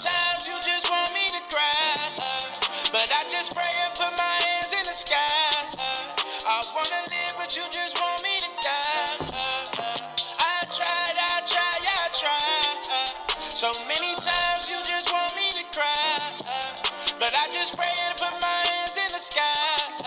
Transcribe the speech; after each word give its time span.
times 0.00 0.48
you 0.48 0.56
just 0.64 0.88
want 0.88 1.12
me 1.12 1.28
to 1.28 1.42
cry, 1.52 1.92
but 2.88 3.04
I 3.12 3.20
just 3.28 3.52
pray 3.52 3.68
and 3.84 3.92
put 3.92 4.08
my 4.16 4.34
hands 4.48 4.72
in 4.72 4.84
the 4.88 4.96
sky. 4.96 5.68
I 6.48 6.56
wanna 6.72 7.04
live, 7.12 7.36
but 7.36 7.52
you 7.52 7.68
just 7.68 8.00
want 8.00 8.24
me 8.24 8.32
to 8.40 8.48
die. 8.64 9.28
I 10.40 10.56
tried, 10.72 11.16
I 11.20 11.44
tried, 11.44 11.84
I 11.84 12.04
tried. 12.16 12.80
So 13.52 13.68
many 13.92 14.16
times 14.16 14.72
you 14.72 14.80
just 14.88 15.12
want 15.12 15.36
me 15.36 15.52
to 15.60 15.64
cry, 15.68 16.16
but 17.20 17.36
I 17.36 17.44
just 17.52 17.76
pray 17.76 17.92
and 17.92 18.16
put 18.16 18.32
my 18.40 18.58
hands 18.72 18.96
in 18.96 19.10
the 19.12 19.20
sky. 19.20 20.00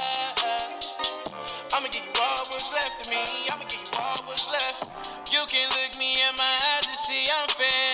I'ma 1.70 1.88
give 1.94 2.02
you 2.02 2.18
all 2.18 2.42
what's 2.50 2.74
left 2.74 2.98
of 3.06 3.14
me. 3.14 3.22
I'ma 3.46 3.66
give 3.70 3.86
you 3.86 3.94
all 4.02 4.18
what's 4.26 4.50
left. 4.50 4.90
You 5.30 5.46
can 5.46 5.70
look 5.78 5.94
me 6.02 6.18
in 6.18 6.34
my 6.34 6.58
eyes 6.74 6.90
and 6.90 6.98
see 6.98 7.30
I'm 7.30 7.46
up. 7.46 7.93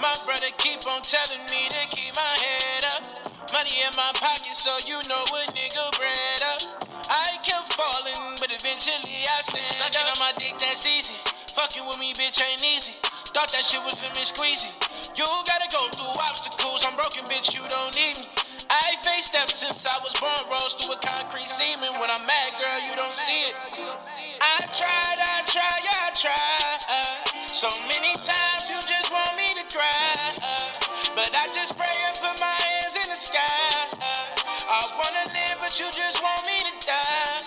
My 0.00 0.12
brother 0.28 0.52
keep 0.58 0.84
on 0.84 1.00
telling 1.00 1.40
me 1.48 1.68
to 1.72 1.82
keep 1.88 2.12
my 2.12 2.34
head 2.36 2.84
up. 2.92 3.02
Money 3.52 3.80
in 3.80 3.92
my 3.96 4.12
pocket, 4.20 4.52
so 4.52 4.76
you 4.84 5.00
know 5.08 5.24
what 5.32 5.48
nigga 5.56 5.84
bread 5.96 6.40
up. 6.52 6.60
I 7.08 7.32
kept 7.40 7.72
falling, 7.72 8.36
but 8.36 8.52
eventually 8.52 9.24
I 9.24 9.40
stand 9.40 9.64
Sucking 9.80 10.04
up. 10.04 10.12
on 10.12 10.18
my 10.20 10.32
dick, 10.36 10.58
that's 10.58 10.84
easy. 10.84 11.16
Fucking 11.56 11.86
with 11.86 11.98
me, 11.98 12.12
bitch, 12.12 12.42
ain't 12.44 12.60
easy. 12.60 12.92
Thought 13.32 13.48
that 13.56 13.64
shit 13.64 13.80
was 13.84 13.96
lemon 14.02 14.26
squeezy. 14.28 14.68
You 15.16 15.24
gotta 15.48 15.68
go 15.72 15.88
through 15.88 16.12
obstacles. 16.20 16.84
I'm 16.84 16.96
broken, 16.96 17.24
bitch, 17.32 17.54
you 17.56 17.64
don't 17.68 17.94
need 17.96 18.20
me. 18.20 18.28
I 18.68 18.96
faced 19.00 19.32
steps 19.32 19.54
since 19.62 19.86
I 19.86 19.96
was 20.02 20.12
born, 20.20 20.36
rose 20.50 20.74
through 20.76 20.92
a 20.92 21.00
concrete 21.00 21.48
semen. 21.48 21.96
When 22.00 22.10
I'm 22.10 22.26
mad, 22.26 22.58
girl, 22.60 22.78
you 22.84 22.92
don't 22.96 23.14
see 23.14 23.48
it. 23.48 23.54
I 24.42 24.60
tried, 24.74 25.18
I 25.22 25.36
tried, 25.46 25.84
I 25.88 26.06
tried. 26.12 27.46
So 27.48 27.68
many 27.88 28.12
times 28.20 28.68
you 28.68 28.76
just 28.82 29.08
want 29.12 29.32
me 29.38 29.45
to 29.76 29.82
cry. 29.82 30.32
But 31.14 31.30
I 31.36 31.46
just 31.52 31.76
pray 31.76 31.96
and 32.06 32.16
put 32.16 32.40
my 32.40 32.46
hands 32.46 32.96
in 32.96 33.08
the 33.08 33.20
sky. 33.20 33.88
I 34.68 34.80
wanna 34.96 35.24
live, 35.32 35.58
but 35.60 35.78
you 35.78 35.86
just 35.92 36.22
want 36.22 36.42
me 36.46 36.56
to 36.56 36.86
die. 36.86 37.42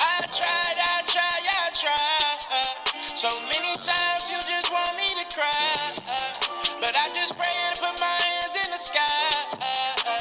I 0.00 0.26
tried, 0.30 0.78
I 0.78 1.02
tried, 1.06 1.46
I 1.46 1.70
tried. 1.74 3.16
So 3.16 3.28
many 3.46 3.74
times 3.78 4.30
you 4.30 4.38
just 4.42 4.70
want 4.72 4.96
me 4.96 5.08
to 5.22 5.26
cry. 5.34 5.94
But 6.80 6.96
I 6.96 7.08
just 7.14 7.38
pray 7.38 7.54
and 7.68 7.78
put 7.78 7.94
my 8.00 8.16
hands 8.22 8.54
in 8.56 8.68
the 8.70 8.78
sky. 8.78 10.14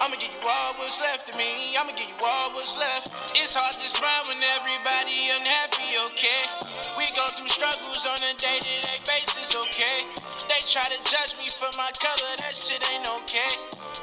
I'ma 0.00 0.16
give 0.16 0.32
you 0.32 0.48
all 0.48 0.67
what's 0.88 1.04
left 1.04 1.28
of 1.28 1.36
me. 1.36 1.76
I'ma 1.76 1.92
give 1.92 2.08
you 2.08 2.16
all 2.24 2.48
what's 2.56 2.72
left. 2.72 3.12
It's 3.36 3.52
hard 3.52 3.76
to 3.76 3.88
smile 3.92 4.24
when 4.24 4.40
everybody 4.56 5.28
unhappy, 5.36 6.00
okay? 6.08 6.48
We 6.96 7.04
go 7.12 7.28
through 7.36 7.52
struggles 7.52 8.08
on 8.08 8.16
a 8.24 8.32
day-to-day 8.40 8.96
basis, 9.04 9.52
okay? 9.52 10.08
They 10.48 10.56
try 10.64 10.88
to 10.88 10.96
judge 11.04 11.36
me 11.36 11.52
for 11.52 11.68
my 11.76 11.92
color, 12.00 12.32
that 12.40 12.56
shit 12.56 12.80
ain't 12.88 13.04
okay. 13.20 13.52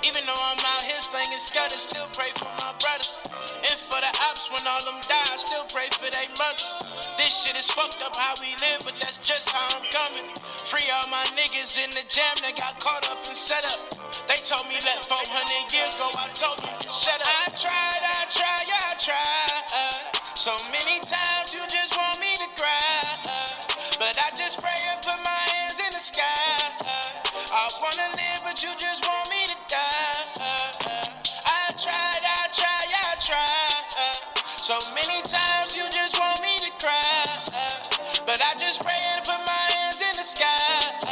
Even 0.06 0.22
though 0.30 0.38
I'm 0.38 0.62
out 0.62 0.86
here 0.86 1.02
slanging 1.02 1.42
scutters, 1.42 1.90
still 1.90 2.06
pray 2.14 2.30
for 2.38 2.54
my 2.62 2.70
brothers. 2.78 3.18
And 3.50 3.78
for 3.90 3.98
the 3.98 4.14
ops, 4.30 4.46
when 4.54 4.62
all 4.70 4.78
them 4.86 5.02
die, 5.10 5.26
I 5.26 5.42
still 5.42 5.66
pray 5.74 5.90
for 5.90 6.06
their 6.14 6.30
mothers. 6.38 6.70
This 7.18 7.34
shit 7.34 7.58
is 7.58 7.66
fucked 7.74 8.06
up 8.06 8.14
how 8.14 8.38
we 8.38 8.54
live, 8.62 8.86
but 8.86 8.94
that's 9.02 9.18
just 9.26 9.50
how 9.50 9.66
I'm 9.74 9.90
coming. 9.90 10.30
Free 10.70 10.86
all 10.94 11.10
my 11.10 11.26
niggas 11.34 11.82
in 11.82 11.90
the 11.98 12.06
jam 12.14 12.38
that 12.46 12.54
got 12.62 12.78
caught 12.78 13.10
up 13.10 13.26
and 13.26 13.34
set 13.34 13.66
up. 13.74 13.90
They 14.30 14.38
told 14.46 14.70
me 14.70 14.78
let 14.86 15.02
400 15.06 15.74
years 15.74 15.98
go, 15.98 16.14
I 16.14 16.30
told 16.38 16.62
them 16.62 16.75
up. 16.76 17.28
I 17.28 17.46
tried, 17.56 18.04
I 18.04 18.26
tried, 18.30 18.68
I 18.68 18.96
tried. 19.00 20.16
so 20.36 20.56
many 20.72 21.00
times 21.00 21.54
you 21.54 21.62
just 21.72 21.96
want 21.96 22.20
me 22.20 22.36
to 22.36 22.48
cry. 22.60 23.02
but 24.00 24.16
I 24.20 24.30
just 24.36 24.60
pray 24.62 24.80
and 24.92 25.00
put 25.02 25.20
my 25.24 25.42
hands 25.56 25.80
in 25.80 25.92
the 25.92 26.04
sky. 26.04 26.76
I 27.52 27.68
wanna 27.82 28.10
live, 28.18 28.42
but 28.44 28.62
you 28.64 28.70
just 28.80 29.06
want 29.08 29.30
me 29.30 29.42
to 29.48 29.58
die. 29.70 30.92
I 31.46 31.72
tried, 31.80 32.24
I 32.24 32.44
tried, 32.52 32.92
I 32.92 33.16
tried. 33.24 34.16
so 34.58 34.76
many 34.96 35.22
times 35.24 35.76
you 35.76 35.86
just 35.92 36.20
want 36.20 36.42
me 36.42 36.58
to 36.60 36.72
cry. 36.84 37.24
but 38.26 38.40
I 38.44 38.52
just 38.60 38.84
pray 38.84 39.00
and 39.16 39.24
put 39.24 39.40
my 39.48 39.64
hands 39.76 40.02
in 40.02 40.14
the 40.20 40.28
sky. 40.28 41.06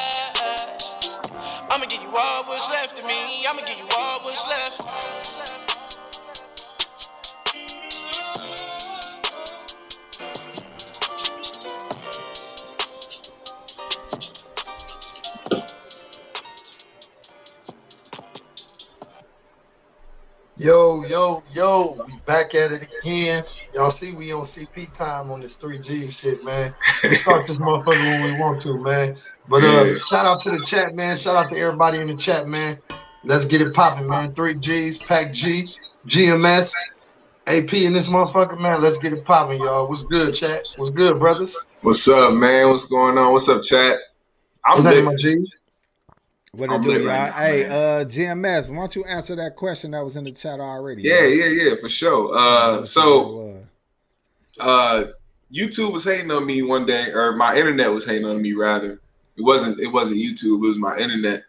I'ma 1.70 1.86
give 1.86 2.02
you 2.02 2.12
all 2.16 2.44
what's 2.46 2.70
left 2.70 3.00
of 3.00 3.06
me. 3.06 3.46
I'ma 3.48 3.62
give 3.66 3.78
you 3.78 3.88
all 3.98 4.20
what's 4.22 4.46
left. 4.48 5.23
Yo, 20.56 21.04
yo, 21.06 21.42
yo, 21.56 21.98
we 22.06 22.14
back 22.28 22.54
at 22.54 22.72
it 22.72 22.88
again. 23.02 23.44
Y'all 23.74 23.90
see 23.90 24.12
we 24.12 24.32
on 24.32 24.44
CP 24.44 24.96
time 24.96 25.32
on 25.32 25.42
this 25.42 25.58
3G 25.58 26.12
shit, 26.12 26.44
man. 26.44 26.76
We 27.10 27.16
start 27.16 27.48
this 27.48 27.58
motherfucker 27.60 28.04
when 28.04 28.22
we 28.22 28.32
want 28.34 28.62
to, 28.62 28.78
man. 28.84 29.18
But 29.48 29.64
uh 29.64 29.86
Yeah. 29.86 29.98
shout 30.06 30.30
out 30.30 30.40
to 30.42 30.52
the 30.52 30.62
chat, 30.62 30.96
man. 30.96 31.18
Shout 31.18 31.36
out 31.36 31.50
to 31.52 31.58
everybody 31.60 32.00
in 32.02 32.08
the 32.08 32.16
chat, 32.16 32.48
man. 32.48 32.78
Let's 33.24 33.46
get 33.46 33.62
it 33.62 33.74
popping, 33.74 34.08
man. 34.08 34.36
Three 34.36 34.54
G's, 34.60 35.00
Pac 35.00 35.34
G, 35.34 35.64
GMS, 36.08 36.72
AP 37.48 37.74
in 37.74 37.94
this 37.94 38.06
motherfucker, 38.06 38.60
man. 38.60 38.80
Let's 38.82 38.98
get 38.98 39.12
it 39.14 39.26
popping, 39.26 39.60
y'all. 39.60 39.90
What's 39.90 40.04
good, 40.04 40.36
chat? 40.36 40.62
What's 40.76 40.92
good, 40.92 41.18
brothers? 41.20 41.58
What's 41.82 42.08
up, 42.08 42.34
man? 42.36 42.70
What's 42.70 42.86
going 42.86 43.18
on? 43.18 43.32
What's 43.32 43.50
up, 43.50 43.64
chat? 43.64 43.98
I'm 44.66 44.76
What's 44.76 44.86
happening, 44.86 45.06
lit. 45.06 45.16
my 45.16 45.30
G? 45.32 45.48
What 46.56 46.70
it 46.70 46.74
I'm 46.74 46.84
do, 46.84 46.92
y'all? 46.92 47.08
right 47.08 47.34
hey, 47.34 47.66
uh, 47.66 48.06
GMS, 48.06 48.70
why 48.70 48.76
don't 48.76 48.96
you 48.96 49.04
answer 49.06 49.36
that 49.38 49.56
question 49.56 49.90
that 49.92 50.04
was 50.04 50.16
in 50.16 50.24
the 50.24 50.32
chat 50.32 50.60
already? 50.60 51.02
Yeah, 51.02 51.22
y'all? 51.22 51.30
yeah, 51.30 51.46
yeah, 51.46 51.76
for 51.82 51.90
sure. 51.90 52.38
Uh, 52.38 52.84
so 52.84 53.22
what 53.22 53.44
it 53.44 53.56
was. 53.56 53.66
uh, 54.60 55.12
YouTube 55.52 55.94
was 55.94 56.04
hating 56.04 56.30
on 56.30 56.46
me 56.46 56.62
one 56.62 56.86
day, 56.86 57.12
or 57.12 57.32
my 57.32 57.58
internet 57.58 57.92
was 57.92 58.06
hating 58.06 58.28
on 58.28 58.40
me 58.40 58.54
rather. 58.54 59.02
It 59.36 59.42
wasn't. 59.42 59.80
It 59.80 59.88
wasn't 59.88 60.18
YouTube. 60.18 60.64
It 60.64 60.68
was 60.68 60.78
my 60.78 60.96
internet. 60.96 61.44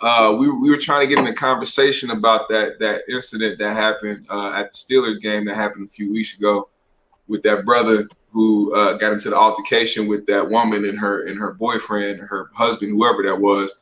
Uh, 0.00 0.36
we 0.38 0.48
we 0.48 0.70
were 0.70 0.76
trying 0.76 1.00
to 1.00 1.08
get 1.08 1.18
in 1.18 1.26
a 1.26 1.34
conversation 1.34 2.12
about 2.12 2.48
that 2.50 2.78
that 2.78 3.02
incident 3.08 3.58
that 3.58 3.72
happened 3.72 4.24
uh, 4.30 4.50
at 4.50 4.70
the 4.70 4.76
Steelers 4.76 5.20
game 5.20 5.46
that 5.46 5.56
happened 5.56 5.88
a 5.88 5.90
few 5.90 6.12
weeks 6.12 6.38
ago 6.38 6.68
with 7.26 7.42
that 7.42 7.64
brother 7.64 8.06
who 8.30 8.72
uh, 8.72 8.92
got 8.98 9.12
into 9.12 9.30
the 9.30 9.36
altercation 9.36 10.06
with 10.06 10.26
that 10.26 10.48
woman 10.48 10.84
and 10.84 10.96
her 10.96 11.26
and 11.26 11.40
her 11.40 11.54
boyfriend, 11.54 12.20
her 12.20 12.50
husband, 12.54 12.92
whoever 12.92 13.24
that 13.24 13.40
was. 13.40 13.80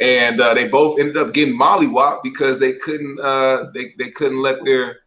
And 0.00 0.40
uh, 0.40 0.54
they 0.54 0.68
both 0.68 1.00
ended 1.00 1.16
up 1.16 1.34
getting 1.34 1.58
mollywopped 1.58 2.22
because 2.22 2.60
they 2.60 2.74
couldn't 2.74 3.18
uh, 3.20 3.70
they 3.74 3.94
they 3.98 4.10
couldn't 4.10 4.40
let 4.40 4.64
their 4.64 5.00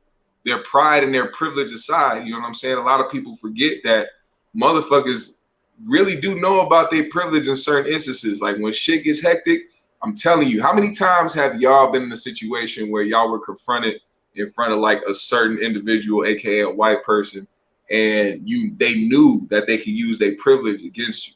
their 0.46 0.64
pride 0.64 1.04
and 1.04 1.14
their 1.14 1.28
privilege 1.32 1.72
aside. 1.72 2.26
You 2.26 2.34
know 2.34 2.40
what 2.40 2.48
I'm 2.48 2.54
saying? 2.54 2.78
A 2.78 2.82
lot 2.82 3.00
of 3.00 3.12
people 3.12 3.36
forget 3.38 3.78
that 3.84 4.10
motherfuckers 4.56 5.38
really 5.86 6.16
do 6.16 6.40
know 6.40 6.66
about 6.66 6.92
their 6.92 7.10
privilege 7.10 7.48
in 7.48 7.56
certain 7.56 7.92
instances. 7.92 8.42
Like 8.42 8.58
when 8.58 8.74
shit 8.74 9.04
gets 9.04 9.22
hectic, 9.22 9.72
I'm 10.04 10.16
telling 10.16 10.48
you, 10.48 10.62
how 10.62 10.74
many 10.74 10.94
times 10.94 11.34
have 11.36 11.62
y'all 11.62 11.92
been 11.92 12.04
in 12.04 12.12
a 12.12 12.18
situation 12.18 12.92
where 12.92 13.04
y'all 13.04 13.32
were 13.32 13.40
confronted 13.40 14.02
in 14.36 14.50
front 14.50 14.74
of 14.74 14.80
like 14.80 15.02
a 15.08 15.14
certain 15.14 15.60
individual, 15.60 16.26
aka 16.26 16.62
a 16.62 16.70
white 16.70 17.04
person, 17.04 17.48
and 17.90 18.48
you 18.48 18.74
they 18.78 18.96
knew 18.96 19.46
that 19.50 19.68
they 19.68 19.78
could 19.78 19.88
use 19.88 20.18
their 20.18 20.36
privilege 20.36 20.84
against 20.84 21.28
you. 21.28 21.34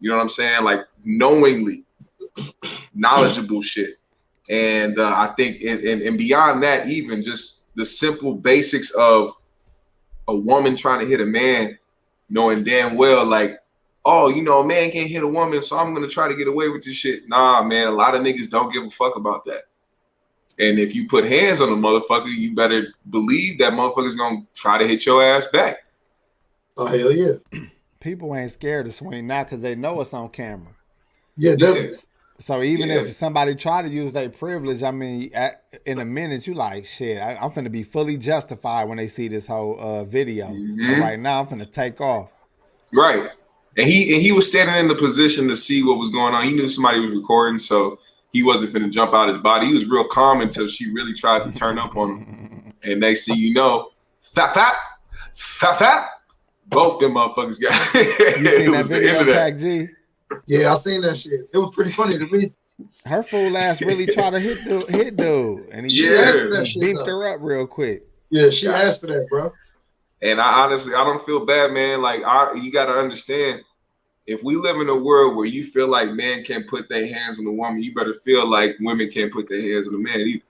You 0.00 0.10
know 0.10 0.16
what 0.16 0.22
I'm 0.22 0.28
saying? 0.28 0.64
Like 0.64 0.80
knowingly, 1.04 1.84
knowledgeable 2.94 3.62
shit. 3.62 3.98
And 4.48 4.98
uh, 4.98 5.08
I 5.08 5.34
think, 5.36 5.62
and, 5.62 5.80
and, 5.80 6.02
and 6.02 6.18
beyond 6.18 6.62
that, 6.62 6.88
even 6.88 7.22
just 7.22 7.74
the 7.74 7.84
simple 7.84 8.34
basics 8.34 8.90
of 8.92 9.34
a 10.28 10.36
woman 10.36 10.76
trying 10.76 11.00
to 11.00 11.06
hit 11.06 11.20
a 11.20 11.26
man, 11.26 11.78
knowing 12.28 12.64
damn 12.64 12.96
well, 12.96 13.24
like, 13.24 13.58
oh, 14.04 14.28
you 14.28 14.42
know, 14.42 14.60
a 14.60 14.66
man 14.66 14.90
can't 14.90 15.10
hit 15.10 15.22
a 15.22 15.28
woman, 15.28 15.60
so 15.60 15.76
I'm 15.76 15.92
gonna 15.92 16.08
try 16.08 16.28
to 16.28 16.36
get 16.36 16.48
away 16.48 16.68
with 16.68 16.84
this 16.84 16.94
shit. 16.96 17.28
Nah, 17.28 17.62
man, 17.62 17.88
a 17.88 17.92
lot 17.92 18.14
of 18.14 18.22
niggas 18.22 18.48
don't 18.48 18.72
give 18.72 18.84
a 18.84 18.90
fuck 18.90 19.16
about 19.16 19.44
that. 19.46 19.64
And 20.58 20.78
if 20.78 20.94
you 20.94 21.06
put 21.06 21.24
hands 21.24 21.60
on 21.60 21.68
a 21.68 21.76
motherfucker, 21.76 22.32
you 22.34 22.54
better 22.54 22.94
believe 23.10 23.58
that 23.58 23.72
motherfucker's 23.72 24.16
gonna 24.16 24.46
try 24.54 24.78
to 24.78 24.86
hit 24.86 25.04
your 25.04 25.22
ass 25.22 25.46
back. 25.48 25.78
Oh 26.76 26.86
hell 26.86 27.12
yeah. 27.12 27.34
People 28.00 28.34
ain't 28.34 28.52
scared 28.52 28.86
to 28.86 28.92
swing 28.92 29.26
now 29.26 29.42
because 29.42 29.60
they 29.60 29.74
know 29.74 30.00
it's 30.00 30.14
on 30.14 30.28
camera. 30.28 30.72
Yeah, 31.36 31.56
definitely. 31.56 31.98
So 32.38 32.62
even 32.62 32.88
Yeah. 32.88 32.96
if 33.00 33.16
somebody 33.16 33.54
try 33.54 33.82
to 33.82 33.88
use 33.88 34.12
their 34.12 34.28
privilege, 34.28 34.82
I 34.82 34.90
mean, 34.90 35.30
at, 35.32 35.62
in 35.86 35.98
a 35.98 36.04
minute, 36.04 36.46
you 36.46 36.54
like, 36.54 36.84
shit, 36.84 37.18
I, 37.20 37.36
I'm 37.36 37.50
finna 37.50 37.72
be 37.72 37.82
fully 37.82 38.18
justified 38.18 38.84
when 38.88 38.98
they 38.98 39.08
see 39.08 39.28
this 39.28 39.46
whole 39.46 39.78
uh, 39.80 40.04
video. 40.04 40.48
Mhm. 40.48 41.00
right 41.00 41.18
now, 41.18 41.40
I'm 41.40 41.46
finna 41.46 41.70
take 41.70 42.00
off. 42.00 42.30
Right. 42.92 43.30
And 43.78 43.86
he 43.86 44.14
and 44.14 44.22
he 44.22 44.32
was 44.32 44.46
standing 44.46 44.76
in 44.76 44.88
the 44.88 44.94
position 44.94 45.48
to 45.48 45.56
see 45.56 45.82
what 45.82 45.98
was 45.98 46.10
going 46.10 46.34
on. 46.34 46.44
He 46.44 46.52
knew 46.52 46.68
somebody 46.68 47.00
was 47.00 47.12
recording, 47.12 47.58
so 47.58 47.98
he 48.32 48.42
wasn't 48.42 48.72
finna 48.72 48.90
jump 48.90 49.12
out 49.14 49.28
his 49.28 49.38
body. 49.38 49.66
He 49.66 49.72
was 49.74 49.86
real 49.86 50.04
calm 50.08 50.40
until 50.40 50.66
she 50.68 50.90
really 50.92 51.12
tried 51.14 51.44
to 51.44 51.52
turn 51.52 51.78
up 51.78 51.96
on 51.96 52.10
him. 52.10 52.72
And 52.82 53.00
next 53.00 53.24
thing 53.26 53.36
you 53.36 53.52
know, 53.52 53.88
fat 54.20 54.54
fat, 54.54 54.74
fat 55.34 55.78
fat, 55.78 56.08
both 56.68 57.00
them 57.00 57.14
motherfuckers 57.14 57.60
got 57.60 57.72
You 58.40 58.50
seen 58.50 58.70
that 58.72 58.86
video. 58.86 59.24
Pac 59.24 59.56
G? 59.58 59.88
Yeah, 60.46 60.70
I 60.70 60.74
seen 60.74 61.00
that 61.02 61.16
shit. 61.16 61.48
It 61.52 61.58
was 61.58 61.70
pretty 61.70 61.90
funny 61.90 62.18
to 62.18 62.26
me. 62.26 62.52
Her 63.04 63.22
fool 63.22 63.56
ass 63.56 63.80
really 63.80 64.06
tried 64.14 64.30
to 64.30 64.40
hit 64.40 64.58
the 64.64 64.84
hit 64.90 65.16
dude, 65.16 65.68
and 65.70 65.90
he, 65.90 66.04
Yeah. 66.04 66.32
That 66.32 66.60
he 66.60 66.66
shit, 66.66 66.82
beeped 66.82 67.06
though. 67.06 67.20
her 67.20 67.34
up 67.34 67.40
real 67.40 67.66
quick. 67.66 68.06
Yeah, 68.30 68.50
she 68.50 68.68
asked 68.68 69.00
for 69.00 69.06
that, 69.06 69.26
bro. 69.28 69.52
And 70.22 70.40
I 70.40 70.64
honestly, 70.64 70.94
I 70.94 71.04
don't 71.04 71.24
feel 71.24 71.44
bad, 71.44 71.72
man. 71.72 72.02
Like, 72.02 72.22
I, 72.24 72.54
you 72.54 72.72
got 72.72 72.86
to 72.86 72.92
understand, 72.92 73.62
if 74.26 74.42
we 74.42 74.56
live 74.56 74.76
in 74.76 74.88
a 74.88 74.94
world 74.94 75.36
where 75.36 75.46
you 75.46 75.62
feel 75.62 75.88
like 75.88 76.10
men 76.10 76.42
can't 76.42 76.66
put 76.66 76.88
their 76.88 77.06
hands 77.06 77.38
on 77.38 77.46
a 77.46 77.52
woman, 77.52 77.82
you 77.82 77.94
better 77.94 78.14
feel 78.14 78.48
like 78.50 78.76
women 78.80 79.10
can't 79.10 79.32
put 79.32 79.48
their 79.48 79.60
hands 79.60 79.88
on 79.88 79.94
a 79.94 79.98
man 79.98 80.20
either. 80.20 80.42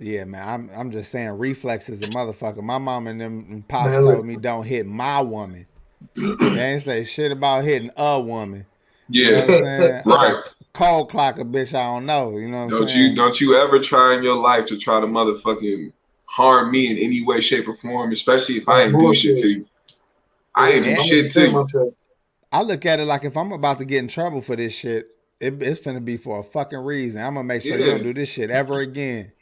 Yeah, 0.00 0.24
man, 0.24 0.48
I'm 0.48 0.70
I'm 0.76 0.90
just 0.92 1.10
saying 1.10 1.30
reflexes 1.30 2.02
a 2.02 2.06
motherfucker. 2.06 2.62
My 2.62 2.78
mom 2.78 3.08
and 3.08 3.20
them 3.20 3.46
and 3.50 3.66
pops 3.66 3.90
Man, 3.90 4.02
told 4.02 4.26
me 4.26 4.36
don't 4.36 4.64
hit 4.64 4.86
my 4.86 5.20
woman. 5.20 5.66
They 6.14 6.72
ain't 6.72 6.82
say 6.82 7.04
shit 7.04 7.32
about 7.32 7.64
hitting 7.64 7.90
a 7.96 8.20
woman. 8.20 8.66
You 9.08 9.32
know 9.32 9.36
Yeah, 9.36 9.42
I'm 9.42 9.48
saying? 9.48 10.02
right. 10.06 10.36
Cold 10.72 11.10
clock 11.10 11.38
a 11.38 11.44
bitch 11.44 11.74
I 11.74 11.82
don't 11.84 12.06
know. 12.06 12.36
You 12.36 12.48
know 12.48 12.66
what 12.66 12.74
I'm 12.74 12.86
Don't 12.86 12.94
you 12.94 13.14
don't 13.14 13.40
you 13.40 13.56
ever 13.56 13.78
try 13.78 14.14
in 14.16 14.22
your 14.22 14.36
life 14.36 14.66
to 14.66 14.78
try 14.78 15.00
to 15.00 15.06
motherfucking 15.06 15.92
harm 16.26 16.70
me 16.70 16.90
in 16.90 16.98
any 16.98 17.22
way, 17.24 17.40
shape, 17.40 17.68
or 17.68 17.74
form, 17.74 18.12
especially 18.12 18.58
if 18.58 18.68
I 18.68 18.84
ain't 18.84 18.98
do 18.98 19.14
shit 19.14 19.38
to 19.38 19.48
you. 19.48 19.66
I 20.54 20.72
ain't 20.72 20.86
Yeah. 20.86 20.96
do 20.96 21.02
shit 21.02 21.34
gonna 21.34 21.66
you. 21.74 21.94
I 22.50 22.62
look 22.62 22.86
at 22.86 23.00
it 23.00 23.04
like 23.04 23.24
if 23.24 23.36
I'm 23.36 23.52
about 23.52 23.78
to 23.78 23.84
get 23.84 23.98
in 23.98 24.08
trouble 24.08 24.40
for 24.40 24.56
this 24.56 24.72
shit, 24.72 25.08
it, 25.40 25.62
it's 25.62 25.80
finna 25.80 26.04
be 26.04 26.16
for 26.16 26.38
a 26.40 26.42
fucking 26.42 26.78
reason. 26.78 27.22
I'm 27.22 27.34
gonna 27.34 27.44
make 27.44 27.62
sure 27.62 27.78
you 27.78 27.86
don't 27.86 28.02
do 28.02 28.14
this 28.14 28.28
shit 28.28 28.50
ever 28.50 28.80
again. 28.80 29.32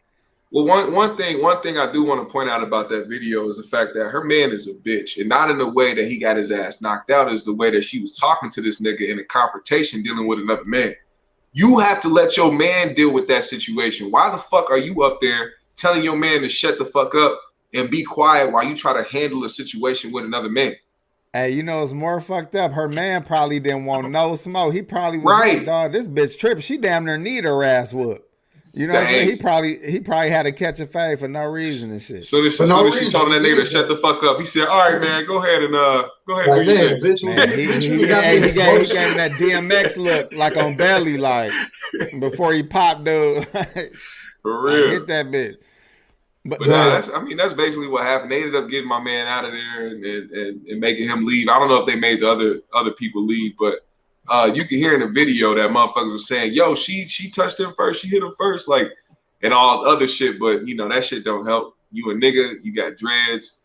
Well, 0.56 0.64
one 0.64 0.90
one 0.94 1.18
thing 1.18 1.42
one 1.42 1.60
thing 1.60 1.76
I 1.76 1.92
do 1.92 2.02
want 2.02 2.26
to 2.26 2.32
point 2.32 2.48
out 2.48 2.62
about 2.62 2.88
that 2.88 3.08
video 3.08 3.46
is 3.46 3.58
the 3.58 3.62
fact 3.62 3.92
that 3.92 4.08
her 4.08 4.24
man 4.24 4.52
is 4.52 4.66
a 4.66 4.72
bitch, 4.72 5.18
and 5.20 5.28
not 5.28 5.50
in 5.50 5.58
the 5.58 5.68
way 5.68 5.92
that 5.92 6.08
he 6.08 6.16
got 6.16 6.38
his 6.38 6.50
ass 6.50 6.80
knocked 6.80 7.10
out, 7.10 7.30
is 7.30 7.44
the 7.44 7.52
way 7.52 7.70
that 7.72 7.84
she 7.84 8.00
was 8.00 8.16
talking 8.16 8.48
to 8.48 8.62
this 8.62 8.80
nigga 8.80 9.06
in 9.06 9.18
a 9.18 9.24
confrontation 9.24 10.02
dealing 10.02 10.26
with 10.26 10.38
another 10.38 10.64
man. 10.64 10.94
You 11.52 11.78
have 11.80 12.00
to 12.00 12.08
let 12.08 12.38
your 12.38 12.50
man 12.50 12.94
deal 12.94 13.12
with 13.12 13.28
that 13.28 13.44
situation. 13.44 14.10
Why 14.10 14.30
the 14.30 14.38
fuck 14.38 14.70
are 14.70 14.78
you 14.78 15.02
up 15.02 15.20
there 15.20 15.52
telling 15.76 16.02
your 16.02 16.16
man 16.16 16.40
to 16.40 16.48
shut 16.48 16.78
the 16.78 16.86
fuck 16.86 17.14
up 17.14 17.38
and 17.74 17.90
be 17.90 18.02
quiet 18.02 18.50
while 18.50 18.64
you 18.64 18.74
try 18.74 18.94
to 18.94 19.06
handle 19.10 19.44
a 19.44 19.50
situation 19.50 20.10
with 20.10 20.24
another 20.24 20.48
man? 20.48 20.74
Hey, 21.34 21.50
you 21.50 21.64
know 21.64 21.82
it's 21.82 21.92
more 21.92 22.18
fucked 22.18 22.56
up. 22.56 22.72
Her 22.72 22.88
man 22.88 23.24
probably 23.24 23.60
didn't 23.60 23.84
want 23.84 24.10
no 24.10 24.36
smoke. 24.36 24.72
He 24.72 24.80
probably 24.80 25.18
was 25.18 25.38
Right. 25.38 25.58
like, 25.58 25.66
dog, 25.66 25.92
this 25.92 26.08
bitch 26.08 26.38
tripping. 26.38 26.62
She 26.62 26.78
damn 26.78 27.04
near 27.04 27.18
need 27.18 27.44
her 27.44 27.62
ass 27.62 27.92
whooped. 27.92 28.25
You 28.76 28.86
know 28.86 28.92
what 28.92 29.04
I'm 29.04 29.08
saying? 29.08 29.30
He 29.30 29.36
probably 29.36 29.90
he 29.90 30.00
probably 30.00 30.28
had 30.28 30.42
to 30.42 30.52
catch 30.52 30.78
a 30.80 30.86
fade 30.86 31.18
for 31.18 31.26
no 31.28 31.44
reason 31.46 31.92
and 31.92 32.02
shit. 32.02 32.24
So 32.24 32.44
as 32.44 32.58
For 32.58 32.66
soon 32.66 32.76
no 32.76 32.86
as 32.86 32.92
she 32.94 33.04
reason. 33.06 33.20
told 33.20 33.32
that 33.32 33.40
nigga 33.40 33.60
to 33.60 33.64
shut 33.64 33.88
the 33.88 33.96
fuck 33.96 34.22
up, 34.22 34.38
he 34.38 34.44
said, 34.44 34.68
"All 34.68 34.78
right, 34.78 35.00
man, 35.00 35.24
go 35.24 35.42
ahead 35.42 35.62
and 35.62 35.74
uh, 35.74 36.08
go 36.28 36.38
ahead 36.38 36.48
and 36.50 36.58
Like, 36.58 36.66
do 36.66 36.74
your 36.74 37.00
thing." 37.00 37.00
bitch, 37.00 37.24
Man, 37.24 37.58
he, 37.58 37.64
bitch, 37.64 37.84
he, 37.84 38.00
you 38.02 38.06
got 38.06 38.22
hey, 38.22 38.32
me 38.32 38.36
he, 38.36 38.42
this 38.42 38.54
gave, 38.54 38.86
he 38.86 38.92
gave 38.92 39.10
him 39.12 39.16
that 39.16 39.30
DMX 39.32 39.96
look 39.96 40.30
like 40.34 40.58
on 40.58 40.76
belly, 40.76 41.16
like 41.16 41.52
before 42.20 42.52
he 42.52 42.62
popped 42.62 43.04
dude. 43.04 43.48
For 44.42 44.62
real. 44.62 44.90
Hit 44.90 45.06
that 45.06 45.26
bitch. 45.26 45.56
But, 46.44 46.58
But 46.58 46.68
nah, 46.68 46.90
that's 46.90 47.08
I 47.08 47.22
mean 47.22 47.38
that's 47.38 47.54
basically 47.54 47.88
what 47.88 48.02
happened. 48.04 48.30
They 48.30 48.42
ended 48.42 48.62
up 48.62 48.68
getting 48.68 48.86
my 48.88 49.00
man 49.00 49.26
out 49.26 49.46
of 49.46 49.52
there 49.52 49.86
and, 49.86 50.04
and, 50.04 50.30
and, 50.30 50.66
and 50.66 50.80
making 50.80 51.08
him 51.08 51.24
leave. 51.24 51.48
I 51.48 51.58
don't 51.58 51.68
know 51.68 51.78
if 51.78 51.86
they 51.86 51.96
made 51.96 52.20
the 52.20 52.30
other 52.30 52.60
other 52.74 52.92
people 52.92 53.24
leave, 53.24 53.56
but 53.58 53.86
uh, 54.28 54.50
you 54.52 54.64
can 54.64 54.78
hear 54.78 54.94
in 54.94 55.00
the 55.00 55.08
video 55.08 55.54
that 55.54 55.70
motherfuckers 55.70 56.12
were 56.12 56.18
saying, 56.18 56.52
"Yo, 56.52 56.74
she 56.74 57.06
she 57.06 57.30
touched 57.30 57.60
him 57.60 57.72
first, 57.76 58.00
she 58.02 58.08
hit 58.08 58.22
him 58.22 58.32
first, 58.38 58.68
like 58.68 58.90
and 59.42 59.52
all 59.52 59.86
other 59.86 60.06
shit." 60.06 60.38
But 60.38 60.66
you 60.66 60.74
know 60.74 60.88
that 60.88 61.04
shit 61.04 61.24
don't 61.24 61.46
help. 61.46 61.76
You 61.92 62.10
a 62.10 62.14
nigga, 62.14 62.56
you 62.62 62.74
got 62.74 62.96
dreads, 62.96 63.60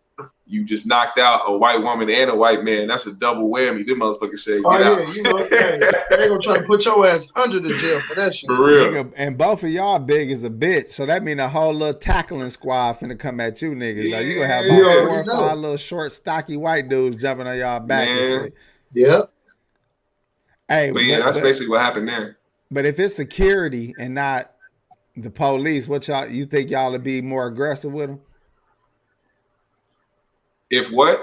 you 0.46 0.66
just 0.66 0.86
knocked 0.86 1.18
out 1.18 1.44
a 1.46 1.58
white 1.58 1.82
woman 1.82 2.10
and 2.10 2.30
a 2.30 2.36
white 2.36 2.64
man. 2.64 2.88
That's 2.88 3.06
a 3.06 3.14
double 3.14 3.50
whammy. 3.50 3.86
Them 3.86 4.00
motherfuckers 4.00 4.40
said, 4.40 4.62
Oh 4.66 4.78
"Get 4.78 4.86
yeah, 4.86 5.04
out." 5.04 5.16
you 5.16 5.24
know, 5.24 5.38
hey, 5.38 6.18
they 6.18 6.28
gonna 6.28 6.40
try 6.40 6.58
to 6.58 6.64
put 6.64 6.86
your 6.86 7.06
ass 7.08 7.32
under 7.42 7.60
the 7.60 7.74
jail 7.78 8.02
for 8.02 8.16
that 8.16 8.36
shit. 8.36 8.48
For 8.48 8.64
real. 8.64 8.92
nigga, 8.92 9.14
and 9.16 9.38
both 9.38 9.64
of 9.64 9.70
y'all 9.70 10.00
big 10.00 10.30
as 10.32 10.44
a 10.44 10.50
bitch, 10.50 10.90
so 10.90 11.06
that 11.06 11.24
mean 11.24 11.40
a 11.40 11.48
whole 11.48 11.74
little 11.74 11.98
tackling 11.98 12.50
squad 12.50 13.00
finna 13.00 13.18
come 13.18 13.40
at 13.40 13.62
you 13.62 13.72
niggas. 13.72 14.12
Like 14.12 14.26
you 14.26 14.36
gonna 14.36 14.48
have 14.48 14.66
Yeah, 14.66 14.74
about 14.74 15.02
you 15.02 15.08
four 15.08 15.20
or 15.20 15.48
five 15.50 15.58
little 15.58 15.78
short, 15.78 16.12
stocky 16.12 16.58
white 16.58 16.90
dudes 16.90 17.22
jumping 17.22 17.48
on 17.48 17.58
y'all 17.58 17.80
back 17.80 18.10
Man. 18.10 18.18
and 18.18 18.44
shit. 18.46 18.54
Yep. 18.94 19.32
Hey, 20.72 20.90
But 20.92 21.04
yeah, 21.04 21.18
but- 21.20 21.26
that's 21.26 21.38
but- 21.40 21.44
basically 21.44 21.68
what 21.70 21.82
happened 21.82 22.08
there. 22.08 22.38
But 22.74 22.86
if 22.86 22.98
it's 22.98 23.14
security 23.16 23.94
and 24.00 24.16
not 24.16 24.54
the 25.18 25.30
police, 25.30 25.90
what 25.90 26.08
y'all 26.08 26.26
you 26.26 26.46
think 26.46 26.70
y'all 26.72 26.92
would 26.94 27.04
be 27.04 27.22
more 27.22 27.48
aggressive 27.48 27.92
with 27.92 28.10
them? 28.10 28.22
If 30.70 30.90
what? 30.90 31.20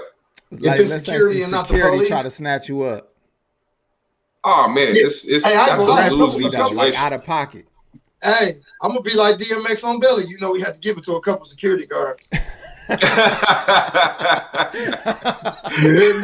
Like, 0.51 0.79
it's 0.79 0.91
let's 0.91 1.05
security 1.05 1.37
some 1.39 1.45
and 1.45 1.51
not 1.53 1.67
the 1.67 1.73
security 1.73 2.07
try 2.07 2.21
to 2.21 2.29
snatch 2.29 2.69
you 2.69 2.83
up. 2.83 3.13
Oh 4.43 4.67
man, 4.67 4.95
it's 4.95 5.25
it's 5.25 5.43
Hey, 5.43 5.55
that's 5.55 5.83
go- 5.83 5.93
I 5.93 6.05
a 6.05 6.09
go- 6.11 6.15
losing 6.17 6.45
I 6.45 6.49
go- 6.49 6.69
though, 6.69 6.75
like 6.75 6.93
out 6.99 7.13
of 7.13 7.23
pocket. 7.23 7.65
Hey, 8.23 8.59
I'm 8.83 8.89
gonna 8.89 9.01
be 9.01 9.15
like 9.15 9.37
DMX 9.39 9.83
on 9.83 9.99
Belly. 9.99 10.25
You 10.27 10.37
know, 10.39 10.51
we 10.51 10.61
had 10.61 10.75
to 10.75 10.79
give 10.79 10.97
it 10.99 11.03
to 11.05 11.13
a 11.13 11.21
couple 11.21 11.45
security 11.45 11.87
guards. 11.87 12.29
You 15.79 16.21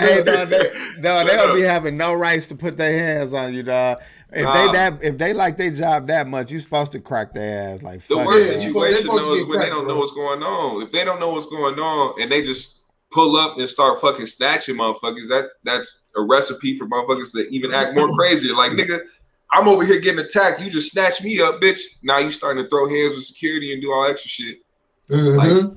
hey, 0.00 0.22
dog, 0.24 0.48
they, 0.48 0.70
dog, 1.00 1.26
they 1.26 1.36
don't 1.36 1.54
be 1.54 1.62
having 1.62 1.96
no 1.96 2.14
rights 2.14 2.48
to 2.48 2.54
put 2.54 2.76
their 2.76 2.92
hands 2.92 3.32
on 3.32 3.54
you, 3.54 3.62
dog. 3.62 4.00
If 4.32 4.44
Nah. 4.44 4.54
they 4.54 4.72
that 4.72 5.02
if 5.02 5.18
they 5.18 5.34
like 5.34 5.56
their 5.58 5.70
job 5.70 6.06
that 6.06 6.26
much, 6.26 6.50
you're 6.50 6.60
supposed 6.60 6.92
to 6.92 7.00
crack 7.00 7.34
their 7.34 7.74
ass 7.74 7.82
like 7.82 8.06
The 8.06 8.16
worst 8.16 8.50
it, 8.50 8.60
situation 8.60 8.92
They 8.92 9.02
supposed 9.02 9.18
to 9.18 9.24
though 9.24 9.34
is 9.34 9.40
get 9.40 9.48
when 9.50 9.60
they 9.60 9.68
don't 9.68 9.86
know 9.86 9.96
what's 9.96 10.12
going 10.12 10.42
on. 10.42 10.82
If 10.82 10.90
they 10.90 11.04
don't 11.04 11.20
know 11.20 11.30
what's 11.30 11.46
going 11.46 11.78
on 11.78 12.20
and 12.20 12.32
they 12.32 12.42
just 12.42 12.80
pull 13.10 13.36
up 13.36 13.58
and 13.58 13.68
start 13.68 14.00
fucking 14.00 14.26
snatching 14.26 14.76
motherfuckers, 14.76 15.28
that 15.28 15.48
that's 15.64 16.06
a 16.16 16.22
recipe 16.22 16.78
for 16.78 16.86
motherfuckers 16.86 17.32
to 17.32 17.46
even 17.54 17.74
act 17.74 17.94
more 17.94 18.10
crazy. 18.18 18.48
Like 18.48 18.72
nigga, 18.72 19.02
I'm 19.52 19.68
over 19.68 19.84
here 19.84 20.00
getting 20.00 20.24
attacked. 20.24 20.60
You 20.60 20.70
just 20.70 20.92
snatch 20.92 21.22
me 21.22 21.38
up, 21.40 21.60
bitch. 21.60 21.80
Now 22.02 22.18
you 22.18 22.30
starting 22.30 22.64
to 22.64 22.70
throw 22.70 22.88
hands 22.88 23.14
with 23.14 23.24
security 23.24 23.74
and 23.74 23.82
do 23.82 23.92
all 23.92 24.06
extra 24.06 24.30
shit. 24.30 24.58
Mhm. 25.12 25.76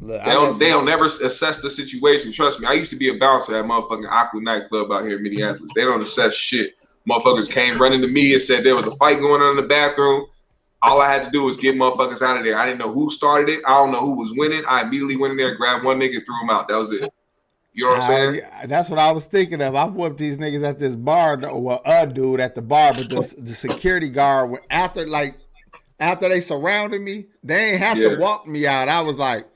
Look, 0.00 0.24
They 0.24 0.30
don't 0.32 0.50
got 0.50 0.58
they 0.58 0.68
don't 0.68 0.84
never 0.84 1.06
assess 1.06 1.58
the 1.58 1.70
situation. 1.70 2.30
Trust 2.32 2.60
me. 2.60 2.66
I 2.66 2.72
used 2.74 2.90
to 2.90 2.96
be 2.96 3.08
a 3.08 3.14
bouncer 3.18 3.56
at 3.56 3.64
motherfucking 3.64 4.10
Aqua 4.10 4.40
nightclub 4.42 4.92
out 4.92 5.04
here 5.06 5.16
in 5.16 5.22
Minneapolis. 5.22 5.72
They 5.74 5.82
don't 5.84 6.02
assess 6.02 6.34
shit. 6.34 6.74
Motherfuckers 7.08 7.48
came 7.50 7.80
running 7.80 8.02
to 8.02 8.08
me 8.08 8.32
and 8.32 8.42
said 8.42 8.62
there 8.64 8.76
was 8.76 8.86
a 8.86 8.94
fight 8.96 9.20
going 9.20 9.40
on 9.40 9.50
in 9.50 9.56
the 9.56 9.68
bathroom. 9.68 10.26
All 10.82 11.00
I 11.00 11.10
had 11.10 11.22
to 11.22 11.30
do 11.30 11.44
was 11.44 11.56
get 11.56 11.76
motherfuckers 11.76 12.20
out 12.20 12.36
of 12.36 12.44
there. 12.44 12.58
I 12.58 12.66
didn't 12.66 12.78
know 12.80 12.92
who 12.92 13.10
started 13.10 13.48
it. 13.48 13.62
I 13.66 13.70
don't 13.78 13.90
know 13.90 14.00
who 14.00 14.12
was 14.16 14.32
winning. 14.36 14.62
I 14.68 14.82
immediately 14.82 15.16
went 15.16 15.30
in 15.32 15.36
there, 15.38 15.54
grabbed 15.54 15.84
one 15.84 15.98
nigga, 15.98 16.24
threw 16.26 16.42
him 16.42 16.50
out. 16.50 16.68
That 16.68 16.76
was 16.76 16.92
it. 16.92 17.10
You 17.72 17.84
know 17.84 17.90
what 17.92 18.02
I'm 18.02 18.06
saying? 18.06 18.40
I- 18.62 18.66
that's 18.66 18.88
what 18.90 18.98
I 18.98 19.12
was 19.12 19.24
thinking 19.26 19.62
of. 19.62 19.74
I've 19.74 19.94
whooped 19.94 20.18
these 20.18 20.36
niggas 20.36 20.62
at 20.62 20.78
this 20.78 20.94
bar. 20.96 21.38
Well, 21.38 21.80
a 21.86 22.06
dude 22.06 22.40
at 22.40 22.54
the 22.54 22.62
bar, 22.62 22.92
but 22.92 23.08
the, 23.08 23.34
the 23.38 23.54
security 23.54 24.08
guard 24.10 24.50
went- 24.50 24.64
after 24.70 25.06
like 25.06 25.36
after 25.98 26.28
they 26.28 26.40
surrounded 26.40 27.00
me, 27.00 27.26
they 27.42 27.72
ain't 27.72 27.80
have 27.80 27.98
Yeah. 27.98 28.10
to 28.10 28.16
walk 28.18 28.46
me 28.46 28.66
out. 28.66 28.88
I 28.88 29.00
was 29.00 29.18
like, 29.18 29.46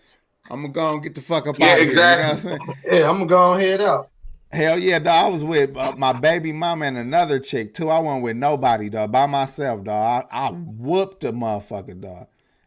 I'm 0.50 0.62
gonna 0.62 0.72
go 0.72 0.94
and 0.94 1.02
get 1.02 1.14
the 1.14 1.20
fuck 1.20 1.46
up 1.46 1.58
Yeah, 1.58 1.74
out 1.74 1.78
exactly. 1.78 1.92
here. 1.92 2.00
You 2.10 2.16
know 2.16 2.28
what 2.28 2.30
I'm 2.32 2.38
saying? 2.38 2.76
Yeah, 3.00 3.08
I'm 3.10 3.14
gonna 3.18 3.26
go 3.26 3.52
and 3.52 3.62
head 3.62 3.80
out. 3.80 4.10
Hell 4.52 4.78
yeah, 4.80 4.98
dog. 4.98 5.26
I 5.26 5.28
was 5.28 5.44
with 5.44 5.76
uh, 5.76 5.92
my 5.96 6.12
baby 6.12 6.52
mama 6.52 6.86
and 6.86 6.98
another 6.98 7.38
chick 7.38 7.72
too. 7.72 7.88
I 7.88 8.00
wasn't 8.00 8.24
with 8.24 8.36
nobody, 8.36 8.88
dog. 8.88 9.12
By 9.12 9.26
myself, 9.26 9.84
dog. 9.84 10.26
I, 10.30 10.48
I 10.48 10.50
whooped 10.50 11.22
a 11.22 11.32
motherfucker, 11.32 12.00
dog. 12.00 12.26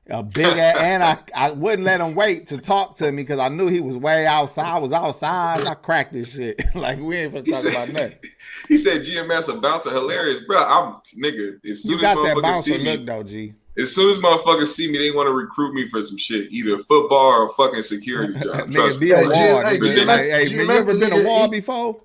A 0.09 0.21
big 0.21 0.57
ass, 0.57 0.75
and 0.79 1.01
I, 1.01 1.17
I 1.33 1.51
wouldn't 1.51 1.83
let 1.85 2.01
him 2.01 2.13
wait 2.13 2.47
to 2.47 2.57
talk 2.57 2.97
to 2.97 3.09
me 3.11 3.23
because 3.23 3.39
I 3.39 3.47
knew 3.47 3.67
he 3.67 3.79
was 3.79 3.97
way 3.97 4.25
outside. 4.25 4.65
I 4.65 4.77
was 4.79 4.91
outside. 4.91 5.65
I 5.65 5.73
cracked 5.75 6.11
this 6.13 6.33
shit. 6.33 6.61
like 6.75 6.99
we 6.99 7.17
ain't 7.17 7.33
finna 7.33 7.45
He 7.45 7.51
talk 7.51 7.61
said, 7.63 7.71
about 7.71 7.89
nothing. 7.89 8.17
he 8.69 8.77
said 8.77 9.01
GMS 9.01 9.53
a 9.53 9.59
bouncer, 9.59 9.91
hilarious, 9.91 10.39
bro. 10.45 10.61
I'm 10.61 10.95
nigga. 11.21 11.57
As 11.69 11.83
soon 11.83 11.91
You 11.91 11.95
as 11.97 12.01
got 12.01 12.15
that 12.23 12.35
motherfuckers 12.37 12.41
bouncer 12.41 12.61
see 12.73 12.77
me, 12.79 12.97
look 12.97 13.05
though, 13.05 13.23
G. 13.23 13.53
as 13.77 13.93
soon 13.95 14.09
as 14.11 14.19
motherfuckers 14.19 14.67
see 14.67 14.91
me, 14.91 14.97
they 14.99 15.11
want 15.11 15.27
to 15.27 15.31
recruit 15.33 15.73
me 15.73 15.87
for 15.87 16.01
some 16.03 16.17
shit, 16.17 16.51
either 16.51 16.77
football 16.79 17.31
or 17.31 17.49
fucking 17.49 17.81
security 17.81 18.33
job. 18.43 18.71
Trust 18.71 18.97
nigga, 18.97 18.99
be 18.99 19.11
a 19.11 19.15
wall. 19.17 19.31
G- 19.31 19.33
nigga. 19.33 19.65
hey, 19.69 19.77
G- 19.79 20.05
Like, 20.05 20.21
hey, 20.21 20.55
man, 20.57 20.65
you 20.67 20.71
ever 20.73 20.93
G- 20.93 20.99
been 20.99 21.13
a 21.13 21.23
wall 21.23 21.49
before? 21.49 22.01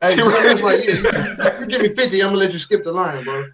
Hey, 0.00 0.16
Right. 0.22 0.60
like, 0.62 0.84
yeah, 0.84 0.94
you, 0.94 1.60
you 1.60 1.66
give 1.66 1.82
me 1.82 1.88
50, 1.94 2.22
I'm 2.22 2.28
gonna 2.30 2.38
let 2.38 2.52
you 2.52 2.58
skip 2.58 2.82
the 2.84 2.92
line, 2.92 3.22
bro. 3.24 3.44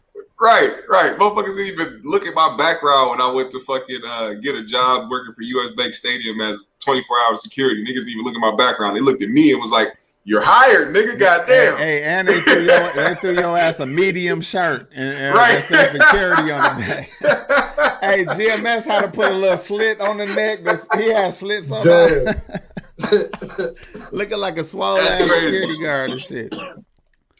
Right, 0.40 0.72
right. 0.88 1.18
Motherfuckers 1.18 1.56
didn't 1.56 1.72
even 1.80 2.00
look 2.04 2.24
at 2.24 2.32
my 2.32 2.56
background 2.56 3.10
when 3.10 3.20
I 3.20 3.28
went 3.30 3.50
to 3.50 3.60
fucking 3.60 4.00
uh, 4.06 4.34
get 4.34 4.54
a 4.54 4.64
job 4.64 5.10
working 5.10 5.34
for 5.34 5.42
US 5.42 5.72
Bank 5.72 5.94
Stadium 5.94 6.40
as 6.40 6.68
24 6.84 7.16
hour 7.26 7.34
security. 7.34 7.82
Niggas 7.82 8.04
didn't 8.04 8.10
even 8.10 8.24
look 8.24 8.34
at 8.36 8.40
my 8.40 8.54
background. 8.54 8.96
They 8.96 9.00
looked 9.00 9.20
at 9.20 9.30
me 9.30 9.50
and 9.50 9.60
was 9.60 9.72
like, 9.72 9.88
You're 10.28 10.42
hired, 10.42 10.94
nigga. 10.94 11.18
Goddamn. 11.18 11.78
Hey, 11.78 12.00
hey, 12.00 12.02
and 12.02 12.28
they 12.28 12.38
threw 12.42 12.60
your 12.60 12.92
they 12.92 13.14
threw 13.14 13.32
your 13.32 13.56
ass 13.56 13.80
a 13.80 13.86
medium 13.86 14.42
shirt 14.42 14.90
and, 14.94 15.16
and 15.16 15.34
Right. 15.34 15.54
that 15.54 15.64
said 15.64 15.92
security 15.92 16.50
on 16.50 16.78
the 16.80 16.86
back. 16.86 18.00
hey, 18.02 18.24
GMS 18.26 18.84
had 18.84 19.06
to 19.06 19.10
put 19.10 19.32
a 19.32 19.34
little 19.34 19.56
slit 19.56 20.02
on 20.02 20.18
the 20.18 20.26
neck. 20.26 20.58
This- 20.64 20.86
He 20.96 21.08
had 21.08 21.32
slits 21.32 21.70
on 21.70 21.86
Damn. 21.86 22.24
that. 22.26 23.74
Looking 24.12 24.36
like 24.36 24.58
a 24.58 24.64
swole 24.64 24.98
ass 24.98 25.22
security 25.30 25.80
guard 25.80 26.10
and 26.10 26.20
shit. 26.20 26.52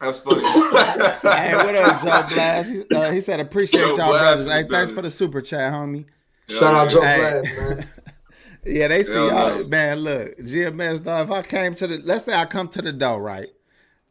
That's 0.00 0.20
funny. 0.20 0.40
Hey, 0.44 1.56
what 1.56 1.74
up, 1.74 2.00
Joe 2.00 2.34
Blast? 2.34 2.70
He, 2.70 2.84
uh, 2.96 3.10
he 3.12 3.20
said, 3.20 3.38
appreciate 3.40 3.80
Joe 3.80 3.88
y'all 3.88 3.96
Blast 4.12 4.46
brothers. 4.46 4.50
Hey, 4.50 4.66
thanks 4.66 4.92
for 4.92 5.02
the 5.02 5.10
super 5.10 5.42
chat, 5.42 5.74
homie. 5.74 6.06
Shout 6.48 6.72
out 6.72 6.88
Joe 6.88 7.02
Hey. 7.02 7.42
Blast, 7.42 7.58
man. 7.58 7.86
Yeah, 8.64 8.88
they 8.88 9.02
see 9.02 9.12
y'all. 9.12 9.64
Man, 9.64 9.98
look, 10.00 10.36
GMS, 10.38 11.02
dog, 11.02 11.26
if 11.26 11.30
I 11.32 11.42
came 11.42 11.74
to 11.76 11.86
the, 11.86 11.98
let's 11.98 12.24
say 12.24 12.34
I 12.34 12.44
come 12.44 12.68
to 12.68 12.82
the 12.82 12.92
door, 12.92 13.20
right? 13.22 13.48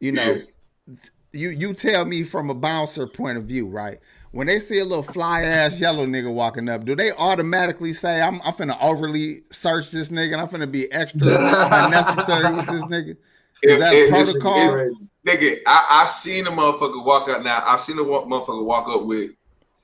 You 0.00 0.12
know, 0.12 0.42
Yeah. 0.86 0.94
you 1.32 1.48
you 1.50 1.74
tell 1.74 2.04
me 2.04 2.24
from 2.24 2.50
a 2.50 2.54
bouncer 2.54 3.06
point 3.06 3.38
of 3.38 3.44
view, 3.44 3.66
right? 3.66 3.98
When 4.30 4.46
they 4.46 4.58
see 4.60 4.78
a 4.78 4.84
little 4.84 5.02
fly 5.02 5.42
ass 5.42 5.80
yellow 5.80 6.06
nigga 6.06 6.32
walking 6.32 6.68
up, 6.68 6.84
do 6.84 6.94
they 6.96 7.12
automatically 7.12 7.92
say, 7.92 8.20
"I'm 8.20 8.40
I'm 8.44 8.52
finna 8.54 8.76
overly 8.82 9.42
search 9.50 9.90
this 9.90 10.08
nigga 10.10 10.32
and 10.32 10.40
I'm 10.40 10.48
finna 10.48 10.70
be 10.70 10.90
extra 10.92 11.20
unnecessary 11.26 12.52
with 12.52 12.66
this 12.66 12.82
nigga"? 12.82 13.16
Is 13.62 13.72
It- 13.72 13.78
that 13.80 13.92
it 13.94 14.10
a 14.10 14.12
protocol? 14.12 14.74
it- 14.78 14.92
Nigga, 15.26 15.58
I, 15.66 15.86
I 16.02 16.06
seen 16.06 16.46
a 16.46 16.50
motherfucker 16.50 17.04
walk 17.04 17.28
up 17.28 17.42
now. 17.42 17.62
I 17.66 17.76
seen 17.76 17.98
a 17.98 18.02
motherfucker 18.02 18.64
walk 18.64 18.88
up 18.88 19.04
with 19.04 19.32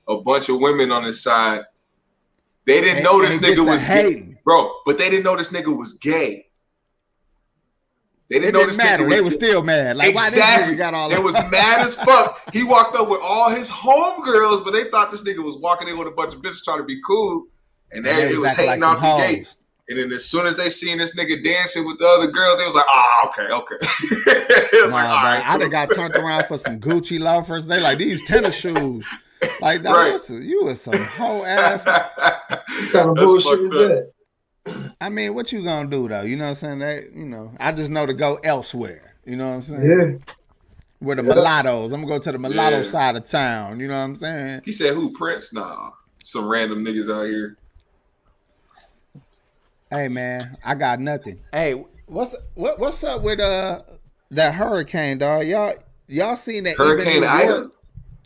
a 0.07 0.17
bunch 0.17 0.49
of 0.49 0.59
women 0.59 0.91
on 0.91 1.03
his 1.03 1.21
side. 1.21 1.61
They 2.65 2.81
didn't 2.81 2.97
And- 2.97 3.03
know 3.03 3.21
this 3.21 3.35
and 3.37 3.45
nigga 3.45 3.63
was 3.65 3.83
hating. 3.83 4.34
Bro, 4.45 4.71
but 4.85 4.97
they 4.97 5.09
didn't 5.09 5.23
know 5.25 5.35
this 5.35 5.49
nigga 5.51 5.75
was 5.75 5.93
gay. 5.93 6.45
They 8.29 8.39
didn't 8.39 8.53
know 8.53 8.59
didn't 8.61 8.69
this 8.69 8.77
matter. 8.77 9.03
nigga 9.03 9.07
was 9.07 9.15
They 9.17 9.21
was 9.21 9.33
gay. 9.35 9.39
still 9.47 9.63
mad. 9.63 9.97
Like 9.97 10.15
why 10.15 10.29
this 10.29 10.39
nigga 10.39 10.77
got 10.77 10.93
all 10.93 11.11
It 11.11 11.21
was 11.21 11.35
mad 11.51 11.81
as 11.85 11.95
fuck. 11.95 12.41
He 12.53 12.63
walked 12.63 12.95
up 12.95 13.09
with 13.09 13.21
all 13.21 13.49
his 13.49 13.69
homegirls, 13.69 14.63
but 14.63 14.71
they 14.71 14.85
thought 14.85 15.11
this 15.11 15.23
nigga 15.23 15.43
was 15.43 15.57
walking 15.57 15.87
in 15.87 15.97
with 15.97 16.07
a 16.07 16.11
bunch 16.11 16.33
of 16.33 16.41
bitches 16.41 16.63
trying 16.63 16.77
to 16.79 16.83
be 16.85 16.99
cool. 17.05 17.45
And 17.91 18.05
And 18.05 18.17
they, 18.17 18.25
they 18.27 18.33
it 18.33 18.37
was 18.37 18.49
was 18.49 18.51
hating 18.53 18.79
like 18.81 18.89
off 18.89 18.99
the 19.01 19.05
hoes. 19.07 19.21
gate. 19.31 19.55
And 19.87 19.99
then 19.99 20.11
as 20.11 20.25
soon 20.25 20.47
as 20.47 20.57
they 20.57 20.71
seen 20.71 20.97
this 20.97 21.15
nigga 21.15 21.43
dancing 21.43 21.85
with 21.85 21.99
the 21.99 22.07
other 22.07 22.25
girls, 22.27 22.57
they 22.57 22.65
was 22.65 22.73
like, 22.73 22.85
oh, 22.89 23.27
okay, 23.27 23.53
okay. 23.53 23.75
it 23.81 24.83
was 24.83 24.91
Nah, 24.91 24.97
like, 24.97 25.09
all 25.09 25.21
bro, 25.21 25.29
right. 25.29 25.47
I 25.47 25.57
done 25.59 25.69
got 25.69 25.93
turned 25.93 26.15
around 26.15 26.47
for 26.47 26.57
some 26.57 26.79
Gucci 26.79 27.19
loafers. 27.19 27.67
They 27.67 27.79
like 27.79 27.99
these 27.99 28.25
tennis 28.25 28.55
shoes. 28.55 29.05
Like 29.61 29.83
that 29.83 29.91
Right. 29.95 30.13
was 30.13 30.27
you 30.31 30.63
was 30.65 30.81
some 30.81 30.97
whole 30.97 31.45
ass. 31.45 31.85
What 32.75 32.91
kind 32.91 33.09
of 33.09 33.15
That's 33.15 33.25
bullshit 33.31 33.43
fucked 33.51 33.73
is 33.75 33.87
that? 33.87 34.11
I 35.01 35.09
mean, 35.09 35.33
what 35.35 35.51
you 35.51 35.63
gonna 35.63 35.89
do 35.89 36.07
though? 36.07 36.21
You 36.21 36.35
know 36.35 36.45
what 36.45 36.49
I'm 36.49 36.55
saying? 36.55 36.79
That 36.79 37.03
you 37.13 37.25
know, 37.25 37.53
I 37.59 37.71
just 37.71 37.89
know 37.89 38.05
to 38.05 38.13
go 38.13 38.35
elsewhere. 38.43 39.15
You 39.25 39.35
know 39.35 39.47
what 39.49 39.55
I'm 39.55 39.61
saying? 39.61 39.83
Yeah. 39.83 40.33
Where 40.99 41.15
the 41.15 41.23
Yeah. 41.23 41.33
mulattoes. 41.33 41.91
I'm 41.91 42.01
gonna 42.01 42.13
go 42.17 42.19
to 42.19 42.31
the 42.31 42.39
mulatto 42.39 42.77
Yeah. 42.77 42.89
side 42.89 43.15
of 43.15 43.29
town. 43.29 43.79
You 43.79 43.87
know 43.87 43.93
what 43.93 44.05
I'm 44.05 44.15
saying? 44.15 44.61
He 44.65 44.71
said, 44.71 44.93
who, 44.93 45.11
Prince? 45.11 45.53
Nah, 45.53 45.91
some 46.23 46.47
random 46.47 46.83
niggas 46.83 47.13
out 47.13 47.25
here. 47.27 47.57
Hey 49.91 50.07
man, 50.07 50.57
I 50.63 50.75
got 50.75 50.99
nothing. 50.99 51.43
Hey, 51.51 51.83
what's 52.07 52.35
what 52.55 52.79
what's 52.79 53.03
up 53.03 53.21
with 53.21 53.39
uh 53.39 53.81
that 54.31 54.55
hurricane, 54.55 55.19
dog? 55.19 55.45
Y'all 55.45 55.73
y'all 56.07 56.35
seen 56.35 56.63
that 56.63 56.77
Hurricane 56.77 57.23
Ida? 57.23 57.69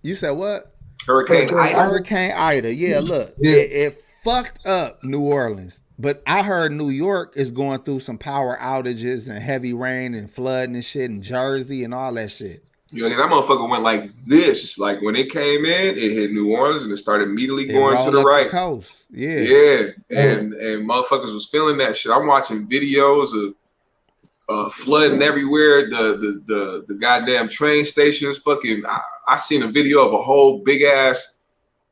You 0.02 0.16
said 0.16 0.32
what? 0.32 0.74
Hurricane 1.06 1.50
Hurricane 1.50 1.76
Ida. 1.76 1.84
Hurricane 1.84 2.32
Ida. 2.32 2.74
Yeah, 2.74 3.00
look, 3.00 3.36
Yeah. 3.40 3.56
It, 3.56 3.72
it 3.72 4.02
fucked 4.24 4.66
up 4.66 5.04
New 5.04 5.22
Orleans. 5.22 5.82
But 6.02 6.24
I 6.26 6.44
heard 6.44 6.72
New 6.72 6.90
York 6.90 7.34
is 7.36 7.52
going 7.52 7.82
through 7.84 8.00
some 8.00 8.18
power 8.18 8.58
outages 8.62 9.28
and 9.28 9.38
heavy 9.44 9.74
rain 9.74 10.14
and 10.14 10.32
flooding 10.32 10.76
and 10.76 10.84
shit 10.86 11.10
in 11.12 11.22
Jersey 11.22 11.84
and 11.84 11.94
all 11.94 12.14
that 12.14 12.32
shit. 12.32 12.64
You 12.92 13.04
know, 13.04 13.10
'cause 13.10 13.18
that 13.18 13.30
motherfucker 13.30 13.70
went 13.70 13.84
like 13.84 14.10
this. 14.26 14.80
Like 14.80 15.02
when 15.02 15.16
it 15.16 15.30
came 15.30 15.66
in, 15.66 15.98
it 15.98 16.12
hit 16.12 16.32
New 16.32 16.56
Orleans 16.56 16.84
and 16.84 16.92
it 16.94 16.98
started 16.98 17.28
immediately 17.30 17.66
It 17.70 17.74
going 17.74 18.04
to 18.04 18.12
the 18.12 18.24
right. 18.24 18.50
coast. 18.50 18.92
Yeah. 19.12 19.40
Yeah, 19.40 19.88
and 20.10 20.54
and 20.54 20.90
motherfuckers 20.90 21.34
was 21.34 21.48
feeling 21.52 21.78
that 21.80 21.98
shit. 21.98 22.12
I'm 22.14 22.26
watching 22.28 22.66
videos 22.68 23.36
of 23.36 23.54
uh, 24.48 24.70
flooding 24.70 25.22
everywhere. 25.22 25.88
The, 25.90 26.18
the 26.18 26.42
the 26.48 26.86
the 26.88 26.94
goddamn 26.96 27.50
train 27.50 27.86
stations. 27.86 28.38
Fucking, 28.40 28.84
I, 28.88 29.02
I 29.28 29.38
seen 29.38 29.62
a 29.64 29.68
video 29.68 30.04
of 30.08 30.14
a 30.14 30.22
whole 30.24 30.60
big 30.64 30.82
ass 30.82 31.40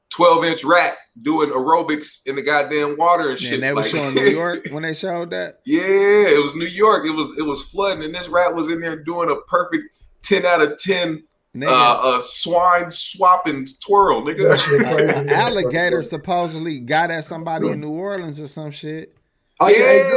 12 0.10 0.46
inch 0.46 0.64
rat 0.64 0.96
doing 1.22 1.50
aerobics 1.50 2.26
in 2.28 2.36
the 2.36 2.42
goddamn 2.42 2.98
water 2.98 3.30
and 3.32 3.40
shit. 3.40 3.54
And 3.56 3.64
they 3.64 3.74
were 3.74 3.82
like- 3.82 3.92
showing 3.92 4.16
New 4.16 4.26
York 4.26 4.68
when 4.72 4.84
they 4.84 4.94
showed 4.94 5.32
that. 5.32 5.60
yeah, 5.66 5.82
it 5.82 6.42
was 6.44 6.56
New 6.56 6.66
York. 6.68 7.06
It 7.08 7.12
was 7.12 7.38
it 7.38 7.44
was 7.44 7.62
flooding, 7.64 8.04
and 8.04 8.14
this 8.16 8.28
rat 8.28 8.54
was 8.56 8.72
in 8.72 8.80
there 8.82 8.96
doing 9.04 9.30
a 9.30 9.36
perfect 9.50 9.84
10 10.24 10.46
out 10.46 10.62
of 10.62 10.78
10 10.80 11.24
Nigga, 11.56 11.68
uh, 11.70 12.18
uh 12.18 12.22
swine 12.22 12.92
swapping 12.92 13.66
twirl, 13.84 14.24
That 14.26 14.38
nigga. 14.38 14.60
shit 14.60 14.82
a- 14.82 14.84
crazy. 15.14 15.30
a 15.30 15.34
alligator 15.36 16.04
supposedly 16.04 16.80
got 16.82 17.10
at 17.10 17.24
somebody 17.24 17.68
in 17.70 17.80
New 17.80 17.90
Orleans 17.90 18.40
or 18.40 18.46
some 18.48 18.70
shit. 18.70 19.16
Oh 19.60 19.68
yeah, 19.70 19.78
they 19.78 20.10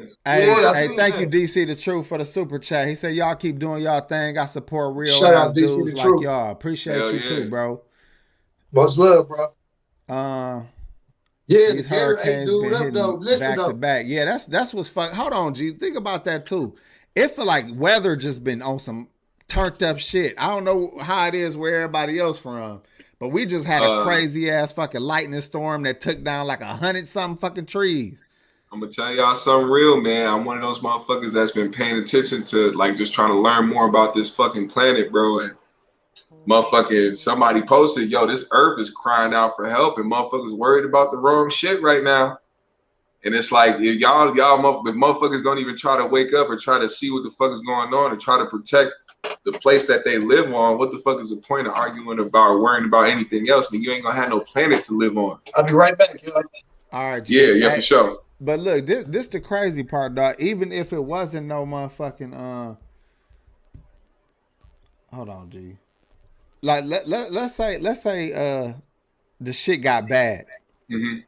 do. 0.00 0.08
Hey, 0.24 0.46
Yeah, 0.46 0.74
hey 0.74 0.96
thank 0.96 1.16
that. 1.16 1.20
you, 1.20 1.26
DC 1.26 1.66
the 1.66 1.76
Truth, 1.76 2.06
for 2.06 2.16
the 2.16 2.24
super 2.24 2.58
chat. 2.58 2.88
He 2.88 2.94
said, 2.94 3.14
Y'all 3.14 3.34
keep 3.36 3.58
doing 3.58 3.82
y'all 3.82 4.00
thing. 4.00 4.38
I 4.38 4.46
support 4.46 4.96
real 4.96 5.14
Shout 5.18 5.34
ass 5.34 5.48
out 5.50 5.54
dudes 5.54 5.76
like 5.76 5.96
Truth. 5.96 6.22
y'all. 6.22 6.50
Appreciate 6.52 6.96
Hell 6.96 7.12
you 7.12 7.18
yeah. 7.20 7.28
too, 7.28 7.50
bro. 7.50 7.82
Much 8.72 8.96
love, 8.96 9.28
bro. 9.28 9.48
Uh, 10.08 10.62
Yeah, 11.46 11.68
the 11.68 11.72
these 11.74 11.86
hurricanes 11.86 12.50
been 12.50 12.74
up 12.74 12.78
hitting 12.80 12.94
though. 12.94 13.16
Back 13.18 13.56
though. 13.56 13.68
to 13.68 13.74
back. 13.74 14.04
Yeah, 14.08 14.24
that's 14.24 14.46
that's 14.46 14.74
what's 14.74 14.88
fuck. 14.88 15.12
Hold 15.12 15.32
on, 15.32 15.54
G. 15.54 15.72
Think 15.72 15.96
about 15.96 16.24
that 16.24 16.46
too. 16.46 16.74
It 17.14 17.28
feel 17.32 17.44
like 17.46 17.66
weather 17.74 18.16
just 18.16 18.44
been 18.44 18.62
on 18.62 18.78
some 18.78 19.08
turned 19.48 19.82
up 19.82 19.98
shit. 19.98 20.34
I 20.38 20.48
don't 20.48 20.64
know 20.64 20.98
how 21.00 21.26
it 21.26 21.34
is 21.34 21.56
where 21.56 21.76
everybody 21.76 22.18
else 22.18 22.38
from, 22.38 22.82
but 23.18 23.28
we 23.28 23.46
just 23.46 23.66
had 23.66 23.82
a 23.82 23.90
Uh, 23.90 24.04
crazy 24.04 24.50
ass 24.50 24.72
fucking 24.72 25.00
lightning 25.00 25.40
storm 25.40 25.82
that 25.84 26.00
took 26.00 26.22
down 26.24 26.46
like 26.46 26.60
a 26.60 26.66
hundred 26.66 27.08
something 27.08 27.38
fucking 27.38 27.66
trees. 27.66 28.18
I'm 28.72 28.80
gonna 28.80 28.90
tell 28.90 29.14
y'all 29.14 29.34
something 29.36 29.70
real, 29.70 30.00
man. 30.00 30.26
I'm 30.26 30.44
one 30.44 30.56
of 30.56 30.62
those 30.62 30.80
motherfuckers 30.80 31.32
that's 31.32 31.52
been 31.52 31.70
paying 31.70 31.96
attention 31.96 32.42
to 32.44 32.72
like 32.72 32.96
just 32.96 33.12
trying 33.12 33.30
to 33.30 33.38
learn 33.38 33.68
more 33.68 33.86
about 33.88 34.12
this 34.12 34.28
fucking 34.28 34.68
planet, 34.68 35.10
bro. 35.12 35.38
And 35.38 35.54
motherfucking 36.48 37.18
somebody 37.18 37.62
posted, 37.62 38.10
yo, 38.10 38.26
this 38.26 38.48
earth 38.52 38.80
is 38.80 38.90
crying 38.90 39.34
out 39.34 39.56
for 39.56 39.68
help, 39.68 39.98
and 39.98 40.10
motherfuckers 40.10 40.56
worried 40.56 40.84
about 40.84 41.10
the 41.10 41.16
wrong 41.16 41.50
shit 41.50 41.82
right 41.82 42.02
now. 42.02 42.38
And 43.24 43.34
it's 43.34 43.50
like 43.50 43.76
if 43.76 43.98
y'all, 43.98 44.36
y'all, 44.36 44.58
mo- 44.58 44.82
if 44.86 44.94
motherfuckers 44.94 45.42
don't 45.42 45.58
even 45.58 45.76
try 45.76 45.96
to 45.96 46.06
wake 46.06 46.32
up 46.32 46.48
or 46.48 46.56
try 46.56 46.78
to 46.78 46.88
see 46.88 47.10
what 47.10 47.24
the 47.24 47.30
fuck 47.30 47.52
is 47.52 47.60
going 47.62 47.92
on 47.92 48.12
and 48.12 48.20
try 48.20 48.38
to 48.38 48.46
protect 48.46 48.92
the 49.44 49.52
place 49.52 49.84
that 49.88 50.04
they 50.04 50.18
live 50.18 50.52
on, 50.54 50.78
what 50.78 50.92
the 50.92 50.98
fuck 50.98 51.20
is 51.20 51.30
the 51.30 51.36
point 51.36 51.66
of 51.66 51.72
arguing 51.72 52.20
about 52.20 52.60
worrying 52.60 52.86
about 52.86 53.08
anything 53.08 53.48
else? 53.48 53.72
And 53.72 53.82
you 53.82 53.90
ain't 53.92 54.04
gonna 54.04 54.14
have 54.14 54.28
no 54.28 54.40
planet 54.40 54.84
to 54.84 54.96
live 54.96 55.18
on. 55.18 55.40
I'll 55.56 55.64
be 55.64 55.72
right 55.72 55.98
back, 55.98 56.22
yo. 56.22 56.34
All 56.92 57.10
right, 57.10 57.24
G. 57.24 57.34
Yeah, 57.34 57.52
yeah, 57.54 57.70
Hey, 57.70 57.76
for 57.76 57.82
sure. 57.82 58.18
But 58.40 58.60
look, 58.60 58.86
this 58.86 59.04
this 59.08 59.28
the 59.28 59.40
crazy 59.40 59.82
part, 59.82 60.14
dog. 60.14 60.36
Even 60.38 60.70
if 60.70 60.92
it 60.92 61.02
wasn't 61.02 61.48
no 61.48 61.66
motherfucking 61.66 62.32
uh 62.32 62.76
hold 65.12 65.28
on, 65.28 65.50
G. 65.50 65.78
Like 66.66 66.84
let, 66.84 67.08
let 67.08 67.32
let's 67.32 67.54
say 67.54 67.78
let's 67.78 68.02
say 68.02 68.32
uh 68.32 68.72
the 69.40 69.52
shit 69.52 69.82
got 69.82 70.08
bad. 70.08 70.46
hmm 70.90 71.18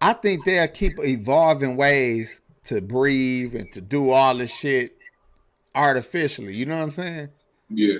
I 0.00 0.14
think 0.14 0.44
they'll 0.44 0.66
keep 0.68 0.98
evolving 0.98 1.76
ways 1.76 2.42
to 2.64 2.80
breathe 2.80 3.54
and 3.54 3.72
to 3.72 3.80
do 3.80 4.10
all 4.10 4.36
this 4.36 4.50
shit 4.50 4.98
artificially. 5.76 6.56
You 6.56 6.66
know 6.66 6.76
what 6.76 6.82
I'm 6.82 6.90
saying? 6.90 7.28
Yeah. 7.70 7.98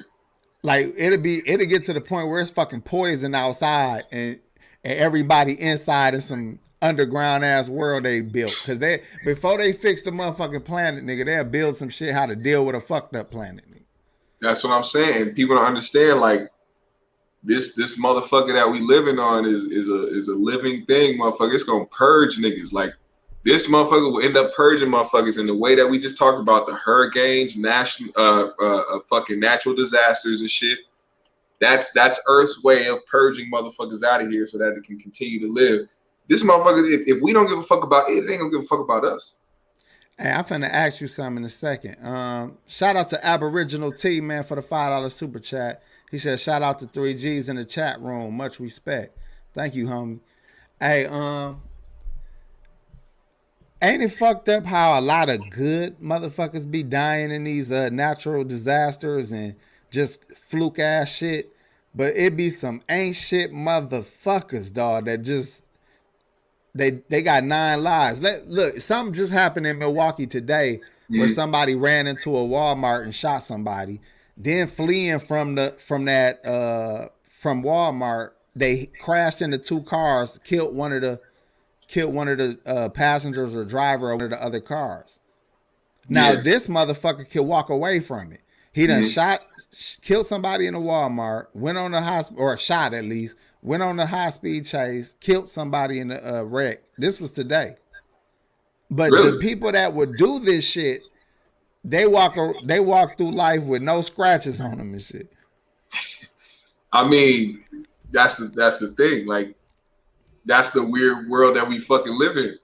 Like 0.64 0.92
it'll 0.96 1.18
be 1.18 1.48
it'll 1.48 1.66
get 1.66 1.84
to 1.84 1.92
the 1.92 2.00
point 2.00 2.28
where 2.28 2.40
it's 2.40 2.50
fucking 2.50 2.82
poison 2.82 3.36
outside 3.36 4.02
and 4.10 4.40
and 4.82 4.98
everybody 4.98 5.52
inside 5.52 6.14
in 6.14 6.22
some 6.22 6.58
underground 6.82 7.44
ass 7.44 7.68
world 7.68 8.02
they 8.02 8.20
built. 8.20 8.60
Cause 8.66 8.80
they 8.80 9.02
before 9.24 9.58
they 9.58 9.72
fix 9.72 10.02
the 10.02 10.10
motherfucking 10.10 10.64
planet, 10.64 11.06
nigga, 11.06 11.24
they'll 11.24 11.44
build 11.44 11.76
some 11.76 11.88
shit 11.88 12.14
how 12.14 12.26
to 12.26 12.34
deal 12.34 12.66
with 12.66 12.74
a 12.74 12.80
fucked 12.80 13.14
up 13.14 13.30
planet. 13.30 13.64
Nigga. 13.70 13.84
That's 14.40 14.64
what 14.64 14.72
I'm 14.72 14.82
saying. 14.82 15.34
People 15.34 15.54
don't 15.54 15.66
understand 15.66 16.20
like 16.20 16.50
this 17.44 17.74
this 17.74 18.00
motherfucker 18.00 18.54
that 18.54 18.70
we 18.70 18.80
living 18.80 19.18
on 19.18 19.44
is 19.44 19.64
is 19.64 19.90
a 19.90 20.08
is 20.16 20.28
a 20.28 20.34
living 20.34 20.84
thing, 20.86 21.18
motherfucker. 21.18 21.54
It's 21.54 21.62
gonna 21.62 21.84
purge 21.86 22.38
niggas. 22.38 22.72
Like 22.72 22.94
this 23.44 23.68
motherfucker 23.68 24.10
will 24.10 24.22
end 24.22 24.36
up 24.36 24.54
purging 24.54 24.88
motherfuckers 24.88 25.38
in 25.38 25.46
the 25.46 25.54
way 25.54 25.74
that 25.74 25.86
we 25.86 25.98
just 25.98 26.16
talked 26.16 26.40
about 26.40 26.66
the 26.66 26.74
hurricanes, 26.74 27.56
national 27.56 28.10
uh, 28.16 28.48
uh, 28.60 28.82
uh 28.90 29.00
fucking 29.10 29.38
natural 29.38 29.74
disasters 29.74 30.40
and 30.40 30.50
shit. 30.50 30.78
That's 31.60 31.92
that's 31.92 32.18
Earth's 32.26 32.64
way 32.64 32.88
of 32.88 33.04
purging 33.06 33.50
motherfuckers 33.52 34.02
out 34.02 34.22
of 34.22 34.30
here 34.30 34.46
so 34.46 34.56
that 34.58 34.74
it 34.76 34.84
can 34.84 34.98
continue 34.98 35.38
to 35.40 35.52
live. 35.52 35.86
This 36.28 36.42
motherfucker, 36.42 36.90
if, 36.90 37.06
if 37.06 37.22
we 37.22 37.34
don't 37.34 37.46
give 37.46 37.58
a 37.58 37.62
fuck 37.62 37.84
about 37.84 38.08
it, 38.08 38.24
it 38.24 38.30
ain't 38.30 38.40
gonna 38.40 38.50
give 38.50 38.62
a 38.62 38.64
fuck 38.64 38.80
about 38.80 39.04
us. 39.04 39.34
Hey, 40.18 40.30
I'm 40.30 40.44
finna 40.44 40.68
ask 40.70 41.00
you 41.00 41.08
something 41.08 41.38
in 41.38 41.44
a 41.44 41.50
second. 41.50 41.96
Um, 42.02 42.56
shout 42.66 42.96
out 42.96 43.10
to 43.10 43.26
Aboriginal 43.26 43.92
T 43.92 44.22
man 44.22 44.44
for 44.44 44.54
the 44.54 44.62
five 44.62 44.90
dollar 44.90 45.10
super 45.10 45.40
chat. 45.40 45.82
He 46.14 46.18
said, 46.18 46.38
"Shout 46.38 46.62
out 46.62 46.78
to 46.78 46.86
three 46.86 47.14
G's 47.14 47.48
in 47.48 47.56
the 47.56 47.64
chat 47.64 48.00
room. 48.00 48.36
Much 48.36 48.60
respect. 48.60 49.18
Thank 49.52 49.74
you, 49.74 49.86
homie." 49.86 50.20
Hey, 50.78 51.06
um, 51.06 51.60
ain't 53.82 54.00
it 54.00 54.12
fucked 54.12 54.48
up 54.48 54.64
how 54.64 54.96
a 54.96 55.02
lot 55.02 55.28
of 55.28 55.50
good 55.50 55.96
motherfuckers 55.98 56.70
be 56.70 56.84
dying 56.84 57.32
in 57.32 57.42
these 57.42 57.72
uh, 57.72 57.88
natural 57.88 58.44
disasters 58.44 59.32
and 59.32 59.56
just 59.90 60.20
fluke 60.36 60.78
ass 60.78 61.10
shit, 61.10 61.52
but 61.92 62.14
it 62.14 62.36
be 62.36 62.48
some 62.48 62.82
ain't 62.88 63.16
shit 63.16 63.50
motherfuckers, 63.50 64.72
dog, 64.72 65.06
that 65.06 65.22
just 65.22 65.64
they 66.76 67.02
they 67.08 67.22
got 67.22 67.42
nine 67.42 67.82
lives. 67.82 68.20
Let, 68.20 68.46
look, 68.46 68.80
something 68.80 69.14
just 69.16 69.32
happened 69.32 69.66
in 69.66 69.78
Milwaukee 69.78 70.28
today 70.28 70.80
where 71.08 71.26
Mhm. 71.26 71.34
somebody 71.34 71.74
ran 71.74 72.06
into 72.06 72.36
a 72.36 72.40
Walmart 72.40 73.02
and 73.02 73.12
shot 73.12 73.42
somebody. 73.42 74.00
Then 74.36 74.66
fleeing 74.66 75.20
from 75.20 75.54
the 75.54 75.74
from 75.78 76.04
that 76.06 76.44
uh 76.44 77.08
from 77.28 77.62
Walmart, 77.62 78.30
they 78.56 78.86
crashed 79.00 79.40
into 79.42 79.58
two 79.58 79.82
cars, 79.82 80.38
killed 80.44 80.74
one 80.74 80.92
of 80.92 81.02
the 81.02 81.20
killed 81.86 82.14
one 82.14 82.28
of 82.28 82.38
the 82.38 82.58
uh, 82.66 82.88
passengers 82.88 83.54
or 83.54 83.64
driver 83.64 84.10
of 84.10 84.16
one 84.20 84.24
of 84.24 84.30
the 84.30 84.42
other 84.42 84.60
cars. 84.60 85.18
Now 86.08 86.32
Yeah. 86.32 86.40
this 86.40 86.66
motherfucker 86.66 87.30
could 87.30 87.42
walk 87.42 87.68
away 87.68 88.00
from 88.00 88.32
it. 88.32 88.40
He 88.72 88.86
done 88.86 89.02
Mhm. 89.02 89.10
shot 89.10 89.46
sh- 89.72 89.96
killed 90.02 90.26
somebody 90.26 90.66
in 90.66 90.74
a 90.74 90.80
Walmart, 90.80 91.46
went 91.54 91.78
on 91.78 91.92
the 91.92 92.00
hospital 92.02 92.42
or 92.42 92.56
shot 92.56 92.92
at 92.94 93.04
least, 93.04 93.36
went 93.62 93.82
on 93.82 93.96
the 93.96 94.06
high 94.06 94.30
speed 94.30 94.64
chase, 94.66 95.14
killed 95.20 95.48
somebody 95.48 95.98
in 96.00 96.08
the 96.08 96.38
uh, 96.38 96.42
wreck. 96.42 96.80
This 96.98 97.20
was 97.20 97.30
today. 97.30 97.76
But 98.90 99.10
the 99.10 99.38
people 99.40 99.72
that 99.72 99.94
would 99.94 100.16
do 100.16 100.38
this 100.38 100.64
shit, 100.64 101.04
they 101.84 102.06
walk 102.06 102.36
they 102.64 102.80
walk 102.80 103.18
through 103.18 103.32
life 103.32 103.62
with 103.62 103.82
no 103.82 104.00
scratches 104.00 104.60
on 104.60 104.78
them 104.78 104.92
and 104.92 105.02
shit. 105.02 105.30
I 106.92 107.06
mean, 107.06 107.64
that's 108.10 108.36
the 108.36 108.46
that's 108.46 108.78
the 108.78 108.88
thing. 108.88 109.26
Like, 109.26 109.54
that's 110.46 110.70
the 110.70 110.84
weird 110.84 111.28
world 111.28 111.56
that 111.56 111.68
we 111.68 111.78
fucking 111.78 112.16
live 112.16 112.36
in. 112.36 112.56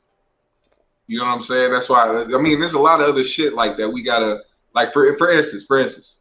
You 1.06 1.18
know 1.18 1.26
what 1.26 1.32
I'm 1.32 1.42
saying? 1.42 1.72
That's 1.72 1.88
why 1.88 2.22
I 2.22 2.38
mean, 2.38 2.58
there's 2.58 2.74
a 2.74 2.78
lot 2.78 3.00
of 3.00 3.08
other 3.08 3.24
shit 3.24 3.54
like 3.54 3.76
that. 3.76 3.90
We 3.90 4.02
gotta 4.02 4.38
like 4.74 4.92
for 4.92 5.16
for 5.18 5.30
instance, 5.30 5.64
for 5.64 5.78
instance, 5.78 6.16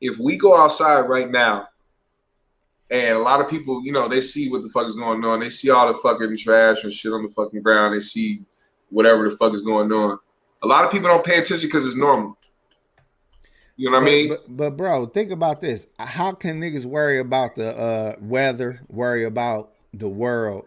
if 0.00 0.16
we 0.18 0.38
go 0.38 0.56
outside 0.56 1.00
right 1.00 1.30
now, 1.30 1.68
and 2.90 3.16
a 3.16 3.20
lot 3.20 3.40
of 3.40 3.48
people, 3.48 3.84
you 3.84 3.92
know, 3.92 4.08
they 4.08 4.20
see 4.20 4.48
what 4.50 4.62
the 4.62 4.68
fuck 4.68 4.86
is 4.86 4.96
going 4.96 5.24
on. 5.24 5.40
They 5.40 5.50
see 5.50 5.70
all 5.70 5.88
the 5.88 5.98
fucking 5.98 6.36
trash 6.38 6.82
and 6.82 6.92
shit 6.92 7.12
on 7.12 7.24
the 7.24 7.28
fucking 7.28 7.62
ground. 7.62 7.94
They 7.94 8.00
see 8.00 8.42
whatever 8.88 9.28
the 9.28 9.36
fuck 9.36 9.54
is 9.54 9.62
going 9.62 9.92
on. 9.92 10.18
A 10.62 10.66
lot 10.66 10.84
of 10.84 10.90
people 10.90 11.08
don't 11.08 11.24
pay 11.24 11.38
attention 11.38 11.68
because 11.68 11.86
it's 11.86 11.96
normal. 11.96 12.36
You 13.76 13.90
know 13.90 13.98
what 13.98 14.02
I 14.02 14.10
mean? 14.10 14.28
But, 14.28 14.56
but 14.56 14.76
bro, 14.76 15.06
think 15.06 15.30
about 15.30 15.62
this. 15.62 15.86
How 15.98 16.32
can 16.32 16.60
niggas 16.60 16.84
worry 16.84 17.18
about 17.18 17.56
the 17.56 17.74
uh, 17.74 18.16
weather, 18.20 18.80
worry 18.88 19.24
about 19.24 19.72
the 19.94 20.08
world 20.08 20.66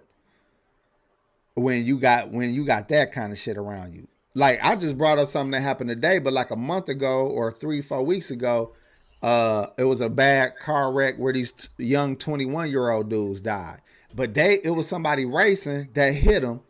when 1.53 1.85
you 1.85 1.99
got 1.99 2.31
when 2.31 2.55
you 2.55 2.65
got 2.65 2.89
that 2.89 3.11
kind 3.11 3.31
of 3.31 3.37
shit 3.37 3.55
around 3.55 3.93
you? 3.93 4.07
Like 4.33 4.59
I 4.63 4.75
just 4.75 4.97
brought 4.97 5.19
up 5.19 5.29
something 5.29 5.51
that 5.51 5.61
happened 5.61 5.89
today, 5.89 6.17
but 6.17 6.33
like 6.33 6.49
a 6.49 6.55
month 6.55 6.89
ago 6.89 7.27
or 7.27 7.51
three, 7.51 7.83
four 7.83 8.01
weeks 8.01 8.31
ago, 8.31 8.73
uh, 9.21 9.67
it 9.77 9.83
was 9.83 10.01
a 10.01 10.09
bad 10.09 10.53
car 10.59 10.91
wreck 10.91 11.17
where 11.17 11.33
these 11.33 11.51
t- 11.51 11.67
young 11.77 12.17
21 12.17 12.71
year 12.71 12.89
old 12.89 13.09
dudes 13.09 13.41
died. 13.41 13.81
But 14.15 14.33
they 14.33 14.59
it 14.63 14.71
was 14.71 14.87
somebody 14.87 15.23
racing 15.23 15.89
that 15.93 16.15
hit 16.15 16.41
them. 16.41 16.61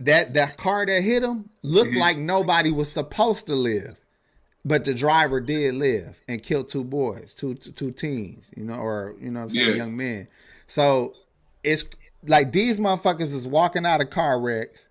That 0.00 0.34
that 0.34 0.56
car 0.56 0.86
that 0.86 1.02
hit 1.02 1.22
him 1.24 1.50
looked 1.62 1.92
Mhm. 1.92 1.98
like 2.00 2.18
nobody 2.18 2.70
was 2.70 2.90
supposed 2.90 3.46
to 3.48 3.54
live. 3.56 4.00
But 4.64 4.84
the 4.84 4.94
driver 4.94 5.40
did 5.40 5.74
live 5.74 6.20
and 6.28 6.42
killed 6.42 6.68
two 6.68 6.84
boys, 6.84 7.34
two 7.34 7.54
two, 7.54 7.72
two 7.72 7.90
teens, 7.90 8.50
you 8.56 8.64
know, 8.64 8.74
or 8.74 9.14
you 9.20 9.30
know 9.30 9.40
what 9.40 9.44
I'm 9.46 9.50
saying, 9.50 9.68
Yeah. 9.70 9.74
young 9.74 9.96
men. 9.96 10.28
So 10.66 11.14
it's 11.64 11.84
like 12.26 12.52
these 12.52 12.78
motherfuckers 12.78 13.32
is 13.34 13.46
walking 13.46 13.86
out 13.86 14.00
of 14.00 14.10
car 14.10 14.38
wrecks, 14.38 14.88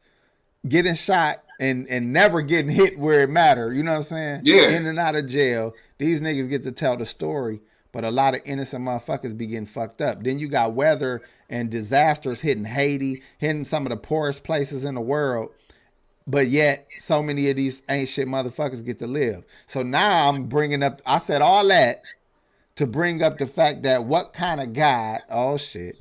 getting 0.68 0.96
shot 0.96 1.38
and 1.60 1.88
and 1.90 2.12
never 2.12 2.42
getting 2.42 2.72
hit 2.72 3.00
where 3.00 3.22
it 3.22 3.30
matter. 3.30 3.74
You 3.74 3.84
know 3.84 3.92
what 3.92 3.98
I'm 3.98 4.04
saying? 4.04 4.42
Yeah. 4.44 4.70
In 4.72 4.86
and 4.88 5.00
out 5.00 5.16
of 5.16 5.28
jail. 5.28 5.74
These 6.00 6.20
niggas 6.22 6.50
get 6.50 6.64
to 6.64 6.72
tell 6.72 6.98
the 6.98 7.06
story, 7.06 7.62
but 7.92 8.04
a 8.04 8.12
lot 8.12 8.36
of 8.36 8.42
innocent 8.46 8.86
motherfuckers 8.86 9.38
be 9.38 9.48
getting 9.48 9.66
fucked 9.66 10.02
up. 10.02 10.24
Then 10.24 10.40
you 10.40 10.48
got 10.48 10.74
weather 10.74 11.22
and 11.50 11.70
disasters 11.70 12.42
hitting 12.42 12.66
Haiti, 12.66 13.24
hitting 13.38 13.66
some 13.66 13.86
of 13.86 13.90
the 13.90 13.98
poorest 13.98 14.44
places 14.44 14.84
in 14.84 14.96
the 14.96 15.02
world. 15.02 15.52
But 16.26 16.50
yet, 16.50 16.88
so 16.98 17.24
many 17.24 17.50
of 17.50 17.56
these 17.56 17.82
ain't 17.88 18.10
shit 18.10 18.28
motherfuckers 18.28 18.86
get 18.86 19.00
to 19.00 19.08
live. 19.08 19.46
So 19.66 19.82
now 19.82 20.28
I'm 20.28 20.46
bringing 20.46 20.84
up. 20.84 21.02
I 21.06 21.20
said 21.20 21.42
all 21.42 21.66
that 21.70 22.04
to 22.76 22.86
bring 22.86 23.24
up 23.24 23.38
the 23.38 23.46
fact 23.46 23.84
that 23.84 24.04
what 24.04 24.34
kind 24.34 24.60
of 24.60 24.74
God? 24.74 25.22
Oh 25.30 25.56
shit! 25.56 25.98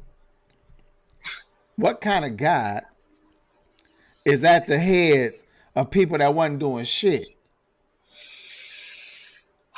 What 1.77 2.01
kind 2.01 2.25
of 2.25 2.37
God 2.37 2.83
is 4.25 4.43
at 4.43 4.67
the 4.67 4.79
heads 4.81 5.45
of 5.77 5.93
people 5.93 6.19
that 6.19 6.35
wasn't 6.35 6.59
doing 6.59 6.85
shit? 6.85 7.36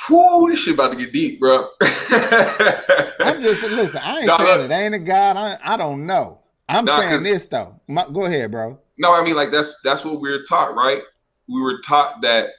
Whoo, 0.09 0.49
this 0.49 0.59
shit 0.59 0.75
about 0.75 0.91
to 0.91 0.97
get 0.97 1.11
deep, 1.11 1.39
bro. 1.39 1.69
I'm 1.81 3.41
just 3.41 3.63
listen. 3.63 4.01
I 4.03 4.17
ain't 4.19 4.27
No, 4.27 4.37
saying 4.37 4.61
it 4.61 4.73
ain't 4.73 4.95
a 4.95 4.99
God. 4.99 5.37
I, 5.37 5.57
I 5.63 5.77
don't 5.77 6.05
know. 6.05 6.39
I'm 6.67 6.85
Nah, 6.85 6.99
saying 6.99 7.23
this 7.23 7.45
though. 7.47 7.79
My, 7.87 8.05
go 8.11 8.25
ahead, 8.25 8.51
bro. 8.51 8.79
no, 8.97 9.13
I 9.13 9.23
mean 9.23 9.35
like 9.35 9.51
that's 9.51 9.79
that's 9.83 10.05
what 10.05 10.21
we 10.21 10.29
were 10.31 10.43
taught, 10.43 10.75
right? 10.75 11.01
We 11.47 11.61
were 11.61 11.79
taught 11.81 12.21
that 12.21 12.49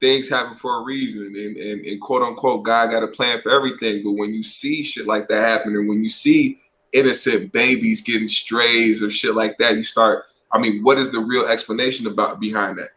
things 0.00 0.28
happen 0.28 0.56
for 0.56 0.80
a 0.80 0.82
reason, 0.82 1.22
and 1.24 1.56
and, 1.56 1.84
and 1.84 2.00
quote 2.00 2.22
unquote 2.22 2.64
God 2.64 2.90
got 2.90 3.02
a 3.02 3.08
plan 3.08 3.40
for 3.42 3.50
everything. 3.50 4.02
But 4.04 4.12
when 4.12 4.34
you 4.34 4.42
see 4.42 4.82
shit 4.82 5.06
like 5.06 5.28
that 5.28 5.42
happen, 5.42 5.74
and 5.76 5.88
when 5.88 6.02
you 6.02 6.10
see 6.10 6.58
innocent 6.92 7.52
babies 7.52 8.00
getting 8.00 8.28
strays 8.28 9.02
or 9.02 9.10
shit 9.10 9.34
like 9.34 9.58
that, 9.58 9.76
you 9.76 9.84
start. 9.84 10.24
I 10.50 10.58
mean, 10.58 10.82
what 10.82 10.98
is 10.98 11.10
the 11.10 11.20
real 11.20 11.46
explanation 11.46 12.06
about 12.06 12.38
behind 12.38 12.78
that? 12.78 12.90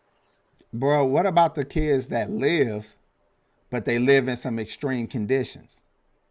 Bro, 0.73 1.05
what 1.05 1.25
about 1.25 1.55
the 1.55 1.63
kids 1.63 2.07
that 2.09 2.29
live, 2.29 2.94
but 3.69 3.85
they 3.85 3.99
live 3.99 4.27
in 4.27 4.37
some 4.37 4.59
extreme 4.59 5.07
conditions? 5.07 5.83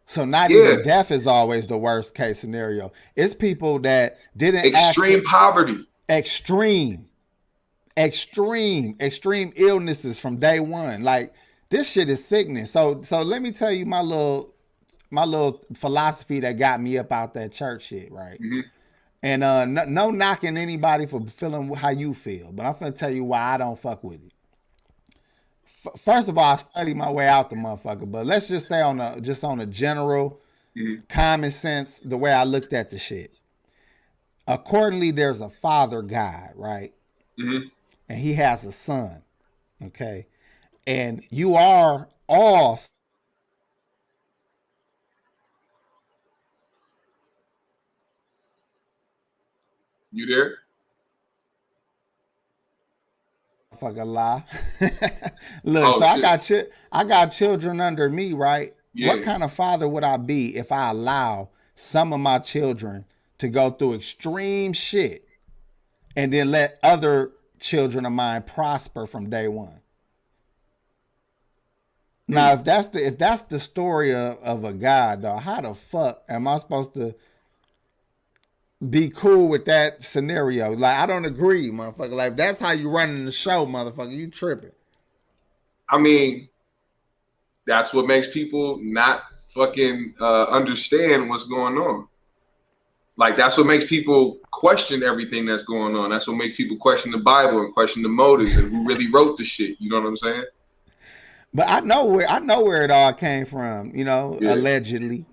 So 0.05 0.23
not 0.25 0.49
Yeah. 0.51 0.57
even 0.57 0.81
death 0.83 1.11
is 1.11 1.25
always 1.25 1.67
the 1.67 1.77
worst 1.77 2.13
case 2.13 2.39
scenario. 2.39 2.91
It's 3.15 3.33
people 3.33 3.79
that 3.79 4.17
didn't 4.37 4.65
Extreme 4.65 5.23
poverty. 5.23 5.87
extreme, 6.09 7.07
extreme, 7.97 8.95
extreme 8.99 9.53
illnesses 9.55 10.19
from 10.19 10.37
day 10.37 10.59
one. 10.59 11.03
Like 11.03 11.33
this 11.69 11.89
shit 11.91 12.09
is 12.09 12.23
sickening. 12.25 12.65
So 12.65 13.01
so 13.03 13.21
let 13.21 13.41
me 13.41 13.51
tell 13.51 13.71
you 13.71 13.85
my 13.85 14.01
little 14.01 14.53
my 15.09 15.23
little 15.25 15.61
philosophy 15.73 16.39
that 16.41 16.53
got 16.57 16.81
me 16.81 16.97
up 16.97 17.11
out 17.11 17.33
that 17.33 17.51
church 17.51 17.83
shit, 17.87 18.11
right? 18.11 18.39
Mhm. 18.41 18.63
And 19.23 19.43
uh 19.43 19.65
no, 19.65 19.85
no 19.85 20.11
knocking 20.11 20.57
anybody 20.57 21.05
for 21.07 21.21
feeling 21.21 21.73
how 21.73 21.89
you 21.89 22.13
feel, 22.13 22.51
but 22.51 22.65
I'm 22.65 22.73
gonna 22.73 22.91
tell 22.91 23.09
you 23.09 23.23
why 23.23 23.41
I 23.55 23.57
don't 23.57 23.79
fuck 23.79 24.03
with 24.03 24.23
it. 24.23 24.33
F- 25.85 25.99
First 26.01 26.29
of 26.29 26.37
all, 26.37 26.53
I 26.53 26.55
study 26.55 26.93
my 26.93 27.09
way 27.11 27.27
out 27.27 27.49
the 27.49 27.55
motherfucker, 27.55 28.09
but 28.11 28.25
let's 28.25 28.47
just 28.47 28.67
say 28.67 28.81
on 28.81 28.99
a 28.99 29.19
just 29.21 29.43
on 29.43 29.59
a 29.59 29.65
general 29.65 30.41
Mhm. 30.75 31.07
common 31.09 31.51
sense, 31.51 31.99
the 31.99 32.17
way 32.17 32.31
I 32.33 32.43
looked 32.43 32.73
at 32.73 32.89
the 32.89 32.97
shit. 32.97 33.33
Accordingly, 34.47 35.11
there's 35.11 35.41
a 35.41 35.49
father 35.49 36.01
God, 36.01 36.51
right? 36.55 36.93
Mhm. 37.39 37.71
And 38.09 38.19
he 38.19 38.33
has 38.33 38.63
a 38.65 38.71
son. 38.71 39.23
Okay. 39.81 40.27
And 40.87 41.23
you 41.29 41.55
are 41.55 42.09
all 42.27 42.79
You 50.11 50.25
there? 50.27 50.59
Fucking 53.77 54.03
lie. 54.05 54.43
Look, 55.63 55.83
Oh, 55.83 55.99
so 55.99 56.05
I 56.05 56.19
got 56.21 56.45
chi- 56.47 56.65
I 56.91 57.03
got 57.03 57.27
children 57.27 57.79
under 57.81 58.09
me, 58.09 58.33
right? 58.33 58.73
What 58.97 59.23
kind 59.23 59.43
of 59.43 59.51
father 59.53 59.87
would 59.89 60.03
I 60.05 60.17
be 60.17 60.55
if 60.55 60.71
I 60.71 60.89
allow 60.91 61.49
some 61.75 62.13
of 62.13 62.19
my 62.19 62.39
children 62.39 63.05
to 63.39 63.49
go 63.49 63.69
through 63.69 63.95
extreme 63.95 64.71
shit 64.71 65.27
and 66.15 66.31
then 66.31 66.49
let 66.51 66.79
other 66.81 67.31
children 67.59 68.05
of 68.05 68.13
mine 68.13 68.43
prosper 68.43 69.05
from 69.05 69.29
day 69.29 69.47
one? 69.49 69.81
Now, 72.27 72.53
hmm. 72.53 72.59
if 72.59 72.65
that's 72.65 72.89
the 72.89 73.05
if 73.05 73.17
that's 73.17 73.43
the 73.43 73.59
story 73.59 74.13
of, 74.13 74.37
of 74.41 74.63
a 74.63 74.73
God, 74.73 75.21
though, 75.21 75.37
how 75.37 75.61
the 75.61 75.73
fuck 75.73 76.23
am 76.29 76.47
I 76.47 76.57
supposed 76.57 76.93
to 76.95 77.15
be 78.89 79.09
cool 79.09 79.47
with 79.47 79.65
that 79.65 80.03
scenario? 80.03 80.71
Like, 80.73 80.97
I 80.97 81.05
don't 81.05 81.25
agree, 81.25 81.71
motherfucker. 81.71 82.11
Like, 82.11 82.35
that's 82.37 82.59
how 82.59 82.71
you 82.71 82.89
running 82.89 83.25
the 83.25 83.31
show, 83.31 83.65
motherfucker. 83.65 84.15
You 84.15 84.29
tripping? 84.29 84.71
I 85.89 85.97
mean, 85.97 86.49
that's 87.67 87.93
what 87.93 88.07
makes 88.07 88.27
people 88.27 88.79
not 88.81 89.23
fucking 89.47 90.15
uh, 90.19 90.45
understand 90.45 91.29
what's 91.29 91.43
going 91.43 91.77
on. 91.77 92.07
Like 93.17 93.37
that's 93.37 93.57
what 93.57 93.65
makes 93.65 93.85
people 93.85 94.39
question 94.51 95.01
everything 95.01 95.45
that's 95.45 95.63
going 95.63 95.95
on. 95.95 96.09
That's 96.09 96.27
what 96.27 96.35
makes 96.35 96.57
people 96.57 96.75
question 96.75 97.11
the 97.11 97.17
Bible 97.17 97.61
and 97.61 97.73
question 97.73 98.03
the 98.03 98.09
motives 98.09 98.57
and 98.57 98.69
who 98.69 98.85
really 98.85 99.09
wrote 99.09 99.37
the 99.37 99.43
shit. 99.45 99.77
You 99.79 99.89
know 99.89 100.01
what 100.01 100.07
I'm 100.07 100.17
saying? 100.17 100.43
But 101.53 101.69
I 101.69 101.79
know 101.79 102.03
where 102.03 102.29
I 102.29 102.39
know 102.39 102.61
where 102.65 102.83
it 102.83 102.91
all 102.91 103.13
came 103.13 103.45
from. 103.45 103.95
You 103.95 104.03
know, 104.03 104.37
Yeah. 104.41 104.55
allegedly. 104.55 105.25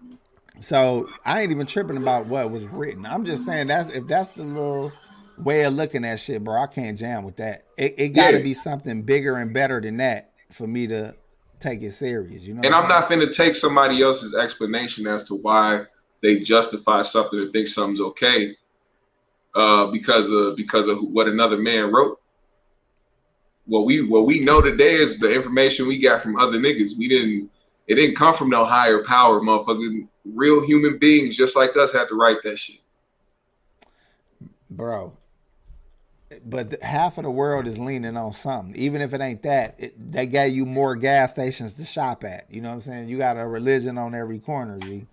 So 0.63 1.11
I 1.25 1.43
ain't 1.43 1.51
even 1.51 1.67
tripping 1.67 1.97
about 1.97 2.27
what 2.27 2.51
was 2.51 2.65
written. 2.65 3.05
I'm 3.05 3.25
just 3.25 3.45
saying 3.45 3.67
that's 3.67 3.89
if 3.89 4.07
that's 4.07 4.31
the 4.31 4.45
little 4.45 4.93
way 5.37 5.65
of 5.65 5.75
looking 5.75 6.05
at 6.05 6.21
shit, 6.21 6.45
bro. 6.45 6.63
I 6.63 6.67
can't 6.69 6.97
jam 6.97 7.25
with 7.25 7.37
that. 7.39 7.67
It, 7.77 7.95
it 7.99 8.09
got 8.11 8.31
to 8.33 8.39
Yeah. 8.39 8.45
be 8.45 8.55
something 8.55 9.03
bigger 9.03 9.37
and 9.37 9.53
better 9.53 9.81
than 9.81 9.97
that 9.97 10.33
for 10.51 10.67
me 10.67 10.87
to 10.87 11.17
take 11.59 11.83
it 11.83 11.93
serious. 11.93 12.43
You 12.43 12.55
know, 12.55 12.63
And 12.63 12.75
what 12.75 12.85
I'm 12.85 12.89
not 12.89 13.09
finna 13.09 13.35
take 13.35 13.57
somebody 13.57 14.03
else's 14.03 14.35
explanation 14.35 15.07
as 15.07 15.25
to 15.25 15.35
why 15.35 15.85
they 16.23 16.41
justify 16.41 17.03
something 17.03 17.41
or 17.41 17.47
think 17.49 17.67
something's 17.67 18.01
okay 18.01 18.57
uh, 19.55 19.87
because 19.87 20.31
of 20.31 20.57
because 20.57 20.87
of 20.87 20.99
what 21.03 21.27
another 21.27 21.57
man 21.57 21.93
wrote. 21.93 22.21
What 23.67 23.85
we 23.85 24.03
what 24.03 24.27
we 24.27 24.41
know 24.41 24.61
today 24.61 24.95
is 24.95 25.19
the 25.19 25.33
information 25.33 25.89
we 25.89 25.99
got 25.99 26.23
from 26.23 26.37
other 26.37 26.59
niggas. 26.59 26.97
We 26.97 27.09
didn't 27.09 27.51
it 27.89 27.97
didn't 27.97 28.15
come 28.17 28.35
from 28.35 28.49
no 28.49 28.65
higher 28.65 29.03
power, 29.05 29.41
motherfucking 29.41 30.09
real 30.25 30.65
human 30.65 30.99
beings 30.99 31.37
just 31.37 31.57
like 31.57 31.77
us 31.77 31.93
had 31.93 32.09
to 32.09 32.15
write 32.15 32.43
that 32.45 32.59
shit. 32.59 32.81
bro. 34.71 35.13
but 36.45 36.81
half 36.83 37.19
of 37.19 37.25
the 37.25 37.31
world 37.31 37.67
is 37.67 37.79
leaning 37.79 38.17
on 38.17 38.33
something. 38.33 38.75
Even 38.77 39.01
if 39.01 39.13
it 39.13 39.21
ain't 39.21 39.43
that, 39.43 39.75
it, 39.79 40.13
they 40.13 40.27
gave 40.27 40.55
you 40.55 40.67
more 40.67 40.97
gas 40.97 41.33
stations 41.33 41.75
to 41.75 41.85
shop 41.85 42.25
at. 42.25 42.47
You 42.51 42.61
know 42.61 42.69
what 42.69 42.77
I'm 42.77 42.81
saying? 42.81 43.09
You 43.09 43.19
got 43.19 43.37
a 43.37 43.47
religion 43.47 43.99
on 43.99 44.15
every 44.15 44.39
corner, 44.39 44.79
G. 44.79 45.07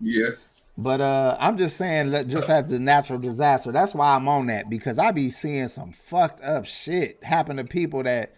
Yeah. 0.00 0.30
But 0.78 1.00
uh, 1.02 1.36
I'm 1.38 1.58
just 1.58 1.76
saying, 1.76 2.10
just 2.28 2.48
as 2.48 2.72
a 2.72 2.78
natural 2.78 3.18
disaster. 3.18 3.72
That's 3.72 3.94
why 3.94 4.14
I'm 4.14 4.26
on 4.28 4.46
that 4.46 4.70
because 4.70 4.98
I 4.98 5.10
be 5.10 5.28
seeing 5.28 5.68
some 5.68 5.92
fucked 5.92 6.42
up 6.42 6.64
shit 6.64 7.22
happen 7.22 7.58
to 7.58 7.64
people 7.64 8.02
that, 8.04 8.34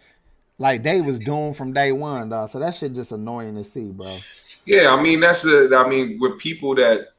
like, 0.57 0.83
they 0.83 1.01
was 1.01 1.19
doomed 1.19 1.55
from 1.55 1.73
day 1.73 1.91
one, 1.93 2.29
dog. 2.29 2.49
So 2.49 2.59
that 2.59 2.75
shit 2.75 2.93
just 2.93 3.11
annoying 3.11 3.55
to 3.55 3.63
see, 3.63 3.91
bro. 3.91 4.17
Yeah, 4.65 4.93
I 4.93 5.01
mean 5.01 5.19
that's 5.19 5.43
the 5.43 5.71
I 5.75 5.87
mean 5.87 6.17
with 6.19 6.39
people 6.39 6.75
that, 6.75 7.09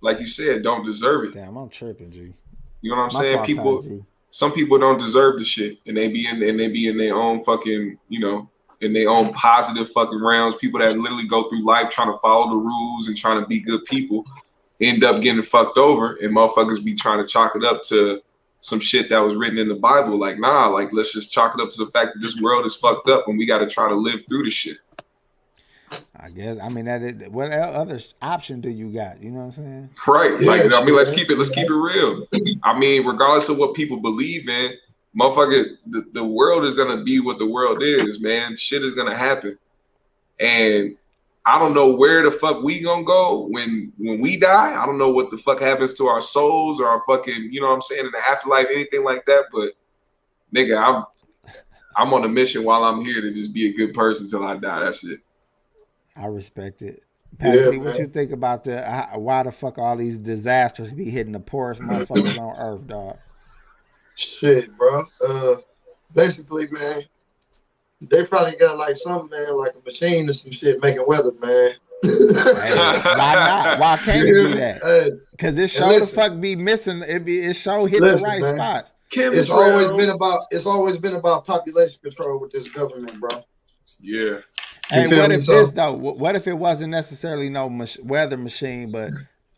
like 0.00 0.18
you 0.18 0.26
said, 0.26 0.62
don't 0.62 0.84
deserve 0.84 1.24
it. 1.24 1.34
Damn, 1.34 1.56
I'm 1.56 1.68
tripping, 1.68 2.10
G. 2.10 2.34
You 2.80 2.90
know 2.90 2.96
what 2.96 3.14
I'm 3.14 3.14
My 3.14 3.20
saying? 3.20 3.44
People, 3.44 3.82
G. 3.82 4.04
some 4.30 4.52
people 4.52 4.78
don't 4.78 4.98
deserve 4.98 5.38
the 5.38 5.44
shit, 5.44 5.78
and 5.86 5.96
they 5.96 6.08
be 6.08 6.26
in 6.26 6.42
and 6.42 6.58
they 6.58 6.68
be 6.68 6.88
in 6.88 6.98
their 6.98 7.14
own 7.14 7.42
fucking, 7.44 7.98
you 8.08 8.20
know, 8.20 8.50
in 8.80 8.92
their 8.92 9.08
own 9.08 9.32
positive 9.32 9.90
fucking 9.90 10.20
rounds. 10.20 10.56
People 10.56 10.80
that 10.80 10.98
literally 10.98 11.26
go 11.26 11.48
through 11.48 11.64
life 11.64 11.88
trying 11.88 12.12
to 12.12 12.18
follow 12.18 12.50
the 12.50 12.56
rules 12.56 13.06
and 13.06 13.16
trying 13.16 13.40
to 13.40 13.46
be 13.46 13.60
good 13.60 13.84
people, 13.84 14.24
end 14.80 15.04
up 15.04 15.22
getting 15.22 15.42
fucked 15.42 15.78
over, 15.78 16.14
and 16.16 16.34
motherfuckers 16.34 16.84
be 16.84 16.94
trying 16.94 17.18
to 17.18 17.26
chalk 17.26 17.54
it 17.54 17.64
up 17.64 17.84
to 17.84 18.20
some 18.58 18.80
shit 18.80 19.08
that 19.08 19.18
was 19.18 19.36
written 19.36 19.58
in 19.58 19.68
the 19.68 19.74
Bible. 19.74 20.18
Like, 20.18 20.38
nah, 20.38 20.66
like 20.66 20.90
let's 20.92 21.12
just 21.12 21.32
chalk 21.32 21.54
it 21.56 21.62
up 21.62 21.70
to 21.70 21.84
the 21.84 21.90
fact 21.90 22.14
that 22.14 22.20
this 22.20 22.40
world 22.40 22.66
is 22.66 22.74
fucked 22.74 23.08
up, 23.08 23.28
and 23.28 23.38
we 23.38 23.46
got 23.46 23.58
to 23.58 23.68
try 23.68 23.88
to 23.88 23.94
live 23.94 24.20
through 24.28 24.42
the 24.42 24.50
shit. 24.50 24.78
I 26.22 26.28
guess. 26.30 26.58
I 26.62 26.68
mean, 26.68 26.84
that 26.84 27.02
is, 27.02 27.28
what 27.28 27.50
other 27.50 27.98
option 28.20 28.60
do 28.60 28.70
you 28.70 28.92
got? 28.92 29.20
You 29.20 29.30
know 29.30 29.40
what 29.40 29.46
I'm 29.46 29.52
saying? 29.52 29.90
Right. 30.06 30.40
Yeah, 30.40 30.50
like 30.50 30.72
I 30.72 30.84
mean, 30.84 30.94
let's 30.94 31.10
keep 31.10 31.30
it 31.30 31.36
let's 31.36 31.50
keep 31.50 31.68
it 31.68 31.74
real. 31.74 32.26
I 32.62 32.78
mean, 32.78 33.04
regardless 33.04 33.48
of 33.48 33.58
what 33.58 33.74
people 33.74 33.96
believe 33.96 34.48
in, 34.48 34.74
motherfucker, 35.18 35.76
the, 35.86 36.06
the 36.12 36.24
world 36.24 36.64
is 36.64 36.76
gonna 36.76 37.02
be 37.02 37.18
what 37.18 37.38
the 37.38 37.46
world 37.46 37.82
is, 37.82 38.20
man. 38.20 38.56
Shit 38.56 38.84
is 38.84 38.92
gonna 38.92 39.16
happen. 39.16 39.58
And 40.38 40.96
I 41.44 41.58
don't 41.58 41.74
know 41.74 41.92
where 41.92 42.22
the 42.22 42.30
fuck 42.30 42.62
we 42.62 42.80
gonna 42.80 43.02
go 43.02 43.48
when 43.48 43.92
when 43.98 44.20
we 44.20 44.36
die. 44.36 44.80
I 44.80 44.86
don't 44.86 44.98
know 44.98 45.10
what 45.10 45.30
the 45.30 45.38
fuck 45.38 45.60
happens 45.60 45.92
to 45.94 46.06
our 46.06 46.20
souls 46.20 46.80
or 46.80 46.86
our 46.86 47.02
fucking, 47.04 47.48
you 47.50 47.60
know 47.60 47.66
what 47.66 47.74
I'm 47.74 47.82
saying, 47.82 48.06
in 48.06 48.12
the 48.12 48.30
afterlife, 48.30 48.68
anything 48.70 49.02
like 49.02 49.26
that. 49.26 49.46
But 49.52 49.72
nigga, 50.54 50.80
I'm 50.80 51.04
I'm 51.96 52.14
on 52.14 52.24
a 52.24 52.28
mission 52.28 52.62
while 52.62 52.84
I'm 52.84 53.04
here 53.04 53.20
to 53.20 53.32
just 53.32 53.52
be 53.52 53.68
a 53.68 53.72
good 53.72 53.92
person 53.92 54.28
till 54.28 54.44
I 54.44 54.56
die. 54.56 54.84
That's 54.84 55.04
it. 55.04 55.18
I 56.16 56.26
respect 56.26 56.82
it. 56.82 57.04
Pat, 57.38 57.54
Yeah, 57.54 57.66
what 57.78 57.80
man. 57.84 57.96
you 57.96 58.06
think 58.08 58.30
about 58.32 58.64
the 58.64 58.82
how, 58.82 59.18
why 59.18 59.42
the 59.42 59.50
fuck 59.52 59.78
all 59.78 59.96
these 59.96 60.18
disasters 60.18 60.92
be 60.92 61.10
hitting 61.10 61.32
the 61.32 61.40
poorest 61.40 61.80
motherfuckers 61.82 62.38
on 62.38 62.56
earth, 62.58 62.86
dog? 62.86 63.16
Shit, 64.14 64.76
bro. 64.76 65.04
Uh, 65.26 65.54
basically, 66.14 66.68
man, 66.68 67.02
they 68.02 68.26
probably 68.26 68.56
got 68.56 68.76
like 68.76 68.96
some 68.96 69.30
man, 69.30 69.56
like 69.56 69.72
a 69.80 69.84
machine 69.84 70.28
or 70.28 70.32
some 70.32 70.52
shit 70.52 70.82
making 70.82 71.04
weather, 71.06 71.32
man. 71.40 71.70
Hey, 72.04 72.10
why 72.76 73.32
not? 73.34 73.78
Why 73.78 73.96
can't 74.04 74.28
it 74.28 74.32
be 74.52 74.58
that? 74.58 74.82
Hey, 74.82 75.10
Cause 75.38 75.56
it 75.56 75.70
show 75.70 75.88
And 75.90 76.02
the 76.02 76.06
fuck 76.08 76.38
be 76.40 76.56
missing. 76.56 77.02
It 77.06 77.24
be 77.24 77.38
it 77.40 77.54
show 77.54 77.86
hit 77.86 78.00
Listen, 78.02 78.16
the 78.16 78.22
right 78.28 78.42
man. 78.42 78.56
spots. 78.58 78.94
it's 79.12 79.50
always 79.50 79.90
been 79.92 80.08
about 80.10 80.46
it's 80.50 80.66
always 80.66 80.96
been 80.98 81.14
about 81.14 81.46
population 81.46 82.00
control 82.02 82.38
with 82.40 82.50
this 82.50 82.68
government, 82.68 83.18
bro. 83.20 83.44
Yeah. 84.02 84.40
Hey, 84.90 85.06
what 85.08 85.30
if 85.32 85.46
So- 85.46 85.52
this 85.60 85.72
though? 85.72 85.92
What 85.94 86.34
if 86.36 86.46
it 86.46 86.54
wasn't 86.58 86.90
necessarily 86.90 87.48
no 87.48 87.68
mach- 87.68 87.98
weather 88.02 88.36
machine, 88.36 88.90
but 88.90 89.12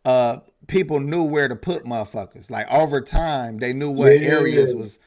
uh, 0.04 0.40
people 0.68 1.00
knew 1.00 1.22
where 1.24 1.48
to 1.48 1.56
put 1.56 1.84
motherfuckers. 1.84 2.50
Like 2.50 2.70
over 2.70 3.00
time, 3.00 3.58
they 3.58 3.72
knew 3.72 3.90
what 3.90 4.20
Yeah. 4.20 4.28
areas 4.28 4.74
was 4.74 4.98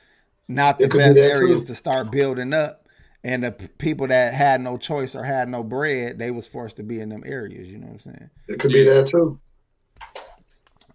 not 0.47 0.79
the 0.79 0.85
It 0.85 0.91
could 0.91 0.97
be 0.99 1.03
best 1.05 1.19
areas 1.19 1.61
too. 1.61 1.67
to 1.67 1.75
start 1.75 2.11
building 2.11 2.51
up, 2.53 2.87
and 3.23 3.43
the 3.43 3.51
p- 3.51 3.67
people 3.77 4.07
that 4.07 4.33
had 4.33 4.59
no 4.61 4.77
choice 4.77 5.15
or 5.15 5.23
had 5.23 5.49
no 5.49 5.61
bread, 5.63 6.17
they 6.17 6.31
was 6.31 6.47
forced 6.47 6.77
to 6.77 6.83
be 6.83 6.99
in 6.99 7.09
them 7.09 7.23
areas. 7.25 7.67
You 7.69 7.77
know 7.77 7.87
what 7.87 7.93
I'm 8.05 8.13
saying? 8.13 8.29
It 8.47 8.59
could 8.59 8.71
be 8.71 8.83
that 8.85 9.05
too. 9.07 9.39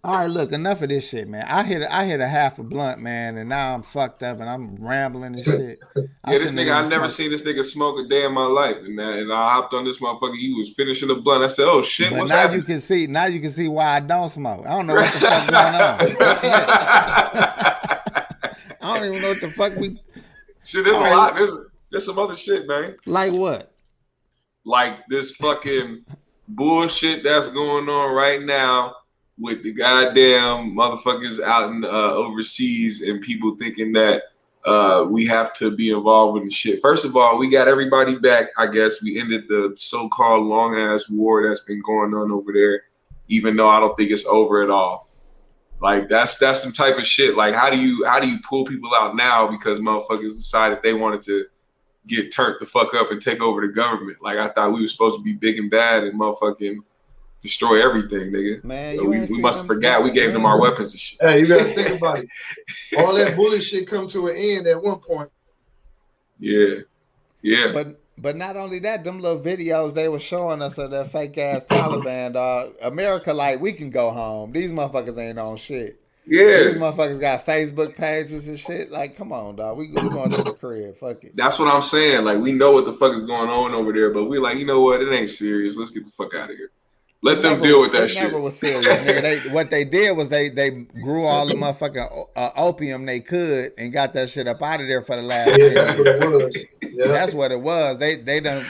All 0.05 0.15
right, 0.15 0.29
look, 0.29 0.51
enough 0.51 0.81
of 0.81 0.89
this 0.89 1.07
shit, 1.07 1.29
man. 1.29 1.45
I 1.47 1.63
hit 1.63 1.81
I 1.89 2.03
hit 2.03 2.19
a 2.19 2.27
half 2.27 2.59
a 2.59 2.63
blunt, 2.63 2.99
man, 2.99 3.37
and 3.37 3.47
now 3.47 3.73
I'm 3.73 3.83
fucked 3.83 4.21
up 4.21 4.41
and 4.41 4.49
I'm 4.49 4.75
rambling 4.75 5.35
and 5.35 5.45
shit. 5.45 5.79
I 6.25 6.33
Yeah, 6.33 6.39
this 6.39 6.51
nigga, 6.51 6.73
I've 6.73 6.89
never 6.89 7.07
seen 7.07 7.31
this 7.31 7.41
nigga 7.43 7.63
smoke 7.63 7.97
a 8.03 8.09
day 8.09 8.25
in 8.25 8.33
my 8.33 8.45
life. 8.45 8.75
And, 8.83 8.99
I- 8.99 9.17
and 9.19 9.31
I 9.31 9.53
hopped 9.53 9.73
on 9.73 9.85
this 9.85 9.99
motherfucker. 9.99 10.35
He 10.37 10.53
was 10.53 10.73
finishing 10.73 11.07
the 11.07 11.15
blunt. 11.15 11.41
I 11.45 11.47
said, 11.47 11.67
oh 11.69 11.81
shit, 11.81 12.09
But 12.11 12.19
what's 12.19 12.31
now 12.31 12.37
happening? 12.39 12.59
you 12.59 12.65
can 12.65 12.81
see 12.81 13.07
now 13.07 13.25
you 13.27 13.39
can 13.39 13.51
see 13.51 13.69
why 13.69 13.95
I 13.95 13.99
don't 14.01 14.27
smoke. 14.27 14.65
I 14.65 14.71
don't 14.71 14.87
know 14.87 14.95
what 14.95 15.13
the 15.13 15.19
fuck 15.19 15.47
going 15.49 15.75
on. 15.75 15.99
I 18.81 18.97
don't 18.99 19.05
even 19.07 19.21
know 19.21 19.29
what 19.29 19.39
the 19.41 19.51
fuck 19.51 19.75
we 19.77 19.97
shit, 20.65 20.83
there's 20.83 20.97
a 20.97 20.99
All 20.99 21.03
right. 21.05 21.15
lot. 21.15 21.35
There's, 21.35 21.51
there's 21.91 22.05
some 22.05 22.19
other 22.19 22.35
shit, 22.35 22.67
man. 22.67 22.97
like 23.05 23.31
what? 23.31 23.73
Like 24.65 25.07
this 25.07 25.31
fucking 25.37 26.03
bullshit 26.49 27.23
that's 27.23 27.47
going 27.47 27.87
on 27.87 28.13
right 28.13 28.41
now 28.43 28.95
with 29.39 29.63
the 29.63 29.71
goddamn 29.71 30.75
motherfuckers 30.75 31.41
out 31.41 31.71
in 31.71 31.83
uh, 31.83 31.87
overseas 31.87 33.01
and 33.01 33.21
people 33.21 33.55
thinking 33.57 33.91
that 33.93 34.23
uh, 34.65 35.05
we 35.09 35.25
have 35.25 35.53
to 35.53 35.75
be 35.75 35.89
involved 35.89 36.39
in 36.39 36.45
the 36.45 36.51
shit. 36.51 36.81
First 36.81 37.03
of 37.03 37.17
all, 37.17 37.37
we 37.37 37.49
got 37.49 37.67
everybody 37.67 38.15
back. 38.15 38.47
I 38.57 38.67
guess 38.67 39.01
we 39.01 39.19
ended 39.19 39.47
the 39.49 39.73
so-called 39.75 40.45
long 40.45 40.77
ass 40.77 41.09
war 41.09 41.45
that's 41.45 41.61
been 41.61 41.81
going 41.81 42.13
on 42.13 42.31
over 42.31 42.53
there, 42.53 42.83
even 43.27 43.57
though 43.57 43.67
I 43.67 43.79
don't 43.79 43.97
think 43.97 44.11
it's 44.11 44.25
over 44.25 44.61
at 44.63 44.69
all. 44.69 45.09
Like 45.81 46.07
that's 46.07 46.37
that's 46.37 46.63
some 46.63 46.71
type 46.71 46.97
of 46.97 47.05
shit. 47.05 47.35
Like 47.35 47.53
how 47.53 47.69
do 47.69 47.77
you 47.77 48.05
how 48.05 48.21
do 48.21 48.29
you 48.29 48.39
pull 48.47 48.63
people 48.63 48.91
out 48.95 49.17
now 49.17 49.47
because 49.47 49.81
motherfuckers 49.81 50.33
decided 50.33 50.79
they 50.81 50.93
wanted 50.93 51.21
to 51.23 51.45
get 52.07 52.33
turned 52.33 52.55
the 52.59 52.65
fuck 52.65 52.93
up 52.93 53.11
and 53.11 53.21
take 53.21 53.41
over 53.41 53.59
the 53.59 53.73
government? 53.73 54.19
Like 54.21 54.37
I 54.37 54.47
thought 54.47 54.71
we 54.71 54.79
were 54.79 54.87
supposed 54.87 55.17
to 55.17 55.23
be 55.23 55.33
big 55.33 55.59
and 55.59 55.69
bad 55.69 56.05
and 56.05 56.17
motherfucking 56.17 56.77
destroy 57.43 57.83
everything, 57.83 58.31
nigga. 58.31 58.63
Man, 58.63 58.95
So 58.95 59.03
you 59.03 59.09
we, 59.09 59.19
we 59.19 59.37
must 59.39 59.59
them- 59.59 59.67
have 59.67 59.75
forgot 59.75 60.03
we 60.03 60.09
gave 60.11 60.33
them 60.33 60.45
our 60.47 60.59
weapons 60.59 60.93
and 60.93 60.99
shit. 60.99 61.21
Hey, 61.21 61.39
you 61.41 61.47
gotta 61.47 61.65
think 61.65 61.97
about 62.01 62.19
it. 62.19 62.27
All 62.97 63.13
that 63.13 63.35
bullshit 63.35 63.87
come 63.87 64.07
to 64.07 64.29
an 64.29 64.35
end 64.35 64.65
at 64.65 64.81
one 64.81 64.99
point. 64.99 65.29
Yeah, 66.39 66.79
yeah. 67.41 67.71
But 67.71 67.99
but 68.17 68.35
not 68.35 68.55
only 68.57 68.79
that, 68.79 69.03
them 69.03 69.19
little 69.19 69.39
videos 69.41 69.93
they 69.93 70.07
were 70.09 70.19
showing 70.19 70.61
us 70.61 70.77
of 70.77 70.91
that 70.91 71.11
fake 71.11 71.37
ass 71.37 71.63
Taliban 71.65 72.33
dog. 72.33 72.73
America 72.81 73.33
like 73.33 73.59
we 73.61 73.73
can 73.73 73.89
go 73.89 74.11
home. 74.11 74.51
These 74.51 74.71
motherfuckers 74.71 75.17
ain't 75.19 75.39
on 75.39 75.57
shit. 75.57 75.99
Yeah, 76.25 76.63
these 76.63 76.75
motherfuckers 76.75 77.19
got 77.19 77.45
Facebook 77.45 77.95
pages 77.97 78.47
and 78.47 78.57
shit. 78.57 78.89
Like, 78.89 79.17
come 79.17 79.33
on, 79.33 79.57
dog. 79.57 79.77
We, 79.77 79.87
we 79.87 79.93
going 80.09 80.29
to 80.29 80.41
the 80.43 80.53
crib. 80.53 80.95
Fuck 80.95 81.21
it. 81.25 81.35
that's 81.35 81.59
what 81.59 81.67
I'm 81.67 81.81
saying. 81.81 82.23
Like 82.23 82.39
we 82.39 82.53
know 82.53 82.71
what 82.71 82.85
the 82.85 82.93
fuck 82.93 83.13
is 83.13 83.23
going 83.23 83.49
on 83.49 83.73
over 83.73 83.91
there, 83.91 84.09
but 84.11 84.25
we're 84.25 84.39
like, 84.41 84.57
you 84.57 84.65
know 84.65 84.79
what? 84.81 85.01
It 85.01 85.11
ain't 85.13 85.29
serious. 85.29 85.75
Let's 85.75 85.91
get 85.91 86.05
the 86.05 86.11
fuck 86.11 86.33
out 86.33 86.49
of 86.49 86.55
here. 86.55 86.71
Let 87.23 87.41
them 87.41 87.53
Never- 87.53 87.63
deal 87.63 87.81
with 87.81 87.93
that 87.93 88.09
shit. 88.11 88.23
Never 88.23 88.39
was 88.41 88.59
serious, 88.59 88.85
nigga. 88.85 89.21
They, 89.21 89.49
what 89.49 89.69
they 89.69 89.85
did 89.85 90.15
was 90.17 90.27
they 90.27 90.49
they 90.49 90.69
grew 90.71 91.25
all 91.25 91.47
the 91.47 91.53
motherfucking 91.53 92.27
uh, 92.35 92.49
opium 92.57 93.05
they 93.05 93.21
could 93.21 93.71
and 93.77 93.93
got 93.93 94.13
that 94.13 94.29
shit 94.29 94.45
up 94.47 94.61
out 94.61 94.81
of 94.81 94.87
there 94.87 95.01
for 95.01 95.15
the 95.15 95.21
last. 95.21 95.47
Yeah, 95.57 95.85
10 95.85 95.85
that's 95.85 95.97
what 95.97 96.07
it 96.07 96.31
was. 96.43 96.65
Yeah. 96.81 97.07
That's 97.07 97.33
what 97.33 97.51
it 97.53 97.61
was. 97.61 97.97
They 97.97 98.15
they 98.17 98.41
done 98.41 98.65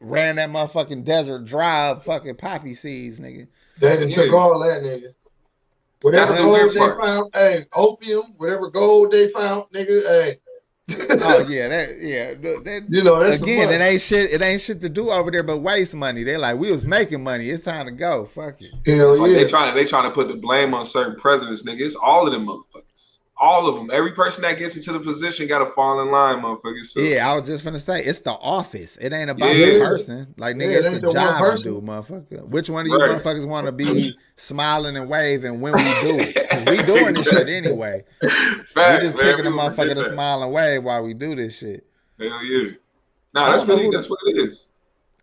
ran 0.00 0.36
that 0.36 0.50
motherfucking 0.50 1.04
desert 1.04 1.44
dry 1.44 1.90
of 1.90 2.04
fucking 2.04 2.34
poppy 2.36 2.74
seeds, 2.74 3.20
nigga. 3.20 3.46
They 3.78 3.96
done 3.96 4.08
took 4.08 4.30
Yeah. 4.32 4.36
all 4.36 4.58
that, 4.58 4.82
nigga. 4.82 5.14
Whatever 6.02 6.26
That's 6.32 6.40
the 6.40 6.46
gold 6.48 6.70
they 6.74 7.06
found, 7.06 7.30
hey, 7.34 7.66
opium, 7.72 8.34
whatever 8.36 8.68
gold 8.70 9.12
they 9.12 9.28
found, 9.28 9.66
nigga, 9.72 10.08
hey. 10.08 10.38
Oh 11.10 11.46
yeah, 11.48 11.68
that 11.68 12.00
yeah. 12.00 12.34
That, 12.34 12.86
You 12.88 13.02
know, 13.02 13.22
that's 13.22 13.42
again, 13.42 13.70
it 13.70 13.80
ain't 13.80 14.02
shit. 14.02 14.30
It 14.30 14.42
ain't 14.42 14.60
shit 14.60 14.80
to 14.80 14.88
do 14.88 15.10
over 15.10 15.30
there, 15.30 15.42
but 15.42 15.58
waste 15.58 15.94
money. 15.94 16.24
They're 16.24 16.38
like, 16.38 16.56
we 16.56 16.70
was 16.70 16.84
making 16.84 17.22
money. 17.22 17.48
It's 17.50 17.64
time 17.64 17.86
to 17.86 17.92
go. 17.92 18.26
Fuck 18.26 18.60
it. 18.60 18.72
Hell 18.86 19.12
It's 19.12 19.20
like 19.20 19.30
yeah. 19.30 19.38
they 19.38 19.44
trying 19.46 19.72
to 19.72 19.78
they 19.78 19.84
trying 19.84 20.04
to 20.04 20.10
put 20.10 20.28
the 20.28 20.36
blame 20.36 20.74
on 20.74 20.84
certain 20.84 21.16
presidents, 21.16 21.64
nigga. 21.64 21.80
It's 21.80 21.96
all 21.96 22.26
of 22.26 22.32
them 22.32 22.46
motherfuckers. 22.46 22.91
All 23.44 23.68
of 23.68 23.74
them. 23.74 23.90
Every 23.92 24.12
person 24.12 24.42
that 24.42 24.56
gets 24.56 24.76
into 24.76 24.92
the 24.92 25.00
position 25.00 25.48
got 25.48 25.58
to 25.58 25.66
fall 25.72 26.00
in 26.00 26.12
line, 26.12 26.40
motherfuckers. 26.40 26.86
So, 26.86 27.00
Yeah, 27.00 27.28
I 27.28 27.36
was 27.36 27.48
just 27.48 27.64
gonna 27.64 27.80
say 27.80 28.00
it's 28.04 28.20
the 28.20 28.30
office. 28.34 28.96
It 28.98 29.12
ain't 29.12 29.30
about 29.30 29.56
Yeah. 29.56 29.66
the 29.74 29.78
person. 29.80 30.32
Like 30.38 30.54
nigga, 30.54 30.66
it 30.68 30.76
it's 30.76 30.86
ain't 30.86 30.96
a 30.98 31.00
the 31.08 31.12
job 31.12 31.56
to 31.56 31.62
do, 31.62 31.80
motherfucker. 31.80 32.46
Which 32.46 32.70
one 32.70 32.82
of 32.82 32.86
you 32.86 32.96
Right. 33.00 33.20
motherfuckers 33.20 33.44
want 33.48 33.66
to 33.66 33.72
be 33.72 34.16
smiling 34.36 34.96
and 34.96 35.08
waving 35.08 35.60
when 35.60 35.72
we 35.74 35.82
do 35.82 36.20
it? 36.20 36.34
Because 36.34 36.64
we 36.66 36.82
doing 36.84 37.14
this 37.14 37.28
shit 37.28 37.48
anyway. 37.48 38.04
Fact, 38.66 39.02
we 39.02 39.08
just 39.08 39.16
man. 39.16 39.26
picking 39.26 39.46
a 39.46 39.50
motherfucker 39.50 39.94
to 39.96 40.04
smile 40.12 40.44
and 40.44 40.52
wave 40.52 40.84
while 40.84 41.02
we 41.02 41.12
do 41.12 41.34
this 41.34 41.58
shit. 41.58 41.84
Hell 42.20 42.44
yeah. 42.44 42.70
Nah, 43.34 43.50
that's 43.50 43.64
really 43.66 43.86
who 43.86 43.90
that's 43.90 44.08
what 44.08 44.20
it 44.26 44.38
is. 44.38 44.66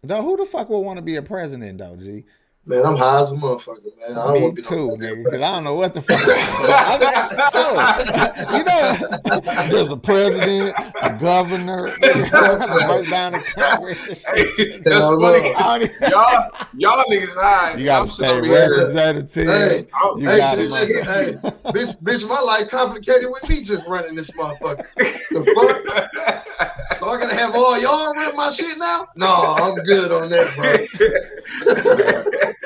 Though 0.03 0.21
who 0.23 0.35
the 0.35 0.45
fuck 0.45 0.69
would 0.69 0.79
want 0.79 0.97
to 0.97 1.01
be 1.03 1.15
a 1.15 1.21
president 1.21 1.77
though, 1.77 1.95
G? 1.95 2.25
Man, 2.65 2.85
I'm 2.85 2.97
high 2.97 3.21
as 3.21 3.31
a 3.31 3.35
motherfucker, 3.35 3.85
man. 4.07 4.15
I 4.17 4.33
Me 4.33 4.41
want 4.41 4.55
to 4.57 4.61
be 4.61 4.67
too, 4.67 4.89
no 4.89 4.95
nigga. 4.97 5.23
Because 5.23 5.41
I 5.41 5.55
don't 5.55 5.63
know 5.63 5.73
what 5.73 5.93
the 5.95 6.01
fuck. 6.01 6.19
I 6.27 6.97
mean, 6.99 7.39
so, 7.51 8.57
you 8.57 8.63
know, 8.63 9.69
there's 9.71 9.89
a 9.89 9.97
president, 9.97 10.75
a 11.01 11.17
governor, 11.19 11.83
right 12.03 13.09
down 13.09 13.31
the 13.33 13.39
Congress. 13.55 13.97
shit. 14.05 14.83
That's 14.83 15.07
funny. 15.07 15.19
no. 15.19 15.53
I 15.55 15.79
don't 15.79 15.89
even- 15.89 16.09
Y'all, 16.11 16.51
y'all 16.77 17.03
niggas 17.05 17.33
high. 17.35 17.75
You 17.75 17.85
got 17.85 18.01
I'm 18.01 18.05
a 18.05 18.07
sitting 18.09 18.29
state 18.29 18.37
over 18.39 18.45
here. 18.47 18.77
representative. 18.77 19.47
Hey, 19.47 19.87
you 20.17 20.27
hey, 20.29 20.37
got 20.37 20.55
shit, 20.57 20.65
it, 20.65 20.71
listen, 20.71 20.97
motherfucker. 20.97 21.41
hey, 21.65 21.71
bitch, 21.71 21.97
bitch, 22.03 22.27
my 22.29 22.39
life 22.41 22.69
complicated 22.69 23.29
with 23.31 23.49
me 23.49 23.63
just 23.63 23.87
running 23.87 24.13
this 24.15 24.29
motherfucker. 24.37 24.85
The 24.97 25.43
fuck? 25.55 26.93
So 26.93 27.07
I 27.07 27.19
gotta 27.19 27.35
have 27.35 27.55
all 27.55 27.79
y'all 27.81 28.13
run 28.15 28.35
my 28.35 28.49
shit 28.51 28.77
now? 28.77 29.07
No, 29.15 29.27
I'm 29.27 29.75
good 29.85 30.11
on 30.11 30.29
that, 30.29 30.53
bro. 30.55 32.49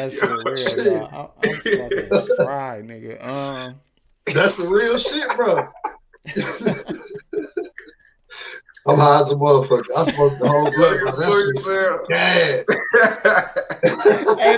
That 0.00 0.12
shit 0.12 0.30
real, 0.44 0.56
shit. 0.58 1.02
I'm 1.12 1.28
fucking 1.28 2.36
fried, 2.36 2.86
nigga. 2.86 3.22
Um, 3.22 3.74
That's 4.32 4.56
the 4.56 4.66
real 4.66 4.96
shit, 4.96 5.28
bro. 5.36 5.68
I'm 8.86 8.98
high 8.98 9.20
as 9.20 9.30
a 9.30 9.34
motherfucker. 9.34 9.84
I 9.94 10.04
smoked 10.04 10.40
the 10.40 10.48
whole 10.48 10.70
blood. 10.72 10.98
bro. 11.00 11.10
That 11.12 11.32
shit's 11.34 11.66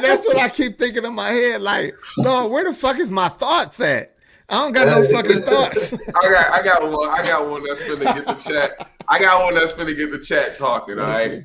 that's 0.03 0.25
what 0.27 0.37
I 0.37 0.49
keep 0.49 0.79
thinking 0.79 1.05
in 1.05 1.15
my 1.15 1.31
head. 1.31 1.61
Like, 1.61 1.97
dog, 2.23 2.53
where 2.53 2.65
the 2.65 2.73
fuck 2.73 3.01
is 3.01 3.11
my 3.11 3.29
thoughts 3.29 3.81
at? 3.81 4.17
I 4.49 4.63
don't 4.63 4.73
got 4.73 4.87
no 4.87 5.09
fucking 5.09 5.43
thoughts. 5.45 5.93
I 6.23 6.31
got, 6.31 6.53
I 6.53 6.63
got 6.63 6.89
one. 6.89 7.09
I 7.09 7.23
got 7.27 7.49
one 7.49 7.65
that's 7.67 7.89
gonna 7.89 8.05
get 8.05 8.27
the 8.27 8.35
chat. 8.35 8.91
I 9.09 9.19
got 9.19 9.43
one 9.43 9.55
that's 9.55 9.73
gonna 9.73 9.95
get 9.95 10.13
the 10.13 10.21
chat 10.21 10.55
talking. 10.55 11.01
All 11.01 11.07
right. 11.09 11.43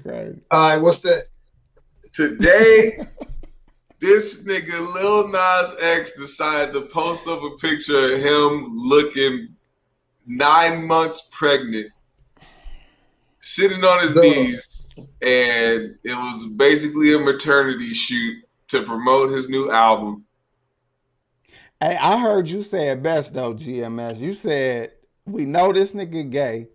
All 0.52 0.70
right, 0.70 0.78
what's 0.78 1.02
that? 1.02 1.28
Today, 2.14 3.00
this 4.00 4.44
nigga 4.44 4.94
Lil 4.94 5.30
Nas 5.30 5.76
X 5.82 6.14
decided 6.14 6.74
to 6.74 6.82
post 6.82 7.28
up 7.28 7.42
a 7.42 7.52
picture 7.58 8.14
of 8.14 8.20
him 8.20 8.68
looking 8.78 9.50
nine 10.26 10.86
months 10.86 11.30
pregnant, 11.32 11.92
sitting 13.40 13.84
on 13.84 14.04
his 14.04 14.14
Duh. 14.14 14.22
knees, 14.22 15.00
and 15.22 15.96
it 16.04 16.16
was 16.16 16.46
basically 16.58 17.14
a 17.14 17.20
maternity 17.20 17.94
shoot 17.94 18.38
to 18.68 18.84
promote 18.84 19.32
his 19.32 19.50
new 19.50 19.72
album. 19.72 20.26
Hey, 21.80 21.96
I 21.96 22.20
heard 22.20 22.48
you 22.48 22.64
say 22.64 22.90
it 22.90 23.02
best 23.02 23.34
though, 23.34 23.54
GMS. 23.54 24.20
You 24.20 24.34
said 24.34 24.92
we 25.26 25.46
know 25.46 25.74
this 25.74 25.94
nigga 25.94 26.30
gay, 26.30 26.68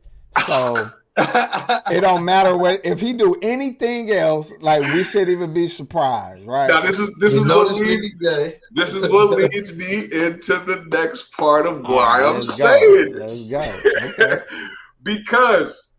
so 0.46 0.90
it 1.18 2.00
don't 2.00 2.24
matter 2.24 2.56
what 2.56 2.80
if 2.84 3.00
he 3.00 3.12
do 3.12 3.36
anything 3.42 4.10
else. 4.10 4.52
Like 4.60 4.82
we 4.94 5.04
should 5.04 5.28
even 5.28 5.52
be 5.52 5.68
surprised, 5.68 6.46
right? 6.46 6.68
Now 6.68 6.80
this 6.80 6.98
is 6.98 7.14
this 7.20 7.34
You 7.34 7.42
is 7.42 7.48
what 7.48 7.74
leads 7.74 8.06
nigga 8.22 8.54
this 8.72 8.94
is 8.94 9.08
what 9.10 9.30
leads 9.30 9.74
me 9.74 10.04
into 10.04 10.54
the 10.58 10.84
next 10.90 11.32
part 11.36 11.66
of 11.66 11.82
why 11.86 12.20
right, 12.22 12.26
I'm 12.28 12.34
let's 12.36 12.58
go. 12.60 12.66
saying 12.66 13.14
Let's 13.16 13.48
this. 13.48 13.50
go. 13.50 14.18
Okay. 14.24 14.42
because 15.02 15.90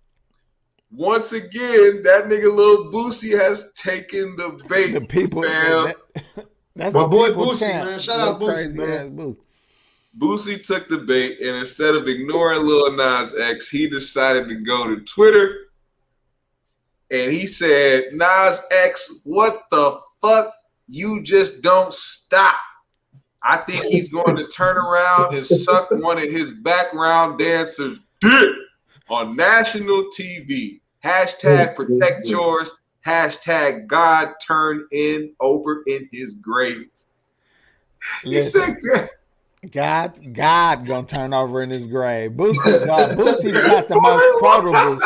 once 0.92 1.34
again, 1.34 2.02
that 2.04 2.26
nigga 2.26 2.56
Lil 2.56 2.92
Boosie 2.92 3.38
has 3.40 3.72
taken 3.74 4.36
the 4.36 4.60
bait. 4.70 4.92
the 4.92 5.02
people. 5.02 5.44
fam. 5.44 5.86
that- 5.88 6.46
that's 6.76 6.94
My 6.96 7.06
boy 7.06 7.28
people 7.28 7.48
Boosie, 7.52 7.60
champ. 7.60 7.88
man. 7.90 8.00
Shout 8.00 8.18
Little 8.18 8.34
out 8.34 8.42
Boosie, 8.42 8.54
crazy 8.54 8.68
man. 8.74 8.90
ass 8.90 9.06
Boosie. 9.10 9.38
Boosie 10.18 10.66
took 10.66 10.88
the 10.88 10.98
bait, 10.98 11.40
and 11.40 11.58
instead 11.58 11.96
of 11.96 12.08
ignoring 12.08 12.66
Lil 12.66 12.92
Nas 12.92 13.34
X, 13.38 13.70
he 13.70 13.88
decided 13.88 14.48
to 14.48 14.56
go 14.56 14.88
to 14.88 15.02
Twitter 15.02 15.64
and 17.14 17.32
he 17.32 17.46
said, 17.46 18.06
Nas 18.14 18.60
X, 18.72 19.22
what 19.24 19.62
the 19.70 20.00
fuck? 20.20 20.52
You 20.88 21.22
just 21.22 21.62
don't 21.62 21.94
stop. 21.94 22.60
I 23.44 23.58
think 23.58 23.86
he's 23.86 24.10
going 24.10 24.36
to 24.36 24.48
turn 24.48 24.78
around 24.78 25.36
and 25.36 25.46
suck 25.46 25.92
one 25.92 26.18
of 26.18 26.32
his 26.32 26.54
background 26.54 27.38
dancers' 27.38 28.00
dick 28.20 28.56
on 29.10 29.36
national 29.36 30.06
TV. 30.18 30.80
Hashtag 31.04 31.76
protect 31.76 32.28
yours. 32.28 32.82
Hashtag 33.06 33.86
God 33.86 34.34
turn 34.42 34.88
in 34.92 35.34
over 35.40 35.84
in 35.86 36.10
his 36.12 36.34
grave. 36.34 36.90
He 38.24 38.42
said, 38.42 38.78
God, 39.72 40.34
God 40.34 40.86
gonna 40.86 41.08
turn 41.08 41.34
over 41.34 41.62
in 41.64 41.70
his 41.70 41.86
grave. 41.86 42.32
Boosie, 42.32 42.86
dog, 42.86 43.12
Boosie's 43.12 43.62
got 43.64 43.88
the 43.88 44.00
most 44.00 44.42
quotables. 44.42 45.02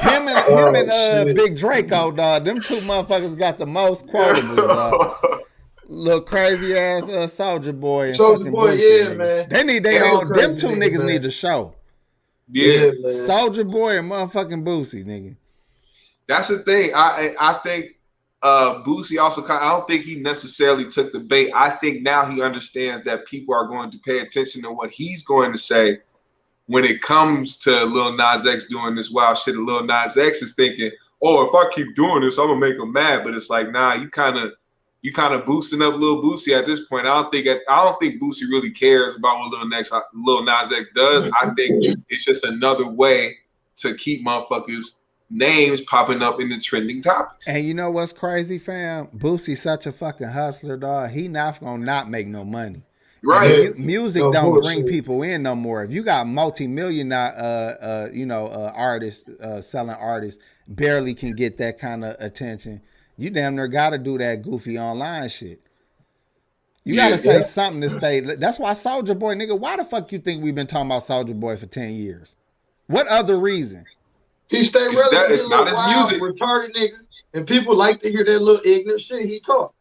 Him 0.00 0.28
and 0.28 0.38
him 0.48 0.74
and 0.76 0.90
uh, 0.90 0.94
Oh, 0.94 1.24
shit. 1.26 1.34
Big 1.36 1.56
Draco, 1.56 2.12
dog. 2.12 2.44
Them 2.44 2.60
two 2.60 2.76
motherfuckers 2.78 3.36
got 3.36 3.58
the 3.58 3.66
most 3.66 4.06
quotables, 4.06 4.56
dog. 4.56 5.40
Little 5.88 6.20
crazy 6.22 6.76
ass 6.76 7.04
uh, 7.04 7.26
Soulja 7.28 7.78
Boy 7.78 8.08
and 8.08 8.16
Soulja 8.16 8.38
fucking 8.38 8.52
Boy, 8.52 8.76
Boosie, 8.76 8.80
yeah, 8.98 9.06
nigga. 9.06 9.16
man. 9.18 9.46
They 9.48 9.62
need 9.64 9.82
their 9.84 10.00
They 10.00 10.10
own. 10.10 10.32
Them 10.32 10.56
two 10.56 10.66
niggas, 10.68 10.78
niggas 10.78 10.98
man. 10.98 11.06
need 11.06 11.22
to 11.22 11.30
show. 11.30 11.74
yeah. 12.50 12.80
man. 12.86 12.94
Soulja 13.04 13.68
Boy 13.70 13.98
and 13.98 14.10
motherfucking 14.10 14.64
Boosie, 14.64 15.04
nigga. 15.04 15.36
That's 16.28 16.48
the 16.48 16.58
thing. 16.58 16.92
I 16.94 17.34
I 17.38 17.50
I 17.50 17.58
think 17.62 17.95
uh 18.46 18.82
Boosie 18.84 19.20
also 19.20 19.42
kind 19.42 19.64
I 19.64 19.70
don't 19.72 19.88
think 19.88 20.04
he 20.04 20.14
necessarily 20.16 20.88
took 20.88 21.12
the 21.12 21.18
bait. 21.18 21.50
I 21.52 21.70
think 21.70 22.02
now 22.02 22.24
he 22.26 22.42
understands 22.42 23.02
that 23.02 23.26
people 23.26 23.54
are 23.54 23.66
going 23.66 23.90
to 23.90 23.98
pay 23.98 24.20
attention 24.20 24.62
to 24.62 24.70
what 24.70 24.90
he's 24.90 25.22
going 25.22 25.50
to 25.50 25.58
say 25.58 25.98
when 26.66 26.84
it 26.84 27.00
comes 27.00 27.56
to 27.58 27.84
Lil 27.84 28.12
Nas 28.12 28.46
X 28.46 28.66
doing 28.66 28.94
this 28.94 29.10
wild 29.10 29.36
shit. 29.36 29.56
And 29.56 29.66
Lil 29.66 29.84
Nas 29.84 30.16
X 30.16 30.42
is 30.42 30.54
thinking, 30.54 30.92
oh, 31.20 31.44
if 31.44 31.54
I 31.54 31.68
keep 31.74 31.96
doing 31.96 32.20
this, 32.20 32.38
I'm 32.38 32.46
gonna 32.46 32.60
make 32.60 32.76
him 32.76 32.92
mad. 32.92 33.24
But 33.24 33.34
it's 33.34 33.50
like, 33.50 33.72
nah, 33.72 33.94
you 33.94 34.08
kind 34.08 34.38
of 34.38 34.52
you 35.02 35.12
kind 35.12 35.34
of 35.34 35.44
boosting 35.44 35.82
up 35.82 35.94
Lil 35.94 36.22
Boosie 36.22 36.56
at 36.56 36.66
this 36.66 36.86
point. 36.86 37.06
I 37.06 37.20
don't 37.20 37.32
think 37.32 37.48
I 37.48 37.84
don't 37.84 37.98
think 37.98 38.22
Boosie 38.22 38.48
really 38.48 38.70
cares 38.70 39.16
about 39.16 39.40
what 39.40 39.50
Lil 39.50 39.68
Nas 39.68 39.90
Lil 40.14 40.44
Nas 40.44 40.70
X 40.70 40.88
does. 40.94 41.28
I 41.42 41.50
think 41.56 41.98
it's 42.08 42.24
just 42.24 42.44
another 42.44 42.88
way 42.88 43.38
to 43.78 43.94
keep 43.96 44.24
motherfuckers 44.24 44.98
names 45.30 45.80
popping 45.80 46.22
up 46.22 46.40
in 46.40 46.48
the 46.48 46.58
trending 46.58 47.02
topics. 47.02 47.48
And 47.48 47.64
you 47.64 47.74
know 47.74 47.90
what's 47.90 48.12
crazy, 48.12 48.58
fam? 48.58 49.08
Boosie's 49.08 49.60
such 49.62 49.86
a 49.86 49.92
fucking 49.92 50.28
hustler, 50.28 50.76
dog. 50.76 51.10
He 51.10 51.28
not 51.28 51.60
gonna 51.60 51.84
not 51.84 52.08
make 52.10 52.26
no 52.26 52.44
money. 52.44 52.82
Right. 53.22 53.76
Mu- 53.76 53.84
music 53.84 54.22
No 54.22 54.32
don't 54.32 54.54
bullshit. 54.54 54.64
bring 54.84 54.86
people 54.86 55.22
in 55.22 55.42
no 55.42 55.56
more. 55.56 55.82
If 55.82 55.90
you 55.90 56.04
got 56.04 56.28
multi-million, 56.28 57.10
uh, 57.10 57.16
uh, 57.80 58.08
you 58.12 58.24
know, 58.26 58.46
uh, 58.46 58.72
artists 58.74 59.28
uh, 59.40 59.60
selling 59.60 59.96
artists 59.96 60.40
barely 60.68 61.14
can 61.14 61.32
get 61.34 61.56
that 61.58 61.78
kind 61.78 62.04
of 62.04 62.14
attention. 62.20 62.82
You 63.16 63.30
damn 63.30 63.56
near 63.56 63.66
got 63.66 63.90
to 63.90 63.98
do 63.98 64.18
that 64.18 64.42
goofy 64.42 64.78
online 64.78 65.28
shit. 65.30 65.60
You 66.84 66.94
Yeah, 66.94 67.10
got 67.10 67.16
to 67.16 67.22
say 67.22 67.34
yeah. 67.38 67.42
something 67.42 67.80
to 67.80 67.90
stay. 67.90 68.20
That's 68.20 68.60
why 68.60 68.72
Soulja 68.72 69.18
Boy, 69.18 69.34
nigga. 69.34 69.58
Why 69.58 69.76
the 69.76 69.84
fuck 69.84 70.12
you 70.12 70.20
think 70.20 70.44
we've 70.44 70.54
been 70.54 70.68
talking 70.68 70.86
about 70.86 71.02
Soulja 71.02 71.34
Boy 71.34 71.56
for 71.56 71.66
ten 71.66 71.94
years? 71.94 72.36
What 72.86 73.08
other 73.08 73.40
reason? 73.40 73.86
He 74.48 74.64
stay 74.64 74.80
It's 74.84 74.94
relevant. 74.94 75.12
that- 75.12 75.30
it's 75.32 75.48
not 75.48 75.68
his 75.68 75.76
wild, 75.76 76.10
music. 76.10 76.22
Retarded 76.22 76.74
nigga. 76.76 76.98
And 77.34 77.46
people 77.46 77.76
like 77.76 78.00
to 78.02 78.10
hear 78.10 78.24
that 78.24 78.40
little 78.40 78.64
ignorant 78.64 79.00
shit 79.00 79.26
he 79.26 79.40
talk. 79.40 79.74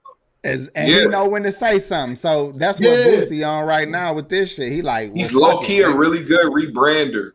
As, 0.43 0.69
and 0.75 0.89
Yeah. 0.91 0.99
he 1.01 1.05
know 1.05 1.27
when 1.27 1.43
to 1.43 1.51
say 1.51 1.79
something. 1.79 2.15
So 2.15 2.53
that's 2.55 2.79
what 2.79 2.89
Yeah. 2.89 3.11
Boosie 3.13 3.47
on 3.47 3.65
right 3.65 3.89
now 3.89 4.13
with 4.13 4.29
this 4.29 4.53
shit. 4.53 4.71
He 4.71 4.81
like 4.81 5.13
He's 5.15 5.33
low 5.33 5.59
key 5.59 5.79
it, 5.79 5.87
a 5.87 5.91
really 5.91 6.23
good 6.23 6.45
rebrander. 6.51 7.31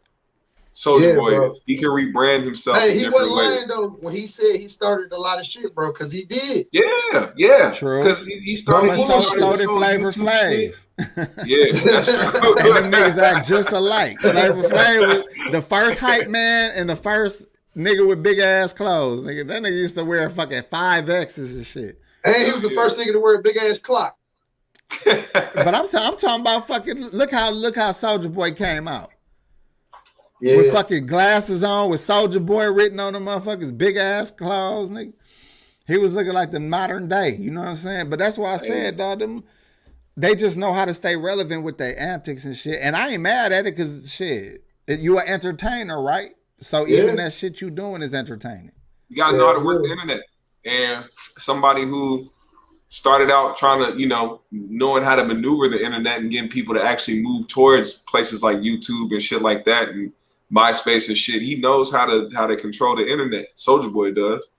Soulja 0.73 1.01
Yeah, 1.09 1.13
Boy 1.15 1.35
bro. 1.35 1.51
is. 1.51 1.63
He 1.67 1.77
can 1.77 1.89
rebrand 1.89 2.45
himself 2.45 2.79
Hey, 2.79 2.93
in 2.93 2.99
he 3.01 3.09
wasn't 3.09 3.35
ways. 3.35 3.47
lying 3.49 3.67
though 3.69 3.89
when 4.01 4.15
he 4.15 4.27
said 4.29 4.55
he 4.57 4.69
started 4.69 5.11
a 5.11 5.19
lot 5.19 5.41
of 5.41 5.45
shit, 5.45 5.75
bro, 5.75 5.93
because 5.93 6.13
he 6.13 6.25
did. 6.25 6.67
Yeah, 6.71 7.31
yeah. 7.37 7.73
True. 7.73 8.03
Because 8.03 8.25
he, 8.25 8.35
he 8.39 8.55
started. 8.55 8.89
But 8.89 8.99
he 8.99 9.07
so, 9.07 9.23
started 9.23 9.41
so 9.41 9.51
this 9.51 9.61
did 9.61 9.69
Flavor 9.69 10.11
YouTube 10.11 10.29
Flav. 10.29 10.75
Shit. 11.01 11.31
Yeah, 11.47 11.65
and 12.77 12.77
them 12.77 12.93
niggas 12.93 13.19
act 13.19 13.49
just 13.49 13.71
alike. 13.73 14.19
Flavor 14.21 14.63
Flav 14.69 15.09
was 15.09 15.53
the 15.53 15.63
first 15.63 15.99
hype 15.99 16.29
man 16.29 16.73
and 16.75 16.89
the 16.89 16.97
first 16.97 17.45
nigga 17.77 18.07
with 18.07 18.23
big 18.23 18.39
ass 18.39 18.73
clothes. 18.73 19.23
Nigga, 19.27 19.47
that 19.49 19.63
nigga 19.63 19.73
used 19.73 19.95
to 19.97 20.05
wear 20.05 20.29
fucking 20.31 20.63
five 20.71 21.09
X's 21.09 21.57
and 21.57 21.67
shit. 21.67 22.01
And 22.25 22.37
he 22.37 22.53
was 22.53 22.63
the 22.63 22.71
first 22.71 22.99
nigga 22.99 23.13
to 23.13 23.21
wear 23.21 23.37
a 23.37 23.43
big 23.43 23.57
ass 23.57 23.79
clock. 23.79 24.17
But 25.05 25.75
I'm, 25.75 25.87
I'm 25.93 26.17
talking 26.17 26.41
about 26.41 26.67
fucking 26.67 26.97
look 27.11 27.31
how 27.31 27.51
look 27.51 27.77
how 27.77 27.93
Soulja 27.93 28.33
Boy 28.33 28.53
came 28.53 28.89
out 28.89 29.11
Yeah. 30.41 30.57
with 30.57 30.73
fucking 30.73 31.07
glasses 31.07 31.63
on 31.63 31.91
with 31.91 32.01
Soulja 32.01 32.45
Boy 32.45 32.67
written 32.73 32.99
on 33.01 33.13
the 33.13 33.19
motherfuckers 33.21 33.77
big 33.77 33.97
ass 33.97 34.31
clothes, 34.31 34.91
nigga. 34.91 35.13
He 35.87 35.97
was 35.97 36.13
looking 36.13 36.33
like 36.33 36.51
the 36.51 36.61
modern 36.61 37.09
day. 37.09 37.35
You 37.37 37.51
know 37.51 37.61
what 37.61 37.69
I'm 37.71 37.77
saying? 37.77 38.11
But 38.11 38.19
that's 38.21 38.39
why 38.39 38.55
I 38.55 38.57
said, 38.59 38.97
dog, 38.97 39.19
them 39.21 39.43
they 40.21 40.35
just 40.35 40.57
know 40.57 40.73
how 40.73 40.85
to 40.85 40.95
stay 40.95 41.17
relevant 41.17 41.63
with 41.63 41.79
their 41.79 41.99
antics 41.99 42.45
and 42.45 42.57
shit. 42.57 42.79
And 42.83 42.97
I 42.97 43.11
ain't 43.11 43.23
mad 43.23 43.53
at 43.53 43.67
it 43.67 43.77
because 43.77 44.11
shit, 44.13 44.65
you 44.87 45.19
an 45.19 45.27
entertainer, 45.27 46.03
right? 46.03 46.33
So 46.61 46.87
even 46.87 47.17
Yeah. 47.17 47.25
that 47.25 47.33
shit 47.33 47.61
you 47.61 47.71
doing 47.71 48.03
is 48.03 48.13
entertaining. 48.13 48.73
You 49.09 49.17
gotta 49.17 49.37
know 49.37 49.47
how 49.47 49.55
to 49.55 49.61
work 49.61 49.83
the 49.83 49.91
internet. 49.91 50.21
And 50.65 51.07
somebody 51.39 51.85
who 51.85 52.31
started 52.89 53.31
out 53.31 53.57
trying 53.57 53.85
to, 53.85 53.99
you 53.99 54.07
know, 54.07 54.43
knowing 54.51 55.03
how 55.05 55.17
to 55.17 55.25
maneuver 55.25 55.69
the 55.69 55.83
internet 55.83 56.21
and 56.21 56.31
getting 56.31 56.51
people 56.51 56.75
to 56.75 56.83
actually 56.83 57.23
move 57.23 57.47
towards 57.49 57.93
places 57.93 58.43
like 58.43 58.59
YouTube 58.59 59.13
and 59.13 59.23
shit 59.23 59.41
like 59.43 59.65
that 59.65 59.89
and 59.91 60.13
MySpace 60.53 61.09
and 61.09 61.17
shit. 61.17 61.41
He 61.41 61.55
knows 61.55 61.91
how 61.91 62.05
to 62.05 62.29
how 62.35 62.47
to 62.47 62.57
control 62.57 62.97
the 62.97 63.07
internet. 63.09 63.47
Soulja 63.57 63.91
Boy 63.91 64.11
does. 64.11 64.51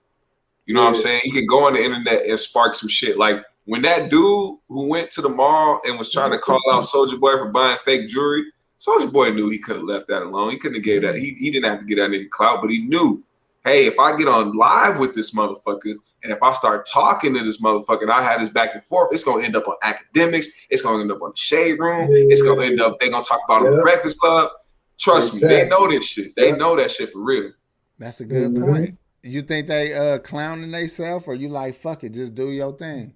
You 0.66 0.74
know 0.74 0.82
what 0.82 0.88
I'm 0.88 0.94
saying? 0.94 1.20
He 1.24 1.30
can 1.30 1.46
go 1.46 1.66
on 1.66 1.74
the 1.74 1.82
internet 1.84 2.24
and 2.26 2.38
spark 2.38 2.74
some 2.74 2.88
shit. 2.88 3.18
Like 3.18 3.44
when 3.64 3.82
that 3.82 4.10
dude 4.10 4.58
who 4.68 4.86
went 4.88 5.10
to 5.12 5.22
the 5.22 5.28
mall 5.28 5.80
and 5.84 5.96
was 5.98 6.10
trying 6.12 6.30
to 6.32 6.38
call 6.38 6.60
out 6.70 6.82
Soulja 6.84 7.18
Boy 7.18 7.32
for 7.32 7.50
buying 7.50 7.78
fake 7.84 8.08
jewelry, 8.08 8.44
Soulja 8.80 9.10
Boy 9.12 9.30
knew 9.30 9.48
he 9.48 9.58
could 9.58 9.76
have 9.76 9.84
left 9.84 10.08
that 10.08 10.22
alone. 10.22 10.50
He 10.50 10.58
couldn't 10.58 10.76
have 10.76 10.84
gave 10.84 11.02
that. 11.02 11.14
He, 11.16 11.34
he 11.38 11.50
didn't 11.50 11.70
have 11.70 11.80
to 11.80 11.84
get 11.86 11.96
that 11.96 12.10
nigga 12.10 12.28
clout, 12.30 12.60
but 12.60 12.70
he 12.70 12.78
knew, 12.78 13.22
hey, 13.64 13.86
if 13.86 13.96
I 13.98 14.16
get 14.16 14.26
on 14.26 14.56
live 14.56 14.98
with 14.98 15.14
this 15.14 15.32
motherfucker 15.32 15.94
and 16.24 16.32
if 16.32 16.42
I 16.42 16.52
start 16.52 16.86
talking 16.86 17.34
to 17.34 17.44
this 17.44 17.60
motherfucker 17.60 18.02
and 18.02 18.10
I 18.10 18.22
had 18.22 18.40
this 18.40 18.48
back 18.48 18.74
and 18.74 18.82
forth, 18.84 19.12
it's 19.12 19.22
gonna 19.22 19.44
end 19.44 19.54
up 19.54 19.68
on 19.68 19.76
Akademiks. 19.84 20.46
It's 20.70 20.82
gonna 20.82 21.00
end 21.02 21.12
up 21.12 21.22
on 21.22 21.30
the 21.30 21.36
shade 21.36 21.78
room. 21.78 22.08
It's 22.10 22.42
gonna 22.42 22.62
end 22.64 22.80
up. 22.80 22.98
They're 22.98 23.10
gonna 23.10 23.22
talk 23.24 23.40
about 23.44 23.62
it 23.62 23.66
on 23.68 23.72
Yeah. 23.74 23.76
the 23.76 23.82
Breakfast 23.82 24.18
Club. 24.18 24.50
Trust 24.98 25.34
me, 25.34 25.40
they 25.48 25.68
know 25.68 25.88
this 25.88 26.04
shit. 26.04 26.34
They 26.36 26.48
Yeah. 26.48 26.56
know 26.56 26.74
that 26.76 26.90
shit 26.90 27.12
for 27.12 27.20
real. 27.20 27.52
That's 27.98 28.20
a 28.20 28.24
good 28.24 28.52
Mhm. 28.52 28.66
point. 28.66 28.98
You 29.22 29.42
think 29.42 29.68
they 29.68 29.92
uh 29.94 30.18
clowning 30.18 30.72
themselves 30.72 31.28
or 31.28 31.34
you 31.36 31.48
like 31.48 31.76
fuck 31.76 32.02
it, 32.02 32.10
just 32.10 32.34
do 32.34 32.50
your 32.50 32.72
thing? 32.76 33.14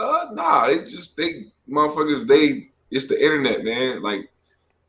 Uh, 0.00 0.28
nah, 0.32 0.66
they 0.66 0.78
just 0.84 1.16
they 1.16 1.46
motherfuckers. 1.68 2.26
They 2.26 2.70
it's 2.90 3.06
the 3.06 3.22
internet, 3.22 3.62
man. 3.64 4.02
Like, 4.02 4.30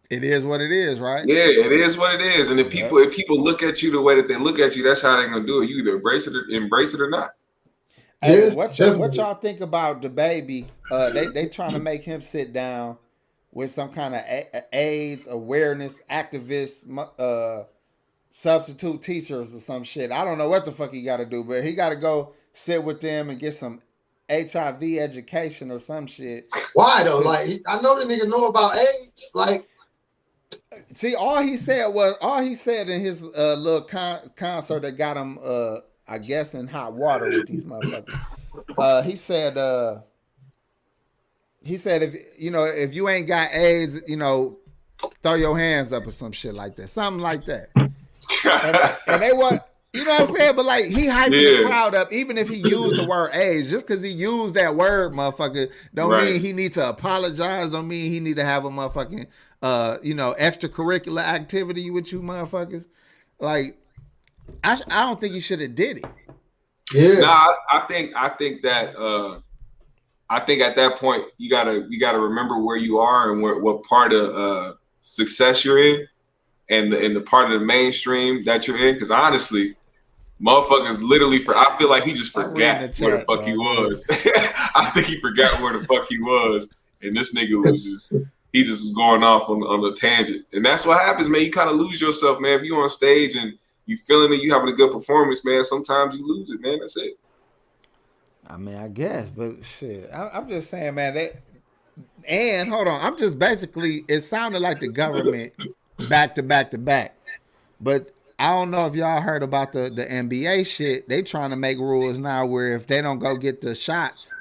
It 0.09 0.23
is 0.23 0.43
what 0.45 0.61
it 0.61 0.71
is, 0.71 0.99
right? 0.99 1.25
yeah, 1.27 1.45
it 1.45 1.71
is 1.71 1.97
what 1.97 2.15
it 2.15 2.21
is. 2.21 2.49
And 2.49 2.59
if 2.59 2.73
Yeah. 2.73 2.83
people 2.83 2.97
if 2.99 3.13
people 3.13 3.41
look 3.41 3.61
at 3.61 3.81
you 3.83 3.91
the 3.91 4.01
way 4.01 4.15
that 4.15 4.27
they 4.27 4.37
look 4.37 4.59
at 4.59 4.75
you, 4.75 4.83
that's 4.83 5.01
how 5.01 5.17
they're 5.17 5.29
gonna 5.29 5.45
do 5.45 5.61
it. 5.61 5.69
You 5.69 5.77
either 5.81 5.95
embrace 5.95 6.27
it 6.27 6.35
or 6.35 6.45
embrace 6.49 6.93
it 6.93 7.01
or 7.01 7.09
not. 7.09 7.31
Hey, 8.21 8.49
Yeah, 8.49 8.53
what 8.53 8.77
y'all, 8.77 8.97
what 8.97 9.15
y'all 9.15 9.35
think 9.35 9.61
about 9.61 10.01
the 10.01 10.09
baby? 10.09 10.67
Uh, 10.89 11.09
they 11.09 11.27
they 11.27 11.47
trying 11.57 11.73
to 11.73 11.79
make 11.79 12.03
him 12.03 12.21
sit 12.21 12.53
down 12.53 12.97
with 13.51 13.69
some 13.71 13.89
kind 13.91 14.15
of 14.15 14.21
a- 14.21 14.47
a- 14.53 14.63
AIDS 14.71 15.27
awareness 15.27 16.01
activist, 16.09 16.85
uh, 17.19 17.65
substitute 18.29 19.01
teachers 19.01 19.53
or 19.53 19.59
some 19.59 19.83
shit. 19.83 20.11
I 20.11 20.23
don't 20.23 20.37
know 20.37 20.47
what 20.47 20.65
the 20.65 20.71
fuck 20.71 20.93
he 20.93 21.01
got 21.03 21.17
to 21.17 21.25
do, 21.25 21.43
but 21.43 21.63
he 21.63 21.73
got 21.73 21.89
to 21.89 21.95
go 21.97 22.33
sit 22.53 22.83
with 22.83 23.01
them 23.01 23.29
and 23.29 23.39
get 23.39 23.55
some 23.55 23.81
HIV 24.31 24.81
education 24.99 25.69
or 25.71 25.79
some 25.79 26.07
shit. 26.07 26.47
Why 26.73 27.03
though? 27.03 27.21
To- 27.21 27.27
Like 27.27 27.61
I 27.67 27.81
know 27.81 27.99
the 27.99 28.05
nigga 28.05 28.27
know 28.29 28.47
about 28.47 28.77
AIDS. 28.77 29.31
Like 29.33 29.67
See, 30.93 31.15
all 31.15 31.41
he 31.41 31.57
said 31.57 31.87
was 31.87 32.15
all 32.21 32.41
he 32.41 32.55
said 32.55 32.89
in 32.89 33.01
his 33.01 33.23
uh, 33.23 33.55
little 33.55 33.81
con- 33.81 34.29
concert 34.35 34.81
that 34.81 34.93
got 34.93 35.17
him, 35.17 35.37
uh, 35.43 35.77
I 36.07 36.17
guess, 36.17 36.53
in 36.55 36.67
hot 36.67 36.93
water 36.93 37.29
with 37.29 37.47
these 37.47 37.63
motherfuckers. 37.63 38.19
Uh, 38.77 39.01
he 39.01 39.15
said, 39.15 39.57
uh, 39.57 39.99
he 41.63 41.77
said, 41.77 42.03
if 42.03 42.15
you 42.37 42.51
know, 42.51 42.65
if 42.65 42.93
you 42.93 43.07
ain't 43.09 43.27
got 43.27 43.53
AIDS, 43.53 44.01
you 44.07 44.17
know, 44.17 44.57
throw 45.23 45.35
your 45.35 45.57
hands 45.57 45.93
up 45.93 46.05
or 46.07 46.11
some 46.11 46.31
shit 46.31 46.53
like 46.53 46.75
that, 46.77 46.89
something 46.89 47.21
like 47.21 47.45
that. 47.45 47.69
And, 47.75 48.97
and 49.07 49.21
they 49.21 49.31
want, 49.33 49.61
you 49.93 50.05
know 50.05 50.11
what 50.11 50.29
I'm 50.29 50.35
saying? 50.35 50.55
But 50.55 50.65
like 50.65 50.85
he 50.85 51.07
hyping 51.07 51.43
the 51.43 51.63
crowd 51.63 51.95
up, 51.95 52.13
even 52.13 52.37
if 52.37 52.47
he 52.49 52.55
used 52.55 52.95
the 52.95 53.03
word 53.03 53.31
AIDS, 53.33 53.69
just 53.69 53.87
because 53.87 54.03
he 54.03 54.09
used 54.09 54.53
that 54.53 54.75
word, 54.75 55.13
motherfucker, 55.13 55.69
don't 55.93 56.09
Right. 56.11 56.31
mean 56.33 56.41
he 56.41 56.53
need 56.53 56.73
to 56.73 56.87
apologize. 56.89 57.71
Don't 57.71 57.87
mean 57.87 58.11
he 58.11 58.19
need 58.19 58.37
to 58.37 58.43
have 58.45 58.63
a 58.65 58.69
motherfucking, 58.69 59.27
uh, 59.61 59.97
you 60.01 60.13
know, 60.13 60.33
extracurricular 60.39 61.21
activity 61.23 61.89
with 61.91 62.11
you, 62.11 62.21
motherfuckers. 62.21 62.87
Like, 63.39 63.77
I, 64.63 64.75
sh- 64.75 64.81
I 64.89 65.01
don't 65.01 65.19
think 65.19 65.33
he 65.33 65.41
should 65.41 65.59
have 65.61 65.75
did 65.75 65.97
it. 65.97 66.05
yeah, 66.93 67.19
Nah, 67.19 67.27
I, 67.27 67.55
I 67.71 67.79
think 67.87 68.11
I 68.15 68.29
think 68.29 68.61
that 68.63 68.95
uh 68.97 69.39
I 70.29 70.39
think 70.41 70.61
at 70.61 70.75
that 70.77 70.97
point 70.97 71.25
you 71.37 71.49
gotta 71.49 71.85
you 71.89 71.99
gotta 71.99 72.19
remember 72.19 72.59
where 72.59 72.77
you 72.77 72.99
are 72.99 73.31
and 73.31 73.41
where, 73.41 73.59
what 73.59 73.83
part 73.83 74.13
of 74.13 74.35
uh 74.35 74.73
success 75.01 75.65
you're 75.65 75.79
in 75.83 76.07
and 76.69 76.91
the 76.93 77.05
and 77.05 77.15
the 77.15 77.21
part 77.21 77.51
of 77.51 77.59
the 77.59 77.65
mainstream 77.65 78.43
that 78.45 78.67
you're 78.67 78.77
in. 78.77 78.97
Cause 78.97 79.11
honestly, 79.11 79.75
motherfuckers 80.41 81.01
literally 81.01 81.39
for 81.39 81.55
I 81.55 81.75
feel 81.77 81.89
like 81.89 82.03
he 82.03 82.13
just 82.13 82.33
forgot 82.33 82.93
the 82.93 83.05
where 83.05 83.17
the 83.17 83.25
fuck 83.25 83.43
he 83.43 83.53
was. 83.53 84.05
I 84.09 84.89
think 84.93 85.07
he 85.07 85.19
forgot 85.19 85.61
where 85.61 85.77
the 85.77 85.85
fuck 85.85 86.07
he 86.09 86.19
was. 86.19 86.69
And 87.01 87.15
this 87.15 87.33
nigga 87.33 87.63
was 87.63 87.83
just 87.83 88.13
he 88.53 88.63
just 88.63 88.83
was 88.83 88.91
going 88.91 89.23
off 89.23 89.49
on, 89.49 89.61
on 89.63 89.91
a 89.91 89.95
tangent. 89.95 90.45
And 90.53 90.65
that's 90.65 90.85
what 90.85 90.99
happens, 90.99 91.29
man. 91.29 91.41
You 91.41 91.51
kind 91.51 91.69
of 91.69 91.77
lose 91.77 92.01
yourself, 92.01 92.39
man. 92.39 92.59
If 92.59 92.65
you 92.65 92.75
on 92.75 92.89
stage 92.89 93.35
and 93.35 93.53
you 93.85 93.97
feeling 93.97 94.33
it, 94.33 94.41
you 94.41 94.53
having 94.53 94.69
a 94.69 94.75
good 94.75 94.91
performance, 94.91 95.45
man. 95.45 95.63
Sometimes 95.63 96.17
you 96.17 96.27
lose 96.27 96.49
it, 96.49 96.59
man. 96.61 96.79
That's 96.79 96.97
it. 96.97 97.17
I 98.47 98.57
mean, 98.57 98.75
I 98.75 98.89
guess, 98.89 99.29
but 99.29 99.63
shit, 99.63 100.09
I, 100.11 100.29
I'm 100.33 100.49
just 100.49 100.69
saying, 100.69 100.95
man. 100.95 101.13
That 101.13 101.41
and 102.27 102.69
hold 102.69 102.87
on, 102.87 102.99
I'm 103.01 103.17
just 103.17 103.39
basically. 103.39 104.03
It 104.07 104.21
sounded 104.21 104.61
like 104.61 104.79
the 104.79 104.89
government 104.89 105.53
back 106.09 106.35
to 106.35 106.43
back 106.43 106.71
to 106.71 106.77
back, 106.77 107.15
but 107.79 108.13
I 108.41 108.49
don't 108.49 108.71
know 108.71 108.85
if 108.87 108.95
y'all 108.95 109.21
heard 109.21 109.43
about 109.43 109.71
the 109.73 109.89
the 109.89 110.05
NBA 110.05 110.65
shit. 110.65 111.07
They 111.07 111.21
trying 111.21 111.51
to 111.51 111.55
make 111.55 111.77
rules 111.77 112.17
now 112.17 112.45
where 112.45 112.75
if 112.75 112.87
they 112.87 113.01
don't 113.01 113.19
go 113.19 113.35
get 113.37 113.61
the 113.61 113.75
shots, 113.75 114.33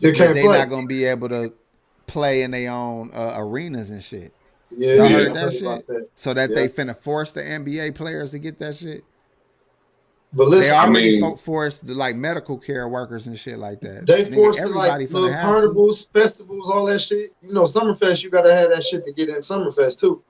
they 0.00 0.10
that 0.10 0.16
can't 0.16 0.34
they 0.34 0.42
play. 0.44 0.58
not 0.58 0.70
gonna 0.70 0.86
be 0.86 1.04
able 1.04 1.28
to 1.30 1.52
play 2.06 2.42
in 2.42 2.50
their 2.52 2.70
own 2.70 3.10
uh, 3.14 3.34
arenas 3.36 3.90
and 3.90 4.02
shit. 4.02 4.32
yeah, 4.70 4.94
Y'all 4.94 5.10
yeah, 5.10 5.16
heard 5.16 5.34
that 5.34 5.52
shit? 5.52 5.86
that. 5.88 6.08
So 6.16 6.34
that 6.34 6.50
Yeah. 6.50 6.54
they 6.56 6.68
finna 6.68 6.96
force 6.96 7.32
the 7.32 7.40
NBA 7.42 7.94
players 7.94 8.30
to 8.32 8.38
get 8.38 8.58
that 8.58 8.76
shit. 8.76 9.04
But 10.32 10.50
They 10.50 10.56
listen, 10.56 10.74
I 10.74 10.88
mean- 10.88 11.20
fo- 11.20 11.36
forced 11.36 11.86
the 11.86 11.94
like 11.94 12.16
medical 12.16 12.58
care 12.58 12.88
workers 12.88 13.26
and 13.26 13.38
shit 13.38 13.58
like 13.58 13.80
that. 13.82 14.04
they 14.06 14.24
Nigga, 14.24 14.34
forced 14.34 14.58
it, 14.58 14.62
everybody 14.62 15.04
like 15.06 15.10
finna 15.10 15.12
little 15.14 15.32
have 15.32 15.40
to. 15.42 15.46
carnivals, 15.52 16.08
festivals, 16.12 16.70
all 16.70 16.86
that 16.86 17.00
shit. 17.00 17.32
You 17.42 17.54
know, 17.54 17.62
Summerfest, 17.62 18.22
you 18.24 18.30
gotta 18.30 18.54
have 18.54 18.70
that 18.70 18.84
shit 18.84 19.04
to 19.04 19.12
get 19.12 19.28
in 19.28 19.36
Summerfest 19.36 20.00
too. 20.00 20.22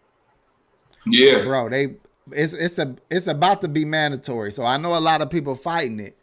Yeah. 1.06 1.42
bro. 1.42 1.68
They 1.68 1.96
it's 2.32 2.52
it's 2.52 2.78
a 2.78 2.96
it's 3.10 3.26
about 3.26 3.60
to 3.62 3.68
be 3.68 3.84
mandatory. 3.84 4.52
So 4.52 4.64
I 4.64 4.76
know 4.76 4.96
a 4.96 5.00
lot 5.00 5.20
of 5.20 5.30
people 5.30 5.54
fighting 5.54 6.00
it. 6.00 6.16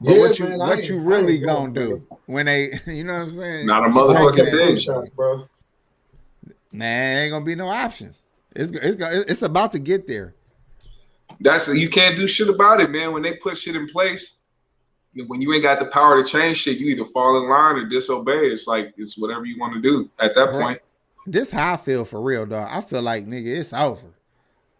But 0.00 0.12
Yeah, 0.12 0.20
what 0.20 0.38
you 0.38 0.46
man, 0.46 0.58
what 0.58 0.84
you 0.84 0.98
really 1.00 1.38
gonna 1.38 1.72
going 1.72 1.74
do 1.74 2.06
when 2.26 2.46
they 2.46 2.70
you 2.86 3.04
know 3.04 3.14
what 3.14 3.22
I'm 3.22 3.30
saying? 3.30 3.66
Not 3.66 3.84
a 3.84 3.88
You 3.88 3.94
motherfucking 3.94 4.34
taking 4.36 4.58
thing. 4.58 4.80
Shot, 4.80 5.04
bro. 5.16 5.44
Nah, 6.72 6.84
ain't 6.84 7.32
gonna 7.32 7.44
be 7.44 7.54
no 7.54 7.68
options. 7.68 8.24
It's 8.54 8.70
it's 8.70 8.96
it's 9.00 9.42
about 9.42 9.72
to 9.72 9.78
get 9.78 10.06
there. 10.06 10.34
That's 11.40 11.68
you 11.68 11.88
can't 11.88 12.16
do 12.16 12.26
shit 12.26 12.48
about 12.48 12.80
it, 12.80 12.90
man. 12.90 13.12
When 13.12 13.22
they 13.22 13.34
put 13.36 13.56
shit 13.56 13.76
in 13.76 13.88
place, 13.88 14.34
when 15.26 15.40
you 15.40 15.52
ain't 15.54 15.62
got 15.62 15.78
the 15.78 15.86
power 15.86 16.22
to 16.22 16.28
change 16.28 16.58
shit, 16.58 16.78
you 16.78 16.88
either 16.88 17.04
fall 17.04 17.38
in 17.42 17.48
line 17.48 17.76
or 17.76 17.86
disobey. 17.86 18.48
It's 18.48 18.66
like 18.66 18.92
it's 18.96 19.16
whatever 19.16 19.44
you 19.44 19.58
want 19.58 19.74
to 19.74 19.80
do 19.80 20.10
at 20.20 20.34
that 20.34 20.50
Right. 20.50 20.52
point. 20.52 20.82
This 21.26 21.50
how 21.50 21.74
I 21.74 21.76
feel 21.76 22.04
for 22.04 22.20
real, 22.20 22.46
dog. 22.46 22.68
I 22.70 22.80
feel 22.80 23.02
like 23.02 23.26
nigga, 23.26 23.58
it's 23.58 23.72
over. 23.72 24.14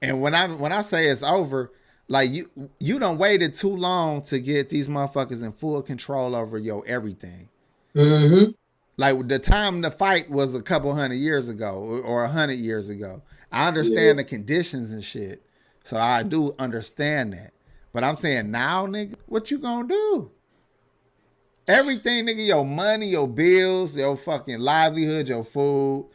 And 0.00 0.20
when 0.20 0.34
I 0.34 0.46
when 0.48 0.72
I 0.72 0.82
say 0.82 1.06
it's 1.06 1.22
over, 1.22 1.72
like 2.08 2.30
you 2.30 2.50
you 2.78 2.98
don't 2.98 3.18
waited 3.18 3.54
too 3.54 3.74
long 3.74 4.22
to 4.22 4.38
get 4.40 4.68
these 4.68 4.88
motherfuckers 4.88 5.42
in 5.42 5.52
full 5.52 5.82
control 5.82 6.34
over 6.34 6.58
your 6.58 6.84
everything. 6.87 7.48
Mm-hmm. 7.94 8.52
Like 8.96 9.28
the 9.28 9.38
time 9.38 9.80
the 9.80 9.90
fight 9.90 10.30
was 10.30 10.54
a 10.54 10.62
couple 10.62 10.94
hundred 10.94 11.16
years 11.16 11.48
ago 11.48 12.02
or 12.04 12.24
a 12.24 12.28
hundred 12.28 12.58
years 12.58 12.88
ago. 12.88 13.22
I 13.50 13.68
understand 13.68 14.18
the 14.18 14.24
conditions 14.24 14.92
and 14.92 15.02
shit. 15.02 15.42
So 15.84 15.96
I 15.96 16.22
do 16.22 16.54
understand 16.58 17.32
that. 17.32 17.52
But 17.92 18.04
I'm 18.04 18.16
saying 18.16 18.50
now, 18.50 18.87
nigga, 18.87 19.14
what 19.26 19.50
you 19.50 19.58
gonna 19.58 19.88
do? 19.88 20.30
Everything, 21.66 22.26
nigga, 22.26 22.46
your 22.46 22.64
money, 22.64 23.08
your 23.08 23.28
bills, 23.28 23.96
your 23.96 24.16
fucking 24.16 24.58
livelihood, 24.58 25.28
your 25.28 25.44
food, 25.44 26.08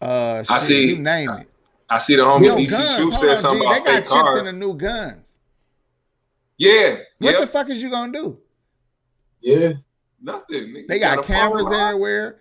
uh 0.00 0.42
shit, 0.42 0.50
I 0.50 0.58
see. 0.58 0.88
you 0.90 0.98
name 0.98 1.30
it. 1.30 1.48
I 1.88 1.98
see 1.98 2.16
the 2.16 2.22
homie 2.22 2.46
Yo, 2.46 2.56
DC 2.56 2.70
guns. 2.70 2.96
Truth 2.96 3.14
said 3.14 3.28
on, 3.30 3.36
something 3.36 3.60
G. 3.62 3.66
about 3.66 3.84
They 3.84 3.90
got 3.92 3.96
chips 3.98 4.10
cars. 4.10 4.38
in 4.38 4.44
the 4.46 4.66
new 4.66 4.74
guns. 4.74 5.38
yeah, 6.58 6.96
What 7.18 7.34
yeah, 7.34 7.40
the 7.40 7.46
fuck 7.46 7.68
is 7.70 7.80
you 7.82 7.90
gonna 7.90 8.12
do? 8.12 8.38
Yeah. 9.40 9.72
nothing. 10.20 10.64
nigga. 10.74 10.88
They 10.88 10.98
got 10.98 11.16
gotta 11.16 11.26
cameras 11.28 11.66
everywhere. 11.70 12.38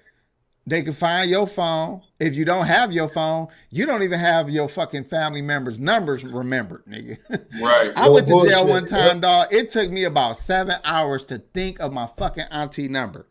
They 0.68 0.82
can 0.82 0.94
find 0.94 1.30
your 1.30 1.46
phone. 1.46 2.02
If 2.20 2.34
you 2.36 2.44
don't 2.44 2.66
have 2.66 2.92
your 2.92 3.08
phone, 3.08 3.50
you 3.70 3.86
don't 3.86 4.02
even 4.02 4.20
have 4.20 4.50
your 4.50 4.68
fucking 4.68 5.04
family 5.04 5.44
members' 5.44 5.78
numbers 5.78 6.24
remembered, 6.24 6.84
nigga. 6.88 7.18
Right. 7.62 7.92
I 7.96 8.06
No 8.08 8.14
went 8.14 8.26
to 8.28 8.34
jail 8.34 8.66
bullshit. 8.66 8.68
one 8.68 8.86
time, 8.88 9.20
dog. 9.20 9.54
It 9.54 9.70
took 9.70 9.92
me 9.92 10.06
about 10.06 10.38
seven 10.38 10.78
hours 10.84 11.24
to 11.26 11.38
think 11.38 11.80
of 11.80 11.94
my 11.94 12.08
fucking 12.08 12.46
auntie 12.50 12.88
number. 12.88 13.28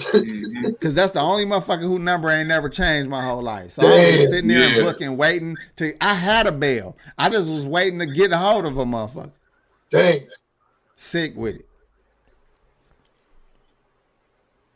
Mhm. 0.00 0.80
Cause 0.80 0.94
that's 0.94 1.12
the 1.12 1.20
only 1.20 1.44
motherfucker 1.44 1.82
who 1.82 1.98
number 2.00 2.28
ain't 2.30 2.48
never 2.48 2.68
changed 2.68 3.08
my 3.08 3.22
whole 3.24 3.42
life. 3.42 3.72
So 3.72 3.82
I 3.86 3.90
was 3.90 4.30
sitting 4.30 4.48
there 4.48 4.64
and 4.64 4.82
booking, 4.84 5.16
waiting 5.16 5.56
to. 5.76 5.94
I 6.04 6.14
had 6.14 6.46
a 6.48 6.52
bail. 6.52 6.96
I 7.16 7.30
just 7.30 7.48
was 7.48 7.64
waiting 7.64 8.00
to 8.00 8.06
get 8.06 8.32
a 8.32 8.36
hold 8.36 8.64
of 8.64 8.76
a 8.76 8.84
motherfucker. 8.84 9.30
Dang. 9.90 10.26
Sick 10.96 11.34
with 11.36 11.56
it. 11.56 11.68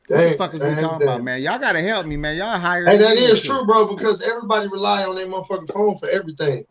Dang. 0.09 0.19
What 0.19 0.31
the 0.31 0.37
fuck 0.39 0.55
is 0.55 0.61
we 0.61 0.83
talking 0.83 0.99
dang. 1.01 1.03
about, 1.09 1.23
man? 1.25 1.43
Y'all 1.43 1.59
gotta 1.59 1.81
help 1.83 2.07
me, 2.07 2.17
man. 2.17 2.37
Y'all 2.37 2.57
hired. 2.59 2.89
Hey, 2.89 2.99
me 2.99 3.05
and 3.07 3.19
is 3.21 3.41
shit. 3.41 3.51
true, 3.51 3.65
bro, 3.67 3.95
because 3.97 4.23
everybody 4.23 4.69
rely 4.69 5.05
on 5.05 5.15
their 5.17 5.27
motherfucking 5.27 5.73
phone 5.73 5.99
for 5.99 6.09
everything. 6.09 6.65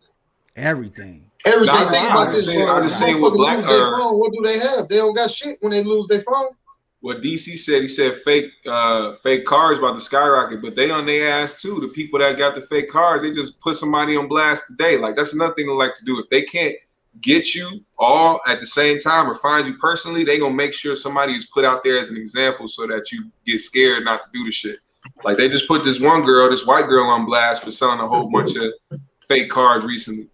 Everything. 0.55 1.29
Everything. 1.45 1.65
Nah, 1.75 1.81
I 1.81 1.85
just- 1.85 2.01
about 2.03 2.27
I 2.27 2.31
just 2.31 2.45
seen- 2.47 2.67
I 2.69 2.81
just 2.81 2.99
seen 2.99 3.21
what 3.21 3.33
Motherfuckers 3.33 3.37
Black- 3.37 3.65
lose 3.67 3.77
phone. 3.79 4.19
What 4.19 4.31
do 4.33 4.41
they 4.43 4.59
have? 4.59 4.87
They 4.87 4.95
don't 4.97 5.13
got 5.13 5.29
shit 5.29 5.57
when 5.61 5.71
they 5.73 5.83
lose 5.83 6.07
their 6.07 6.21
phone. 6.21 6.47
What 6.99 7.21
DC 7.21 7.57
said, 7.59 7.83
he 7.83 7.87
said 7.87 8.15
fake 8.23 8.51
uh 8.65 9.13
fake 9.15 9.45
cars 9.45 9.77
about 9.77 9.95
to 9.95 10.01
skyrocket, 10.01 10.61
but 10.61 10.75
they 10.75 10.89
on 10.89 11.05
their 11.05 11.29
ass 11.29 11.61
too. 11.61 11.79
The 11.79 11.89
people 11.89 12.19
that 12.19 12.37
got 12.37 12.55
the 12.55 12.61
fake 12.61 12.89
cars, 12.89 13.21
they 13.21 13.31
just 13.31 13.61
put 13.61 13.75
somebody 13.75 14.17
on 14.17 14.27
blast 14.27 14.67
today. 14.67 14.97
Like 14.97 15.15
that's 15.15 15.33
another 15.33 15.53
thing 15.53 15.67
they 15.67 15.73
like 15.73 15.95
to 15.95 16.05
do. 16.05 16.19
If 16.19 16.29
they 16.29 16.41
can't 16.41 16.75
get 17.21 17.55
you 17.55 17.83
all 17.97 18.41
at 18.47 18.59
the 18.59 18.65
same 18.65 18.99
time 18.99 19.29
or 19.29 19.35
find 19.35 19.67
you 19.67 19.75
personally, 19.77 20.23
they 20.23 20.39
gonna 20.39 20.53
make 20.53 20.73
sure 20.73 20.95
somebody 20.95 21.33
is 21.33 21.45
put 21.45 21.65
out 21.65 21.83
there 21.83 21.99
as 21.99 22.09
an 22.09 22.17
example 22.17 22.67
so 22.67 22.87
that 22.87 23.11
you 23.11 23.29
get 23.45 23.59
scared 23.59 24.03
not 24.03 24.23
to 24.23 24.29
do 24.33 24.43
the 24.43 24.51
shit. 24.51 24.79
Like 25.23 25.37
they 25.37 25.49
just 25.49 25.67
put 25.67 25.83
this 25.83 25.99
one 25.99 26.23
girl, 26.23 26.49
this 26.49 26.65
white 26.65 26.87
girl 26.87 27.07
on 27.07 27.25
blast 27.25 27.63
for 27.63 27.71
selling 27.71 27.99
a 27.99 28.07
whole 28.07 28.29
bunch 28.29 28.55
of 28.55 28.73
fake 29.27 29.49
cars 29.49 29.85
recently. 29.85 30.27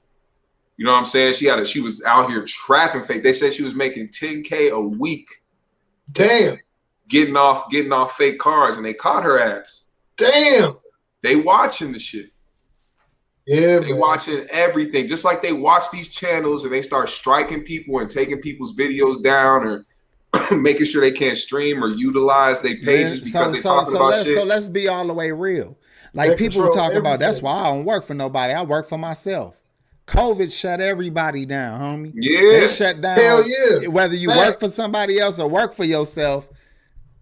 You 0.77 0.85
know 0.85 0.93
what 0.93 0.99
I'm 0.99 1.05
saying? 1.05 1.33
She 1.33 1.45
had 1.45 1.59
a 1.59 1.65
she 1.65 1.81
was 1.81 2.03
out 2.03 2.29
here 2.29 2.43
trapping 2.45 3.03
fake. 3.03 3.21
They 3.21 3.33
said 3.33 3.53
she 3.53 3.63
was 3.63 3.75
making 3.75 4.09
10k 4.09 4.71
a 4.71 4.79
week 4.79 5.27
Damn. 6.13 6.57
getting 7.09 7.35
off 7.35 7.69
getting 7.69 7.91
off 7.91 8.15
fake 8.15 8.39
cars, 8.39 8.77
and 8.77 8.85
they 8.85 8.93
caught 8.93 9.23
her 9.23 9.39
ass. 9.39 9.83
Damn. 10.17 10.77
They 11.21 11.35
watching 11.35 11.91
the 11.91 11.99
shit. 11.99 12.29
Yeah, 13.45 13.79
They 13.79 13.91
man. 13.91 13.99
watching 13.99 14.45
everything, 14.51 15.05
just 15.05 15.25
like 15.25 15.41
they 15.41 15.51
watch 15.51 15.83
these 15.91 16.09
channels 16.09 16.63
and 16.63 16.73
they 16.73 16.81
start 16.81 17.09
striking 17.09 17.63
people 17.63 17.99
and 17.99 18.09
taking 18.09 18.39
people's 18.39 18.73
videos 18.73 19.21
down 19.21 19.65
or 19.67 19.85
making 20.55 20.85
sure 20.85 21.01
they 21.01 21.11
can't 21.11 21.37
stream 21.37 21.83
or 21.83 21.89
utilize 21.89 22.61
their 22.61 22.77
pages 22.77 23.21
Man, 23.21 23.25
because 23.25 23.45
so, 23.47 23.51
they 23.51 23.61
so, 23.61 23.69
talking 23.69 23.91
so 23.91 23.97
about 23.97 24.09
let's, 24.11 24.23
shit. 24.23 24.35
So 24.37 24.43
let's 24.43 24.67
be 24.67 24.87
all 24.87 25.05
the 25.05 25.13
way 25.13 25.31
real. 25.31 25.77
Like 26.13 26.31
They 26.31 26.35
people 26.37 26.61
control 26.63 26.75
talk 26.89 26.93
about, 26.93 27.19
that's 27.19 27.41
why 27.41 27.53
I 27.53 27.63
don't 27.65 27.85
work 27.85 28.05
for 28.05 28.13
nobody. 28.13 28.53
I 28.53 28.61
work 28.63 28.87
for 28.87 28.97
myself. 28.97 29.62
COVID 30.07 30.51
shut 30.51 30.81
everybody 30.81 31.45
down, 31.45 31.79
homie. 31.79 32.11
yeah, 32.15 32.41
They 32.61 32.67
shut 32.67 32.99
down. 33.01 33.17
Hell 33.19 33.43
yeah. 33.49 33.87
Whether 33.87 34.15
you 34.15 34.27
Facts. 34.29 34.39
work 34.39 34.59
for 34.59 34.69
somebody 34.69 35.19
else 35.19 35.39
or 35.39 35.47
work 35.49 35.73
for 35.73 35.85
yourself, 35.85 36.49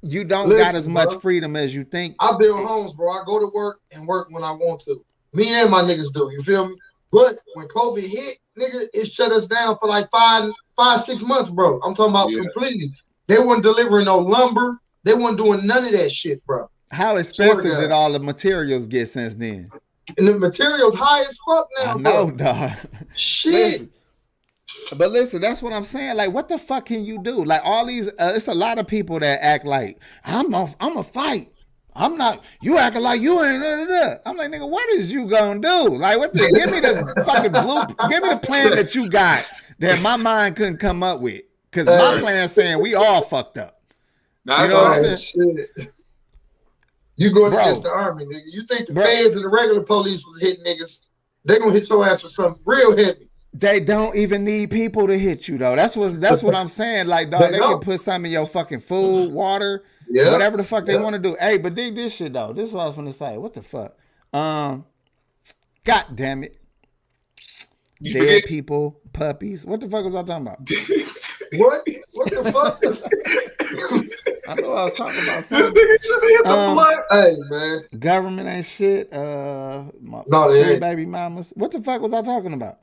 you 0.01 0.23
don't 0.23 0.49
Listen, 0.49 0.65
got 0.65 0.75
as 0.75 0.87
much 0.87 1.09
bro. 1.09 1.19
freedom 1.19 1.55
as 1.55 1.75
you 1.75 1.83
think. 1.83 2.15
I 2.19 2.35
build 2.39 2.59
homes, 2.65 2.93
bro. 2.93 3.11
I 3.11 3.21
go 3.25 3.39
to 3.39 3.47
work 3.53 3.79
and 3.91 4.07
work 4.07 4.27
when 4.31 4.43
I 4.43 4.51
want 4.51 4.79
to. 4.81 5.03
Me 5.33 5.53
and 5.53 5.69
my 5.69 5.81
niggas 5.83 6.11
do. 6.11 6.29
You 6.33 6.41
feel 6.41 6.67
me? 6.69 6.75
But 7.11 7.35
when 7.53 7.67
COVID 7.67 8.01
hit, 8.01 8.37
nigga, 8.57 8.87
it 8.93 9.05
shut 9.11 9.31
us 9.31 9.45
down 9.47 9.77
for 9.77 9.87
like 9.87 10.09
five, 10.11 10.51
five, 10.75 11.01
six 11.01 11.21
months, 11.21 11.49
bro. 11.51 11.79
I'm 11.83 11.93
talking 11.93 12.11
about 12.13 12.31
Yeah. 12.31 12.41
completely. 12.41 12.91
They 13.27 13.37
weren't 13.37 13.63
delivering 13.63 14.05
no 14.05 14.17
lumber. 14.17 14.79
They 15.03 15.13
weren't 15.13 15.37
doing 15.37 15.67
none 15.67 15.85
of 15.85 15.91
that 15.91 16.11
shit, 16.11 16.43
bro. 16.45 16.69
How 16.91 17.17
expensive 17.17 17.77
did 17.77 17.91
all 17.91 18.11
the 18.11 18.19
materials 18.19 18.87
get 18.87 19.07
since 19.09 19.35
then? 19.35 19.69
And 20.17 20.27
the 20.27 20.37
materials 20.39 20.95
high 20.95 21.23
as 21.23 21.37
fuck 21.45 21.67
now, 21.79 21.93
I 21.93 21.97
know, 21.97 22.27
bro. 22.27 22.35
dog. 22.37 22.71
Shit. 23.15 23.53
Listen. 23.53 23.89
But 24.97 25.11
listen, 25.11 25.41
that's 25.41 25.61
what 25.61 25.73
I'm 25.73 25.83
saying. 25.85 26.17
Like, 26.17 26.31
what 26.31 26.49
the 26.49 26.57
fuck 26.57 26.85
can 26.87 27.05
you 27.05 27.21
do? 27.21 27.43
Like, 27.43 27.61
all 27.63 27.85
these, 27.85 28.07
uh, 28.07 28.33
it's 28.35 28.47
a 28.47 28.53
lot 28.53 28.77
of 28.77 28.87
people 28.87 29.19
that 29.19 29.43
act 29.43 29.65
like 29.65 29.99
I'm 30.25 30.53
a, 30.53 30.73
I'm 30.79 30.97
a 30.97 31.03
fight. 31.03 31.51
I'm 31.93 32.17
not. 32.17 32.43
You 32.61 32.77
acting 32.77 33.01
like 33.01 33.21
you 33.21 33.43
ain't. 33.43 33.61
Da, 33.61 33.75
da, 33.75 33.85
da. 33.85 34.15
I'm 34.25 34.37
like, 34.37 34.49
nigga, 34.51 34.69
what 34.69 34.87
is 34.91 35.11
you 35.11 35.27
gonna 35.27 35.59
do? 35.59 35.97
Like, 35.97 36.17
what 36.17 36.33
the? 36.33 36.39
Give 36.39 36.71
me 36.71 36.79
the 36.79 37.23
fucking 37.25 37.51
blue. 37.51 38.09
Give 38.09 38.23
me 38.23 38.29
the 38.29 38.39
plan 38.41 38.75
that 38.75 38.95
you 38.95 39.09
got 39.09 39.45
that 39.79 40.01
my 40.01 40.15
mind 40.15 40.55
couldn't 40.55 40.77
come 40.77 41.03
up 41.03 41.19
with. 41.19 41.41
Cause 41.71 41.87
my 41.87 42.17
plan 42.19 42.49
saying 42.49 42.81
we 42.81 42.95
all 42.95 43.21
fucked 43.21 43.57
up. 43.57 43.81
Nah, 44.43 44.63
You 44.63 44.69
that's 44.69 44.73
know 44.73 44.79
all 44.79 44.89
what 44.89 44.97
I'm 44.97 45.17
saying? 45.17 45.65
Shit. 45.77 45.93
You 47.21 47.31
going 47.33 47.51
Bro. 47.51 47.61
against 47.61 47.83
the 47.83 47.89
army, 47.91 48.25
nigga. 48.25 48.41
You 48.47 48.63
think 48.65 48.87
the 48.87 48.93
Bro. 48.93 49.05
feds 49.05 49.35
and 49.35 49.43
the 49.43 49.49
regular 49.49 49.81
police 49.81 50.25
was 50.25 50.41
hitting 50.41 50.63
niggas? 50.65 51.01
They 51.45 51.59
gonna 51.59 51.73
hit 51.73 51.89
your 51.89 52.05
ass 52.07 52.23
with 52.23 52.31
something 52.31 52.61
real 52.65 52.95
heavy. 52.95 53.27
They 53.53 53.79
don't 53.81 54.15
even 54.15 54.43
need 54.45 54.69
people 54.71 55.07
to 55.07 55.17
hit 55.17 55.47
you 55.47 55.57
though. 55.57 55.75
That's 55.75 55.95
what 55.95 56.19
that's 56.21 56.41
what 56.41 56.55
I'm 56.55 56.67
saying. 56.81 57.07
Like, 57.07 57.29
dog, 57.29 57.41
They 57.41 57.51
they, 57.51 57.59
can 57.59 57.79
put 57.79 57.99
some 58.01 58.25
in 58.25 58.31
your 58.31 58.45
fucking 58.47 58.79
food, 58.79 59.31
water, 59.31 59.83
Yeah. 60.09 60.31
whatever 60.31 60.57
the 60.57 60.63
fuck 60.63 60.85
they 60.85 60.93
Yeah. 60.93 61.01
want 61.01 61.13
to 61.15 61.19
do. 61.21 61.35
Hey, 61.39 61.57
but 61.57 61.75
dig 61.75 61.95
this 61.95 62.15
shit 62.15 62.33
though. 62.33 62.53
This 62.53 62.69
is 62.69 62.73
what 62.73 62.83
I 62.83 62.85
was 62.87 62.95
gonna 62.95 63.13
say. 63.13 63.37
What 63.37 63.53
the 63.53 63.61
fuck? 63.61 63.97
Um, 64.33 64.85
god 65.83 66.05
damn 66.15 66.43
it, 66.43 66.57
You 67.99 68.13
dead 68.13 68.19
forget. 68.19 68.45
people, 68.45 69.01
puppies. 69.13 69.65
What 69.65 69.81
the 69.81 69.89
fuck 69.89 70.05
was 70.05 70.15
I 70.15 70.23
talking 70.23 70.47
about? 70.47 70.59
What? 71.57 71.85
What 72.13 72.29
the 72.29 72.51
fuck? 72.51 72.81
I 74.47 74.53
know 74.55 74.73
I 74.73 74.85
was 74.85 74.93
talking 74.93 75.21
about 75.23 75.43
this 75.43 75.69
nigga 75.69 76.03
should 76.03 76.23
hit 76.23 76.43
the 76.45 76.49
Um, 76.51 76.73
blunt. 76.75 76.99
hey, 77.11 77.35
man. 77.49 77.81
Government 77.99 78.47
ain't 78.49 78.65
shit. 78.65 79.13
Uh, 79.13 79.83
my 80.01 80.23
No, 80.27 80.51
they 80.51 80.63
three 80.63 80.79
baby 80.79 81.05
mamas. 81.05 81.51
What 81.55 81.71
the 81.71 81.81
fuck 81.81 82.01
was 82.01 82.13
I 82.13 82.21
talking 82.21 82.53
about? 82.53 82.77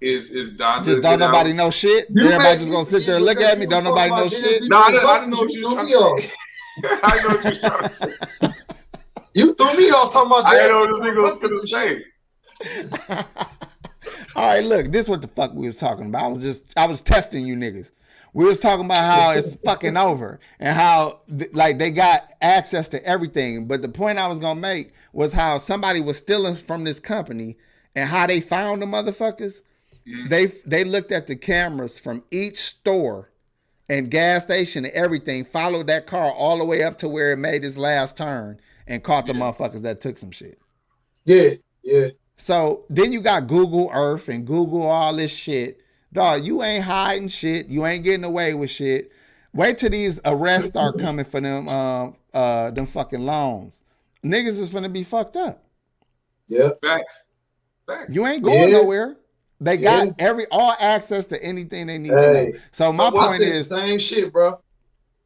Is 0.00 0.30
is 0.30 0.50
Don? 0.50 0.82
Just 0.82 1.00
don't 1.02 1.20
nobody 1.20 1.52
know 1.52 1.70
shit. 1.70 2.08
You 2.10 2.24
Everybody 2.24 2.44
made- 2.48 2.58
just 2.58 2.70
gonna 2.72 2.84
sit 2.86 3.06
there 3.06 3.16
and 3.16 3.24
look 3.24 3.40
at 3.40 3.56
me. 3.58 3.64
you 3.64 3.70
Don't 3.70 3.84
nobody 3.84 4.10
know 4.10 4.28
shit. 4.28 4.42
dead 4.42 4.62
No, 4.68 4.78
I 4.78 4.90
people 4.90 4.98
didn't, 5.00 5.08
I 5.08 5.18
didn't 5.18 5.30
know 5.30 5.38
what 5.38 5.52
you 5.52 5.60
was 5.62 5.74
trying 5.74 5.88
threw 5.88 6.08
to 6.08 6.14
me 6.16 6.22
say. 6.22 6.30
I 7.04 7.10
didn't 7.12 7.22
know 7.22 7.34
what 7.36 7.44
you 7.44 7.50
was 7.50 7.60
trying 7.60 7.82
to 7.82 7.88
say. 7.88 8.12
You 9.34 9.54
threw 9.54 9.72
me 9.76 9.90
off 9.90 10.12
talking 10.12 10.32
about 10.32 10.44
I 10.46 10.56
dead 10.56 10.62
didn't 10.68 10.72
know 10.72 10.80
what 10.80 10.88
this 10.90 11.04
nigga 11.06 11.22
was 11.22 11.36
gonna 11.38 11.60
say. 11.60 12.02
All 14.34 14.48
right, 14.48 14.64
look, 14.64 14.90
this 14.92 15.04
is 15.04 15.08
what 15.08 15.22
the 15.22 15.28
fuck 15.28 15.52
we 15.54 15.66
was 15.66 15.76
talking 15.76 16.06
about. 16.06 16.24
I 16.24 16.28
was 16.28 16.42
just 16.42 16.64
I 16.76 16.86
was 16.86 17.00
testing 17.00 17.46
you 17.46 17.54
niggas. 17.54 17.90
We 18.34 18.44
was 18.44 18.58
talking 18.58 18.86
about 18.86 18.98
how 18.98 19.30
it's 19.32 19.54
fucking 19.64 19.96
over 19.96 20.40
and 20.58 20.74
how 20.74 21.20
like 21.52 21.78
they 21.78 21.90
got 21.90 22.28
access 22.40 22.88
to 22.88 23.04
everything. 23.04 23.66
But 23.66 23.82
the 23.82 23.88
point 23.88 24.18
I 24.18 24.28
was 24.28 24.38
gonna 24.38 24.60
make 24.60 24.92
was 25.12 25.32
how 25.34 25.58
somebody 25.58 26.00
was 26.00 26.18
stealing 26.18 26.54
from 26.54 26.84
this 26.84 27.00
company 27.00 27.58
and 27.94 28.08
how 28.08 28.26
they 28.26 28.40
found 28.40 28.80
the 28.80 28.86
motherfuckers. 28.86 29.60
Mm-hmm. 30.06 30.28
They 30.28 30.46
they 30.66 30.84
looked 30.84 31.12
at 31.12 31.26
the 31.26 31.36
cameras 31.36 31.98
from 31.98 32.24
each 32.30 32.56
store 32.56 33.30
and 33.88 34.10
gas 34.10 34.44
station 34.44 34.84
and 34.86 34.94
everything, 34.94 35.44
followed 35.44 35.86
that 35.88 36.06
car 36.06 36.32
all 36.32 36.58
the 36.58 36.64
way 36.64 36.82
up 36.82 36.98
to 36.98 37.08
where 37.08 37.32
it 37.32 37.36
made 37.36 37.64
its 37.64 37.76
last 37.76 38.16
turn 38.16 38.58
and 38.86 39.04
caught 39.04 39.26
the 39.26 39.32
motherfuckers 39.34 39.82
that 39.82 40.00
took 40.00 40.16
some 40.18 40.30
shit. 40.30 40.58
Yeah, 41.24 41.50
yeah. 41.82 42.08
So 42.42 42.84
then 42.90 43.12
you 43.12 43.20
got 43.20 43.46
Google 43.46 43.88
Earth 43.94 44.28
and 44.28 44.44
Google 44.44 44.82
all 44.82 45.14
this 45.14 45.30
shit. 45.30 45.80
Dog, 46.12 46.42
you 46.42 46.60
ain't 46.64 46.82
hiding 46.82 47.28
shit. 47.28 47.68
You 47.68 47.86
ain't 47.86 48.02
getting 48.02 48.24
away 48.24 48.52
with 48.52 48.68
shit. 48.68 49.12
Wait 49.54 49.78
till 49.78 49.90
these 49.90 50.18
arrests 50.24 50.70
start 50.70 50.98
coming 50.98 51.24
for 51.24 51.40
them 51.40 51.68
um 51.68 52.16
uh 52.34 52.72
them 52.72 52.86
fucking 52.86 53.24
loans. 53.24 53.84
Niggas 54.24 54.58
is 54.58 54.72
gonna 54.72 54.88
be 54.88 55.04
fucked 55.04 55.36
up. 55.36 55.62
Yeah. 56.48 56.70
Facts. 56.82 57.22
Facts. 57.86 58.12
You 58.12 58.26
ain't 58.26 58.42
going 58.42 58.72
Yeah. 58.72 58.78
nowhere. 58.78 59.16
They 59.60 59.76
got 59.76 60.08
Yeah. 60.08 60.12
every 60.18 60.46
all 60.50 60.74
access 60.80 61.26
to 61.26 61.40
anything 61.40 61.86
they 61.86 61.98
need 61.98 62.10
to 62.10 62.16
Hey. 62.16 62.52
know. 62.54 62.58
So 62.72 62.92
my 62.92 63.10
So 63.10 63.20
point 63.20 63.44
is, 63.44 63.68
same 63.68 64.00
shit, 64.00 64.32
bro. 64.32 64.58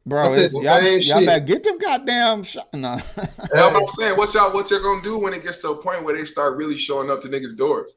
Bro, 0.07 0.33
said 0.33 0.45
it's, 0.45 0.53
y'all, 0.53 0.85
same 0.85 0.99
y'all 1.01 1.25
better 1.25 1.45
get 1.45 1.63
them 1.63 1.77
goddamn 1.77 2.43
sh- 2.43 2.57
no. 2.73 2.97
That's 3.15 3.37
what 3.51 3.75
I'm 3.75 3.89
saying. 3.89 4.17
What 4.17 4.33
y'all 4.33 4.53
what 4.53 4.71
y'all 4.71 4.81
gonna 4.81 5.01
do 5.01 5.17
when 5.17 5.33
it 5.33 5.43
gets 5.43 5.59
to 5.59 5.71
a 5.71 5.75
point 5.75 6.03
where 6.03 6.15
they 6.15 6.25
start 6.25 6.57
really 6.57 6.77
showing 6.77 7.09
up 7.09 7.21
to 7.21 7.27
niggas' 7.27 7.55
doors? 7.55 7.91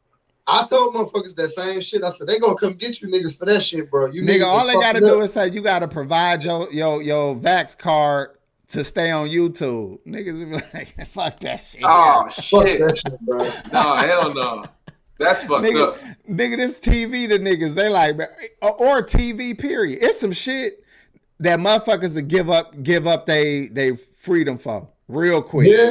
I 0.46 0.66
told 0.66 0.94
motherfuckers 0.94 1.34
that 1.36 1.50
same 1.50 1.80
shit. 1.80 2.02
I 2.02 2.08
said 2.08 2.26
they 2.26 2.38
gonna 2.38 2.56
come 2.56 2.74
get 2.74 3.00
you 3.00 3.08
niggas 3.08 3.38
for 3.38 3.46
that 3.46 3.62
shit, 3.62 3.90
bro. 3.90 4.06
You 4.06 4.22
Nigga, 4.22 4.40
niggas 4.40 4.46
all 4.46 4.66
they 4.66 4.74
gotta 4.74 5.00
fucking 5.00 5.06
do 5.06 5.20
is 5.20 5.32
say 5.32 5.48
you 5.48 5.62
gotta 5.62 5.88
provide 5.88 6.44
your 6.44 6.70
your 6.72 7.02
your 7.02 7.36
Vax 7.36 7.78
card 7.78 8.30
to 8.68 8.84
stay 8.84 9.10
on 9.10 9.28
YouTube. 9.28 9.98
Niggas 10.06 10.50
be 10.50 10.78
like, 10.78 11.06
fuck 11.08 11.38
that 11.40 11.64
shit. 11.64 11.82
Oh 11.84 12.28
shit. 12.30 12.80
that 12.80 12.98
shit, 12.98 13.20
bro. 13.20 13.38
No, 13.72 13.96
hell 13.96 14.34
no. 14.34 14.64
That's 15.18 15.42
fucked 15.42 15.66
nigga, 15.66 15.88
up. 15.88 15.98
nigga, 16.28 16.56
this 16.56 16.80
TV 16.80 17.28
the 17.28 17.38
niggas. 17.38 17.74
They 17.74 17.90
like 17.90 18.18
or, 18.62 18.72
or 18.80 19.02
TV 19.02 19.56
period. 19.56 19.98
It's 20.02 20.18
some 20.18 20.32
shit 20.32 20.79
that 21.40 21.58
motherfuckers 21.58 22.14
to 22.14 22.22
give 22.22 22.48
up 22.48 22.82
give 22.82 23.06
up 23.06 23.26
they 23.26 23.66
they 23.68 23.96
freedom 23.96 24.58
for 24.58 24.88
real 25.08 25.42
quick. 25.42 25.68
Yeah, 25.68 25.90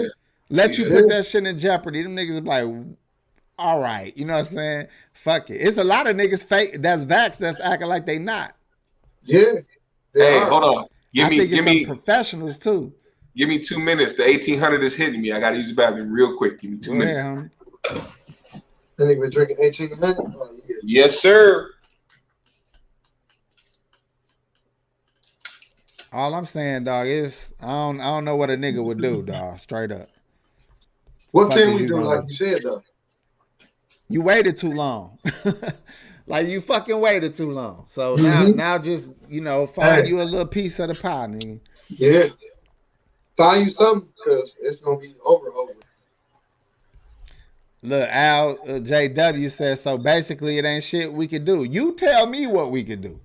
Let 0.50 0.78
you 0.78 0.86
put 0.86 1.08
that 1.10 1.26
shit 1.26 1.46
in 1.46 1.58
jeopardy. 1.58 2.04
Them 2.04 2.16
niggas 2.16 2.42
be 2.44 2.50
like, 2.50 2.66
all 3.58 3.82
right, 3.82 4.16
you 4.16 4.26
know 4.26 4.38
what 4.38 4.48
I'm 4.50 4.56
saying? 4.56 4.88
Fuck 5.14 5.50
it. 5.50 5.56
It's 5.56 5.78
a 5.78 5.84
lot 5.84 6.08
of 6.08 6.16
niggas 6.16 6.46
fake 6.46 6.82
that's 6.82 7.04
Vax 7.06 7.38
that's 7.38 7.60
acting 7.60 7.90
like 7.90 8.06
they 8.06 8.20
not. 8.20 8.56
yeah. 9.24 9.54
They 10.14 10.22
Hey, 10.22 10.38
are. 10.38 10.50
hold 10.50 10.64
on. 10.64 10.86
Give 11.14 11.26
I 11.26 11.30
me 11.30 11.38
think 11.40 11.52
it's 11.52 11.56
give 11.58 11.66
some 11.66 11.74
me 11.76 11.86
professionals 11.86 12.58
too. 12.60 12.94
give 13.36 13.50
me 13.50 13.60
two 13.60 13.80
minutes. 13.80 14.14
The 14.14 14.26
eighteen 14.26 14.60
hundred 14.60 14.84
is 14.84 14.96
hitting 14.96 15.22
me. 15.22 15.32
I 15.34 15.40
gotta 15.40 15.58
use 15.58 15.70
the 15.70 15.76
bathroom 15.76 16.12
real 16.12 16.38
quick. 16.38 16.62
Give 16.62 16.72
me 16.72 16.78
two 16.78 16.92
Go 16.96 17.02
ahead, 17.02 17.16
minutes. 17.16 17.54
homie. 17.84 18.06
That 18.98 19.06
nigga 19.06 19.22
been 19.22 19.30
drinking 19.30 19.58
1800. 19.60 20.18
Oh. 20.20 20.56
Yes, 20.84 21.20
sir. 21.20 21.70
All 26.12 26.34
I'm 26.34 26.46
saying, 26.46 26.86
dog, 26.86 27.08
is 27.08 27.54
I 27.62 27.68
don't 27.68 28.02
I 28.02 28.06
don't 28.06 28.26
know 28.26 28.36
what 28.36 28.50
a 28.50 28.54
nigga 28.58 28.84
would 28.84 29.02
do, 29.02 29.22
dog. 29.26 29.60
Straight 29.60 29.92
up. 29.92 30.10
What 31.32 31.50
Fuck 31.50 31.58
can 31.58 31.74
we 31.74 31.82
do, 31.84 31.90
gonna 31.90 32.06
like 32.08 32.24
you 32.28 32.36
said, 32.36 32.64
though? 32.64 32.82
You 34.08 34.22
waited 34.24 34.58
too 34.58 34.74
long. 34.74 35.20
like 36.28 36.48
you 36.48 36.62
fucking 36.62 37.00
waited 37.00 37.36
too 37.36 37.52
long. 37.52 37.86
So 37.90 38.16
now 38.16 38.46
Mhm. 38.46 38.56
now 38.56 38.78
just, 38.80 39.12
you 39.30 39.42
know, 39.42 39.68
find 39.68 40.04
Hey. 40.04 40.08
you 40.10 40.22
a 40.22 40.24
little 40.24 40.48
piece 40.48 40.80
of 40.80 40.88
the 40.88 40.96
pie, 40.96 41.28
nigga. 41.28 41.60
Yeah. 41.90 42.28
Find 43.38 43.66
you 43.66 43.72
something, 43.72 44.10
because 44.18 44.56
it's 44.60 44.82
gonna 44.82 44.98
be 45.00 45.14
over, 45.24 45.52
over. 45.54 45.74
Look, 47.82 48.10
Al 48.10 48.52
uh, 48.68 48.80
JW 48.80 49.50
says 49.50 49.82
so 49.82 49.98
basically 49.98 50.58
it 50.58 50.66
ain't 50.66 50.84
shit 50.84 51.14
we 51.14 51.28
could 51.28 51.46
do. 51.46 51.64
You 51.64 51.94
tell 51.94 52.26
me 52.26 52.48
what 52.48 52.72
we 52.72 52.84
could 52.84 53.02
do. 53.02 53.20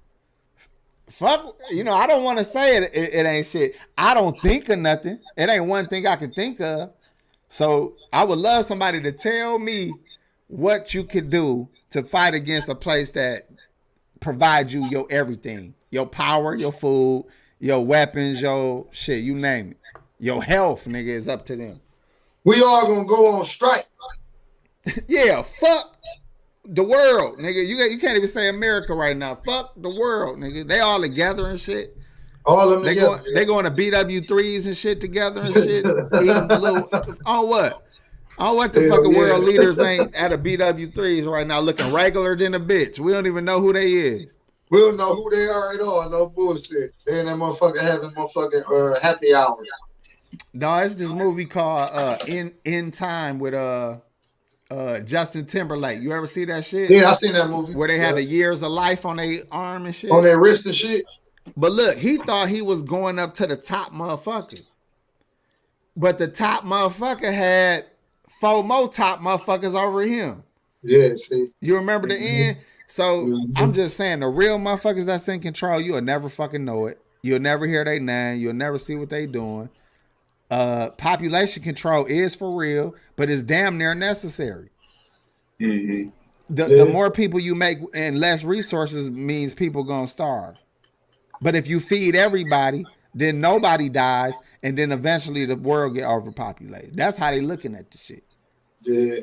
Fuck, 1.15 1.61
you 1.71 1.85
know, 1.85 1.95
I 1.95 2.09
don't 2.09 2.25
want 2.25 2.39
to 2.39 2.45
say 2.45 2.77
it, 2.77 2.91
it. 2.93 3.15
It 3.15 3.25
ain't 3.25 3.47
shit. 3.47 3.77
I 3.97 4.15
don't 4.15 4.41
think 4.43 4.69
of 4.69 4.81
nothing. 4.81 5.21
It 5.37 5.49
ain't 5.49 5.67
one 5.67 5.87
thing 5.87 6.09
I 6.09 6.17
can 6.17 6.33
think 6.33 6.61
of. 6.61 6.91
So 7.49 7.93
I 8.13 8.25
would 8.25 8.41
love 8.41 8.65
somebody 8.65 9.01
to 9.01 9.13
tell 9.13 9.61
me 9.61 9.93
what 10.49 10.93
you 10.93 11.05
could 11.05 11.31
do 11.31 11.69
to 11.91 12.03
fight 12.03 12.35
against 12.35 12.69
a 12.69 12.75
place 12.75 13.13
that 13.13 13.49
provides 14.19 14.75
you 14.75 14.87
your 14.87 15.07
everything, 15.09 15.75
your 15.91 16.07
power, 16.07 16.57
your 16.57 16.73
food, 16.73 17.27
your 17.61 17.85
weapons, 17.87 18.43
your 18.43 18.89
shit, 18.91 19.23
you 19.23 19.37
name 19.37 19.71
it. 19.71 20.01
Your 20.19 20.43
health, 20.43 20.87
nigga, 20.87 21.07
is 21.07 21.29
up 21.29 21.47
to 21.47 21.55
them. 21.55 21.81
We 22.43 22.61
all 22.61 22.89
gonna 22.89 23.05
go 23.05 23.39
on 23.39 23.45
strike. 23.45 23.87
yeah, 25.07 25.43
fuck 25.43 25.97
the 26.67 26.83
world, 26.83 27.39
nigga. 27.39 27.67
You 27.67 27.77
got, 27.77 27.91
you 27.91 27.99
can't 27.99 28.17
even 28.17 28.29
say 28.29 28.49
America 28.49 28.95
right 28.95 29.17
now. 29.17 29.35
Fuck 29.35 29.73
the 29.77 29.91
world, 29.91 30.39
nigga. 30.39 30.67
They 30.67 30.81
all 30.81 31.01
together 31.01 31.49
and 31.51 31.61
shit. 31.61 31.97
All 32.47 32.61
of 32.61 32.71
them 32.71 32.85
They 32.85 32.95
together. 32.95 33.19
going 33.19 33.35
they 33.35 33.45
going 33.45 33.65
to 33.65 33.71
BW 33.71 34.27
threes 34.29 34.67
and 34.67 34.77
shit 34.77 35.01
together 35.01 35.43
and 35.43 35.55
shit. 35.55 35.85
Little, 36.13 36.89
on 37.27 37.49
what? 37.49 37.83
On 38.37 38.57
what 38.57 38.73
the 38.73 38.81
Hell 38.83 38.91
fucking 38.97 39.13
yeah. 39.13 39.19
world 39.21 39.45
leaders 39.45 39.79
ain't 39.79 40.15
at 40.15 40.33
a 40.33 40.39
BW 40.39 40.93
threes 40.95 41.25
right 41.25 41.47
now 41.47 41.61
looking 41.61 41.93
regular 41.93 42.37
than 42.37 42.55
a 42.55 42.61
bitch. 42.61 42.99
We 42.99 43.13
don't 43.13 43.27
even 43.27 43.45
know 43.45 43.61
who 43.61 43.73
they 43.73 43.93
is. 43.93 44.33
We 44.71 44.81
don't 44.81 44.97
know 44.97 45.15
who 45.15 45.31
they 45.31 45.47
are 45.47 45.73
at 45.73 45.81
all. 45.81 46.09
No 46.11 46.27
bullshit. 46.27 46.95
They 47.07 47.21
and 47.21 47.29
that 47.29 47.37
motherfucker 47.37 47.81
having 47.81 48.11
motherfucking 48.11 48.97
uh, 48.97 49.01
happy 49.01 49.33
hour. 49.35 49.57
No, 50.53 50.75
it's 50.79 50.97
this 50.97 51.11
movie 51.11 51.45
called 51.45 51.91
uh 51.93 52.19
In 52.27 52.53
In 52.65 52.91
Time 52.91 53.39
with 53.39 53.55
uh 53.55 53.99
uh 54.71 55.01
Justin 55.01 55.47
Timberlake. 55.47 56.01
You 56.01 56.13
ever 56.13 56.27
see 56.27 56.45
that 56.47 56.65
shit? 56.65 56.91
Yeah, 56.91 57.11
I 57.11 57.13
seen 57.13 57.33
that 57.33 57.49
movie. 57.49 57.75
Where 57.75 57.89
they 57.89 57.99
had 57.99 58.11
yeah. 58.17 58.23
the 58.23 58.25
years 58.25 58.63
of 58.63 58.71
life 58.71 59.05
on 59.05 59.17
their 59.17 59.43
arm 59.51 59.87
and 59.87 59.95
shit. 59.95 60.11
on 60.11 60.23
their 60.25 60.39
wrist 60.39 60.65
and 60.67 60.75
shit. 60.75 61.05
But 61.57 61.73
look, 61.73 61.97
he 61.99 62.17
thought 62.17 62.49
he 62.49 62.63
was 62.63 62.83
going 62.83 63.19
up 63.19 63.35
to 63.35 63.47
the 63.47 63.57
top 63.57 63.93
motherfucker. 63.93 64.63
But 65.97 66.19
the 66.19 66.29
top 66.29 66.65
motherfucker 66.65 67.33
had 67.33 67.87
four 68.41 68.65
more 68.65 68.89
top 68.89 69.21
motherfuckers 69.21 69.81
over 69.81 70.03
him. 70.03 70.43
Yeah, 70.83 71.15
see. 71.17 71.49
You 71.61 71.77
remember 71.77 72.09
the 72.09 72.17
end? 72.17 72.59
So 72.87 73.27
Mhm. 73.27 73.53
I'm 73.57 73.73
just 73.73 73.97
saying 73.97 74.21
the 74.21 74.29
real 74.29 74.59
motherfuckers 74.59 75.07
that's 75.07 75.29
in 75.29 75.41
control, 75.41 75.81
you'll 75.81 76.01
never 76.01 76.29
fucking 76.29 76.65
know 76.65 76.87
it. 76.87 77.01
You'll 77.23 77.41
never 77.41 77.67
hear 77.67 77.85
they 77.85 77.99
name. 77.99 78.39
You'll 78.39 78.53
never 78.53 78.77
see 78.79 78.95
what 78.97 79.09
they 79.09 79.27
doing. 79.27 79.71
Uh 80.55 80.91
population 80.91 81.63
control 81.65 82.05
is 82.05 82.35
for 82.37 82.51
real, 82.55 82.95
but 83.17 83.29
it's 83.29 83.43
damn 83.43 83.77
near 83.77 83.95
necessary. 83.95 84.69
Mhm. 85.61 86.13
The, 86.49 86.67
Yeah. 86.69 86.85
the 86.85 86.87
more 86.87 87.11
people 87.11 87.41
you 87.41 87.55
make 87.57 87.79
and 87.93 88.21
less 88.21 88.45
resources 88.45 89.11
means 89.11 89.53
people 89.53 89.83
gonna 89.83 90.07
starve. 90.07 90.55
But 91.43 91.57
if 91.57 91.67
you 91.67 91.81
feed 91.81 92.15
everybody, 92.15 92.85
then 93.15 93.41
nobody 93.41 93.89
dies, 93.89 94.35
and 94.63 94.77
then 94.79 94.93
eventually 94.93 95.45
the 95.45 95.57
world 95.57 95.95
get 95.97 96.05
overpopulated. 96.05 96.95
That's 96.95 97.17
how 97.17 97.31
they 97.33 97.41
looking 97.41 97.75
at 97.75 97.91
the 97.91 97.99
shit. 97.99 98.23
Yeah. 98.85 99.21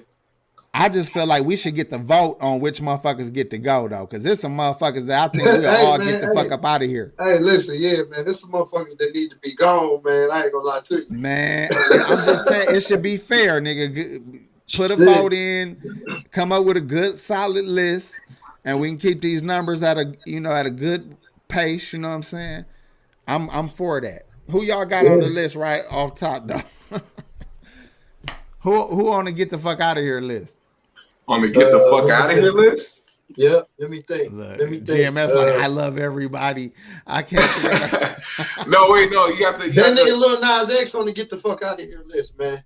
I 0.73 0.87
just 0.89 1.11
feel 1.13 1.25
like 1.25 1.43
we 1.43 1.57
should 1.57 1.75
get 1.75 1.89
the 1.89 1.97
vote 1.97 2.37
on 2.39 2.59
which 2.59 2.79
motherfuckers 2.79 3.31
get 3.31 3.51
to 3.51 3.57
go 3.57 3.87
though, 3.87 4.05
because 4.05 4.23
there's 4.23 4.39
some 4.39 4.57
motherfuckers 4.57 5.05
that 5.07 5.25
I 5.25 5.27
think 5.27 5.43
we'll 5.43 5.61
Hey, 5.69 5.85
all 5.85 5.97
man, 5.97 6.07
get 6.07 6.21
the 6.21 6.27
hey. 6.27 6.33
fuck 6.33 6.51
up 6.51 6.63
out 6.65 6.81
of 6.81 6.89
here. 6.89 7.13
Hey, 7.19 7.39
listen, 7.39 7.75
yeah, 7.77 7.97
man. 8.09 8.23
There's 8.23 8.39
some 8.39 8.51
motherfuckers 8.51 8.97
that 8.97 9.11
need 9.13 9.29
to 9.31 9.35
be 9.37 9.53
gone, 9.55 10.01
man. 10.03 10.31
I 10.31 10.43
ain't 10.43 10.53
gonna 10.53 10.65
lie 10.65 10.79
to 10.85 10.95
you. 10.95 11.05
Man, 11.09 11.69
I'm 11.73 12.07
just 12.25 12.47
saying 12.47 12.75
it 12.75 12.81
should 12.81 13.01
be 13.01 13.17
fair, 13.17 13.59
nigga. 13.61 14.41
Put 14.75 14.91
a 14.91 14.95
Shit. 14.95 15.05
vote 15.05 15.33
in, 15.33 16.07
come 16.31 16.53
up 16.53 16.63
with 16.63 16.77
a 16.77 16.81
good 16.81 17.19
solid 17.19 17.65
list, 17.65 18.15
and 18.63 18.79
we 18.79 18.87
can 18.89 18.97
keep 18.97 19.21
these 19.21 19.41
numbers 19.41 19.83
at 19.83 19.97
a 19.97 20.15
you 20.25 20.39
know 20.39 20.51
at 20.51 20.65
a 20.65 20.71
good 20.71 21.17
pace. 21.49 21.91
You 21.91 21.99
know 21.99 22.07
what 22.07 22.15
I'm 22.15 22.23
saying? 22.23 22.65
I'm 23.27 23.49
I'm 23.49 23.67
for 23.67 23.99
that. 23.99 24.27
Who 24.49 24.63
y'all 24.63 24.85
got 24.85 25.05
on 25.05 25.19
the 25.19 25.27
list 25.27 25.55
right 25.55 25.83
off 25.89 26.15
top 26.15 26.47
though? 26.47 26.63
who 28.61 28.87
who 28.87 29.11
on 29.11 29.25
the 29.25 29.33
get 29.33 29.49
the 29.49 29.57
fuck 29.57 29.81
out 29.81 29.97
of 29.97 30.03
here 30.03 30.21
list? 30.21 30.55
On 31.27 31.41
the 31.41 31.49
get 31.49 31.71
the 31.71 31.79
Uh, 31.79 31.89
fuck 32.01 32.09
out 32.09 32.31
of 32.31 32.37
here 32.37 32.51
list. 32.51 33.01
Yeah, 33.37 33.61
let 33.79 33.89
me 33.89 34.01
think. 34.01 34.33
Look, 34.33 34.57
let 34.59 34.69
me 34.69 34.79
think. 34.81 34.87
GMS 35.15 35.29
Uh, 35.31 35.35
like 35.37 35.61
I 35.61 35.67
love 35.67 35.97
everybody. 35.97 36.73
I 37.07 37.21
can't. 37.21 37.41
no, 38.67 38.91
wait, 38.91 39.09
no, 39.11 39.27
you 39.27 39.39
got 39.39 39.57
the. 39.59 39.67
You 39.67 39.73
that 39.73 39.95
got 39.95 39.97
nigga 39.97 40.09
the 40.09 40.15
Lil 40.17 40.41
Nas 40.41 40.77
X 40.77 40.95
on 40.95 41.05
the 41.05 41.13
get 41.13 41.29
the 41.29 41.37
fuck 41.37 41.63
out 41.63 41.79
of 41.81 41.87
here 41.87 42.03
list, 42.05 42.37
man. 42.37 42.63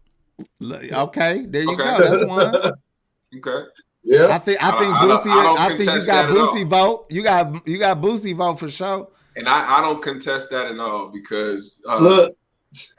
Look, 0.59 0.91
okay, 0.91 1.45
there 1.47 1.61
you 1.61 1.73
Okay. 1.73 1.83
go. 1.83 1.97
That's 2.03 2.25
one. 2.25 2.55
okay. 3.37 3.67
Yeah. 4.03 4.27
I 4.27 4.39
think 4.39 4.63
I 4.63 4.69
I- 4.75 4.79
think 4.79 4.93
I 4.95 5.07
don't- 5.07 5.19
Boosie. 5.23 5.31
I 5.31 5.43
don't 5.43 5.59
I, 5.59 5.67
think 5.69 5.79
you 5.79 5.85
got 5.85 6.05
that. 6.05 6.29
Boosie 6.29 6.67
vote. 6.67 7.05
You 7.09 7.21
got 7.23 7.67
you 7.67 7.77
got 7.77 8.01
Boosie 8.01 8.35
vote 8.35 8.59
for 8.59 8.69
sure. 8.69 9.07
And 9.37 9.47
I, 9.49 9.77
I 9.77 9.81
don't 9.81 10.01
contest 10.01 10.49
that 10.51 10.67
at 10.67 10.79
all 10.79 11.09
because 11.09 11.81
uh, 11.89 11.97
Look, 11.99 12.37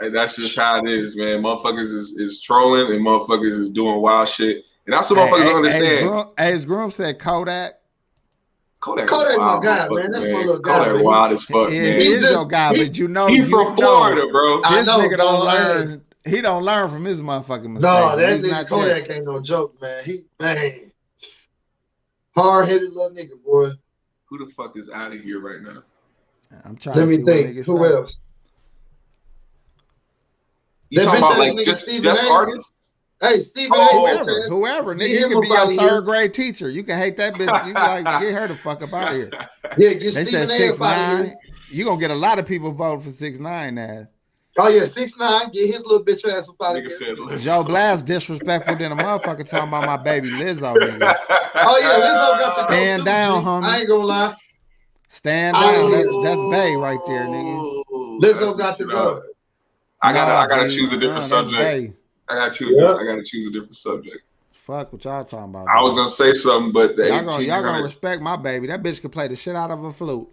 and 0.01 0.15
that's 0.15 0.37
just 0.37 0.57
how 0.57 0.79
it 0.85 0.89
is, 0.89 1.17
man. 1.17 1.43
Motherfuckers 1.43 1.93
is, 1.93 2.13
is 2.19 2.41
trolling 2.43 2.93
and 2.93 3.05
motherfuckers 3.05 3.59
is 3.59 3.71
doing 3.71 4.01
wild 4.03 4.29
shit. 4.29 4.67
And 4.87 4.93
that's 4.95 5.11
what 5.11 5.19
motherfuckers 5.19 5.45
don't 5.45 5.57
understand. 5.57 6.29
As 6.39 6.65
Groom 6.65 6.91
said, 6.91 7.19
Kodak. 7.19 7.75
Kodak, 8.79 9.09
Kodak 9.09 9.33
is 9.33 9.39
my 9.39 9.61
guy, 9.63 9.79
motherfucker, 9.89 10.01
man. 10.03 10.11
That's 10.13 10.29
my 10.29 10.39
little 10.39 10.59
guy, 10.59 10.85
Kodak 10.85 11.05
wild 11.05 11.33
as 11.33 11.45
fuck, 11.45 11.71
Yeah, 11.71 11.81
man. 11.83 11.93
he 12.01 12.07
He 12.07 12.13
is 12.13 12.31
your 12.31 12.45
guy, 12.47 12.73
but 12.73 12.97
you 12.97 13.09
know 13.09 13.27
He 13.27 13.37
you 13.39 13.47
from 13.47 13.69
know, 13.71 13.75
Florida, 13.75 14.27
bro. 14.31 14.61
This 14.63 14.87
know, 14.87 14.99
nigga 14.99 15.17
don't 15.17 15.41
boy. 15.41 15.45
learn. 15.47 16.03
He 16.25 16.41
don't 16.41 16.63
learn 16.63 16.91
from 16.91 17.05
his 17.05 17.21
motherfucking 17.21 17.71
mistakes. 17.73 17.83
no, 17.83 18.17
that 18.17 18.33
He's 18.33 18.45
nigga 18.45 18.51
not 18.51 18.67
Kodak 18.67 19.07
shit. 19.07 19.11
ain't 19.11 19.25
no 19.25 19.41
joke, 19.41 19.81
man. 19.81 20.05
He 20.05 20.25
man. 20.39 20.93
Hard 22.37 22.69
headed 22.69 22.93
little 22.93 23.11
nigga, 23.11 23.43
boy. 23.45 23.71
Who 24.27 24.45
the 24.45 24.53
fuck 24.53 24.77
is 24.77 24.91
out 24.91 25.13
of 25.13 25.21
here 25.21 25.41
right 25.41 25.63
now? 25.63 25.83
I'm 26.65 26.77
trying 26.77 26.97
Let 26.97 27.03
to 27.05 27.09
me 27.09 27.17
see 27.17 27.23
what 27.23 27.35
think. 27.37 27.57
Who 27.67 27.79
say. 27.79 27.95
else? 27.95 28.17
You 30.91 30.99
That 31.01 31.05
talking 31.07 31.21
about 31.25 31.39
like 31.39 31.65
just 31.65 31.83
Stephen 31.83 32.03
just 32.05 32.25
artists? 32.31 32.71
Hey, 33.21 33.41
Stephen 33.41 33.73
Oh, 33.75 34.07
A. 34.07 34.11
Whoever, 34.11 34.41
man. 34.41 34.49
whoever, 34.51 34.95
nigga, 34.95 35.07
Get 35.09 35.21
you 35.21 35.29
can 35.29 35.41
be 35.41 35.51
up 35.51 35.57
outta 35.59 35.73
your 35.75 35.81
here. 35.83 35.91
third 35.91 36.05
grade 36.05 36.35
teacher. 36.35 36.69
You 36.69 36.83
can 36.83 36.99
hate 36.99 37.17
that 37.17 37.35
bitch. 37.35 37.67
You 37.67 37.73
like 37.73 38.05
get 38.05 38.33
her 38.35 38.49
the 38.49 38.55
fuck 38.55 38.83
up 38.83 38.93
out 38.93 39.09
of 39.09 39.17
here. 39.17 39.31
Yeah, 39.79 39.93
get 39.95 40.15
They 40.15 40.25
Stephen 40.25 40.47
said 40.47 40.57
six 40.57 40.81
up 40.81 40.87
nine. 40.87 41.37
You 41.71 41.85
gonna 41.85 42.01
get 42.01 42.11
a 42.11 42.15
lot 42.15 42.39
of 42.39 42.47
people 42.47 42.71
vote 42.73 43.03
for 43.03 43.11
six 43.11 43.39
nine 43.39 43.75
now. 43.75 44.07
Oh 44.59 44.69
yeah, 44.69 44.87
six 44.87 45.19
nine. 45.19 45.51
Get 45.51 45.67
his 45.67 45.85
little 45.85 46.03
bitch 46.03 46.27
ass 46.27 46.49
up 46.49 46.55
out 46.65 46.77
of 46.77 46.83
Nigga 46.83 46.89
here. 46.89 46.99
said, 46.99 47.19
listen. 47.19 47.39
Joe 47.47 47.63
Blast 47.63 48.07
disrespectful 48.07 48.77
than 48.77 48.93
a 48.93 48.97
motherfucker 48.97 49.47
talking 49.47 49.69
about 49.69 49.85
my 49.85 49.97
baby 49.99 50.29
Lizzo. 50.31 50.75
Nigga. 50.77 51.15
Oh 51.59 51.79
yeah, 51.81 52.07
Lizzo 52.07 52.39
got 52.39 52.55
the 52.57 52.63
Stand 52.63 53.05
down, 53.07 53.43
too, 53.43 53.49
homie. 53.49 53.65
I 53.69 53.79
ain't 53.79 53.89
gonna 53.89 54.05
lie. 54.05 54.35
Stand 55.09 55.55
down. 55.55 55.75
Oh. 55.75 55.91
That's 55.91 56.09
that's 56.23 56.51
Bay 56.51 56.75
right 56.77 56.99
there, 57.07 57.27
nigga. 57.27 58.21
Lizzo 58.23 58.57
got 58.59 58.77
to 58.79 58.85
go. 58.85 59.23
I 60.03 60.13
gotta, 60.13 60.33
I 60.35 60.47
gotta 60.47 60.63
Nah, 60.65 60.69
choose 60.69 60.93
a 60.93 60.97
different 60.99 61.15
nah, 61.15 61.21
that's 61.21 61.29
subject. 61.29 61.97
Bay. 62.29 62.35
I 62.35 62.39
gotta 62.39 62.55
choose. 62.55 62.75
Yeah. 62.77 62.87
I 62.87 63.05
gotta 63.05 63.23
choose 63.25 63.47
a 63.47 63.51
different 63.51 63.77
subject. 63.77 64.19
Fuck 64.53 64.93
what 64.93 65.05
y'all 65.05 65.25
talking 65.25 65.55
about. 65.55 65.69
I 65.69 65.81
was 65.83 65.95
gonna 65.95 66.09
say 66.09 66.33
something, 66.33 66.73
but 66.73 66.97
the 66.97 67.09
y'all 67.09 67.25
gonna, 67.25 67.45
y'all 67.45 67.63
gonna 67.63 67.83
respect 67.83 68.23
my 68.23 68.37
baby. 68.37 68.67
That 68.67 68.83
bitch 68.83 69.01
can 69.01 69.11
play 69.11 69.29
the 69.29 69.37
shit 69.37 69.55
out 69.55 69.71
of 69.71 69.85
a 69.85 69.93
flute. 69.93 70.33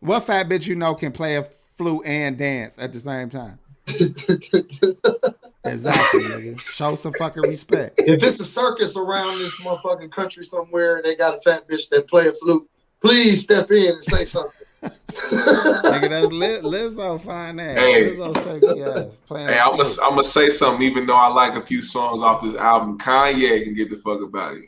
What 0.00 0.20
fat 0.24 0.48
bitch 0.48 0.66
you 0.66 0.74
know 0.74 0.94
can 0.94 1.12
play 1.12 1.36
a 1.36 1.46
flute 1.76 2.02
and 2.06 2.38
dance 2.38 2.78
at 2.78 2.92
the 2.92 3.00
same 3.00 3.30
time? 3.30 3.58
Exactly, 5.64 6.20
nigga. 6.20 6.60
Show 6.60 6.94
some 6.94 7.12
fucking 7.14 7.42
respect. 7.42 7.98
if 7.98 8.22
it's 8.22 8.40
a 8.40 8.44
circus 8.44 8.96
around 8.96 9.38
this 9.38 9.60
motherfucking 9.60 10.12
country 10.12 10.44
somewhere 10.44 10.96
and 10.96 11.04
they 11.04 11.14
got 11.16 11.34
a 11.34 11.38
fat 11.38 11.68
bitch 11.68 11.88
that 11.90 12.08
play 12.08 12.28
a 12.28 12.32
flute, 12.32 12.68
please 13.00 13.42
step 13.42 13.70
in 13.70 13.92
and 13.92 14.04
say 14.04 14.24
something. 14.24 14.52
nigga, 14.82 16.08
that's 16.08 16.32
Liz, 16.32 16.62
Lizzo 16.62 17.20
fine 17.20 17.58
ass. 17.58 17.78
Hey. 17.78 18.10
Lizzo 18.10 18.34
sexy 18.44 18.82
ass. 18.82 19.18
Playing 19.26 19.48
Hey, 19.48 19.58
I'm 19.58 19.76
gonna. 19.76 19.88
I'm 20.02 20.10
gonna 20.10 20.24
say 20.24 20.48
something. 20.48 20.86
Even 20.86 21.06
though 21.06 21.16
I 21.16 21.28
like 21.28 21.54
a 21.54 21.64
few 21.64 21.82
songs 21.82 22.22
off 22.22 22.42
this 22.42 22.54
album, 22.54 22.98
Kanye 22.98 23.64
can 23.64 23.74
get 23.74 23.90
the 23.90 23.96
fuck 23.96 24.22
about 24.22 24.54
it. 24.54 24.64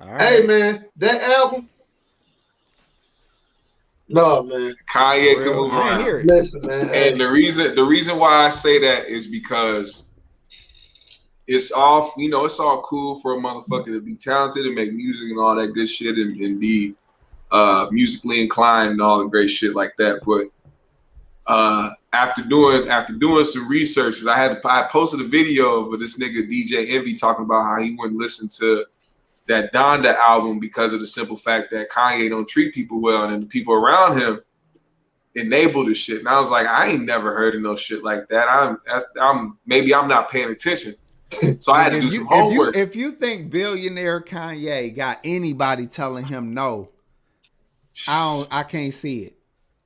All 0.00 0.08
right. 0.08 0.20
Hey 0.20 0.46
man, 0.46 0.84
that 0.96 1.22
album. 1.22 1.68
No 4.08 4.42
man, 4.42 4.74
Kanye 4.92 5.34
can 5.42 5.56
move 5.56 5.72
on. 5.72 5.80
ain't 5.80 5.90
around. 5.90 6.00
hear 6.02 6.18
it. 6.20 6.26
listen 6.26 6.66
man. 6.66 6.88
Hey, 6.88 7.12
And 7.12 7.20
the 7.20 7.30
reason 7.30 7.74
the 7.74 7.84
reason 7.84 8.18
why 8.18 8.46
I 8.46 8.48
say 8.48 8.78
that 8.80 9.08
is 9.08 9.26
because 9.26 10.04
it's 11.46 11.72
all 11.72 12.12
you 12.16 12.28
know, 12.28 12.44
it's 12.44 12.60
all 12.60 12.82
cool 12.82 13.18
for 13.20 13.34
a 13.34 13.38
motherfucker 13.38 13.86
to 13.86 14.00
be 14.00 14.16
talented 14.16 14.66
and 14.66 14.74
make 14.74 14.92
music 14.92 15.30
and 15.30 15.38
all 15.38 15.54
that 15.54 15.68
good 15.68 15.88
shit 15.88 16.16
and, 16.16 16.40
and 16.40 16.60
be 16.60 16.94
uh 17.52 17.88
musically 17.90 18.40
inclined 18.40 18.90
and 18.90 19.02
all 19.02 19.18
the 19.18 19.26
great 19.26 19.48
shit 19.48 19.74
like 19.74 19.96
that. 19.98 20.20
But 20.24 20.46
uh 21.46 21.90
after 22.12 22.42
doing 22.42 22.88
after 22.88 23.12
doing 23.12 23.44
some 23.44 23.68
research, 23.68 24.24
I 24.26 24.36
had 24.36 24.60
I 24.64 24.88
posted 24.90 25.20
a 25.20 25.24
video 25.24 25.92
of 25.92 26.00
this 26.00 26.18
nigga 26.18 26.48
DJ 26.48 26.90
Envy 26.90 27.14
talking 27.14 27.44
about 27.44 27.62
how 27.62 27.80
he 27.80 27.94
wouldn't 27.94 28.18
listen 28.18 28.48
to 28.60 28.84
that 29.46 29.72
Donda 29.72 30.16
album 30.16 30.60
because 30.60 30.92
of 30.92 31.00
the 31.00 31.06
simple 31.06 31.36
fact 31.36 31.70
that 31.72 31.90
Kanye 31.90 32.28
don't 32.28 32.48
treat 32.48 32.72
people 32.72 33.00
well 33.00 33.24
and 33.24 33.42
the 33.42 33.46
people 33.46 33.74
around 33.74 34.20
him 34.20 34.40
enable 35.34 35.84
the 35.84 35.94
shit. 35.94 36.18
And 36.18 36.28
I 36.28 36.40
was 36.40 36.50
like, 36.50 36.66
I 36.66 36.88
ain't 36.88 37.04
never 37.04 37.34
heard 37.34 37.54
of 37.54 37.62
no 37.62 37.76
shit 37.76 38.02
like 38.02 38.28
that. 38.28 38.48
I'm, 38.48 38.78
that's, 38.86 39.04
I'm 39.20 39.58
maybe 39.66 39.94
I'm 39.94 40.08
not 40.08 40.30
paying 40.30 40.50
attention. 40.50 40.94
So 41.60 41.72
I 41.72 41.84
had 41.84 41.92
to 41.92 42.00
do 42.00 42.06
you, 42.06 42.10
some 42.10 42.22
if 42.22 42.28
you 42.28 42.36
homework. 42.36 42.76
if 42.76 42.96
you 42.96 43.12
think 43.12 43.50
billionaire 43.50 44.20
Kanye 44.20 44.92
got 44.92 45.20
anybody 45.22 45.86
telling 45.86 46.24
him 46.24 46.54
no, 46.54 46.88
I 48.08 48.34
don't 48.34 48.48
I 48.50 48.62
can't 48.62 48.94
see 48.94 49.22
it. 49.24 49.36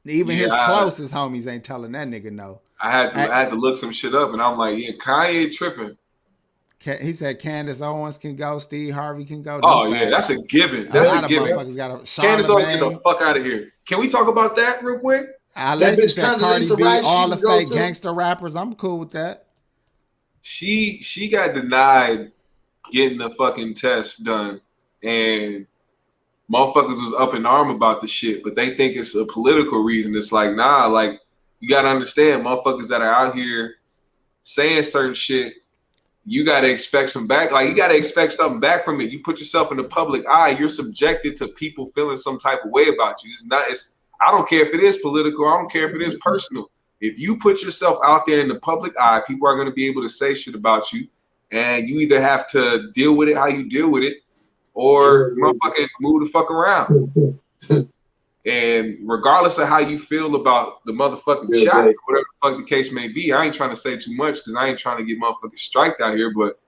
Even 0.06 0.36
his 0.36 0.52
Yeah. 0.52 0.66
closest 0.66 1.12
homies 1.12 1.46
ain't 1.46 1.64
telling 1.64 1.92
that 1.92 2.08
nigga 2.08 2.30
no. 2.30 2.60
I 2.80 2.90
had 2.90 3.12
to 3.12 3.18
I 3.34 3.40
had 3.40 3.50
to 3.50 3.56
look 3.56 3.76
some 3.76 3.92
shit 3.92 4.14
up, 4.14 4.32
and 4.32 4.42
I'm 4.42 4.58
like, 4.58 4.76
yeah, 4.78 4.90
Kanye 4.92 5.52
tripping. 5.52 5.96
He 7.00 7.14
said 7.14 7.38
Candace 7.38 7.80
Owens 7.80 8.18
can 8.18 8.36
go, 8.36 8.58
Steve 8.58 8.92
Harvey 8.92 9.24
can 9.24 9.42
go. 9.42 9.58
Oh 9.62 9.86
yeah, 9.86 10.10
that's 10.10 10.28
a 10.28 10.36
given. 10.42 10.86
a 10.88 10.92
That's 10.92 11.12
a 11.12 11.22
of 11.22 11.28
given. 11.28 11.76
got 11.76 11.90
a 11.92 12.04
Candace 12.04 12.50
Owens, 12.50 12.66
get 12.66 12.80
the 12.80 13.00
fuck 13.02 13.22
out 13.22 13.38
of 13.38 13.44
here. 13.44 13.72
Can 13.86 14.00
we 14.00 14.08
talk 14.08 14.28
about 14.28 14.54
that 14.56 14.84
real 14.84 14.98
quick? 14.98 15.26
Ah, 15.56 15.72
Unless 15.72 15.98
bitch 16.00 16.04
it's 16.04 16.14
that 16.16 16.38
Cardi 16.38 16.68
B, 16.76 16.84
all 17.04 17.28
the 17.28 17.36
fake 17.36 17.68
gangster 17.70 18.12
rappers. 18.12 18.56
I'm 18.56 18.74
cool 18.74 18.98
with 18.98 19.12
that. 19.12 19.46
She 20.42 20.98
she 21.00 21.28
got 21.28 21.54
denied 21.54 22.32
getting 22.92 23.16
the 23.18 23.30
fucking 23.30 23.74
test 23.74 24.24
done, 24.24 24.60
and 25.02 25.66
motherfuckers 26.52 27.00
was 27.00 27.14
up 27.18 27.34
in 27.34 27.46
arm 27.46 27.70
about 27.70 28.00
the 28.00 28.06
shit, 28.06 28.42
but 28.42 28.54
they 28.54 28.76
think 28.76 28.96
it's 28.96 29.14
a 29.14 29.24
political 29.26 29.82
reason. 29.82 30.14
It's 30.16 30.32
like 30.32 30.54
nah, 30.54 30.86
like 30.86 31.20
you 31.60 31.68
gotta 31.68 31.88
understand, 31.88 32.44
motherfuckers 32.44 32.88
that 32.88 33.00
are 33.00 33.12
out 33.12 33.34
here 33.34 33.76
saying 34.42 34.82
certain 34.82 35.14
shit. 35.14 35.54
You 36.26 36.44
gotta 36.44 36.68
expect 36.70 37.10
some 37.10 37.26
back. 37.26 37.52
Like 37.52 37.68
you 37.68 37.76
gotta 37.76 37.96
expect 37.96 38.32
something 38.32 38.60
back 38.60 38.84
from 38.84 39.00
it. 39.00 39.10
You 39.10 39.20
put 39.20 39.38
yourself 39.38 39.70
in 39.70 39.76
the 39.76 39.84
public 39.84 40.26
eye. 40.28 40.50
You're 40.50 40.68
subjected 40.68 41.36
to 41.38 41.48
people 41.48 41.86
feeling 41.88 42.16
some 42.16 42.38
type 42.38 42.64
of 42.64 42.70
way 42.70 42.88
about 42.88 43.22
you. 43.24 43.30
It's 43.30 43.46
not. 43.46 43.68
It's. 43.68 43.98
I 44.26 44.30
don't 44.30 44.48
care 44.48 44.66
if 44.66 44.72
it 44.72 44.80
is 44.80 44.98
political. 44.98 45.46
I 45.46 45.58
don't 45.58 45.70
care 45.70 45.88
if 45.88 45.94
it 45.94 46.00
is 46.00 46.14
personal. 46.16 46.70
If 47.00 47.18
you 47.18 47.36
put 47.38 47.62
yourself 47.62 47.98
out 48.04 48.24
there 48.24 48.40
in 48.40 48.48
the 48.48 48.58
public 48.60 48.94
eye, 48.98 49.20
people 49.26 49.46
are 49.46 49.56
going 49.56 49.68
to 49.68 49.74
be 49.74 49.86
able 49.86 50.00
to 50.02 50.08
say 50.08 50.32
shit 50.32 50.54
about 50.54 50.92
you, 50.92 51.06
and 51.50 51.86
you 51.86 52.00
either 52.00 52.20
have 52.20 52.46
to 52.48 52.90
deal 52.92 53.14
with 53.14 53.28
it 53.28 53.36
how 53.36 53.46
you 53.46 53.68
deal 53.68 53.90
with 53.90 54.02
it, 54.02 54.18
or 54.74 55.32
motherfucking 55.36 55.88
move 56.00 56.24
the 56.24 56.30
fuck 56.30 56.50
around. 56.50 57.40
And 58.46 58.98
regardless 59.02 59.56
of 59.56 59.68
how 59.68 59.78
you 59.78 59.98
feel 59.98 60.34
about 60.34 60.84
the 60.84 60.92
motherfucking 60.92 61.48
Yeah, 61.50 61.64
shot, 61.64 61.94
whatever 62.04 62.26
the 62.42 62.48
fuck 62.50 62.58
the 62.58 62.64
case 62.64 62.92
may 62.92 63.08
be, 63.08 63.32
I 63.32 63.46
ain't 63.46 63.54
trying 63.54 63.70
to 63.70 63.76
say 63.76 63.96
too 63.96 64.14
much 64.14 64.34
because 64.34 64.54
I 64.54 64.68
ain't 64.68 64.78
trying 64.78 64.98
to 64.98 65.04
get 65.04 65.18
motherfuckers 65.18 65.60
striked 65.60 66.02
out 66.02 66.14
here. 66.14 66.30
But 66.36 66.60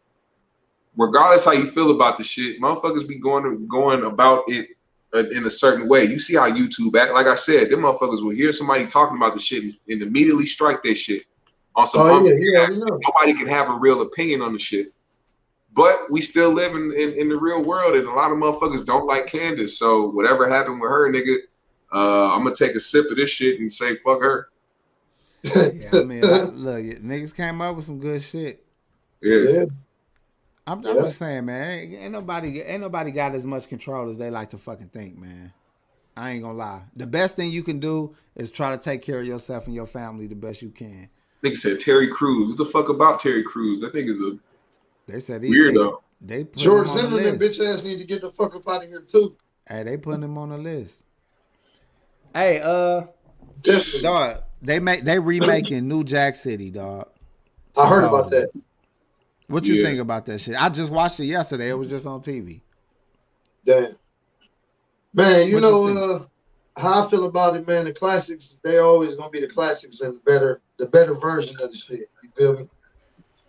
regardless 0.97 1.45
how 1.45 1.53
you 1.53 1.71
feel 1.71 1.91
about 1.91 2.17
the 2.17 2.25
shit, 2.25 2.63
motherfuckers 2.63 3.07
be 3.07 3.19
going 3.19 3.69
going 3.69 4.05
about 4.05 4.45
it 4.49 4.69
in 5.13 5.45
a 5.45 5.51
certain 5.51 5.87
way. 5.87 6.05
You 6.05 6.19
see 6.19 6.37
how 6.37 6.51
YouTube 6.51 6.99
act. 6.99 7.13
Like 7.13 7.27
I 7.27 7.35
said, 7.35 7.69
them 7.69 7.81
motherfuckers 7.81 8.23
will 8.23 8.31
hear 8.31 8.53
somebody 8.53 8.87
talking 8.87 9.19
about 9.19 9.35
the 9.35 9.41
shit 9.41 9.75
and, 9.89 10.03
immediately 10.03 10.47
strike 10.47 10.83
their 10.83 10.95
shit 10.95 11.25
on 11.75 11.87
some. 11.87 12.01
Oh 12.01 12.25
yeah, 12.25 12.35
yeah, 12.39 12.69
nobody 12.69 13.35
can 13.35 13.47
have 13.49 13.69
a 13.69 13.75
real 13.75 14.01
opinion 14.01 14.41
on 14.41 14.55
the 14.55 14.59
shit. 14.59 14.95
But 15.77 16.11
we 16.11 16.23
still 16.23 16.53
live 16.53 16.75
in, 16.75 16.91
in, 16.93 17.13
in 17.13 17.29
the 17.29 17.39
real 17.39 17.63
world, 17.63 17.95
and 17.95 18.09
a 18.09 18.13
lot 18.13 18.33
of 18.33 18.39
motherfuckers 18.39 18.85
don't 18.85 19.07
like 19.07 19.27
Candace. 19.27 19.79
So 19.79 20.09
whatever 20.09 20.49
happened 20.49 20.81
with 20.81 20.91
her, 20.91 21.13
nigga, 21.13 21.37
uh, 21.93 22.35
I'm 22.35 22.43
gonna 22.45 22.57
take 22.57 22.75
a 22.75 22.81
sip 22.81 23.11
of 23.11 23.17
this 23.19 23.29
shit 23.29 23.61
and 23.61 23.71
say 23.71 23.95
fuck 23.97 24.23
her. 24.23 24.49
Yeah, 25.45 25.99
I 25.99 26.03
mean, 26.03 26.25
I, 26.25 26.45
look, 26.45 26.83
niggas 26.83 27.37
came 27.37 27.61
up 27.61 27.77
with 27.77 27.85
some 27.85 28.01
good 28.01 28.23
shit. 28.23 28.65
Yeah, 29.21 29.37
Yeah, 29.39 29.65
I'm, 30.67 30.85
I'm 30.85 30.97
Yeah. 30.97 31.03
just 31.05 31.19
saying, 31.19 31.45
man. 31.45 31.71
Ain't, 31.71 31.95
ain't 31.95 32.13
nobody, 32.13 32.61
ain't 32.63 32.81
nobody 32.81 33.11
got 33.11 33.35
as 33.35 33.47
much 33.47 33.69
control 33.69 34.11
as 34.11 34.19
they 34.19 34.31
like 34.31 34.51
to 34.51 34.59
fucking 34.59 34.89
think, 34.89 35.17
man. 35.19 35.53
I 36.17 36.31
ain't 36.31 36.43
gonna 36.43 36.57
lie. 36.57 36.83
The 36.97 37.07
best 37.07 37.37
thing 37.37 37.51
you 37.51 37.63
can 37.63 37.79
do 37.81 38.17
is 38.35 38.51
try 38.51 38.75
to 38.75 38.83
take 38.83 39.03
care 39.03 39.21
of 39.21 39.27
yourself 39.27 39.67
and 39.67 39.75
your 39.75 39.87
family 39.87 40.27
the 40.27 40.35
best 40.35 40.63
you 40.63 40.71
can. 40.71 41.11
nigga 41.45 41.57
said 41.59 41.81
Terry 41.81 42.09
Crews. 42.09 42.49
What 42.49 42.59
the 42.59 42.65
fuck 42.65 42.89
about 42.89 43.21
Terry 43.21 43.43
Crews? 43.45 43.81
That 43.83 43.93
nigga's 43.95 44.21
a 44.23 44.39
They 45.07 45.21
said 45.21 45.43
he, 45.43 45.51
weirdo. 45.51 45.99
They, 46.21 46.39
they 46.39 46.45
put 46.45 46.57
George 46.57 46.87
him 46.87 46.91
on 46.93 46.99
Zimmerman, 46.99 47.39
bitch 47.39 47.75
ass, 47.75 47.85
need 47.85 47.99
to 47.99 48.05
get 48.05 48.23
the 48.23 48.31
fuck 48.31 48.55
up 48.57 48.67
out 48.69 48.83
of 48.85 48.89
here 48.89 49.03
too. 49.03 49.37
Hey, 49.69 49.83
they 49.83 49.97
putting 49.97 50.23
him 50.23 50.39
on 50.39 50.51
the 50.51 50.59
list. 50.59 51.03
Hey, 52.35 52.61
uh, 52.63 53.03
Definitely. 53.63 54.01
dog, 54.03 54.43
they 54.61 54.79
make 54.79 55.05
they 55.05 55.19
remaking 55.19 55.89
New 55.89 56.05
Jack 56.05 56.35
City, 56.35 56.71
dog. 56.71 57.09
I 57.77 57.89
heard 57.89 58.05
about 58.05 58.31
that. 58.31 58.51
What 59.49 59.65
you 59.65 59.77
Yeah. 59.77 59.85
think 59.85 60.01
about 60.01 60.27
that 60.27 60.41
shit? 60.41 60.61
I 60.61 60.69
just 60.69 60.93
watched 60.93 61.21
it 61.21 61.27
yesterday. 61.27 61.71
It 61.71 61.75
was 61.75 61.89
just 61.89 62.07
on 62.07 62.21
TV. 62.21 62.63
Damn. 63.65 63.97
Man, 65.15 65.49
you 65.49 65.55
What 65.55 65.61
know 65.61 65.89
you 65.89 65.99
uh, 65.99 66.27
how 66.77 67.07
I 67.07 67.11
feel 67.11 67.25
about 67.27 67.57
it, 67.57 67.67
man. 67.67 67.85
The 67.85 67.93
classics, 67.93 68.59
they 68.63 68.79
always 68.79 69.15
gonna 69.15 69.31
be 69.31 69.41
the 69.41 69.49
classics 69.49 70.01
and 70.01 70.23
better, 70.25 70.61
the 70.79 70.87
better 70.87 71.15
version 71.15 71.57
of 71.61 71.71
the 71.71 71.77
shit. 71.79 72.11
You 72.23 72.31
feel 72.37 72.53
me? 72.59 72.69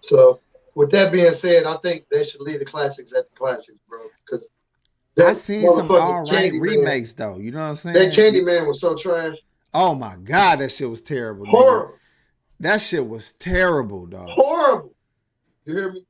So, 0.01 0.39
with 0.77 0.91
that 0.91 1.11
being 1.11 1.33
said, 1.33 1.65
I 1.65 1.75
think 1.77 2.05
they 2.11 2.23
should 2.23 2.41
leave 2.41 2.59
the 2.59 2.65
classics 2.65 3.11
at 3.11 3.27
the 3.31 3.35
classics, 3.35 3.79
bro. 3.89 3.99
Because 4.23 4.47
I 5.19 5.33
seen 5.33 5.67
some 5.67 5.89
all 5.89 6.21
right 6.29 6.53
remakes 6.53 7.15
though. 7.15 7.39
You 7.39 7.49
know 7.49 7.61
what 7.61 7.69
I'm 7.69 7.75
saying? 7.77 7.97
That 7.97 8.13
Candyman 8.13 8.67
was 8.67 8.79
so 8.79 8.95
trash. 8.95 9.37
Oh 9.73 9.95
my 9.95 10.15
god, 10.17 10.59
that 10.59 10.71
shit 10.71 10.87
was 10.87 11.01
terrible. 11.01 11.47
Horrible. 11.47 11.95
That 12.59 12.79
shit 12.79 13.07
was 13.07 13.33
terrible, 13.39 14.05
dog. 14.05 14.29
Horrible. 14.29 14.93
You 15.65 15.75
hear 15.75 15.91
me? 15.93 16.05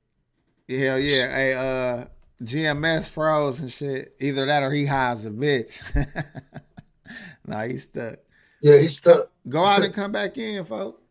Hell 0.67 0.99
yeah. 0.99 1.33
Hey, 1.33 1.53
uh, 1.53 2.05
GMS 2.43 3.07
froze 3.07 3.61
and 3.61 3.71
shit. 3.71 4.15
Either 4.19 4.45
that 4.47 4.63
or 4.63 4.71
he 4.71 4.85
high 4.85 5.11
as 5.11 5.25
a 5.25 5.29
bitch. 5.29 5.81
nah, 7.47 7.63
he's 7.63 7.83
stuck. 7.83 8.17
Yeah, 8.61 8.79
he's 8.79 8.97
stuck. 8.97 9.31
Go 9.47 9.63
out 9.63 9.83
and 9.83 9.93
come 9.93 10.11
back 10.11 10.37
in, 10.37 10.65
folks. 10.65 11.01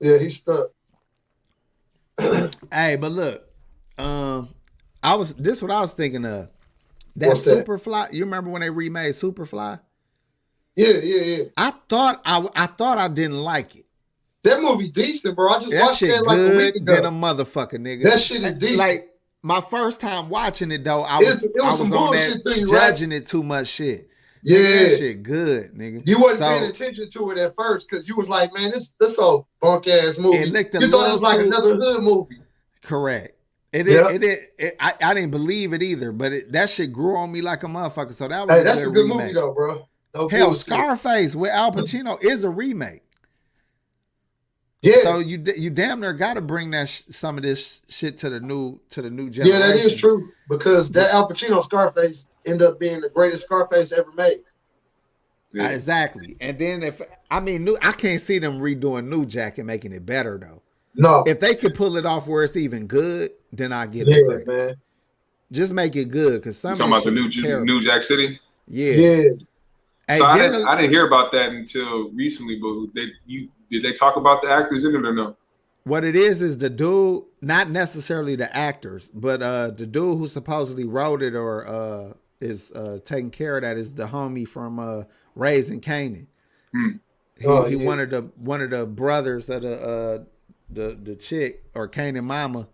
Yeah, 0.00 0.18
he's 0.18 0.36
stuck. 0.36 0.73
Hey, 2.18 2.96
but 2.96 3.12
look, 3.12 3.44
um, 3.98 4.48
I 5.02 5.14
was 5.14 5.34
this 5.34 5.62
what 5.62 5.70
I 5.70 5.80
was 5.80 5.92
thinking 5.92 6.24
of. 6.24 6.48
That 7.16 7.28
What's 7.28 7.42
that? 7.42 7.66
Superfly. 7.66 8.12
You 8.12 8.24
remember 8.24 8.50
when 8.50 8.60
they 8.62 8.70
remade 8.70 9.14
Superfly? 9.14 9.80
Yeah, 10.76 10.94
yeah, 10.94 11.22
yeah. 11.22 11.44
I 11.56 11.72
thought 11.88 12.20
I 12.24 12.46
I 12.56 12.66
thought 12.66 12.98
I 12.98 13.08
didn't 13.08 13.38
like 13.38 13.76
it. 13.76 13.86
That 14.42 14.60
movie 14.60 14.88
decent, 14.88 15.36
bro. 15.36 15.52
I 15.52 15.58
just 15.58 15.70
That 15.70 15.82
watched 15.82 15.98
shit 15.98 16.10
that 16.10 16.24
like 16.24 16.38
a 16.38 16.56
week 16.56 16.74
than 16.84 17.04
a 17.04 17.08
ago. 17.08 17.10
motherfucker, 17.10 17.74
nigga. 17.74 18.02
That 18.04 18.20
shit 18.20 18.42
is 18.42 18.52
decent. 18.52 18.78
Like 18.78 19.10
my 19.42 19.60
first 19.60 20.00
time 20.00 20.28
watching 20.28 20.70
it 20.72 20.84
though, 20.84 21.02
I 21.02 21.18
was, 21.18 21.44
it 21.44 21.52
was 21.54 21.62
I 21.62 21.66
was 21.66 21.78
some 21.78 21.92
on 21.92 22.12
that 22.12 22.56
you, 22.56 22.70
right? 22.72 22.90
judging 22.90 23.12
it 23.12 23.26
too 23.26 23.42
much 23.42 23.68
shit. 23.68 24.08
Yeah. 24.44 24.58
Nigga, 24.58 24.88
that 24.90 24.98
shit 24.98 25.22
good, 25.24 25.74
nigga. 25.74 26.06
You 26.06 26.20
wasn't 26.20 26.38
So- 26.38 26.44
paying 26.58 26.70
attention 26.70 27.08
to 27.10 27.30
it 27.32 27.38
at 27.38 27.54
first 27.56 27.88
because 27.88 28.06
you 28.06 28.14
was 28.16 28.28
like, 28.28 28.52
man, 28.54 28.70
this 28.70 28.94
this 29.00 29.18
old 29.18 29.46
bunk 29.60 29.88
ass 29.88 30.18
movie. 30.18 30.38
It 30.38 30.50
looked 30.50 30.74
you 30.74 30.90
thought 30.90 31.08
it 31.08 31.12
was 31.12 31.20
like 31.20 31.40
another 31.40 31.74
hood 31.76 32.02
movie. 32.02 32.40
Correct. 32.82 33.36
It 33.72 33.88
Yeah. 33.88 34.10
it, 34.10 34.22
it, 34.22 34.54
it, 34.58 34.76
I, 34.78 34.94
I 35.02 35.14
didn't 35.14 35.32
believe 35.32 35.72
it 35.72 35.82
either, 35.82 36.12
but 36.12 36.32
it, 36.32 36.52
that 36.52 36.70
shit 36.70 36.92
grew 36.92 37.16
on 37.16 37.32
me 37.32 37.40
like 37.40 37.64
a 37.64 37.66
motherfucker. 37.66 38.12
So 38.12 38.28
that 38.28 38.46
was 38.46 38.54
Hey, 38.54 38.60
a 38.60 38.64
that's 38.64 38.84
good 38.84 38.90
a 38.90 38.92
good 38.92 39.02
remake. 39.02 39.18
movie 39.18 39.32
though, 39.32 39.52
bro. 39.52 39.88
No 40.14 40.28
Hell, 40.28 40.46
bullshit. 40.48 40.60
Scarface 40.66 41.34
with 41.34 41.50
Al 41.50 41.72
Pacino 41.72 42.22
is 42.22 42.44
a 42.44 42.50
remake. 42.50 43.00
Yeah, 44.82 44.96
So 45.02 45.18
you 45.18 45.42
you 45.56 45.70
damn 45.70 46.00
near 46.00 46.12
got 46.12 46.34
to 46.34 46.42
bring 46.42 46.70
that 46.72 46.90
sh- 46.90 47.02
some 47.10 47.38
of 47.38 47.42
this 47.42 47.80
shit 47.88 48.18
to 48.18 48.28
the 48.28 48.38
new 48.38 48.78
to 48.90 49.00
the 49.00 49.08
new 49.10 49.30
generation. 49.30 49.60
yeah, 49.60 49.66
that 49.68 49.76
is 49.76 49.94
true 49.94 50.28
because 50.50 50.90
that 50.90 51.10
Al 51.12 51.26
Pacino 51.28 51.62
Scarface 51.62 52.26
ended 52.46 52.66
up 52.66 52.78
being 52.78 53.00
the 53.00 53.08
greatest 53.08 53.44
Scarface 53.46 53.92
ever 53.92 54.12
made. 54.16 54.40
Yeah. 55.52 55.68
Exactly. 55.68 56.36
And 56.40 56.58
then 56.58 56.82
if 56.82 57.00
I 57.30 57.40
mean 57.40 57.64
new, 57.64 57.78
I 57.80 57.92
can't 57.92 58.20
see 58.20 58.38
them 58.38 58.58
redoing 58.58 59.06
New 59.06 59.24
Jack 59.24 59.58
and 59.58 59.66
making 59.66 59.92
it 59.92 60.04
better 60.04 60.36
though. 60.38 60.62
No, 60.96 61.24
If 61.26 61.40
they 61.40 61.56
could 61.56 61.74
pull 61.74 61.96
it 61.96 62.06
off 62.06 62.28
where 62.28 62.44
it's 62.44 62.56
even 62.56 62.86
good, 62.86 63.30
then 63.52 63.72
I 63.72 63.86
get 63.86 64.06
yeah, 64.06 64.14
it 64.16 64.46
man, 64.46 64.74
Just 65.50 65.72
make 65.72 65.96
it 65.96 66.08
good 66.08 66.40
because 66.40 66.56
some 66.56 66.70
You 66.70 66.76
talking 66.76 66.92
about 66.92 67.04
the 67.04 67.10
new 67.10 67.26
is 67.26 67.64
New 67.64 67.80
Jack 67.80 68.02
City? 68.02 68.40
yeah. 68.68 68.92
yeah. 68.92 69.22
Hey, 70.06 70.18
so 70.18 70.24
I 70.26 70.36
didn't 70.36 70.52
didn't, 70.52 70.64
the- 70.66 70.70
I 70.70 70.76
didn't 70.76 70.90
hear 70.90 71.06
about 71.06 71.32
that 71.32 71.50
until 71.50 72.10
recently. 72.10 72.56
But 72.60 72.94
they 72.94 73.06
you 73.26 73.48
did 73.70 73.82
they 73.82 73.92
talk 73.92 74.16
about 74.16 74.42
the 74.42 74.50
actors 74.50 74.84
in 74.84 74.94
it 74.94 75.04
or 75.04 75.14
no? 75.14 75.36
what 75.84 76.02
it 76.04 76.16
is 76.16 76.40
is 76.40 76.56
the 76.58 76.70
dude, 76.70 77.24
not 77.42 77.68
necessarily 77.70 78.36
the 78.36 78.54
actors, 78.56 79.10
but 79.14 79.42
uh 79.42 79.70
the 79.70 79.86
dude 79.86 80.18
who 80.18 80.28
supposedly 80.28 80.84
wrote 80.84 81.22
it 81.22 81.34
or 81.34 81.66
uh 81.66 82.12
is 82.40 82.72
uh 82.72 82.98
taking 83.04 83.30
care 83.30 83.56
of 83.56 83.62
that 83.62 83.76
is 83.76 83.94
the 83.94 84.06
homie 84.06 84.46
from 84.46 84.78
uh 84.78 85.04
Raising 85.34 85.80
Kanan. 85.80 86.26
Hmm. 86.72 86.90
He, 87.38 87.46
Oh, 87.46 87.64
he 87.64 87.76
yeah. 87.76 87.86
one 87.86 88.00
of 88.00 88.10
the 88.10 88.22
one 88.36 88.60
of 88.62 88.70
the 88.70 88.86
brothers 88.86 89.48
of 89.50 89.62
the 89.62 89.74
uh 89.80 90.24
the 90.70 90.98
the 91.02 91.14
chick 91.16 91.64
or 91.74 91.88
Kanan 91.88 92.24
mama. 92.24 92.68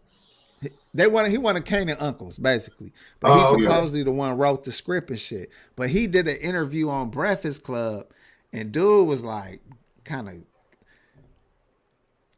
He- 0.61 0.71
They 0.93 1.07
wanted 1.07 1.31
he 1.31 1.39
wanted 1.39 1.65
Kanan 1.65 1.97
uncles 2.01 2.37
basically, 2.39 2.93
but 3.21 3.31
Oh, 3.31 3.35
he 3.39 3.45
okay. 3.55 3.63
supposedly 3.65 4.03
the 4.03 4.11
one 4.11 4.37
wrote 4.37 4.65
the 4.65 4.73
script 4.73 5.11
and 5.11 5.19
shit. 5.19 5.51
But 5.77 5.91
he 5.91 6.07
did 6.07 6.29
an 6.29 6.37
interview 6.37 6.89
on 6.91 7.11
Breakfast 7.11 7.63
Club, 7.63 8.07
and 8.53 8.71
dude 8.73 9.07
was 9.07 9.25
like 9.25 9.61
kind 10.05 10.29
of 10.29 10.35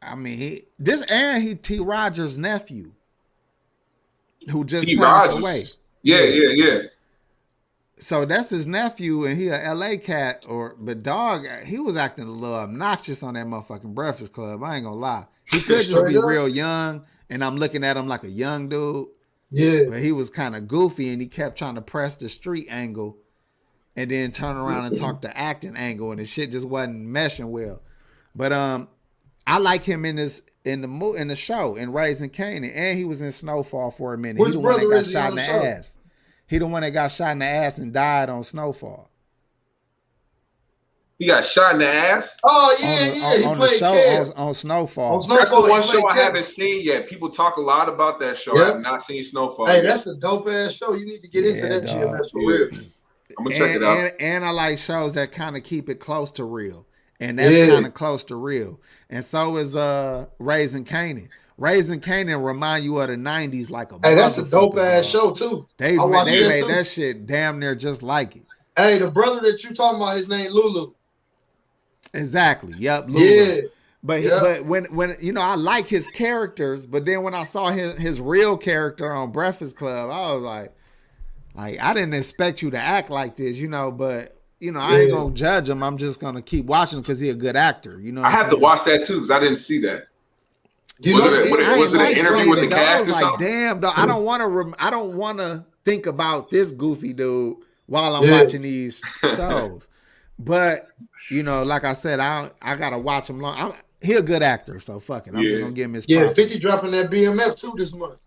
I 0.01 0.15
mean, 0.15 0.37
he 0.37 0.63
this 0.77 1.01
and 1.03 1.41
he 1.41 1.55
T. 1.55 1.79
Rogers' 1.79 2.37
nephew, 2.37 2.91
who 4.49 4.65
just 4.65 4.83
T. 4.85 4.97
passed 4.97 5.27
Rogers. 5.37 5.39
away. 5.41 5.63
Yeah, 6.01 6.21
yeah, 6.23 6.49
yeah. 6.65 6.79
So 8.03 8.25
that's 8.25 8.49
his 8.49 8.67
nephew, 8.67 9.25
and 9.25 9.37
he 9.37 9.47
a 9.47 9.63
L.A. 9.63 9.97
cat. 9.97 10.45
Or 10.49 10.75
but 10.77 11.03
dog, 11.03 11.45
he 11.63 11.79
was 11.79 11.95
acting 11.95 12.27
a 12.27 12.31
little 12.31 12.57
obnoxious 12.57 13.23
on 13.23 13.35
that 13.35 13.45
motherfucking 13.45 13.93
Breakfast 13.95 14.33
Club. 14.33 14.61
I 14.61 14.75
ain't 14.75 14.83
gonna 14.83 14.97
lie. 14.97 15.25
He 15.45 15.59
could 15.61 15.77
just 15.77 15.89
Straight 15.89 16.09
be 16.09 16.17
up. 16.17 16.25
real 16.25 16.47
young, 16.49 17.05
and 17.29 17.43
I'm 17.43 17.55
looking 17.57 17.83
at 17.83 17.95
him 17.95 18.07
like 18.07 18.23
a 18.25 18.29
young 18.29 18.67
dude. 18.67 19.07
Yeah, 19.51 19.83
But 19.89 20.01
he 20.01 20.11
was 20.11 20.29
kind 20.29 20.55
of 20.55 20.67
goofy, 20.67 21.11
and 21.13 21.21
he 21.21 21.27
kept 21.27 21.57
trying 21.57 21.75
to 21.75 21.81
press 21.81 22.15
the 22.15 22.27
street 22.27 22.67
angle, 22.69 23.17
and 23.95 24.09
then 24.11 24.31
turn 24.31 24.57
around 24.57 24.85
and 24.85 24.97
talk 24.97 25.21
the 25.21 25.35
acting 25.37 25.77
angle, 25.77 26.09
and 26.11 26.19
the 26.19 26.25
shit 26.25 26.51
just 26.51 26.65
wasn't 26.67 27.07
meshing 27.07 27.49
well. 27.51 27.81
But 28.35 28.51
um, 28.51 28.89
I 29.45 29.59
like 29.59 29.83
him 29.83 30.05
in 30.05 30.15
this 30.15 30.41
in 30.65 30.81
the 30.81 30.87
mo- 30.87 31.13
in 31.13 31.27
the 31.27 31.35
show 31.35 31.75
in 31.75 31.93
Raising 31.93 32.31
Kanan, 32.31 32.71
and 32.75 32.97
he 32.97 33.05
was 33.05 33.21
in 33.21 33.31
Snowfall 33.31 33.91
for 33.91 34.13
a 34.13 34.17
minute. 34.17 34.39
Which 34.41 34.49
he 34.49 34.53
the 34.53 34.59
one 34.59 34.79
that 34.79 34.89
got 34.89 35.05
shot 35.05 35.29
in 35.29 35.35
the 35.35 35.41
the 35.41 35.47
show? 35.47 35.61
ass. 35.63 35.97
He 36.47 36.57
the 36.57 36.67
one 36.67 36.83
that 36.83 36.91
got 36.91 37.11
shot 37.11 37.31
in 37.31 37.39
the 37.39 37.45
ass 37.45 37.77
and 37.77 37.93
died 37.93 38.29
on 38.29 38.43
Snowfall. 38.43 39.09
He 41.19 41.27
got 41.27 41.43
shot 41.45 41.73
in 41.73 41.79
the 41.79 41.87
ass. 41.87 42.37
Oh 42.43 42.75
yeah, 42.79 42.87
on 42.87 42.97
the, 42.97 43.17
yeah. 43.17 43.25
on, 43.25 43.37
he 43.37 43.43
on 43.45 43.59
the 43.59 43.67
played 43.67 43.79
show 43.79 43.93
on, 43.93 44.33
on 44.33 44.53
Snowfall. 44.53 45.15
On 45.15 45.21
Snow- 45.21 45.37
That's 45.37 45.51
the 45.51 45.57
Snowfall, 45.57 45.69
one 45.71 45.81
show 45.81 46.01
played 46.01 46.19
I 46.19 46.23
haven't 46.23 46.45
seen 46.45 46.83
yet. 46.83 47.07
People 47.07 47.29
talk 47.29 47.57
a 47.57 47.61
lot 47.61 47.87
about 47.87 48.19
that 48.19 48.37
show. 48.37 48.59
I 48.59 48.65
have 48.69 48.79
not 48.81 49.01
seen 49.01 49.23
Snowfall. 49.23 49.67
Hey, 49.67 49.75
yet. 49.75 49.83
that's 49.89 50.07
a 50.07 50.15
dope 50.15 50.47
ass 50.49 50.73
show. 50.73 50.93
You 50.93 51.05
need 51.05 51.21
to 51.21 51.27
get 51.27 51.45
into 51.45 51.67
that 51.67 51.85
dog. 51.85 52.19
GMS 52.19 52.31
for 52.31 52.39
real. 52.39 52.69
I'm 53.37 53.45
gonna 53.45 53.55
check 53.55 53.75
and, 53.75 53.75
it 53.75 53.83
out. 53.83 53.97
And, 53.97 54.13
and 54.19 54.45
I 54.45 54.49
like 54.49 54.77
shows 54.79 55.13
that 55.13 55.31
kind 55.31 55.55
of 55.55 55.63
keep 55.63 55.87
it 55.89 55.99
close 55.99 56.31
to 56.31 56.43
real. 56.43 56.85
And 57.19 57.39
that's 57.39 57.55
Yeah. 57.55 57.67
kind 57.67 57.85
of 57.85 57.93
close 57.93 58.23
to 58.25 58.35
real. 58.35 58.79
And 59.09 59.23
so 59.23 59.57
is 59.57 59.75
uh 59.75 60.25
Raising 60.39 60.83
Kanan. 60.83 61.29
Raising 61.57 61.99
Kanan 62.01 62.43
remind 62.43 62.83
you 62.83 62.97
of 62.99 63.09
the 63.09 63.15
90s 63.15 63.69
like 63.69 63.91
a 63.91 63.99
Hey, 64.03 64.15
that's 64.15 64.37
a 64.37 64.43
dope 64.43 64.77
ass 64.77 65.11
dog. 65.11 65.37
show 65.37 65.49
too. 65.49 65.67
They, 65.77 65.97
I 65.97 66.23
they 66.25 66.41
made 66.47 66.61
too. 66.61 66.67
that 66.73 66.87
shit 66.87 67.25
damn 67.27 67.59
near 67.59 67.75
just 67.75 68.01
like 68.03 68.35
it. 68.35 68.43
Hey, 68.75 68.97
the 68.97 69.11
brother 69.11 69.39
that 69.41 69.63
you 69.63 69.71
talking 69.73 70.01
about, 70.01 70.17
his 70.17 70.29
name 70.29 70.51
Lulu. 70.51 70.93
Exactly. 72.13 72.73
Yep. 72.77 73.09
Lulu. 73.09 73.25
Yeah, 73.25 73.57
But 74.03 74.19
he- 74.21 74.27
Yeah. 74.27 74.39
but 74.41 74.65
when 74.65 74.85
when 74.85 75.15
you 75.21 75.31
know 75.31 75.41
I 75.41 75.55
like 75.55 75.87
his 75.87 76.07
characters, 76.07 76.85
but 76.85 77.05
then 77.05 77.23
when 77.23 77.33
I 77.33 77.43
saw 77.43 77.69
his 77.71 77.93
his 77.93 78.19
real 78.19 78.57
character 78.57 79.11
on 79.11 79.31
Breakfast 79.31 79.75
Club, 79.77 80.09
I 80.11 80.33
was 80.33 80.41
like, 80.43 80.73
like 81.55 81.79
I 81.79 81.93
didn't 81.93 82.13
expect 82.15 82.61
you 82.61 82.71
to 82.71 82.77
act 82.77 83.09
like 83.09 83.37
this, 83.37 83.57
you 83.57 83.67
know. 83.67 83.91
But 83.91 84.35
you 84.59 84.71
know 84.71 84.79
I 84.79 84.99
ain't 84.99 85.09
Yeah. 85.09 85.15
gonna 85.15 85.33
judge 85.33 85.69
him. 85.69 85.81
I'm 85.83 85.97
just 85.97 86.19
gonna 86.19 86.41
keep 86.41 86.65
watching 86.65 86.99
because 87.01 87.19
he's 87.19 87.31
a 87.31 87.35
good 87.35 87.55
actor. 87.55 87.99
You 87.99 88.11
know. 88.11 88.23
I 88.23 88.29
have 88.31 88.45
I'm 88.47 88.51
to 88.51 88.57
watch 88.57 88.83
that 88.85 89.05
too 89.05 89.15
because 89.15 89.31
I 89.31 89.39
didn't 89.39 89.57
see 89.57 89.79
that. 89.81 90.07
You 90.99 91.15
Was 91.15 91.23
know, 91.25 91.33
it- 91.33 91.51
what 91.51 91.63
I 91.63 91.77
was 91.77 91.93
ain't 91.95 91.95
it 91.95 91.99
an 92.01 92.05
like 92.05 92.17
interview 92.17 92.49
with 92.49 92.59
the 92.59 92.65
it, 92.65 92.69
dog. 92.69 92.79
I 92.79 92.83
cast 92.83 93.07
was 93.07 93.09
or 93.09 93.11
like, 93.21 93.21
something? 93.31 93.47
Damn, 93.47 93.79
dog, 93.79 93.93
I 93.97 94.05
don't 94.05 94.23
want 94.23 94.41
to. 94.41 94.47
Rem- 94.47 94.75
I 94.79 94.89
don't 94.89 95.17
want 95.17 95.37
to 95.39 95.65
think 95.85 96.05
about 96.05 96.49
this 96.49 96.71
goofy 96.71 97.13
dude 97.13 97.57
while 97.87 98.15
I'm 98.15 98.23
Yeah. 98.23 98.41
watching 98.43 98.61
these 98.61 99.01
shows. 99.21 99.89
but 100.39 100.87
you 101.29 101.43
know, 101.43 101.63
like 101.63 101.83
I 101.83 101.93
said, 101.93 102.19
I 102.19 102.51
I 102.61 102.75
gotta 102.75 102.97
watch 102.97 103.29
him 103.29 103.39
long. 103.39 103.57
I'm, 103.57 103.73
he 104.01 104.13
a 104.13 104.21
good 104.21 104.43
actor, 104.43 104.79
so 104.79 104.99
fuck 104.99 105.27
it. 105.27 105.33
I'm 105.35 105.41
just 105.43 105.59
gonna 105.61 105.71
give 105.71 105.85
him 105.85 105.93
his. 105.93 106.05
yeah, 106.07 106.21
props. 106.21 106.35
Fifty 106.35 106.59
dropping 106.59 106.91
that 106.91 107.09
BMF 107.09 107.55
too 107.55 107.73
this 107.77 107.93
month. 107.93 108.19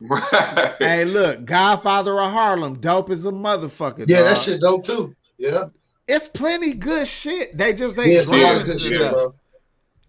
Right. 0.00 0.74
Hey, 0.78 1.04
look, 1.04 1.44
Godfather 1.44 2.20
of 2.20 2.30
Harlem, 2.32 2.80
dope 2.80 3.10
as 3.10 3.24
a 3.26 3.30
motherfucker. 3.30 4.04
Yeah, 4.08 4.18
dog. 4.18 4.26
that 4.26 4.38
shit 4.38 4.60
dope 4.60 4.84
too. 4.84 5.14
Yeah, 5.38 5.66
It's 6.06 6.28
plenty 6.28 6.74
good 6.74 7.06
shit. 7.08 7.56
They 7.56 7.72
just 7.72 7.98
ain't 7.98 8.08
yeah, 8.12 8.18
it's 8.20 8.30
a 8.30 8.36
lot 8.36 8.56
of 8.56 8.64
dropping 8.64 8.66
good 8.66 8.76
it 8.76 8.80
shit, 8.92 9.00
enough. 9.00 9.12
bro. 9.12 9.34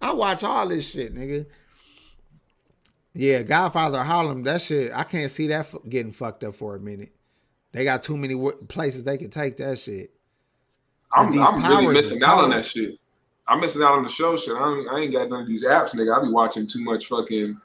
I 0.01 0.13
watch 0.13 0.43
all 0.43 0.67
this 0.67 0.89
shit, 0.91 1.15
nigga. 1.15 1.45
Yeah, 3.17 3.43
Godfather 3.43 3.99
of 4.01 4.05
Harlem, 4.07 4.43
that 4.43 4.61
shit. 4.61 4.91
I 4.93 5.03
can't 5.03 5.31
see 5.31 5.47
that 5.47 5.61
f- 5.61 5.75
getting 5.87 6.11
fucked 6.11 6.43
up 6.43 6.53
for 6.53 6.75
a 6.75 6.79
minute. 6.79 7.13
They 7.71 7.85
got 7.85 8.03
too 8.03 8.17
many 8.17 8.33
w- 8.33 8.57
places 8.67 9.05
they 9.05 9.17
can 9.17 9.29
take 9.29 9.55
that 9.57 9.77
shit. 9.79 10.11
I'm, 11.13 11.27
I'm 11.39 11.63
really 11.65 11.93
missing 11.93 12.21
out 12.23 12.43
on 12.43 12.49
that 12.49 12.65
shit. 12.65 12.99
I'm 13.47 13.61
missing 13.61 13.81
out 13.83 13.93
on 13.93 14.03
the 14.03 14.09
show 14.09 14.35
shit. 14.35 14.53
I, 14.55 14.59
don't, 14.59 14.89
I 14.89 14.99
ain't 14.99 15.13
got 15.13 15.29
none 15.29 15.41
of 15.43 15.47
these 15.47 15.63
apps, 15.63 15.95
nigga. 15.95 16.17
I 16.19 16.21
be 16.25 16.29
watching 16.31 16.67
too 16.67 16.81
much 16.83 17.05
fucking 17.05 17.57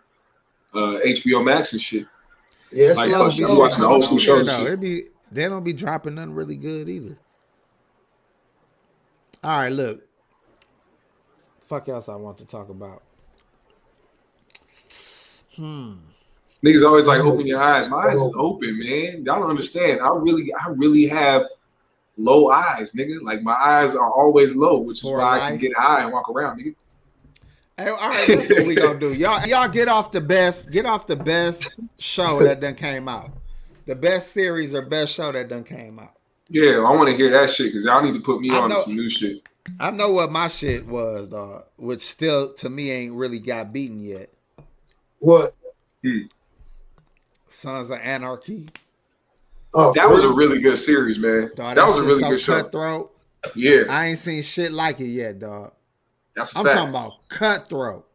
uh, 0.72 0.78
HBO 1.04 1.44
Max 1.44 1.72
and 1.72 1.80
shit. 1.80 2.06
Yeah, 2.70 2.90
it's 2.90 2.98
Like, 2.98 3.08
a 3.10 3.18
lot 3.18 3.26
of 3.26 3.34
you 3.34 3.46
shows. 3.48 3.58
watching 3.58 3.80
the 3.80 3.88
old 3.88 4.04
school 4.04 4.18
Yeah, 4.18 4.24
shows. 4.24 4.46
though, 4.46 4.56
and 4.66 4.68
shit. 4.68 4.80
be 4.80 5.02
they 5.32 5.48
don't 5.48 5.64
be 5.64 5.72
dropping 5.72 6.14
nothing 6.14 6.34
really 6.34 6.56
good 6.56 6.88
either. 6.88 7.18
All 9.42 9.50
right, 9.50 9.72
look. 9.72 10.02
Fuck 11.66 11.88
else 11.88 12.08
I 12.08 12.14
want 12.16 12.38
to 12.38 12.44
talk 12.44 12.68
about. 12.68 13.02
Hmm. 15.60 15.92
Niggas 16.64 16.86
always 16.86 17.06
like 17.06 17.20
open 17.20 17.46
your 17.46 17.60
eyes. 17.60 17.86
My 17.88 17.98
eyes 18.08 18.18
is 18.18 18.32
open, 18.34 18.78
man. 18.78 19.24
Y'all 19.24 19.40
don't 19.40 19.50
understand. 19.50 20.00
I 20.00 20.08
really, 20.14 20.52
I 20.54 20.68
really 20.70 21.06
have 21.06 21.46
low 22.16 22.50
eyes, 22.50 22.92
nigga. 22.92 23.20
Like 23.22 23.42
my 23.42 23.52
eyes 23.52 23.94
are 23.94 24.10
always 24.10 24.54
low, 24.56 24.78
which 24.78 24.98
is 24.98 25.02
For 25.02 25.18
why 25.18 25.38
I 25.40 25.50
can 25.50 25.58
get 25.58 25.76
high 25.76 26.02
and 26.02 26.12
walk 26.12 26.30
around, 26.30 26.58
nigga. 26.60 26.74
Hey, 27.76 27.88
all 27.88 27.96
right, 27.96 28.26
that's 28.26 28.50
what 28.50 28.66
we 28.66 28.74
gonna 28.74 28.98
do. 28.98 29.12
Y'all, 29.14 29.46
y'all 29.46 29.68
get 29.68 29.88
off 29.88 30.12
the 30.12 30.20
best, 30.22 30.70
get 30.70 30.86
off 30.86 31.06
the 31.06 31.16
best 31.16 31.78
show 31.98 32.42
that 32.42 32.60
done 32.60 32.74
came 32.74 33.06
out. 33.06 33.30
The 33.86 33.94
best 33.94 34.32
series 34.32 34.74
or 34.74 34.82
best 34.82 35.14
show 35.14 35.32
that 35.32 35.48
done 35.48 35.64
came 35.64 35.98
out. 35.98 36.12
Yeah, 36.48 36.78
I 36.78 36.94
want 36.96 37.08
to 37.10 37.16
hear 37.16 37.30
that 37.32 37.50
shit 37.50 37.66
because 37.68 37.84
y'all 37.84 38.02
need 38.02 38.14
to 38.14 38.20
put 38.20 38.40
me 38.40 38.50
I 38.50 38.56
on 38.60 38.70
know- 38.70 38.80
some 38.82 38.96
new 38.96 39.10
shit. 39.10 39.42
I 39.78 39.90
know 39.90 40.10
what 40.10 40.32
my 40.32 40.48
shit 40.48 40.86
was, 40.86 41.28
dog, 41.28 41.64
which 41.76 42.00
still 42.02 42.52
to 42.54 42.68
me 42.70 42.90
ain't 42.90 43.12
really 43.14 43.38
got 43.38 43.72
beaten 43.72 44.00
yet. 44.00 44.30
What? 45.20 45.54
Sons 47.48 47.90
of 47.90 47.98
Anarchy. 48.00 48.68
Oh, 49.72 49.92
That 49.94 50.10
was 50.10 50.24
a 50.24 50.28
really 50.32 50.60
good 50.60 50.78
series, 50.78 51.18
man. 51.18 51.50
Dog, 51.54 51.76
that 51.76 51.86
was 51.86 51.98
a 51.98 52.02
really 52.02 52.20
so 52.20 52.30
good 52.30 52.40
show. 52.40 52.62
Cutthroat. 52.62 53.12
Yeah, 53.54 53.84
I 53.88 54.06
ain't 54.06 54.18
seen 54.18 54.42
shit 54.42 54.72
like 54.72 55.00
it 55.00 55.06
yet, 55.06 55.38
dog. 55.38 55.72
that's 56.36 56.54
a 56.54 56.58
I'm 56.58 56.64
fact. 56.64 56.76
talking 56.76 56.90
about 56.90 57.28
cutthroat. 57.28 58.06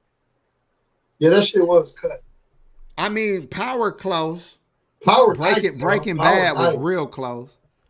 yeah, 1.20 1.30
that 1.32 1.46
shit 1.46 1.66
was 1.66 1.94
cut. 1.94 2.22
I 2.98 3.10
mean, 3.10 3.48
power 3.48 3.92
close. 3.92 4.60
Power 5.04 5.34
Breaking 5.34 5.74
nice, 5.74 5.82
Breaking. 5.82 6.18
Power 6.18 6.26
Bad 6.32 6.58
was 6.58 6.76
real 6.78 7.08
close. 7.08 7.50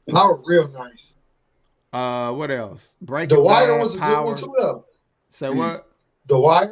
Power 0.09 0.39
real 0.45 0.67
nice. 0.69 1.13
Uh, 1.91 2.31
what 2.33 2.51
else? 2.51 2.93
Breaking 3.01 3.35
The 3.37 3.41
Wire 3.41 3.73
Bad, 3.73 3.81
was 3.81 3.95
a 3.95 3.99
good 3.99 4.21
one 4.23 4.35
too, 4.37 4.53
though. 4.57 4.85
Say 5.29 5.47
Mm. 5.47 5.55
what? 5.57 5.87
The 6.27 6.37
Wire. 6.37 6.71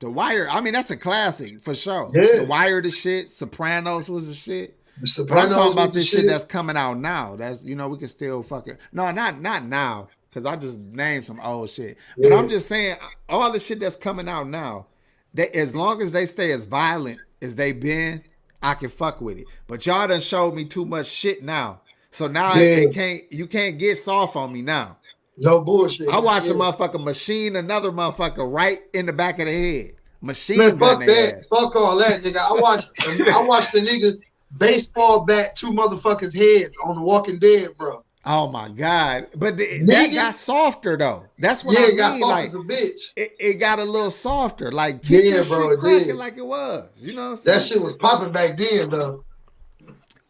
The 0.00 0.10
Wire. 0.10 0.48
I 0.50 0.60
mean, 0.60 0.74
that's 0.74 0.90
a 0.90 0.96
classic 0.96 1.62
for 1.62 1.74
sure. 1.74 2.10
Yeah. 2.14 2.40
The 2.40 2.44
Wire, 2.44 2.82
the 2.82 2.90
shit. 2.90 3.30
Sopranos 3.30 4.08
was 4.08 4.28
the 4.28 4.34
shit. 4.34 4.78
The 5.00 5.24
But 5.28 5.38
I'm 5.38 5.50
talking 5.50 5.72
about 5.72 5.92
this 5.92 6.08
shit 6.08 6.26
that's 6.26 6.44
coming 6.44 6.76
out 6.76 6.98
now. 6.98 7.36
That's 7.36 7.64
you 7.64 7.74
know 7.74 7.88
we 7.88 7.98
can 7.98 8.08
still 8.08 8.42
fucking 8.42 8.76
no, 8.92 9.10
not 9.10 9.40
not 9.40 9.64
now 9.64 10.08
because 10.28 10.46
I 10.46 10.56
just 10.56 10.78
named 10.78 11.26
some 11.26 11.40
old 11.40 11.70
shit. 11.70 11.96
But 12.18 12.32
I'm 12.32 12.48
just 12.48 12.68
saying 12.68 12.96
all 13.28 13.52
the 13.52 13.60
shit 13.60 13.80
that's 13.80 13.96
coming 13.96 14.28
out 14.28 14.48
now. 14.48 14.86
They, 15.32 15.48
as 15.48 15.74
long 15.74 16.00
as 16.00 16.12
they 16.12 16.26
stay 16.26 16.52
as 16.52 16.64
violent 16.64 17.18
as 17.42 17.56
they 17.56 17.72
been, 17.72 18.22
I 18.62 18.74
can 18.74 18.88
fuck 18.88 19.20
with 19.20 19.38
it. 19.38 19.46
But 19.66 19.84
y'all 19.84 20.06
done 20.06 20.20
showed 20.20 20.54
me 20.54 20.64
too 20.64 20.84
much 20.84 21.06
shit 21.06 21.42
now. 21.42 21.80
So 22.10 22.28
now 22.28 22.56
it, 22.56 22.70
it 22.70 22.94
can't 22.94 23.22
you 23.32 23.46
can't 23.46 23.78
get 23.78 23.98
soft 23.98 24.36
on 24.36 24.52
me 24.52 24.62
now. 24.62 24.98
No 25.36 25.62
bullshit. 25.62 26.08
I 26.08 26.18
watched 26.18 26.46
yeah. 26.46 26.52
a 26.52 26.56
motherfucker 26.56 27.02
machine 27.02 27.56
another 27.56 27.90
motherfucker 27.90 28.50
right 28.50 28.80
in 28.92 29.06
the 29.06 29.12
back 29.12 29.38
of 29.38 29.46
the 29.46 29.52
head. 29.52 29.94
Machine 30.20 30.58
Man, 30.58 30.78
fuck 30.78 31.00
that. 31.00 31.34
ass. 31.38 31.46
Fuck 31.46 31.76
all 31.76 31.96
that, 31.98 32.22
nigga. 32.22 32.38
I 32.38 32.52
watched 32.60 32.90
I 33.06 33.46
watched 33.46 33.72
the 33.72 33.80
nigga 33.80 34.22
baseball 34.56 35.20
bat 35.20 35.56
two 35.56 35.70
motherfuckers' 35.72 36.34
heads 36.34 36.74
on 36.84 36.96
The 36.96 37.02
Walking 37.02 37.38
Dead, 37.38 37.70
bro. 37.76 38.02
Oh 38.26 38.48
my 38.50 38.70
god! 38.70 39.26
But 39.36 39.58
the, 39.58 39.84
that 39.84 40.10
got 40.14 40.34
softer 40.34 40.96
though. 40.96 41.24
That's 41.38 41.62
what 41.62 41.78
yeah, 41.78 41.86
I 41.86 41.88
it 41.90 41.96
got 41.96 42.10
mean. 42.12 42.20
soft 42.20 42.30
Like 42.32 42.46
as 42.46 42.54
a 42.54 42.58
bitch. 42.58 43.00
it, 43.16 43.32
it 43.38 43.54
got 43.54 43.78
a 43.78 43.84
little 43.84 44.10
softer. 44.10 44.72
Like 44.72 45.02
keep 45.02 45.26
Yeah, 45.26 45.42
bro, 45.46 45.68
shit 45.68 45.72
it 45.72 45.80
cracking 45.80 46.06
did. 46.08 46.16
like 46.16 46.38
it 46.38 46.46
was. 46.46 46.88
You 46.96 47.14
know 47.14 47.24
what 47.24 47.30
I'm 47.32 47.36
saying? 47.36 47.58
That 47.58 47.62
shit 47.62 47.82
was 47.82 47.96
popping 47.96 48.32
back 48.32 48.56
then, 48.56 48.88
though. 48.88 49.24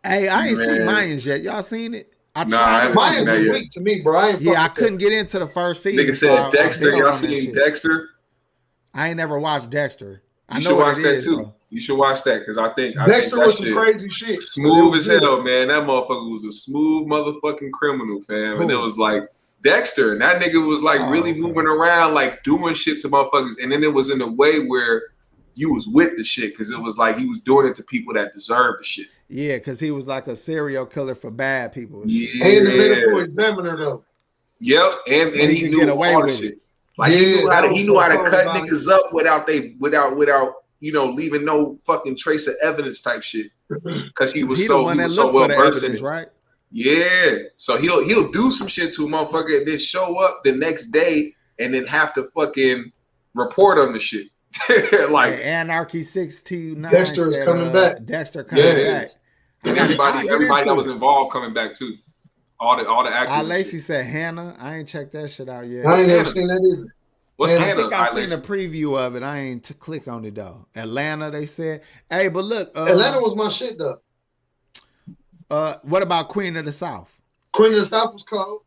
Hey, 0.02 0.26
I 0.26 0.48
ain't 0.48 0.58
seen 0.58 0.84
Man. 0.84 0.88
Mayans 0.88 1.24
yet. 1.24 1.42
Y'all 1.42 1.62
seen 1.62 1.94
it? 1.94 2.12
I 2.36 2.44
Nah, 2.44 2.56
I 2.56 2.60
tried. 2.60 2.80
haven't 2.80 2.96
to 2.98 3.14
seen 3.14 3.24
that 3.26 3.38
was 3.38 3.46
yet. 3.46 3.52
weak 3.54 3.70
to 3.70 3.80
me, 3.80 4.00
bro. 4.02 4.18
I 4.18 4.28
ain't 4.30 4.40
Yeah, 4.40 4.62
I 4.64 4.68
couldn't 4.68 4.96
get 4.98 5.12
into 5.12 5.38
the 5.38 5.46
first 5.46 5.82
season. 5.82 6.04
Nigga 6.04 6.16
so 6.16 6.34
I- 6.34 6.38
I 6.46 6.50
said 6.50 6.52
Dexter. 6.52 6.90
bailed 6.90 7.02
Y'all 7.02 7.12
seen. 7.12 7.52
Dexter? 7.52 8.08
I 8.92 9.08
ain't 9.08 9.16
never 9.16 9.38
watched 9.38 9.70
Dexter. 9.70 10.22
I 10.48 10.58
You 10.58 10.64
know 10.64 10.70
should 10.70 10.78
watch 10.78 10.98
it 10.98 11.02
that 11.02 11.14
is, 11.14 11.24
too. 11.24 11.36
though. 11.36 11.54
You 11.70 11.80
should 11.80 11.96
watch 11.98 12.22
that 12.24 12.40
because 12.40 12.58
I 12.58 12.68
think 12.74 12.96
I. 12.98 13.06
Dexter 13.08 13.36
think 13.36 13.46
was 13.46 13.56
some 13.56 13.66
shit 13.66 13.74
crazy 13.76 14.10
shit. 14.10 14.42
smooth 14.42 14.94
as 14.96 15.06
hell, 15.06 15.42
man. 15.42 15.68
That 15.68 15.84
motherfucker 15.84 16.30
was 16.30 16.44
a 16.44 16.52
smooth 16.52 17.08
motherfucking 17.08 17.72
criminal, 17.72 18.20
fam. 18.20 18.60
And 18.60 18.70
it 18.70 18.76
was 18.76 18.98
like 18.98 19.22
Dexter, 19.62 20.12
and 20.12 20.20
that 20.20 20.40
nigga 20.40 20.64
was 20.64 20.82
like 20.82 21.00
Oh, 21.00 21.10
really 21.10 21.30
okay. 21.30 21.40
moving 21.40 21.66
around, 21.66 22.14
like 22.14 22.42
doing 22.44 22.74
shit 22.74 23.00
to 23.00 23.08
motherfuckers. 23.08 23.60
And 23.62 23.72
then 23.72 23.82
it 23.82 23.92
was 23.92 24.10
in 24.10 24.20
a 24.20 24.26
way 24.28 24.60
where 24.60 25.02
you 25.54 25.72
was 25.72 25.86
with 25.88 26.16
the 26.16 26.24
shit 26.24 26.50
because 26.52 26.70
it 26.70 26.78
was 26.80 26.98
like 26.98 27.16
he 27.18 27.26
was 27.26 27.38
doing 27.40 27.66
it 27.66 27.74
to 27.76 27.82
people 27.84 28.12
that 28.14 28.32
deserved 28.32 28.80
the 28.80 28.84
shit. 28.84 29.06
Yeah, 29.34 29.56
because 29.56 29.80
he 29.80 29.90
was 29.90 30.06
like 30.06 30.28
a 30.28 30.36
serial 30.36 30.86
killer 30.86 31.16
for 31.16 31.28
bad 31.28 31.72
people. 31.72 32.02
and 32.02 32.12
shit. 32.12 32.34
Yeah, 32.36 32.46
And 32.46 32.66
the 32.68 32.76
medical 32.76 33.18
examiner, 33.20 33.76
though. 33.76 34.04
Yep, 34.60 34.92
and 35.08 35.32
So 35.32 35.40
and 35.40 35.50
he 35.50 35.56
he, 35.56 35.60
could 35.62 35.70
knew 35.72 35.80
get 35.80 35.88
away 35.88 36.14
all 36.14 36.22
with 36.22 36.36
shit. 36.36 36.52
it. 36.52 36.58
Like 36.96 37.10
he 37.12 37.18
knew 37.34 37.50
how 37.50 37.60
to 37.62 37.68
he 37.68 37.78
knew 37.78 37.84
so 37.94 37.98
how 37.98 38.08
to 38.08 38.30
cut 38.30 38.42
about 38.42 38.56
it. 38.58 38.70
niggas 38.70 38.88
up 38.88 39.12
without 39.12 39.48
they 39.48 39.74
without 39.80 40.16
without 40.16 40.54
you 40.78 40.92
know 40.92 41.06
leaving 41.06 41.44
no 41.44 41.76
fucking 41.84 42.16
trace 42.16 42.46
of 42.46 42.54
evidence 42.62 43.00
type 43.00 43.24
shit. 43.24 43.50
Because 43.82 44.32
he 44.32 44.44
was 44.44 44.60
he 44.60 44.66
so 44.66 44.84
one 44.84 44.92
he 44.94 44.98
that 44.98 45.04
was 45.06 45.16
so 45.16 45.32
well 45.32 45.48
versed 45.48 45.82
in 45.82 45.96
it. 45.96 46.00
right? 46.00 46.28
Yeah. 46.70 47.38
So 47.56 47.76
he'll 47.76 48.04
he'll 48.04 48.30
do 48.30 48.52
some 48.52 48.68
shit 48.68 48.92
to 48.94 49.06
a 49.06 49.08
motherfucker 49.08 49.58
and 49.58 49.66
then 49.66 49.78
show 49.78 50.20
up 50.20 50.42
the 50.44 50.52
next 50.52 50.92
day 50.92 51.34
and 51.58 51.74
then 51.74 51.84
have 51.86 52.14
to 52.14 52.22
fucking 52.36 52.92
report 53.34 53.78
on 53.78 53.92
the 53.92 53.98
shit. 53.98 54.28
like 55.10 55.34
Hey, 55.34 55.42
Anarchy 55.42 56.04
six 56.04 56.40
two 56.40 56.76
nine. 56.76 56.92
Dexter 56.92 57.32
is 57.32 57.40
coming 57.40 57.68
uh, 57.70 57.72
back. 57.72 58.04
Dexter 58.04 58.44
coming 58.44 58.64
Yeah. 58.64 59.00
back. 59.00 59.08
I 59.08 59.12
gotta- 59.64 59.80
everybody 59.80 60.28
everybody 60.28 60.64
that 60.64 60.76
was 60.76 60.86
involved 60.86 61.32
coming 61.32 61.52
back 61.54 61.74
too. 61.74 61.94
All 62.60 62.76
the 62.76 62.86
all 62.86 63.02
the 63.04 63.10
actors. 63.14 63.36
And 63.38 63.48
Lacey 63.48 63.78
said 63.80 64.06
Hannah. 64.06 64.56
I 64.58 64.76
ain't 64.76 64.88
checked 64.88 65.12
that 65.12 65.30
shit 65.30 65.48
out 65.48 65.66
yet. 65.66 65.86
I 65.86 65.98
ain't 65.98 66.08
never 66.08 66.24
seen 66.24 66.46
that 66.46 66.60
either. 66.60 66.94
What's 67.36 67.52
Man, 67.52 67.62
I 67.62 67.74
think 67.74 67.92
I 67.92 68.08
Alright, 68.08 68.28
seen 68.28 68.38
a 68.38 68.40
preview 68.40 68.96
of 68.96 69.16
it. 69.16 69.24
I 69.24 69.38
ain't 69.38 69.64
to 69.64 69.74
click 69.74 70.06
on 70.06 70.24
it 70.24 70.36
though. 70.36 70.66
Atlanta, 70.76 71.32
they 71.32 71.46
said. 71.46 71.82
Hey, 72.08 72.28
but 72.28 72.44
look, 72.44 72.70
uh, 72.76 72.84
Atlanta 72.84 73.18
was 73.18 73.34
my 73.36 73.48
shit 73.48 73.76
though. 73.76 73.98
uh, 75.50 75.76
what 75.82 76.02
about 76.02 76.28
Queen 76.28 76.56
of 76.56 76.64
the 76.64 76.72
South? 76.72 77.20
Queen 77.52 77.72
of 77.72 77.80
the 77.80 77.86
South 77.86 78.12
was 78.12 78.22
cold. 78.22 78.60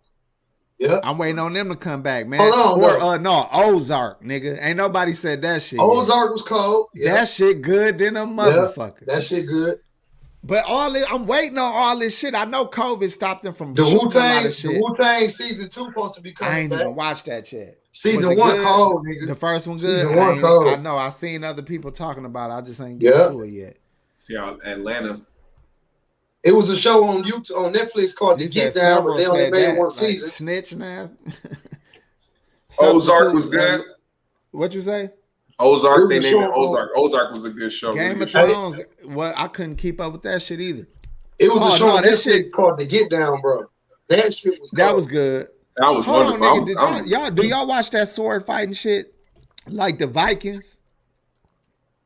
Yeah. 0.80 1.00
I'm 1.04 1.18
waiting 1.18 1.40
on 1.40 1.54
them 1.54 1.70
to 1.70 1.76
come 1.76 2.04
back, 2.04 2.28
man. 2.28 2.40
Hold 2.40 2.56
on, 2.56 2.84
or 2.84 3.00
though. 3.00 3.10
uh, 3.10 3.18
no, 3.18 3.48
Ozark, 3.52 4.24
nigga. 4.24 4.60
Ain't 4.62 4.78
nobody 4.78 5.14
said 5.14 5.42
that 5.42 5.62
shit. 5.62 5.80
yet. 5.80 5.86
Ozark 5.86 6.32
was 6.32 6.44
cold. 6.44 6.88
Yeah. 6.94 7.16
That 7.16 7.30
shit 7.30 7.62
good 7.62 7.98
than 7.98 8.16
a 8.16 8.26
motherfucker. 8.26 9.06
That 9.08 9.24
shit 9.24 9.48
good. 9.48 9.80
But 10.48 10.64
all 10.66 10.92
this, 10.94 11.06
I'm 11.10 11.26
waiting 11.26 11.58
on 11.58 11.72
all 11.74 12.00
this 12.00 12.18
shit. 12.18 12.34
I 12.34 12.46
know 12.46 12.66
COVID 12.68 13.12
stopped 13.12 13.44
them 13.44 13.54
from 13.54 13.74
The 13.74 13.84
shooting 13.84 13.98
Wu 13.98 14.02
a 14.04 14.06
lot 14.06 14.12
Tang, 14.14 14.38
of 14.38 14.44
the 14.44 14.52
shit. 14.54 14.82
Wu 14.82 14.96
Tang 14.96 15.30
season 15.30 15.70
two 15.70 15.86
supposed 15.88 16.14
to 16.14 16.22
be 16.22 16.32
coming. 16.32 16.54
I 16.54 16.60
ain't 16.62 16.70
back. 16.72 16.82
even 16.82 16.96
watched 16.96 17.26
that 17.26 17.52
yet. 17.52 17.78
Season 17.92 18.38
one 18.38 18.56
good? 18.56 18.66
cold, 18.66 19.06
nigga. 19.06 19.28
The 19.28 19.36
first 19.36 19.68
one 19.68 19.76
good. 19.76 20.00
Season 20.00 20.14
I, 20.14 20.16
one 20.16 20.34
ain't- 20.36 20.44
cold. 20.44 20.68
I 20.68 20.76
know. 20.78 20.98
I 20.98 21.10
seen 21.10 21.44
other 21.44 21.62
people 21.64 21.92
talking 21.92 22.24
about. 22.26 22.50
it. 22.52 22.54
I 22.54 22.62
just 22.62 22.80
ain't 22.82 23.00
get 23.00 23.14
Yeah. 23.16 23.28
to 23.30 23.42
it 23.42 23.50
yet. 23.50 23.78
See 24.20 24.36
how 24.36 24.58
Atlanta. 24.64 25.22
It 26.44 26.52
was 26.54 26.70
a 26.70 26.78
show 26.78 27.04
on 27.06 27.24
YouTube 27.24 27.58
on 27.58 27.74
Netflix 27.74 28.16
called 28.16 28.40
The 28.40 28.48
Get 28.48 28.74
Down, 28.74 29.04
but 29.04 29.18
they 29.18 29.26
only 29.26 29.52
made 29.52 29.62
that, 29.62 29.70
one 29.78 29.80
like, 29.88 29.92
season. 29.92 30.30
snitch 30.30 30.76
now. 30.76 31.10
Ozark 32.80 33.34
was 33.34 33.44
Substitute, 33.46 33.60
uh, 33.60 33.78
good. 33.78 33.86
What 34.52 34.74
you 34.74 34.82
say? 34.82 35.10
Ozark, 35.60 36.10
they 36.10 36.20
named 36.20 36.44
it. 36.44 36.52
Ozark. 36.54 36.92
Ozark 36.96 37.34
was 37.34 37.44
a 37.44 37.50
good 37.50 37.72
show. 37.72 37.94
Game 37.94 38.22
of. 38.22 38.30
Thrones. 38.30 38.80
Well, 39.04 39.34
I 39.36 39.48
couldn't 39.48 39.78
keep 39.78 40.00
up 40.00 40.14
with 40.14 40.22
that 40.24 40.42
shit 40.42 40.62
either. 40.62 40.88
It 41.40 41.52
was 41.52 41.64
Oh, 41.64 41.74
a 41.74 41.78
show 41.78 41.88
no, 41.88 42.02
that 42.02 42.20
shit- 42.20 42.52
called 42.54 42.78
The 42.80 42.86
Get 42.86 43.10
Down, 43.10 43.42
bro. 43.42 43.66
That 44.10 44.34
shit 44.34 44.60
was 44.62 44.72
That 44.72 44.96
was 44.96 45.06
good. 45.06 45.48
That 45.76 45.90
was 45.94 46.06
Hold 46.06 46.24
on, 46.24 46.40
nigga. 46.40 46.48
I'm- 46.56 46.66
Did 46.66 46.78
y'all, 46.78 47.06
y'all 47.24 47.32
do 47.32 47.46
y'all 47.48 47.68
watch 47.68 47.90
that 47.92 48.08
sword 48.08 48.46
fighting 48.46 48.74
shit? 48.74 49.14
Like 49.68 50.00
the 50.00 50.08
Vikings? 50.08 50.78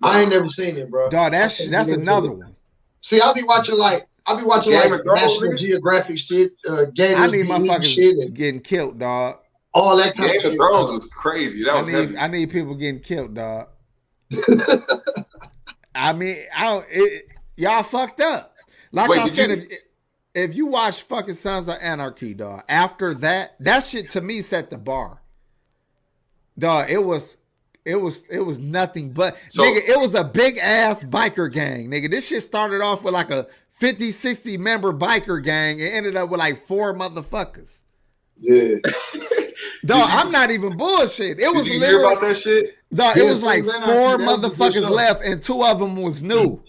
I 0.04 0.22
ain't 0.22 0.30
never 0.32 0.50
seen 0.50 0.78
it, 0.78 0.90
bro. 0.90 1.10
Dog, 1.10 1.32
that's 1.32 1.70
that's 1.70 1.90
another 1.92 2.32
one. 2.32 2.56
See, 3.02 3.22
I'll 3.22 3.34
be 3.34 3.44
watching 3.44 3.78
like 3.78 4.08
I'll 4.26 4.38
be 4.38 4.44
watching 4.44 4.74
Game 4.74 4.92
like 4.92 5.00
of 5.00 5.06
Thrones, 5.06 5.42
National? 5.42 5.58
Geographic 5.58 6.18
shit, 6.18 6.54
uh, 6.68 6.82
I 6.82 6.86
Gators 6.94 7.32
need 7.34 7.44
be 7.44 7.50
eating 7.50 7.68
motherfuckers 7.68 7.86
shit, 7.86 8.18
and 8.18 8.34
getting 8.34 8.62
killed, 8.62 9.00
dog. 9.00 9.38
All 9.74 9.96
that 9.98 10.16
kind 10.16 10.30
Game 10.32 10.40
of 10.40 10.46
of 10.46 10.52
shit. 10.52 10.58
Thrones 10.60 10.92
was 10.92 11.06
crazy. 11.06 11.64
That 11.64 11.74
I 11.76 11.80
was 11.80 11.88
need 11.88 11.94
heavy. 11.96 12.18
I 12.18 12.28
need 12.28 12.50
people 12.52 12.76
getting 12.76 13.00
killed, 13.02 13.34
dog. 13.36 13.68
I 15.96 16.14
mean, 16.14 16.38
I 16.56 16.64
don't, 16.64 16.86
it, 16.90 17.26
y'all 17.58 17.84
fucked 17.84 18.22
up. 18.22 18.56
Like 18.92 19.10
Wait, 19.10 19.20
I 19.20 19.28
said, 19.28 19.50
you- 19.50 19.56
if 19.56 19.68
if 20.34 20.56
you 20.56 20.66
watch 20.66 21.02
fucking 21.04 21.34
Sons 21.36 21.68
of 21.68 21.78
Anarchy, 21.82 22.34
dog, 22.34 22.64
after 22.70 23.14
that, 23.16 23.56
that 23.60 23.82
shit 23.84 24.12
to 24.12 24.22
me 24.22 24.42
set 24.42 24.70
the 24.70 24.78
bar. 24.78 25.22
Dog, 26.58 26.90
it 26.90 27.04
was 27.04 27.38
it 27.84 27.96
was 27.98 28.24
it 28.30 28.42
was 28.42 28.58
nothing 28.58 29.12
but 29.12 29.36
So- 29.50 29.64
nigga, 29.64 29.88
it 29.90 30.00
was 30.00 30.16
a 30.16 30.24
big 30.24 30.58
ass 30.58 31.04
biker 31.04 31.52
gang. 31.52 31.90
Nigga, 31.90 32.10
this 32.10 32.28
shit 32.28 32.44
started 32.44 32.82
off 32.82 33.04
with 33.04 33.14
like 33.14 33.30
a 33.32 33.48
50, 33.80 34.12
60 34.12 34.58
member 34.58 34.94
biker 34.94 35.44
gang 35.44 35.82
and 35.82 35.90
ended 35.90 36.16
up 36.16 36.30
with 36.30 36.40
like 36.40 36.66
four 36.68 36.94
motherfuckers. 36.94 37.80
Yeah, 38.40 38.76
Dog, 39.86 39.98
you- 40.10 40.16
I'm 40.18 40.30
not 40.30 40.52
even 40.52 40.78
bullshit. 40.78 41.40
It 41.40 41.54
was 41.54 41.66
Did 41.66 41.74
you 41.74 41.80
hear 41.80 41.92
literally 41.94 42.14
about 42.14 42.22
that 42.22 42.38
shit? 42.38 42.76
Dog, 42.94 43.16
Yeah, 43.18 43.24
it 43.24 43.30
was 43.30 43.44
like 43.44 43.64
four 43.64 43.74
that 43.74 43.88
was 43.88 44.16
a 44.46 44.50
good 44.50 44.52
motherfuckers 44.54 44.90
left, 44.90 45.24
and 45.24 45.42
two 45.44 45.64
of 45.64 45.80
them 45.80 46.02
was 46.02 46.22
new. 46.22 46.62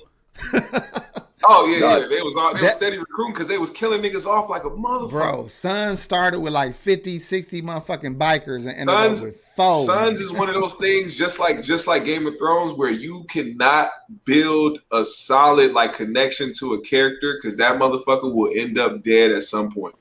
Mm. 0.53 0.99
Oh 1.45 1.67
yeah, 1.67 1.81
Dog, 1.81 2.03
yeah. 2.03 2.09
They 2.09 2.23
was 2.23 2.37
all 2.37 2.55
they 2.55 2.61
that- 2.61 2.67
was 2.67 2.75
steady 2.77 2.99
recruiting 2.99 3.33
because 3.35 3.49
they 3.49 3.59
was 3.59 3.73
killing 3.73 4.01
niggas 4.01 4.27
off 4.27 4.49
like 4.49 4.63
a 4.63 4.71
motherfucker. 4.71 5.11
Bro, 5.11 5.47
Sons 5.49 5.99
started 5.99 6.39
with 6.39 6.53
like 6.53 6.73
50, 6.77 7.19
60 7.19 7.63
motherfucking 7.63 8.17
bikers 8.17 8.59
and 8.61 8.69
ended 8.69 8.89
Sons- 8.89 9.19
up 9.19 9.25
with 9.25 9.37
four. 9.57 9.85
Sons 9.85 10.21
is 10.21 10.33
one 10.33 10.49
of 10.49 10.55
those 10.55 10.75
things, 10.75 11.19
just 11.19 11.41
like 11.41 11.61
just 11.65 11.89
like 11.89 12.05
Game 12.05 12.29
of 12.29 12.39
Thrones, 12.39 12.75
where 12.75 12.91
you 12.91 13.25
cannot 13.29 13.91
build 14.25 14.79
a 14.93 15.05
solid 15.05 15.73
like 15.73 15.95
connection 15.95 16.53
to 16.61 16.75
a 16.75 16.81
character 16.83 17.37
because 17.43 17.57
that 17.57 17.77
motherfucker 17.77 18.33
will 18.33 18.53
end 18.55 18.79
up 18.79 19.03
dead 19.03 19.33
at 19.33 19.43
some 19.43 19.69
point. 19.73 19.97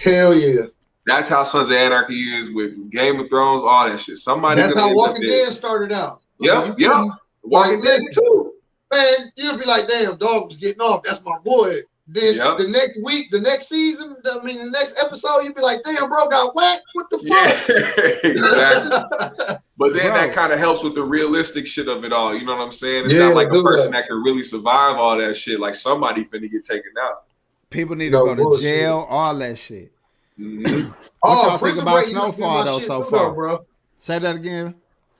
hell 0.00 0.34
yeah. 0.34 0.62
That's 1.06 1.28
how 1.28 1.42
Sons 1.42 1.68
of 1.70 1.76
Anarchy 1.76 2.14
is 2.34 2.50
with 2.50 2.90
Game 2.90 3.20
of 3.20 3.28
Thrones, 3.28 3.62
all 3.62 3.88
that 3.88 4.00
shit. 4.00 4.18
Somebody 4.18 4.62
That's 4.62 4.74
how 4.74 4.94
Walking 4.94 5.22
dead. 5.22 5.34
Dead 5.34 5.54
started 5.54 5.92
out. 5.92 6.22
Yep, 6.40 6.64
yeah, 6.64 6.74
yep. 6.78 6.92
couldn't- 6.92 7.12
Walking 7.42 7.80
Dead 7.82 8.00
too. 8.14 8.52
Man, 8.92 9.32
you'll 9.36 9.58
be 9.58 9.64
like, 9.64 9.86
damn, 9.88 10.16
dog 10.16 10.46
was 10.46 10.56
getting 10.56 10.80
off. 10.80 11.02
That's 11.04 11.22
my 11.24 11.36
boy. 11.44 11.80
Then 12.06 12.36
Yep. 12.36 12.58
the 12.58 12.68
next 12.68 12.98
week, 13.02 13.30
the 13.30 13.40
next 13.40 13.68
season, 13.68 14.14
I 14.30 14.42
mean, 14.42 14.58
the 14.58 14.70
next 14.70 14.98
episode, 15.02 15.40
you'll 15.40 15.54
be 15.54 15.62
like, 15.62 15.80
damn, 15.84 16.08
bro, 16.08 16.28
got 16.28 16.54
whacked. 16.54 16.82
What 16.92 17.06
the 17.10 17.18
fuck? 17.18 17.68
Yeah, 17.68 18.30
exactly. 18.30 19.56
But 19.76 19.92
then 19.92 20.12
Bro. 20.12 20.20
that 20.20 20.32
kind 20.32 20.52
of 20.52 20.60
helps 20.60 20.84
with 20.84 20.94
the 20.94 21.02
realistic 21.02 21.66
shit 21.66 21.88
of 21.88 22.04
it 22.04 22.12
all. 22.12 22.32
You 22.32 22.44
know 22.46 22.54
what 22.56 22.62
I'm 22.62 22.70
saying? 22.72 23.06
It's 23.06 23.14
Yeah, 23.14 23.24
not 23.24 23.34
like 23.34 23.48
a 23.48 23.60
person 23.60 23.90
that. 23.90 24.02
that 24.02 24.06
can 24.06 24.22
really 24.22 24.44
survive 24.44 24.96
all 24.96 25.16
that 25.18 25.36
shit. 25.36 25.58
Like 25.58 25.74
somebody 25.74 26.24
finna 26.26 26.48
get 26.48 26.64
taken 26.64 26.92
out. 27.02 27.24
People 27.70 27.96
need 27.96 28.10
to 28.10 28.18
No 28.24 28.34
go 28.36 28.56
to 28.56 28.62
jail, 28.62 29.04
all 29.10 29.34
that 29.36 29.58
shit. 29.58 29.90
Mhm. 30.38 30.64
What 30.64 30.72
y'all 30.74 30.90
think 30.90 31.02
Oh, 31.22 31.58
Prison 31.58 31.82
about 31.82 31.92
Break 31.94 32.06
used 32.10 32.14
to 32.14 32.30
be 32.32 32.36
Snowfall, 32.36 32.64
though, 32.64 32.78
so 32.80 33.02
too, 33.04 33.10
far? 33.10 33.32
bro. 33.32 33.64
Say 33.98 34.18
that 34.18 34.36
again. 34.36 34.74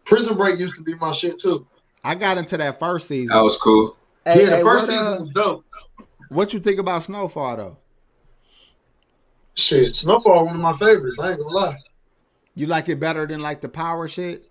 Prison 0.05 0.37
Break 0.37 0.59
used 0.59 0.77
to 0.77 0.83
be 0.83 0.95
my 0.97 1.13
shit 1.13 1.39
too. 1.39 1.65
I 2.03 2.15
got 2.15 2.37
into 2.37 2.57
that 2.59 2.79
first 2.79 3.09
season. 3.09 3.29
That 3.35 3.43
was 3.43 3.57
cool. 3.57 3.97
Hey, 4.25 4.45
yeah, 4.45 4.51
the 4.51 4.57
hey, 4.57 4.63
first 4.63 4.89
what, 4.91 4.99
uh, 4.99 5.05
season 5.05 5.21
was 5.21 5.31
dope. 5.31 5.65
what 6.29 6.53
you 6.53 6.61
think 6.61 6.79
about 6.81 7.03
Snowfall 7.05 7.57
though? 7.57 7.77
Shit, 9.55 9.95
Snowfall 9.95 10.47
one 10.47 10.57
of 10.57 10.61
my 10.61 10.77
favorites. 10.77 11.19
I 11.19 11.31
ain't 11.31 11.39
gonna 11.41 11.55
lie. 11.55 11.79
You 12.57 12.67
like 12.67 12.89
it 12.89 12.99
better 13.01 13.27
than 13.27 13.41
like 13.41 13.61
the 13.61 13.69
Power 13.69 14.09
shit? 14.09 14.45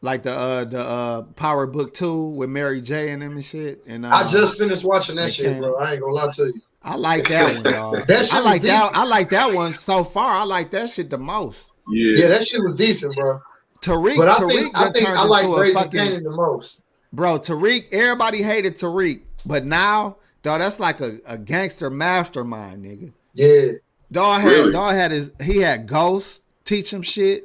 Like 0.00 0.22
the 0.22 0.32
uh 0.32 0.64
the 0.64 0.80
uh 0.80 1.22
Power 1.22 1.66
Book 1.66 1.92
Two 1.92 2.28
with 2.36 2.48
Mary 2.48 2.80
J 2.80 3.10
and 3.10 3.20
them 3.22 3.32
and 3.32 3.44
shit. 3.44 3.82
And 3.86 4.06
uh, 4.06 4.10
I 4.10 4.26
just 4.26 4.56
finished 4.58 4.84
watching 4.84 5.16
that 5.16 5.30
shit, 5.30 5.46
can't- 5.46 5.60
bro. 5.60 5.76
I 5.76 5.92
ain't 5.92 6.00
gonna 6.00 6.12
lie 6.14 6.30
to 6.30 6.46
you. 6.46 6.62
I 6.82 6.94
like 6.96 7.28
that 7.28 7.54
one, 7.54 7.62
dog. 7.72 8.06
That 8.06 8.32
I 8.32 8.40
like 8.40 8.62
that. 8.62 8.90
I 8.94 9.04
like 9.04 9.30
that 9.30 9.54
one 9.54 9.74
so 9.74 10.04
far. 10.04 10.38
I 10.40 10.44
like 10.44 10.70
that 10.72 10.90
shit 10.90 11.10
the 11.10 11.18
most. 11.18 11.58
Yeah. 11.88 12.14
Yeah, 12.22 12.28
that 12.28 12.46
shit 12.46 12.62
was 12.62 12.76
decent, 12.78 13.14
bro. 13.16 13.40
Tariq, 13.82 14.16
But 14.16 14.28
I 14.28 14.32
Tariq 14.34 14.58
think 14.58 14.76
I 14.78 14.82
think 14.90 15.06
turned 15.06 15.18
I 15.18 15.24
like 15.24 15.44
into 15.44 15.56
a 15.56 15.60
Raising 15.60 15.82
fucking 15.82 16.00
Kanan 16.00 16.22
the 16.24 16.30
most. 16.30 16.82
bro. 17.12 17.38
Tariq, 17.38 17.92
everybody 17.92 18.42
hated 18.42 18.76
Tariq, 18.76 19.20
but 19.46 19.64
now, 19.64 20.16
dog, 20.42 20.60
that's 20.60 20.80
like 20.80 21.00
a, 21.00 21.18
a 21.26 21.38
gangster 21.38 21.88
mastermind, 21.90 22.84
nigga. 22.84 23.12
Yeah, 23.34 23.72
Dog 24.10 24.40
had 24.40 24.48
Really? 24.48 24.72
dog 24.72 24.94
had 24.94 25.10
his 25.12 25.30
he 25.40 25.58
had 25.58 25.86
Ghost 25.86 26.42
teach 26.64 26.92
him 26.92 27.02
shit, 27.02 27.44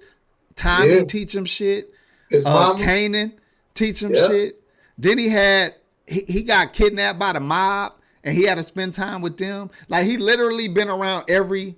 Tommy 0.55 0.95
Yeah. 0.95 1.03
teach 1.03 1.35
him 1.35 1.45
shit, 1.45 1.91
his 2.29 2.43
uh 2.45 2.49
mama. 2.49 2.79
Kanan 2.79 3.33
teach 3.75 4.01
him 4.01 4.13
Yeah. 4.13 4.27
shit. 4.27 4.61
Then 4.97 5.17
he 5.17 5.29
had 5.29 5.75
he, 6.07 6.23
he 6.27 6.43
got 6.43 6.73
kidnapped 6.73 7.19
by 7.19 7.33
the 7.33 7.39
mob 7.39 7.93
and 8.23 8.35
he 8.35 8.43
had 8.43 8.55
to 8.57 8.63
spend 8.63 8.93
time 8.93 9.21
with 9.21 9.37
them. 9.37 9.69
Like 9.89 10.05
he 10.05 10.17
literally 10.17 10.67
been 10.67 10.89
around 10.89 11.25
every 11.29 11.75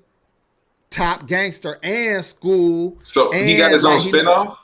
top 0.89 1.27
gangster 1.27 1.77
and 1.83 2.23
school. 2.23 2.97
So 3.01 3.33
and 3.33 3.47
he 3.47 3.57
got 3.57 3.71
his 3.71 3.85
own 3.85 3.93
like, 3.93 4.01
he- 4.01 4.11
spinoff. 4.11 4.57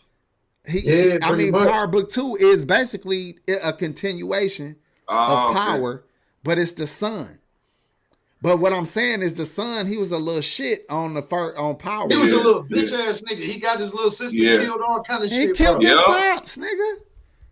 He, 0.67 0.79
Yeah, 0.81 1.01
he- 1.13 1.21
I 1.23 1.35
mean, 1.35 1.51
much. 1.51 1.67
Power 1.69 1.87
Book 1.87 2.09
Two 2.09 2.35
is 2.35 2.63
basically 2.65 3.39
a 3.63 3.73
continuation 3.73 4.75
Oh, 5.07 5.15
of 5.17 5.49
okay. 5.51 5.59
Power, 5.59 6.03
but 6.43 6.57
it's 6.59 6.71
the 6.73 6.87
son. 6.87 7.39
But 8.43 8.57
what 8.57 8.71
I'm 8.73 8.85
saying 8.85 9.21
is 9.21 9.33
the 9.35 9.45
son, 9.45 9.85
he 9.87 9.97
was 9.97 10.11
a 10.11 10.17
little 10.17 10.41
shit 10.41 10.85
on 10.89 11.13
the 11.15 11.21
first 11.21 11.57
on 11.59 11.75
Power. 11.75 12.07
He 12.09 12.17
was 12.17 12.31
a 12.31 12.37
Yeah, 12.37 12.43
little 12.43 12.67
yeah. 12.69 12.77
bitch 12.77 13.09
ass 13.09 13.21
nigga. 13.21 13.43
He 13.43 13.59
got 13.59 13.79
his 13.79 13.93
little 13.93 14.09
sister 14.11 14.37
Yeah. 14.37 14.59
killed, 14.59 14.81
all 14.87 15.03
kind 15.03 15.23
of 15.23 15.29
he 15.31 15.35
shit. 15.37 15.49
He 15.49 15.53
killed 15.63 15.81
bro. 15.81 15.89
his 15.89 15.99
Yeah. 15.99 16.33
pops, 16.35 16.57
nigga. 16.57 16.93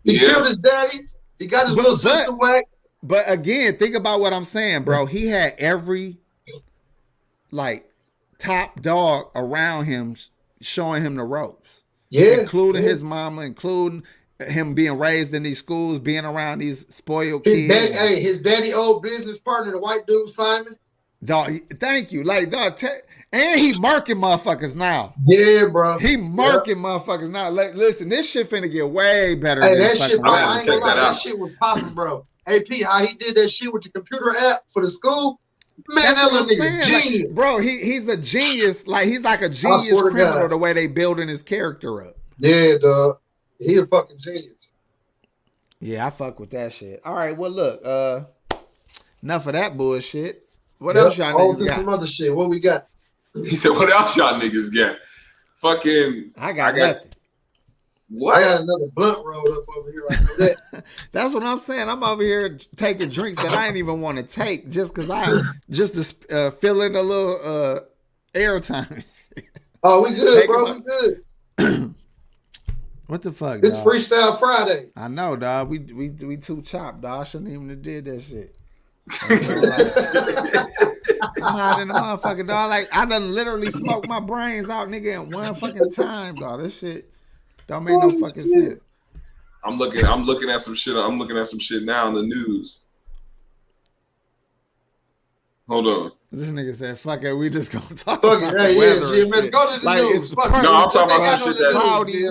He 0.04 0.14
Yeah. 0.14 0.20
killed 0.20 0.46
his 0.46 0.56
daddy. 0.56 1.00
He 1.38 1.46
got 1.46 1.66
his 1.68 1.76
But- 1.76 1.82
little 1.82 1.92
but- 2.02 2.16
sister 2.18 2.32
whacked. 2.32 2.69
But 3.02 3.30
again, 3.30 3.76
think 3.78 3.94
about 3.94 4.20
what 4.20 4.32
I'm 4.32 4.44
saying, 4.44 4.82
bro. 4.82 5.06
He 5.06 5.28
had 5.28 5.54
every 5.58 6.18
like 7.50 7.90
top 8.38 8.82
dog 8.82 9.30
around 9.34 9.86
him 9.86 10.16
showing 10.60 11.02
him 11.02 11.16
the 11.16 11.24
ropes. 11.24 11.82
Yeah, 12.10 12.40
including 12.40 12.82
yeah. 12.82 12.88
his 12.88 13.02
mama, 13.02 13.42
including 13.42 14.02
him 14.40 14.74
being 14.74 14.98
raised 14.98 15.32
in 15.32 15.42
these 15.42 15.58
schools, 15.58 15.98
being 15.98 16.24
around 16.24 16.58
these 16.58 16.86
spoiled 16.94 17.44
His 17.44 17.54
kids. 17.68 17.90
daddy, 17.90 18.14
hey, 18.16 18.20
his 18.20 18.40
daddy, 18.40 18.74
old 18.74 19.02
business 19.02 19.38
partner, 19.38 19.72
the 19.72 19.78
white 19.78 20.06
dude 20.06 20.28
Simon. 20.28 20.76
Dog, 21.24 21.52
thank 21.78 22.12
you. 22.12 22.24
Like, 22.24 22.50
dog, 22.50 22.76
te- 22.76 22.88
and 23.32 23.60
he 23.60 23.78
marking 23.78 24.16
motherfuckers 24.16 24.74
now. 24.74 25.14
Yeah, 25.26 25.68
bro. 25.70 25.98
He 25.98 26.16
marking 26.16 26.76
motherfuckers 26.76 27.30
now. 27.30 27.50
Like, 27.50 27.74
listen, 27.74 28.08
this 28.08 28.28
shit 28.28 28.50
finna 28.50 28.70
get 28.70 28.88
way 28.90 29.34
better 29.36 29.62
Hey, 29.62 29.74
than 29.74 29.82
that 29.82 29.98
shit, 29.98 30.20
bro, 30.20 30.32
I 30.32 30.40
I 30.40 30.56
ain't 30.56 30.66
check 30.66 30.80
gonna 30.80 30.84
lie, 30.84 30.94
that 30.96 31.12
that, 31.12 31.16
shit 31.16 31.38
was 31.38 31.52
popping, 31.60 31.94
bro. 31.94 32.26
AP, 32.46 32.82
how 32.84 33.04
he 33.06 33.14
did 33.14 33.34
that 33.36 33.50
shit 33.50 33.72
with 33.72 33.82
the 33.82 33.90
computer 33.90 34.34
app 34.36 34.60
for 34.68 34.82
the 34.82 34.88
school, 34.88 35.40
man, 35.88 36.04
That's 36.04 36.20
that 36.20 36.32
what 36.32 36.42
I'm 36.42 36.46
little 36.48 36.64
nigga 36.66 36.80
saying. 36.82 36.92
Like, 36.94 37.02
genius. 37.04 37.32
bro, 37.32 37.58
he 37.60 37.78
he's 37.80 38.08
a 38.08 38.16
genius. 38.16 38.86
Like 38.86 39.06
he's 39.08 39.22
like 39.22 39.42
a 39.42 39.48
genius 39.48 40.00
criminal 40.00 40.48
the 40.48 40.56
way 40.56 40.72
they 40.72 40.86
building 40.86 41.28
his 41.28 41.42
character 41.42 42.02
up. 42.06 42.16
yeah, 42.38 42.78
dog. 42.78 43.18
He 43.58 43.76
a 43.76 43.84
fucking 43.86 44.16
genius. 44.18 44.68
Yeah, 45.80 46.06
I 46.06 46.10
fuck 46.10 46.38
with 46.40 46.50
that 46.50 46.72
shit. 46.72 47.00
All 47.04 47.14
right, 47.14 47.36
well 47.36 47.50
look, 47.50 47.80
uh 47.84 48.24
enough 49.22 49.46
of 49.46 49.52
that 49.54 49.76
bullshit. 49.76 50.46
What 50.78 50.96
Yep, 50.96 51.04
else 51.04 51.18
y'all 51.18 51.36
all 51.36 51.54
niggas 51.54 51.58
this 51.58 51.68
got? 51.68 51.76
some 51.76 51.88
other 51.90 52.06
shit. 52.06 52.34
What 52.34 52.48
we 52.48 52.58
got? 52.60 52.86
He 53.34 53.54
said, 53.54 53.70
"What 53.72 53.90
else 53.92 54.16
y'all 54.16 54.40
niggas 54.40 54.74
got?" 54.74 54.96
fucking 55.56 56.32
I 56.38 56.52
got, 56.52 56.74
I 56.74 56.78
got- 56.78 56.94
nothing. 56.96 57.09
I 58.12 58.40
got 58.40 58.60
another 58.62 58.86
blunt 58.94 59.24
rolled 59.24 59.48
up 59.48 59.64
over 59.76 59.90
here. 59.92 60.04
I 60.10 60.14
that. 60.14 60.84
That's 61.12 61.32
what 61.32 61.44
I'm 61.44 61.58
saying. 61.58 61.88
I'm 61.88 62.02
over 62.02 62.22
here 62.22 62.58
taking 62.74 63.08
drinks 63.08 63.40
that 63.42 63.52
I 63.52 63.66
didn't 63.66 63.76
even 63.76 64.00
want 64.00 64.18
to 64.18 64.24
take 64.24 64.68
just 64.68 64.92
because 64.94 65.08
I 65.08 65.32
just 65.70 65.94
to 65.94 66.36
uh, 66.36 66.50
fill 66.50 66.82
in 66.82 66.96
a 66.96 67.02
little 67.02 67.40
uh, 67.44 67.80
airtime. 68.34 69.04
Oh, 69.82 70.02
we 70.02 70.14
good, 70.14 70.40
Take 70.40 70.46
bro. 70.46 70.66
him 70.66 70.84
We 70.84 70.92
good. 71.56 71.94
what 73.06 73.22
the 73.22 73.32
fuck? 73.32 73.60
It's 73.60 73.82
dog? 73.82 73.86
Freestyle 73.86 74.38
Friday. 74.38 74.90
I 74.94 75.08
know, 75.08 75.36
dog. 75.36 75.70
We 75.70 75.78
we 75.78 76.10
we 76.10 76.36
too 76.36 76.60
chopped, 76.60 77.00
dog. 77.00 77.22
I 77.22 77.24
shouldn't 77.24 77.48
even 77.48 77.70
have 77.70 77.80
did 77.80 78.04
that 78.04 78.20
shit. 78.20 78.54
I'm 81.42 81.54
hot 81.54 81.80
in 81.80 81.88
the 81.88 81.94
motherfucker, 81.94 82.46
dog. 82.46 82.68
Like 82.68 82.94
I 82.94 83.06
done 83.06 83.34
literally 83.34 83.70
smoked 83.70 84.06
my 84.06 84.20
brains 84.20 84.68
out, 84.68 84.88
nigga, 84.88 85.14
in 85.14 85.30
one 85.30 85.54
fucking 85.54 85.92
time, 85.92 86.34
dog. 86.34 86.60
This 86.60 86.78
shit 86.78 87.10
don't 87.70 87.84
make 87.84 87.98
no 87.98 88.10
fucking 88.10 88.42
sense. 88.46 88.80
I'm 89.64 89.76
looking. 89.78 90.04
I'm 90.04 90.24
looking 90.24 90.50
at 90.50 90.60
some 90.60 90.74
shit. 90.74 90.96
I'm 90.96 91.18
looking 91.18 91.36
at 91.38 91.46
some 91.46 91.58
shit 91.58 91.82
now 91.84 92.08
in 92.08 92.14
the 92.14 92.22
news. 92.22 92.80
Hold 95.68 95.86
on. 95.86 96.12
This 96.32 96.48
nigga 96.48 96.74
said, 96.74 96.98
"Fuck 96.98 97.22
it, 97.24 97.32
we 97.34 97.48
just 97.50 97.70
gonna 97.70 97.84
talk 97.96 98.22
Fuck 98.22 98.38
about 98.38 98.54
it. 98.54 98.58
the 98.58 98.64
Hey, 98.64 98.72
yeah, 98.74 98.78
weather." 99.00 99.22
and 99.22 99.32
GMS. 99.32 99.52
Go 99.52 99.74
to 99.74 99.80
the 99.80 99.86
Like, 99.86 99.98
news. 100.02 100.32
Fuck. 100.34 100.62
No, 100.62 100.74
I'm 100.74 100.90
talking 100.90 101.16
about 101.16 101.38
some 101.38 101.48
shit 101.52 101.58
the 101.58 101.64
that- 101.64 101.72
Cloudy 101.72 102.26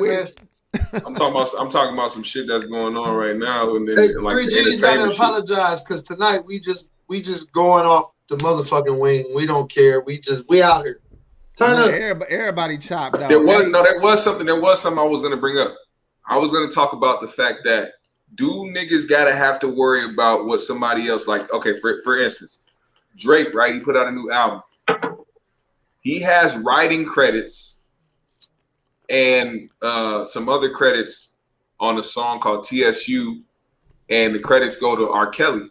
I'm 0.94 1.16
talking 1.16 1.36
about. 1.36 1.50
I'm 1.60 1.70
talking 1.70 1.94
about 1.94 2.12
some 2.12 2.24
shit 2.24 2.48
that's 2.48 2.64
going 2.66 2.96
on 2.96 3.16
right 3.16 3.36
now, 3.36 3.76
and 3.76 3.88
then 3.88 3.98
Hey, 3.98 4.14
like 4.16 4.34
Three 4.36 4.46
the 4.46 4.52
G's 4.72 4.82
gotta 4.82 5.04
apologize 5.06 5.84
because 5.84 6.04
tonight 6.04 6.46
we 6.46 6.60
just 6.60 6.92
we 7.08 7.22
just 7.22 7.52
going 7.54 7.86
off 7.86 8.14
the 8.30 8.38
motherfucking 8.38 8.98
wing. 9.00 9.26
We 9.34 9.48
don't 9.48 9.72
care. 9.72 10.02
We 10.02 10.20
just 10.20 10.48
we 10.50 10.62
out 10.62 10.86
here. 10.86 11.00
Turn 11.60 11.76
Yeah, 11.78 11.84
up. 11.84 11.92
everybody, 11.92 12.32
everybody 12.32 12.78
chopped 12.78 13.18
out. 13.18 13.28
There 13.28 13.42
was 13.42 13.68
no. 13.68 13.84
There 13.84 14.00
was 14.00 14.24
something. 14.24 14.46
There 14.46 14.60
was 14.62 14.82
something 14.82 14.98
I 15.00 15.06
was 15.06 15.22
gonna 15.22 15.36
bring 15.38 15.58
up. 15.58 15.76
I 16.26 16.38
was 16.38 16.54
gonna 16.54 16.70
talk 16.70 16.94
about 16.94 17.20
the 17.20 17.28
fact 17.28 17.60
that 17.66 17.92
do 18.36 18.50
niggas 18.74 19.10
gotta 19.10 19.36
have 19.36 19.60
to 19.60 19.68
worry 19.68 20.06
about 20.06 20.46
what 20.46 20.62
somebody 20.62 21.10
else 21.10 21.28
like? 21.28 21.52
Okay, 21.54 21.78
for 21.80 22.00
for 22.04 22.18
instance, 22.18 22.60
Drake, 23.18 23.54
right? 23.54 23.74
He 23.74 23.82
put 23.82 23.98
out 23.98 24.08
a 24.08 24.12
new 24.12 24.32
album. 24.32 24.62
He 26.02 26.22
has 26.22 26.56
writing 26.58 27.06
credits 27.06 27.82
and 29.10 29.70
uh, 29.82 30.24
some 30.24 30.48
other 30.48 30.70
credits 30.70 31.36
on 31.82 31.98
a 31.98 32.04
song 32.04 32.40
called 32.40 32.64
TSU, 32.66 33.42
and 34.10 34.34
the 34.34 34.40
credits 34.40 34.78
go 34.78 34.96
to 34.96 35.10
R. 35.10 35.28
Kelly. 35.28 35.70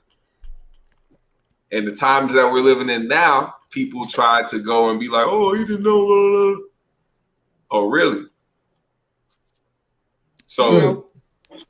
And 1.73 1.87
the 1.87 1.93
times 1.93 2.35
that 2.35 2.51
we're 2.51 2.61
living 2.61 2.91
in 2.91 3.09
now, 3.09 3.55
people 3.71 4.05
try 4.05 4.45
to 4.47 4.61
go 4.61 4.91
and 4.91 5.01
be 5.01 5.09
like, 5.09 5.27
"Oh, 5.27 5.55
you 5.55 5.67
didn't 5.67 5.83
know." 5.83 6.07
blah, 6.07 6.29
blah, 6.29 6.55
blah." 6.55 6.65
Oh, 7.71 7.89
really? 7.89 8.27
So 10.47 10.71
know, 10.71 11.07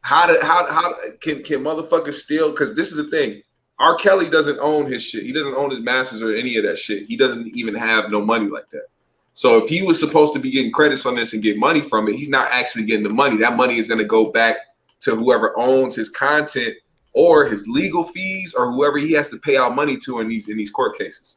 how 0.00 0.26
did 0.26 0.42
how 0.42 0.66
how 0.70 0.94
can 1.20 1.42
can 1.42 1.62
motherfuckers 1.62 2.14
steal? 2.14 2.50
Because 2.50 2.74
this 2.74 2.90
is 2.90 2.96
the 2.96 3.04
thing. 3.04 3.42
R. 3.78 3.94
Kelly 3.96 4.28
doesn't 4.28 4.58
own 4.58 4.86
his 4.86 5.04
shit. 5.04 5.22
He 5.22 5.32
doesn't 5.32 5.54
own 5.54 5.70
his 5.70 5.80
masters 5.80 6.22
or 6.22 6.34
any 6.34 6.56
of 6.56 6.64
that 6.64 6.78
shit. 6.78 7.06
He 7.06 7.16
doesn't 7.16 7.56
even 7.56 7.74
have 7.74 8.10
no 8.10 8.20
money 8.24 8.48
like 8.48 8.68
that. 8.70 8.86
So 9.34 9.56
if 9.56 9.68
he 9.68 9.82
was 9.82 10.00
supposed 10.00 10.32
to 10.34 10.40
be 10.40 10.50
getting 10.50 10.72
credits 10.72 11.06
on 11.06 11.14
this 11.14 11.32
and 11.32 11.40
get 11.40 11.58
money 11.58 11.80
from 11.80 12.08
it, 12.08 12.16
he's 12.16 12.28
not 12.28 12.48
actually 12.50 12.86
getting 12.86 13.04
the 13.04 13.14
money. 13.14 13.36
That 13.36 13.56
money 13.56 13.78
is 13.78 13.86
going 13.86 13.98
to 13.98 14.04
go 14.04 14.32
back 14.32 14.56
to 15.02 15.14
whoever 15.14 15.56
owns 15.56 15.94
his 15.94 16.10
content 16.10 16.74
or 17.12 17.46
his 17.46 17.68
legal 17.68 18.02
fees 18.02 18.52
or 18.52 18.72
whoever 18.72 18.98
he 18.98 19.12
has 19.12 19.30
to 19.30 19.38
pay 19.38 19.56
out 19.56 19.76
money 19.76 19.96
to 19.98 20.18
in 20.18 20.28
these 20.28 20.48
in 20.48 20.56
these 20.56 20.70
court 20.70 20.98
cases. 20.98 21.36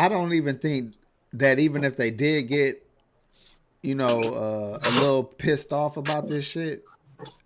I 0.00 0.08
don't 0.08 0.32
even 0.32 0.58
think 0.58 0.94
that 1.34 1.58
even 1.58 1.84
if 1.84 1.96
they 1.96 2.10
did 2.10 2.44
get, 2.48 2.82
you 3.82 3.94
know, 3.94 4.20
uh, 4.20 4.78
a 4.82 4.90
little 4.98 5.24
pissed 5.24 5.72
off 5.72 5.96
about 5.98 6.26
this 6.26 6.46
shit, 6.46 6.84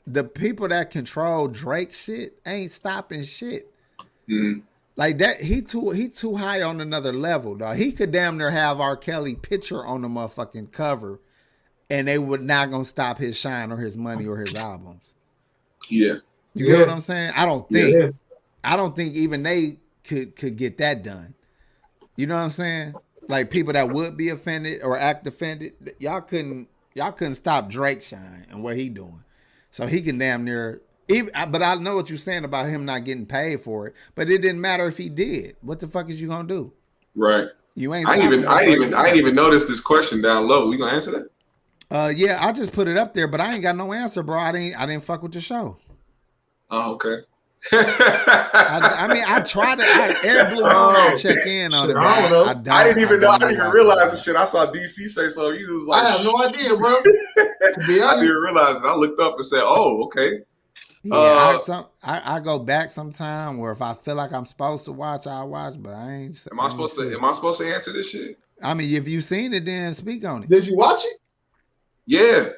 the 0.06 0.22
people 0.22 0.68
that 0.68 0.90
control 0.90 1.48
Drake 1.48 1.92
shit 1.92 2.38
ain't 2.46 2.70
stopping 2.70 3.24
shit. 3.24 3.72
Mhm. 4.28 4.62
Like 4.96 5.18
that, 5.18 5.40
he 5.42 5.62
too 5.62 5.90
he 5.90 6.08
too 6.08 6.36
high 6.36 6.62
on 6.62 6.80
another 6.80 7.12
level, 7.12 7.56
dog. 7.56 7.76
He 7.76 7.90
could 7.90 8.12
damn 8.12 8.38
near 8.38 8.50
have 8.52 8.80
R. 8.80 8.96
Kelly 8.96 9.34
picture 9.34 9.84
on 9.84 10.02
the 10.02 10.08
motherfucking 10.08 10.70
cover, 10.70 11.18
and 11.90 12.06
they 12.06 12.18
would 12.18 12.42
not 12.42 12.70
gonna 12.70 12.84
stop 12.84 13.18
his 13.18 13.36
shine 13.36 13.72
or 13.72 13.78
his 13.78 13.96
money 13.96 14.26
or 14.26 14.36
his 14.36 14.54
albums. 14.54 15.02
Yeah. 15.88 16.18
You 16.54 16.66
Yeah. 16.66 16.76
get 16.76 16.86
what 16.86 16.90
I'm 16.90 17.00
saying? 17.00 17.32
I 17.34 17.44
don't 17.46 17.68
think 17.68 17.96
Yeah. 17.96 18.10
I 18.62 18.76
don't 18.76 18.94
think 18.94 19.16
even 19.16 19.42
they 19.42 19.78
could 20.04 20.36
could 20.36 20.56
get 20.56 20.78
that 20.78 21.02
done. 21.02 21.34
You 22.16 22.26
know 22.26 22.34
what 22.34 22.42
I'm 22.42 22.50
saying? 22.50 22.94
Like 23.28 23.50
people 23.50 23.72
that 23.72 23.90
would 23.90 24.16
be 24.16 24.28
offended 24.28 24.82
or 24.82 24.98
act 24.98 25.26
offended, 25.26 25.72
y'all 25.98 26.20
couldn't 26.20 26.68
y'all 26.94 27.12
couldn't 27.12 27.36
stop 27.36 27.68
Drake 27.68 28.02
shine 28.02 28.46
and 28.50 28.62
what 28.62 28.76
he 28.76 28.88
doing. 28.88 29.24
So 29.70 29.86
he 29.86 30.02
can 30.02 30.18
damn 30.18 30.44
near 30.44 30.82
even 31.08 31.32
but 31.50 31.62
I 31.62 31.74
know 31.76 31.96
what 31.96 32.08
you're 32.08 32.18
saying 32.18 32.44
about 32.44 32.68
him 32.68 32.84
not 32.84 33.04
getting 33.04 33.26
paid 33.26 33.60
for 33.62 33.86
it. 33.88 33.94
But 34.14 34.30
it 34.30 34.38
didn't 34.38 34.60
matter 34.60 34.86
if 34.86 34.96
he 34.96 35.08
did. 35.08 35.56
What 35.60 35.80
the 35.80 35.88
fuck 35.88 36.08
is 36.10 36.20
you 36.20 36.28
gonna 36.28 36.48
do? 36.48 36.72
Right. 37.14 37.48
You 37.74 37.94
ain't 37.94 38.08
I 38.08 38.24
even 38.24 38.46
I 38.46 38.66
even 38.66 38.94
I 38.94 39.14
even 39.14 39.34
noticed 39.34 39.68
this 39.68 39.80
question 39.80 40.22
down 40.22 40.46
low. 40.46 40.68
We 40.68 40.76
gonna 40.76 40.92
answer 40.92 41.10
that? 41.10 41.30
Uh 41.90 42.12
yeah, 42.14 42.38
I 42.40 42.52
just 42.52 42.72
put 42.72 42.88
it 42.88 42.96
up 42.96 43.14
there, 43.14 43.28
but 43.28 43.40
I 43.40 43.54
ain't 43.54 43.62
got 43.62 43.76
no 43.76 43.92
answer, 43.92 44.22
bro. 44.22 44.38
I 44.38 44.52
didn't 44.52 44.76
I 44.76 44.86
didn't 44.86 45.04
fuck 45.04 45.22
with 45.22 45.32
the 45.32 45.40
show. 45.40 45.78
Oh, 46.70 46.92
okay. 46.94 47.18
I, 47.72 48.96
I 49.08 49.12
mean, 49.14 49.24
I 49.26 49.40
tried 49.40 49.76
to. 49.78 49.84
I, 49.84 50.14
Air 50.24 50.50
Blue 50.50 50.62
Moon 50.72 51.16
to 51.16 51.22
check 51.22 51.46
in 51.46 51.72
on 51.74 51.90
it. 51.90 51.96
I 51.96 52.00
I, 52.04 52.20
don't 52.22 52.30
know. 52.30 52.44
I, 52.44 52.54
don't- 52.54 52.68
I 52.68 52.84
didn't 52.84 53.02
even 53.02 53.20
know. 53.20 53.30
I 53.30 53.38
don't 53.38 53.48
didn't 53.50 53.60
even 53.62 53.72
realize 53.72 54.10
the 54.10 54.16
shit. 54.16 54.36
I 54.36 54.44
saw 54.44 54.66
DC 54.70 55.08
say 55.08 55.28
so. 55.28 55.52
He 55.52 55.64
was 55.64 55.86
like, 55.86 56.02
I 56.02 56.10
have 56.10 56.24
no 56.24 56.36
idea, 56.42 56.76
bro. 56.76 56.94
To 57.00 57.84
be 57.86 58.02
I 58.06 58.20
didn't 58.20 58.36
realize 58.36 58.78
it. 58.80 58.84
I 58.84 58.94
looked 58.94 59.20
up 59.20 59.34
and 59.36 59.44
said, 59.44 59.62
"Oh, 59.64 60.04
okay." 60.04 60.40
Yeah, 61.06 61.16
I, 61.16 61.54
Uh, 61.54 61.58
some, 61.60 61.86
I, 62.02 62.36
I 62.36 62.40
go 62.40 62.58
back 62.58 62.90
sometime 62.90 63.58
where 63.58 63.72
if 63.72 63.82
I 63.82 63.92
feel 63.94 64.14
like 64.14 64.32
I'm 64.32 64.46
supposed 64.46 64.86
to 64.86 64.92
watch, 64.92 65.26
I 65.26 65.42
watch. 65.44 65.74
But 65.78 65.94
I 65.94 66.12
ain't. 66.12 66.46
Am 66.50 66.60
I 66.60 66.68
supposed 66.68 66.96
to? 66.98 67.12
Am 67.14 67.24
I 67.24 67.32
supposed 67.32 67.60
to 67.60 67.72
answer 67.74 67.92
this 67.92 68.10
shit? 68.10 68.38
I 68.62 68.72
mean, 68.74 68.94
if 68.94 69.08
you 69.08 69.20
seen 69.20 69.52
it, 69.52 69.64
then 69.64 69.94
speak 69.94 70.24
on 70.24 70.44
it. 70.44 70.48
did 70.50 70.66
you 70.66 70.76
watch 70.76 71.02
it? 71.04 71.20
Yeah. 72.06 72.48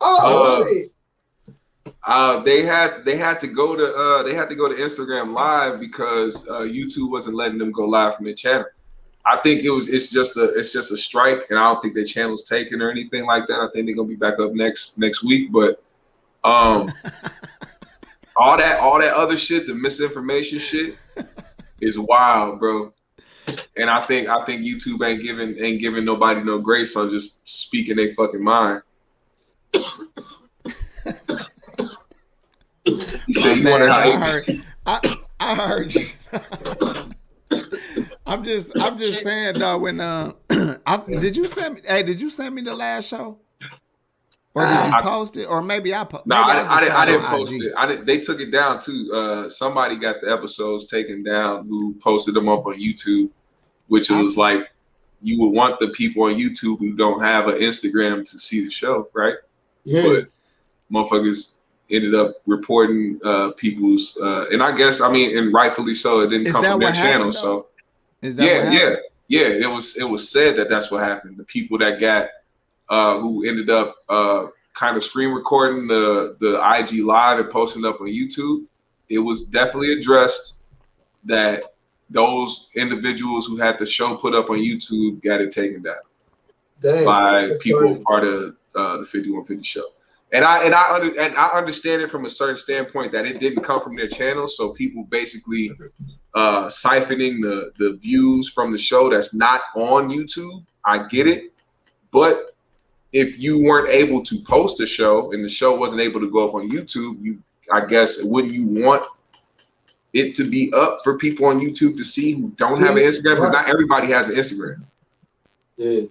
Oh, 0.00 0.60
Uh, 0.62 0.68
shit. 0.68 0.92
Uh, 2.04 2.40
they 2.40 2.64
had 2.64 3.04
they 3.04 3.16
had 3.16 3.40
to 3.40 3.46
go 3.46 3.76
to 3.76 3.94
uh, 3.94 4.22
they 4.22 4.34
had 4.34 4.48
to 4.48 4.54
go 4.54 4.68
to 4.68 4.74
Instagram 4.74 5.32
Live 5.32 5.80
because 5.80 6.46
uh, 6.48 6.60
YouTube 6.60 7.10
wasn't 7.10 7.36
letting 7.36 7.58
them 7.58 7.72
go 7.72 7.84
live 7.84 8.16
from 8.16 8.24
their 8.24 8.34
channel. 8.34 8.66
I 9.24 9.38
think 9.38 9.62
it 9.62 9.70
was 9.70 9.88
it's 9.88 10.08
just 10.08 10.36
a 10.36 10.54
it's 10.54 10.72
just 10.72 10.92
a 10.92 10.96
strike, 10.96 11.46
and 11.50 11.58
I 11.58 11.72
don't 11.72 11.82
think 11.82 11.94
their 11.94 12.04
channel's 12.04 12.44
taken 12.44 12.80
or 12.80 12.90
anything 12.90 13.24
like 13.24 13.46
that. 13.48 13.60
I 13.60 13.68
think 13.72 13.86
they're 13.86 13.96
gonna 13.96 14.08
be 14.08 14.16
back 14.16 14.38
up 14.38 14.52
next 14.52 14.98
next 14.98 15.24
week, 15.24 15.50
but 15.52 15.82
um, 16.44 16.92
all 18.36 18.56
that 18.56 18.78
all 18.78 19.00
that 19.00 19.14
other 19.14 19.36
shit, 19.36 19.66
the 19.66 19.74
misinformation 19.74 20.58
shit, 20.58 20.96
is 21.80 21.98
wild, 21.98 22.60
bro. 22.60 22.92
And 23.76 23.90
I 23.90 24.06
think 24.06 24.28
I 24.28 24.44
think 24.44 24.62
YouTube 24.62 25.06
ain't 25.06 25.22
giving 25.22 25.56
ain't 25.58 25.80
giving 25.80 26.04
nobody 26.04 26.42
no 26.42 26.60
grace 26.60 26.96
on 26.96 27.10
just 27.10 27.48
speaking 27.48 27.96
their 27.96 28.12
fucking 28.12 28.42
mind. 28.42 28.82
You 32.86 33.34
said 33.34 33.58
you 33.58 33.64
Man, 33.64 33.90
I 33.90 34.10
heard. 34.12 34.62
I, 34.86 35.16
I 35.40 35.54
heard. 35.54 35.94
you. 35.94 36.06
I'm 38.26 38.42
just. 38.44 38.72
I'm 38.80 38.98
just 38.98 39.22
saying, 39.22 39.58
though. 39.58 39.78
When 39.78 40.00
uh, 40.00 40.32
I, 40.86 41.02
did 41.18 41.36
you 41.36 41.46
send 41.46 41.76
me? 41.76 41.80
Hey, 41.84 42.02
did 42.02 42.20
you 42.20 42.30
send 42.30 42.54
me 42.54 42.62
the 42.62 42.74
last 42.74 43.08
show? 43.08 43.38
Or 44.54 44.62
did 44.64 44.70
you 44.72 44.92
I- 44.94 45.02
post 45.02 45.36
it? 45.36 45.44
Or 45.46 45.60
maybe 45.62 45.94
I 45.94 46.04
po- 46.04 46.22
No, 46.24 46.36
maybe 46.46 46.58
I, 46.58 46.76
I, 46.76 46.80
didn't. 46.80 46.94
I 46.94 47.06
didn't 47.06 47.26
post 47.26 47.54
IG. 47.54 47.62
it. 47.64 47.72
I 47.76 47.86
didn't. 47.86 48.06
They 48.06 48.18
took 48.20 48.40
it 48.40 48.50
down 48.50 48.80
too. 48.80 49.10
Uh, 49.12 49.48
somebody 49.48 49.96
got 49.96 50.20
the 50.20 50.32
episodes 50.32 50.86
taken 50.86 51.22
down 51.22 51.68
who 51.68 51.94
posted 51.96 52.34
them 52.34 52.48
up 52.48 52.66
on 52.66 52.74
YouTube, 52.80 53.30
which 53.88 54.10
I 54.10 54.20
was 54.22 54.34
see. 54.34 54.40
like 54.40 54.60
you 55.22 55.40
would 55.40 55.50
want 55.52 55.78
the 55.78 55.88
people 55.88 56.24
on 56.24 56.34
YouTube 56.34 56.78
who 56.78 56.94
don't 56.94 57.20
have 57.20 57.48
an 57.48 57.56
Instagram 57.56 58.28
to 58.30 58.38
see 58.38 58.64
the 58.64 58.70
show, 58.70 59.08
right? 59.12 59.34
yeah. 59.84 60.02
But 60.02 60.28
motherfuckers 60.90 61.55
ended 61.90 62.14
up 62.14 62.36
reporting 62.46 63.20
uh, 63.24 63.50
people's, 63.56 64.18
uh, 64.20 64.48
and 64.50 64.62
I 64.62 64.74
guess 64.76 65.00
I 65.00 65.10
mean, 65.10 65.36
and 65.36 65.52
rightfully 65.52 65.94
so. 65.94 66.20
It 66.20 66.28
didn't 66.28 66.48
Is 66.48 66.52
come 66.52 66.62
that 66.62 66.72
from 66.72 66.80
their 66.80 66.92
channel, 66.92 67.26
though? 67.26 67.30
so 67.30 67.66
Is 68.22 68.36
that 68.36 68.44
yeah, 68.44 68.70
yeah, 68.70 68.96
yeah. 69.28 69.46
It 69.46 69.70
was 69.70 69.96
it 69.96 70.04
was 70.04 70.28
said 70.28 70.56
that 70.56 70.68
that's 70.68 70.90
what 70.90 71.02
happened. 71.02 71.36
The 71.36 71.44
people 71.44 71.78
that 71.78 72.00
got 72.00 72.28
uh, 72.88 73.18
who 73.18 73.46
ended 73.46 73.70
up 73.70 73.96
uh, 74.08 74.46
kind 74.74 74.96
of 74.96 75.02
screen 75.02 75.30
recording 75.30 75.86
the 75.86 76.36
the 76.40 76.60
IG 76.78 77.04
live 77.04 77.38
and 77.38 77.50
posting 77.50 77.84
up 77.84 78.00
on 78.00 78.08
YouTube. 78.08 78.64
It 79.08 79.18
was 79.20 79.44
definitely 79.44 79.92
addressed 79.92 80.62
that 81.24 81.64
those 82.10 82.70
individuals 82.74 83.46
who 83.46 83.56
had 83.56 83.78
the 83.78 83.86
show 83.86 84.16
put 84.16 84.34
up 84.34 84.50
on 84.50 84.58
YouTube 84.58 85.22
got 85.22 85.40
it 85.40 85.50
taken 85.52 85.82
down 85.82 85.94
Damn. 86.80 87.04
by 87.04 87.50
people 87.60 87.80
crazy. 87.80 88.02
part 88.02 88.24
of 88.24 88.56
uh, 88.74 88.98
the 88.98 89.04
5150 89.04 89.62
show. 89.64 89.84
And 90.32 90.44
I 90.44 90.64
and 90.64 90.74
I 90.74 90.94
under, 90.94 91.20
and 91.20 91.36
I 91.36 91.48
understand 91.48 92.02
it 92.02 92.10
from 92.10 92.24
a 92.24 92.30
certain 92.30 92.56
standpoint 92.56 93.12
that 93.12 93.26
it 93.26 93.38
didn't 93.38 93.62
come 93.62 93.80
from 93.80 93.94
their 93.94 94.08
channel, 94.08 94.48
so 94.48 94.70
people 94.70 95.04
basically 95.04 95.70
uh, 96.34 96.66
siphoning 96.66 97.40
the 97.40 97.72
the 97.78 97.96
views 97.96 98.48
from 98.48 98.72
the 98.72 98.78
show 98.78 99.08
that's 99.08 99.34
not 99.34 99.62
on 99.76 100.10
YouTube. 100.10 100.64
I 100.84 101.06
get 101.06 101.26
it, 101.26 101.52
But 102.10 102.56
if 103.12 103.38
you 103.38 103.64
weren't 103.64 103.88
able 103.88 104.22
to 104.24 104.38
post 104.40 104.80
a 104.80 104.86
show 104.86 105.32
and 105.32 105.44
the 105.44 105.48
show 105.48 105.76
wasn't 105.76 106.00
able 106.00 106.20
to 106.20 106.30
go 106.30 106.48
up 106.48 106.54
on 106.54 106.70
YouTube, 106.70 107.22
you 107.22 107.40
I 107.72 107.84
guess 107.84 108.22
wouldn't 108.22 108.52
you 108.52 108.66
want 108.66 109.06
it 110.12 110.34
to 110.36 110.48
be 110.48 110.72
up 110.74 111.00
for 111.04 111.18
people 111.18 111.46
on 111.46 111.60
YouTube 111.60 111.96
to 111.96 112.04
see 112.04 112.32
who 112.32 112.50
don't 112.56 112.78
have 112.80 112.96
an 112.96 113.02
Instagram? 113.02 113.36
Because 113.36 113.50
not 113.50 113.68
everybody 113.68 114.08
has 114.08 114.28
an 114.28 114.34
Instagram. 114.34 114.82
Yeah. 115.76 116.02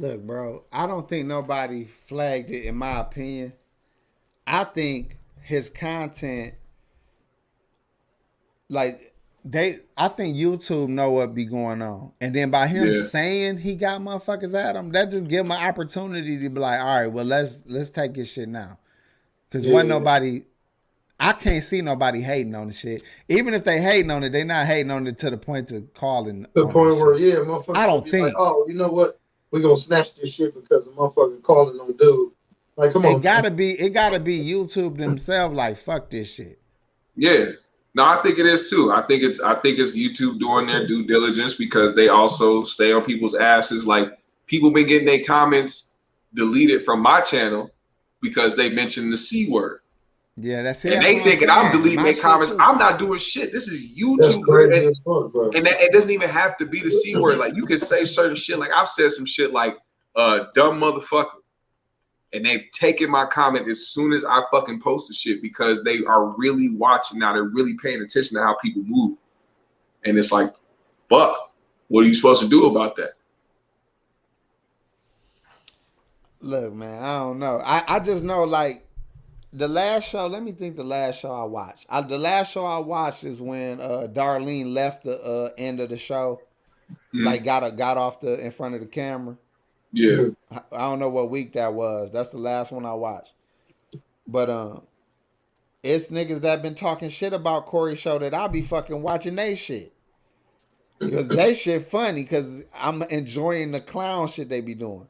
Look, 0.00 0.22
bro, 0.26 0.64
I 0.72 0.86
don't 0.86 1.06
think 1.06 1.28
nobody 1.28 1.84
flagged 1.84 2.50
it 2.50 2.64
in 2.64 2.74
my 2.74 3.00
opinion. 3.00 3.52
I 4.46 4.64
think 4.64 5.18
his 5.42 5.68
content 5.68 6.54
like 8.70 9.14
they 9.44 9.80
I 9.98 10.08
think 10.08 10.36
YouTube 10.36 10.88
know 10.88 11.10
what 11.10 11.34
be 11.34 11.44
going 11.44 11.82
on. 11.82 12.12
And 12.18 12.34
then 12.34 12.50
by 12.50 12.66
him 12.66 12.90
Yeah. 12.90 13.02
saying 13.08 13.58
he 13.58 13.74
got 13.74 14.00
motherfuckers 14.00 14.54
at 14.54 14.74
him, 14.74 14.90
that 14.92 15.10
just 15.10 15.28
give 15.28 15.44
him 15.44 15.52
an 15.52 15.62
opportunity 15.62 16.38
to 16.38 16.48
be 16.48 16.60
like, 16.60 16.80
all 16.80 16.86
right, 16.86 17.06
well 17.06 17.26
let's 17.26 17.60
let's 17.66 17.90
take 17.90 18.16
his 18.16 18.30
shit 18.30 18.48
now. 18.48 18.78
Cause 19.50 19.66
Yeah. 19.66 19.74
wasn't 19.74 19.90
nobody 19.90 20.44
I 21.22 21.32
can't 21.34 21.62
see 21.62 21.82
nobody 21.82 22.22
hating 22.22 22.54
on 22.54 22.68
the 22.68 22.72
shit. 22.72 23.02
Even 23.28 23.52
if 23.52 23.64
they 23.64 23.82
hating 23.82 24.10
on 24.10 24.24
it, 24.24 24.30
they 24.30 24.44
not 24.44 24.66
hating 24.66 24.90
on 24.90 25.06
it 25.06 25.18
to 25.18 25.28
the 25.28 25.36
point 25.36 25.68
to 25.68 25.82
calling. 25.92 26.46
The 26.54 26.62
point 26.64 26.96
where, 26.96 27.18
shit. 27.18 27.34
yeah, 27.34 27.40
motherfucker. 27.40 27.76
I 27.76 27.86
don't 27.86 28.08
think- 28.08 28.28
Like, 28.28 28.34
oh, 28.38 28.64
you 28.66 28.72
know 28.72 28.88
what? 28.88 29.19
We're 29.50 29.60
gonna 29.60 29.76
snatch 29.76 30.14
this 30.14 30.32
shit 30.32 30.54
because 30.54 30.86
the 30.86 30.92
motherfucker 30.92 31.42
calling 31.42 31.78
on 31.80 31.96
dude. 31.96 32.32
Like, 32.76 32.92
come 32.92 33.04
on. 33.04 33.16
it 33.16 33.22
gotta 33.22 33.50
be 33.50 33.72
it 33.72 33.90
gotta 33.90 34.20
be 34.20 34.44
YouTube 34.44 34.96
themselves 34.96 35.54
like 35.54 35.76
fuck 35.76 36.10
this 36.10 36.32
shit. 36.32 36.60
Yeah. 37.16 37.52
No, 37.94 38.04
I 38.04 38.22
think 38.22 38.38
it 38.38 38.46
is 38.46 38.70
too. 38.70 38.92
I 38.92 39.02
think 39.02 39.22
it's 39.22 39.40
I 39.40 39.54
think 39.56 39.78
it's 39.78 39.96
YouTube 39.96 40.38
doing 40.38 40.66
their 40.66 40.86
due 40.86 41.06
diligence 41.06 41.54
because 41.54 41.94
they 41.94 42.08
also 42.08 42.62
stay 42.62 42.92
on 42.92 43.04
people's 43.04 43.34
asses. 43.34 43.86
Like 43.86 44.16
people 44.46 44.70
been 44.70 44.86
getting 44.86 45.06
their 45.06 45.24
comments 45.24 45.94
deleted 46.34 46.84
from 46.84 47.00
my 47.00 47.20
channel 47.20 47.70
because 48.22 48.56
they 48.56 48.70
mentioned 48.70 49.12
the 49.12 49.16
C 49.16 49.48
word. 49.50 49.79
Yeah, 50.42 50.62
that's 50.62 50.84
it. 50.84 50.92
and 50.94 51.02
That's 51.02 51.08
they 51.10 51.14
what 51.16 51.24
thinking 51.24 51.50
I'm 51.50 51.70
saying. 51.72 51.82
deleting 51.82 52.04
their 52.04 52.14
comments. 52.14 52.52
too. 52.52 52.58
I'm 52.60 52.78
not 52.78 52.98
doing 52.98 53.18
shit. 53.18 53.52
This 53.52 53.68
is 53.68 54.00
YouTube. 54.00 54.74
And, 54.74 54.96
fuck, 55.04 55.32
bro. 55.32 55.50
and 55.54 55.66
that, 55.66 55.80
it 55.80 55.92
doesn't 55.92 56.10
even 56.10 56.28
have 56.30 56.56
to 56.58 56.66
be 56.66 56.80
the 56.80 56.90
C 56.90 57.16
word. 57.16 57.38
Like 57.38 57.56
you 57.56 57.66
can 57.66 57.78
say 57.78 58.04
certain 58.04 58.36
shit. 58.36 58.58
Like 58.58 58.70
I've 58.74 58.88
said 58.88 59.10
some 59.12 59.26
shit 59.26 59.52
like 59.52 59.76
uh 60.16 60.44
dumb 60.54 60.80
motherfucker. 60.80 61.34
And 62.32 62.46
they've 62.46 62.64
taken 62.72 63.10
my 63.10 63.26
comment 63.26 63.68
as 63.68 63.88
soon 63.88 64.12
as 64.12 64.24
I 64.24 64.40
fucking 64.52 64.80
post 64.80 65.08
the 65.08 65.14
shit 65.14 65.42
because 65.42 65.82
they 65.82 66.04
are 66.04 66.26
really 66.38 66.68
watching 66.70 67.18
now. 67.18 67.32
They're 67.32 67.42
really 67.42 67.74
paying 67.74 68.00
attention 68.00 68.36
to 68.36 68.42
how 68.42 68.56
people 68.62 68.82
move. 68.86 69.18
And 70.04 70.16
it's 70.16 70.30
like, 70.30 70.54
fuck, 71.08 71.36
what 71.88 72.04
are 72.04 72.08
you 72.08 72.14
supposed 72.14 72.40
to 72.42 72.48
do 72.48 72.66
about 72.66 72.94
that? 72.96 73.14
Look, 76.40 76.72
man, 76.72 77.02
I 77.02 77.18
don't 77.18 77.38
know. 77.38 77.60
I, 77.64 77.82
I 77.96 78.00
just 78.00 78.22
know 78.22 78.44
like 78.44 78.86
the 79.52 79.68
last 79.68 80.08
show. 80.08 80.26
Let 80.26 80.42
me 80.42 80.52
think. 80.52 80.76
The 80.76 80.84
last 80.84 81.20
show 81.20 81.32
I 81.32 81.44
watched. 81.44 81.86
I, 81.88 82.00
the 82.02 82.18
last 82.18 82.52
show 82.52 82.64
I 82.64 82.78
watched 82.78 83.24
is 83.24 83.40
when 83.40 83.80
uh 83.80 84.06
Darlene 84.12 84.72
left 84.72 85.04
the 85.04 85.20
uh 85.20 85.50
end 85.58 85.80
of 85.80 85.90
the 85.90 85.96
show. 85.96 86.40
Mhm. 87.14 87.24
Like 87.26 87.44
got 87.44 87.64
a, 87.64 87.70
got 87.70 87.96
off 87.96 88.20
the 88.20 88.44
in 88.44 88.50
front 88.50 88.74
of 88.74 88.80
the 88.80 88.86
camera. 88.86 89.36
Yeah. 89.92 90.28
I, 90.50 90.60
I 90.72 90.78
don't 90.78 90.98
know 90.98 91.08
what 91.08 91.30
week 91.30 91.54
that 91.54 91.74
was. 91.74 92.10
That's 92.12 92.30
the 92.30 92.38
last 92.38 92.72
one 92.72 92.86
I 92.86 92.94
watched. 92.94 93.32
But 94.26 94.48
um, 94.50 94.82
it's 95.82 96.08
niggas 96.08 96.42
that 96.42 96.62
been 96.62 96.74
talking 96.74 97.08
shit 97.08 97.32
about 97.32 97.66
Corey 97.66 97.96
show 97.96 98.18
that 98.18 98.34
I'll 98.34 98.48
be 98.48 98.62
fucking 98.62 99.02
watching 99.02 99.34
they 99.34 99.54
shit. 99.56 99.92
Because 100.98 101.26
they 101.28 101.54
shit 101.54 101.86
funny 101.88 102.22
because 102.22 102.62
I'm 102.74 103.02
enjoying 103.02 103.72
the 103.72 103.80
clown 103.80 104.28
shit 104.28 104.48
they 104.48 104.60
be 104.60 104.74
doing. 104.74 105.08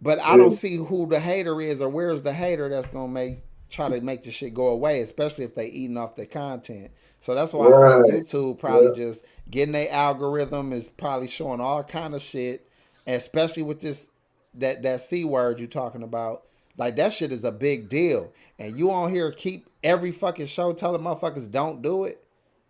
But 0.00 0.20
I 0.20 0.36
don't 0.36 0.50
see 0.52 0.76
who 0.76 1.06
the 1.06 1.20
hater 1.20 1.60
is 1.60 1.80
or 1.80 1.88
where's 1.88 2.22
the 2.22 2.32
hater 2.32 2.68
that's 2.68 2.88
gonna 2.88 3.08
make 3.08 3.40
try 3.72 3.88
to 3.88 4.00
make 4.00 4.22
the 4.22 4.30
shit 4.30 4.54
go 4.54 4.68
away, 4.68 5.00
especially 5.00 5.44
if 5.44 5.54
they 5.54 5.66
eating 5.66 5.96
off 5.96 6.14
the 6.14 6.26
content. 6.26 6.90
So 7.18 7.34
that's 7.34 7.52
why 7.52 7.66
I 7.66 7.70
Right. 7.70 8.26
say 8.26 8.38
YouTube 8.38 8.58
probably 8.58 8.88
Yeah. 8.88 8.94
just 8.94 9.24
getting 9.50 9.72
their 9.72 9.90
algorithm 9.90 10.72
is 10.72 10.90
probably 10.90 11.26
showing 11.28 11.60
all 11.60 11.82
kind 11.82 12.14
of 12.14 12.22
shit, 12.22 12.66
especially 13.06 13.62
with 13.62 13.80
this 13.80 14.08
that 14.54 14.82
that 14.82 15.00
c 15.00 15.24
word 15.24 15.58
you 15.58 15.66
talking 15.66 16.02
about. 16.02 16.42
Like 16.76 16.96
that 16.96 17.12
shit 17.12 17.32
is 17.32 17.44
a 17.44 17.52
big 17.52 17.88
deal, 17.88 18.32
and 18.58 18.76
you 18.76 18.90
on 18.90 19.10
here 19.10 19.30
keep 19.32 19.66
every 19.82 20.10
fucking 20.12 20.46
show 20.46 20.72
telling 20.72 21.02
motherfuckers 21.02 21.50
don't 21.50 21.80
do 21.82 22.04
it. 22.04 22.22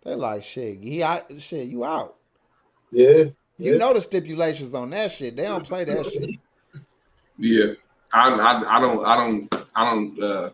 They're 0.03 0.15
like 0.15 0.43
shit, 0.43 0.79
he 0.79 1.03
out, 1.03 1.25
shit, 1.41 1.67
you 1.67 1.83
out. 1.83 2.15
Yeah. 2.91 3.25
You 3.57 3.73
Yeah. 3.73 3.77
know 3.77 3.93
the 3.93 4.01
stipulations 4.01 4.73
on 4.73 4.89
that 4.91 5.11
shit. 5.11 5.35
They 5.35 5.43
don't 5.43 5.65
play 5.65 5.83
that 5.85 6.05
shit. 6.05 6.39
Yeah. 7.37 7.73
I, 8.13 8.29
I, 8.29 8.77
I 8.77 8.79
don't 8.79 9.05
I 9.05 9.15
don't 9.17 9.55
I 9.75 9.89
don't 9.89 10.21
uh 10.23 10.49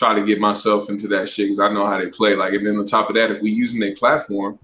try 0.00 0.14
to 0.14 0.24
get 0.24 0.40
myself 0.40 0.88
into 0.88 1.06
that 1.06 1.28
shit 1.28 1.48
because 1.48 1.60
I 1.60 1.70
know 1.70 1.86
how 1.86 1.98
they 1.98 2.08
play. 2.08 2.34
Like 2.34 2.54
and 2.54 2.66
then 2.66 2.78
on 2.78 2.86
top 2.86 3.10
of 3.10 3.16
that, 3.16 3.30
if 3.30 3.42
we 3.42 3.50
using 3.50 3.78
their 3.78 3.94
platform, 3.94 4.58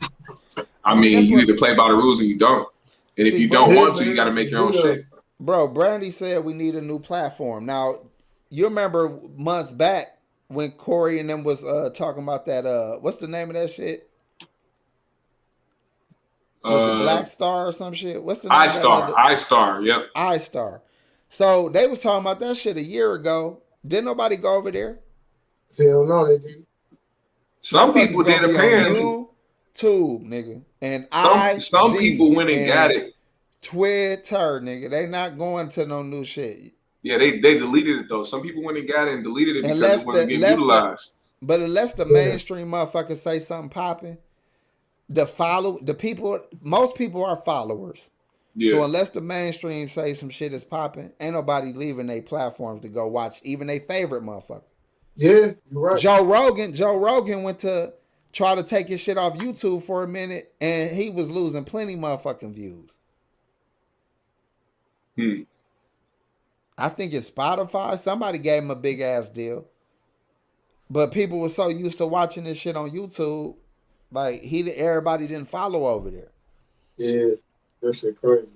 I 0.82 0.94
mean 0.94 1.16
That's 1.16 1.28
you 1.28 1.38
either 1.40 1.54
play 1.54 1.74
by 1.74 1.88
the 1.88 1.94
rules 1.94 2.20
or 2.20 2.24
you 2.24 2.38
don't. 2.38 2.66
And 3.18 3.26
if 3.26 3.38
you 3.38 3.46
don't 3.46 3.74
yeah, 3.74 3.80
want 3.80 3.96
to, 3.96 4.04
you 4.06 4.16
gotta 4.16 4.32
make 4.32 4.50
your 4.50 4.62
own 4.62 4.72
you 4.72 4.80
shit. 4.80 5.06
Bro, 5.38 5.68
Brandy 5.68 6.10
said 6.10 6.42
we 6.42 6.54
need 6.54 6.74
a 6.74 6.80
new 6.80 6.98
platform. 6.98 7.66
Now, 7.66 7.96
you 8.48 8.64
remember 8.64 9.20
months 9.36 9.70
back 9.70 10.18
when 10.48 10.70
Corey 10.72 11.20
and 11.20 11.28
them 11.28 11.44
was 11.44 11.62
uh 11.62 11.90
talking 11.94 12.22
about 12.22 12.46
that 12.46 12.64
uh 12.64 12.96
what's 13.00 13.18
the 13.18 13.28
name 13.28 13.50
of 13.50 13.56
that 13.56 13.68
shit? 13.68 14.08
Was 16.64 16.88
it 16.88 16.92
Uh 16.94 17.02
Black 17.02 17.26
Star 17.26 17.68
or 17.68 17.72
some 17.72 17.92
shit? 17.92 18.22
What's 18.22 18.40
the 18.40 18.48
name 18.48 18.58
of 18.58 18.72
that 18.72 18.82
iStar, 18.82 19.02
other- 19.02 19.12
iStar, 19.12 19.86
yep. 19.86 20.06
iStar. 20.16 20.80
So 21.28 21.68
they 21.68 21.86
was 21.86 22.00
talking 22.00 22.22
about 22.22 22.40
that 22.40 22.56
shit 22.56 22.78
a 22.78 22.82
year 22.82 23.12
ago. 23.12 23.60
Didn't 23.86 24.06
nobody 24.06 24.36
go 24.36 24.54
over 24.54 24.70
there? 24.70 25.00
Hell 25.78 26.04
no, 26.06 26.26
they 26.26 26.38
didn't. 26.38 26.66
Some 27.60 27.92
Motherfuckers 27.92 28.06
people 28.08 28.22
did 28.24 28.38
be 28.40 28.44
on 28.46 28.54
apparently. 28.54 29.00
YouTube, 29.00 30.22
nigga. 30.26 30.62
And 30.80 31.06
Some 31.12 31.60
some 31.60 31.98
people 31.98 32.34
went 32.34 32.50
and 32.50 32.66
got 32.68 32.90
it. 32.90 33.12
Twitter, 33.62 34.60
nigga. 34.60 34.90
They 34.90 35.06
not 35.06 35.36
going 35.38 35.68
to 35.70 35.86
no 35.86 36.02
new 36.02 36.24
shit. 36.24 36.72
Yeah, 37.02 37.18
they 37.18 37.40
they 37.40 37.58
deleted 37.58 38.00
it 38.00 38.08
though. 38.08 38.22
Some 38.22 38.42
people 38.42 38.62
went 38.62 38.78
and 38.78 38.88
got 38.88 39.08
it 39.08 39.14
and 39.14 39.24
deleted 39.24 39.56
it 39.56 39.62
because 39.62 39.76
Unless 39.76 40.02
it 40.02 40.06
wasn't 40.06 40.26
the- 40.28 40.36
getting 40.38 40.44
unless 40.44 40.56
the- 40.58 40.64
utilized. 40.64 41.22
But 41.42 41.60
unless 41.60 41.92
the 41.92 42.06
mainstream 42.06 42.68
motherfuckers 42.70 43.18
say 43.18 43.38
something 43.40 43.68
popping, 43.68 44.18
the 45.08 45.26
follow 45.26 45.78
the 45.82 45.94
people 45.94 46.40
most 46.62 46.94
people 46.96 47.24
are 47.24 47.36
followers. 47.36 48.10
yeah. 48.54 48.72
So 48.72 48.84
unless 48.84 49.10
the 49.10 49.20
mainstream 49.20 49.88
say 49.88 50.14
some 50.14 50.30
shit 50.30 50.52
is 50.52 50.64
popping, 50.64 51.12
ain't 51.20 51.34
nobody 51.34 51.72
leaving 51.72 52.06
their 52.06 52.22
platforms 52.22 52.82
to 52.82 52.88
go 52.88 53.06
watch 53.06 53.40
even 53.42 53.66
their 53.66 53.80
favorite 53.80 54.22
motherfucker. 54.22 54.62
Yeah, 55.16 55.52
you're 55.70 55.80
right. 55.80 55.98
Joe 56.00 56.24
Rogan, 56.24 56.74
Joe 56.74 56.98
Rogan 56.98 57.42
went 57.42 57.60
to 57.60 57.92
try 58.32 58.54
to 58.54 58.62
take 58.62 58.86
his 58.88 59.00
shit 59.00 59.16
off 59.16 59.34
YouTube 59.34 59.82
for 59.82 60.02
a 60.02 60.08
minute, 60.08 60.52
and 60.60 60.94
he 60.94 61.08
was 61.10 61.30
losing 61.30 61.64
plenty 61.64 61.96
motherfucking 61.96 62.52
views. 62.54 62.90
Hmm. 65.16 65.42
I 66.76 66.90
think 66.90 67.14
it's 67.14 67.30
Spotify. 67.30 67.98
Somebody 67.98 68.36
gave 68.38 68.62
him 68.62 68.70
a 68.70 68.76
big 68.76 69.00
ass 69.00 69.30
deal, 69.30 69.64
but 70.90 71.10
people 71.10 71.40
were 71.40 71.48
so 71.48 71.68
used 71.68 71.96
to 71.98 72.06
watching 72.06 72.44
this 72.44 72.58
shit 72.58 72.76
on 72.76 72.90
YouTube, 72.90 73.56
like 74.12 74.42
he 74.42 74.70
everybody 74.72 75.26
didn't 75.26 75.48
follow 75.48 75.86
over 75.86 76.10
there. 76.10 76.28
Yeah, 76.98 77.36
that 77.80 77.96
shit 77.96 78.20
crazy. 78.20 78.52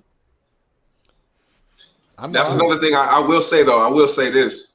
I'm 2.19 2.31
That's 2.31 2.51
not- 2.51 2.63
another 2.65 2.79
thing 2.79 2.93
I, 2.93 3.05
I 3.05 3.19
will 3.19 3.41
say 3.41 3.63
though. 3.63 3.81
I 3.81 3.87
will 3.87 4.07
say 4.07 4.29
this: 4.29 4.70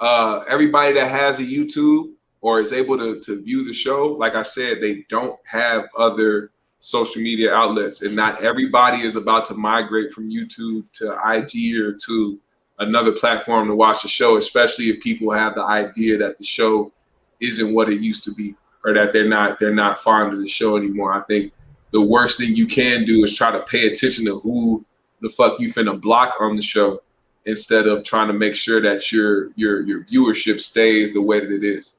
uh, 0.00 0.44
everybody 0.48 0.92
that 0.94 1.08
has 1.08 1.38
a 1.38 1.42
YouTube 1.42 2.12
or 2.40 2.60
is 2.60 2.72
able 2.72 2.98
to 2.98 3.20
to 3.20 3.42
view 3.42 3.64
the 3.64 3.72
show, 3.72 4.08
like 4.08 4.34
I 4.34 4.42
said, 4.42 4.80
they 4.80 5.04
don't 5.08 5.38
have 5.46 5.86
other 5.96 6.50
social 6.80 7.22
media 7.22 7.52
outlets, 7.52 8.02
and 8.02 8.14
not 8.14 8.42
everybody 8.42 9.02
is 9.02 9.16
about 9.16 9.44
to 9.46 9.54
migrate 9.54 10.12
from 10.12 10.30
YouTube 10.30 10.84
to 10.92 11.16
IG 11.26 11.76
or 11.76 11.94
to 12.06 12.38
another 12.78 13.12
platform 13.12 13.68
to 13.68 13.74
watch 13.74 14.02
the 14.02 14.08
show. 14.08 14.36
Especially 14.36 14.90
if 14.90 15.00
people 15.00 15.32
have 15.32 15.54
the 15.54 15.64
idea 15.64 16.18
that 16.18 16.38
the 16.38 16.44
show 16.44 16.92
isn't 17.40 17.74
what 17.74 17.88
it 17.88 18.00
used 18.00 18.24
to 18.24 18.34
be, 18.34 18.54
or 18.84 18.92
that 18.92 19.12
they're 19.12 19.28
not 19.28 19.58
they're 19.58 19.74
not 19.74 19.98
fond 19.98 20.32
of 20.32 20.40
the 20.40 20.48
show 20.48 20.76
anymore. 20.76 21.12
I 21.12 21.22
think 21.22 21.52
the 21.92 22.00
worst 22.00 22.38
thing 22.38 22.54
you 22.54 22.66
can 22.66 23.04
do 23.04 23.24
is 23.24 23.34
try 23.34 23.50
to 23.50 23.60
pay 23.60 23.86
attention 23.86 24.26
to 24.26 24.40
who 24.40 24.84
the 25.22 25.30
fuck 25.30 25.58
you 25.58 25.72
finna 25.72 25.98
block 25.98 26.34
on 26.40 26.56
the 26.56 26.62
show 26.62 27.00
instead 27.46 27.86
of 27.86 28.04
trying 28.04 28.26
to 28.26 28.34
make 28.34 28.54
sure 28.54 28.80
that 28.80 29.10
your 29.10 29.52
your 29.54 29.80
your 29.80 30.04
viewership 30.04 30.60
stays 30.60 31.14
the 31.14 31.22
way 31.22 31.40
that 31.40 31.50
it 31.50 31.64
is. 31.64 31.96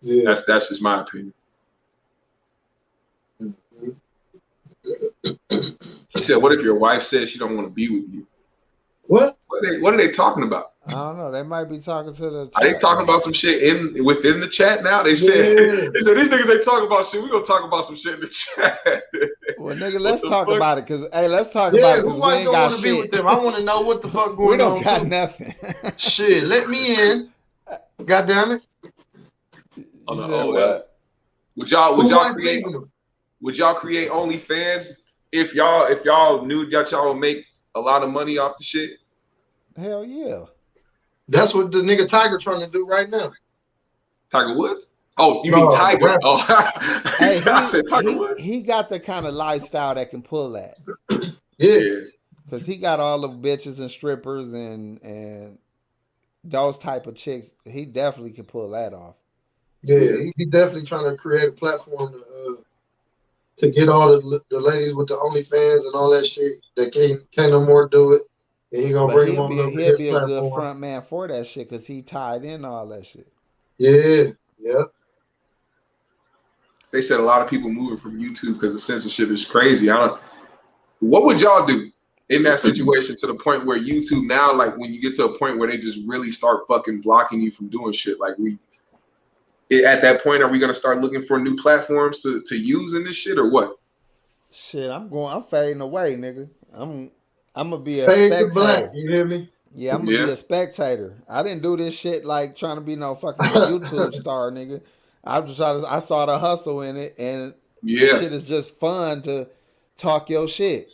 Yeah. 0.00 0.22
That's 0.26 0.44
that's 0.44 0.68
just 0.68 0.80
my 0.80 1.02
opinion. 1.02 1.34
He 6.08 6.22
said, 6.22 6.36
"What 6.36 6.52
if 6.52 6.62
your 6.62 6.76
wife 6.76 7.02
says 7.02 7.30
she 7.30 7.38
don't 7.38 7.56
want 7.56 7.66
to 7.66 7.72
be 7.72 7.88
with 7.88 8.08
you? 8.12 8.26
What? 9.06 9.36
What 9.48 9.64
are 9.64 9.72
they 9.72 9.80
What 9.80 9.92
are 9.94 9.96
they 9.96 10.10
talking 10.10 10.44
about? 10.44 10.73
I 10.86 10.90
don't 10.90 11.16
know. 11.16 11.30
They 11.30 11.42
might 11.42 11.64
be 11.64 11.78
talking 11.78 12.12
to 12.14 12.30
the. 12.30 12.50
Are 12.56 12.62
they 12.62 12.74
talking 12.74 13.04
about 13.04 13.22
some 13.22 13.32
shit 13.32 13.62
in 13.62 14.04
within 14.04 14.40
the 14.40 14.48
chat 14.48 14.82
now? 14.82 15.02
They 15.02 15.14
said 15.14 15.36
Yeah. 15.56 15.88
they 15.94 16.00
said 16.00 16.16
these 16.16 16.28
niggas 16.28 16.54
ain't 16.54 16.64
talking 16.64 16.86
about 16.86 17.06
shit. 17.06 17.22
We 17.22 17.30
gonna 17.30 17.44
talk 17.44 17.64
about 17.64 17.84
some 17.86 17.96
shit 17.96 18.14
in 18.14 18.20
the 18.20 18.28
chat. 18.28 18.78
Well, 19.58 19.74
nigga, 19.76 19.98
let's 20.00 20.20
talk 20.20 20.46
fuck? 20.46 20.56
about 20.56 20.78
it, 20.78 20.86
cause 20.86 21.08
hey, 21.12 21.26
let's 21.28 21.48
talk 21.48 21.72
Yeah, 21.72 21.78
about 21.80 21.98
it, 21.98 22.04
cause 22.04 22.20
we 22.20 22.34
ain't 22.34 22.52
got 22.52 22.70
want 22.70 22.76
to 22.76 22.82
be 22.82 22.92
with 22.92 23.02
shit. 23.04 23.12
them? 23.12 23.26
I 23.26 23.36
want 23.38 23.56
to 23.56 23.62
know 23.62 23.80
what 23.80 24.02
the 24.02 24.08
fuck 24.08 24.36
going 24.36 24.40
on. 24.40 24.50
We 24.50 24.56
don't 24.58 24.76
on. 24.78 24.84
got 24.84 24.98
too. 25.02 25.08
nothing. 25.08 25.54
Shit, 25.96 26.44
let 26.44 26.68
me 26.68 27.00
in. 27.10 27.30
God 28.04 28.26
damn 28.28 28.52
it. 28.52 28.62
You 29.76 29.84
Oh, 30.06 30.14
no, 30.14 30.28
oh, 30.30 30.50
what? 30.50 30.90
Would 31.56 31.70
y'all 31.70 31.96
would 31.96 32.06
Who 32.06 32.10
y'all 32.12 32.34
create 32.34 32.64
would 33.40 33.56
y'all 33.56 33.74
create 33.74 34.10
OnlyFans 34.10 34.88
if 35.32 35.54
y'all 35.54 35.86
if 35.90 36.04
y'all 36.04 36.44
knew 36.44 36.68
that 36.70 36.90
y'all 36.90 37.12
would 37.14 37.20
make 37.20 37.44
a 37.74 37.80
lot 37.80 38.02
of 38.02 38.10
money 38.10 38.36
off 38.36 38.58
the 38.58 38.64
shit? 38.64 38.98
Hell 39.76 40.04
yeah. 40.04 40.44
That's 41.28 41.54
what 41.54 41.72
the 41.72 41.78
nigga 41.78 42.06
Tiger 42.06 42.38
trying 42.38 42.60
to 42.60 42.66
do 42.68 42.84
right 42.86 43.08
now. 43.08 43.32
Tiger 44.30 44.56
Woods? 44.56 44.88
Oh, 45.16 45.42
you 45.44 45.52
No, 45.52 45.56
mean 45.68 45.70
Tiger? 45.76 46.06
rapper. 46.06 46.20
Oh, 46.24 46.36
Hey, 47.18 47.38
I 47.46 47.64
said 47.64 47.82
he, 47.84 47.90
Tiger 47.90 48.10
he- 48.10 48.16
Woods. 48.18 48.40
he 48.40 48.62
got 48.62 48.88
the 48.88 48.98
kind 49.00 49.26
of 49.26 49.34
lifestyle 49.34 49.94
that 49.94 50.10
can 50.10 50.22
pull 50.22 50.52
that. 50.52 50.76
Yeah. 51.56 51.76
Yeah, 51.78 52.00
Cause 52.50 52.66
he 52.66 52.76
got 52.76 52.98
all 52.98 53.20
the 53.20 53.28
bitches 53.28 53.78
and 53.78 53.88
strippers 53.88 54.52
and 54.52 55.00
and 55.02 55.56
those 56.42 56.78
type 56.78 57.06
of 57.06 57.14
chicks. 57.14 57.54
He 57.64 57.84
definitely 57.84 58.32
can 58.32 58.44
pull 58.44 58.70
that 58.70 58.92
off. 58.92 59.14
Yeah, 59.84 60.00
he, 60.00 60.32
he 60.36 60.46
definitely 60.46 60.84
trying 60.84 61.08
to 61.08 61.16
create 61.16 61.48
a 61.48 61.52
platform 61.52 62.12
to 62.12 62.18
uh, 62.18 62.60
to 63.58 63.70
get 63.70 63.88
all 63.88 64.08
the, 64.20 64.40
the 64.50 64.58
ladies 64.58 64.96
with 64.96 65.06
the 65.06 65.16
OnlyFans 65.16 65.86
and 65.86 65.94
all 65.94 66.10
that 66.10 66.26
shit 66.26 66.54
that 66.74 66.92
can't 66.92 67.20
can't 67.30 67.52
no 67.52 67.64
more 67.64 67.88
do 67.88 68.14
it. 68.14 68.22
And 68.74 68.82
He 68.82 68.90
gonna 68.92 69.06
but 69.06 69.14
bring 69.14 69.32
he'll 69.34 69.42
on 69.44 69.50
be 69.50 69.60
over 69.60 69.68
a, 69.68 69.72
to 69.72 69.82
he'll 69.82 69.96
be 69.96 70.08
a 70.08 70.26
good 70.26 70.52
front 70.52 70.80
man 70.80 71.02
for 71.02 71.28
that 71.28 71.46
shit 71.46 71.68
because 71.68 71.86
he 71.86 72.02
tied 72.02 72.44
in 72.44 72.64
all 72.64 72.86
that 72.88 73.06
shit. 73.06 73.28
Yeah, 73.78 74.32
yeah. 74.58 74.82
they 76.90 77.00
said 77.00 77.20
a 77.20 77.22
lot 77.22 77.40
of 77.40 77.48
people 77.48 77.70
moving 77.70 77.98
from 77.98 78.18
YouTube 78.18 78.54
because 78.54 78.72
the 78.72 78.80
censorship 78.80 79.28
is 79.28 79.44
crazy. 79.44 79.90
I 79.90 79.96
don't. 79.96 80.20
What 80.98 81.24
would 81.24 81.40
y'all 81.40 81.64
do 81.64 81.90
in 82.30 82.42
that 82.44 82.58
situation 82.58 83.14
to 83.16 83.28
the 83.28 83.34
point 83.34 83.64
where 83.64 83.78
YouTube 83.78 84.26
now, 84.26 84.52
like 84.52 84.76
when 84.76 84.92
you 84.92 85.00
get 85.00 85.14
to 85.14 85.26
a 85.26 85.38
point 85.38 85.58
where 85.58 85.68
they 85.68 85.78
just 85.78 86.00
really 86.08 86.32
start 86.32 86.62
fucking 86.66 87.00
blocking 87.00 87.40
you 87.40 87.52
from 87.52 87.68
doing 87.68 87.92
shit? 87.92 88.18
Like 88.18 88.36
we, 88.38 88.58
at 89.84 90.02
that 90.02 90.24
point, 90.24 90.42
are 90.42 90.48
we 90.48 90.58
gonna 90.58 90.74
start 90.74 91.00
looking 91.00 91.22
for 91.22 91.38
new 91.38 91.54
platforms 91.54 92.22
to 92.22 92.42
to 92.42 92.56
use 92.56 92.94
in 92.94 93.04
this 93.04 93.16
shit 93.16 93.38
or 93.38 93.50
what? 93.50 93.76
Shit, 94.50 94.90
I'm 94.90 95.08
going. 95.08 95.32
I'm 95.32 95.44
fading 95.44 95.80
away, 95.80 96.16
nigga. 96.16 96.48
I'm. 96.72 97.12
I'm 97.54 97.70
gonna 97.70 97.82
be 97.82 98.00
a 98.00 98.06
Fade 98.06 98.32
spectator. 98.32 98.50
black. 98.54 98.90
You 98.94 99.10
hear 99.10 99.24
me? 99.24 99.48
Yeah, 99.74 99.94
I'm 99.94 100.04
gonna 100.04 100.18
Yeah. 100.18 100.24
be 100.26 100.30
a 100.32 100.36
spectator. 100.36 101.22
I 101.28 101.42
didn't 101.42 101.62
do 101.62 101.76
this 101.76 101.94
shit 101.94 102.24
like 102.24 102.56
trying 102.56 102.76
to 102.76 102.80
be 102.80 102.96
no 102.96 103.14
fucking 103.14 103.44
YouTube 103.54 104.14
star, 104.14 104.50
nigga. 104.50 104.80
I 105.24 105.40
just 105.40 105.56
trying 105.56 105.80
to, 105.80 105.90
I 105.90 105.98
saw 106.00 106.26
the 106.26 106.38
hustle 106.38 106.82
in 106.82 106.96
it, 106.96 107.14
and 107.18 107.54
this 107.82 108.10
Yeah, 108.12 108.18
shit 108.20 108.32
is 108.32 108.46
just 108.46 108.78
fun 108.78 109.22
to 109.22 109.48
talk 109.96 110.28
your 110.30 110.46
shit. 110.48 110.90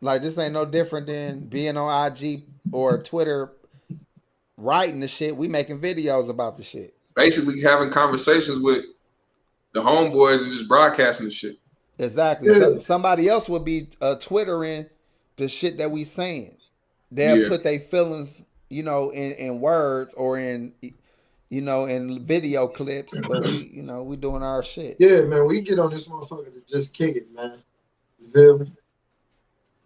Like 0.00 0.22
this 0.22 0.38
ain't 0.38 0.52
no 0.54 0.64
different 0.64 1.06
than 1.06 1.40
being 1.40 1.76
on 1.76 2.06
IG 2.12 2.44
or 2.72 3.02
Twitter, 3.02 3.52
writing 4.56 5.00
the 5.00 5.08
shit. 5.08 5.36
We 5.36 5.48
making 5.48 5.80
videos 5.80 6.28
about 6.28 6.56
the 6.56 6.62
shit. 6.62 6.94
basically 7.14 7.60
having 7.62 7.88
conversations 7.90 8.60
with 8.60 8.84
the 9.72 9.80
homeboys 9.80 10.42
and 10.42 10.52
just 10.52 10.68
broadcasting 10.68 11.24
the 11.26 11.30
shit. 11.32 11.56
Exactly. 11.98 12.52
So, 12.54 12.76
somebody 12.76 13.26
else 13.28 13.48
would 13.48 13.64
be 13.64 13.88
uh, 14.02 14.16
twittering 14.16 14.84
the 15.36 15.48
shit 15.48 15.78
that 15.78 15.90
we 15.90 16.04
saying. 16.04 16.56
They'll 17.10 17.38
Yeah. 17.38 17.48
put 17.48 17.62
their 17.62 17.78
feelings, 17.80 18.42
you 18.68 18.82
know, 18.82 19.10
in, 19.10 19.32
in 19.32 19.60
words 19.60 20.14
or 20.14 20.38
in, 20.38 20.72
you 21.48 21.60
know, 21.60 21.84
in 21.84 22.24
video 22.24 22.66
clips. 22.66 23.18
But 23.20 23.44
we, 23.44 23.70
you 23.72 23.82
know, 23.82 24.02
we 24.02 24.16
doing 24.16 24.42
our 24.42 24.62
shit. 24.62 24.96
Yeah, 24.98 25.22
man. 25.22 25.46
We 25.46 25.60
get 25.60 25.78
on 25.78 25.90
this 25.90 26.08
motherfucker 26.08 26.52
to 26.52 26.60
just 26.68 26.92
kick 26.92 27.16
it, 27.16 27.32
man. 27.32 27.58
You 28.18 28.30
feel 28.30 28.58
me? 28.58 28.72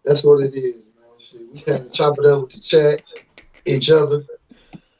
That's 0.03 0.23
what 0.23 0.43
it 0.43 0.55
is, 0.55 0.85
man. 0.85 1.19
Shit, 1.19 1.41
we 1.51 1.59
kind 1.59 1.85
of 1.85 1.91
chop 1.93 2.17
it 2.17 2.25
up 2.25 2.41
with 2.41 2.51
the 2.53 2.59
chat, 2.59 3.03
each 3.65 3.91
other, 3.91 4.23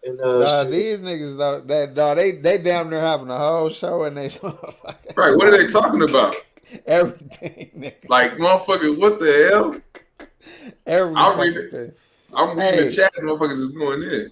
and 0.04 0.22
uh, 0.22 0.40
Nah, 0.40 0.64
these 0.66 1.00
niggas, 1.00 1.38
though, 1.38 1.62
that 1.62 1.96
dog, 1.96 2.18
they 2.18 2.34
they 2.34 2.60
damn 2.60 2.90
near 2.92 3.00
having 3.00 3.30
a 3.32 3.38
whole 3.38 3.70
show 3.70 4.04
and 4.04 4.16
they 4.16 4.30
Right? 5.16 5.36
What 5.36 5.48
are 5.48 5.58
they 5.58 5.66
talking 5.66 6.04
about? 6.04 6.36
everything, 6.86 7.72
nigga. 7.76 8.10
Like, 8.10 8.34
motherfucker, 8.34 8.98
what 8.98 9.20
the 9.20 9.50
hell? 9.52 9.76
Every 10.86 11.14
I'll 11.16 11.38
read 11.38 11.54
fucking 11.54 11.68
it. 11.68 11.72
thing. 11.72 11.92
I'm 12.34 12.50
reading 12.58 12.74
Hey. 12.80 12.88
the 12.88 12.92
chat. 12.96 13.14
Motherfuckers 13.22 13.52
is 13.60 13.70
going 13.70 14.02
in. 14.04 14.32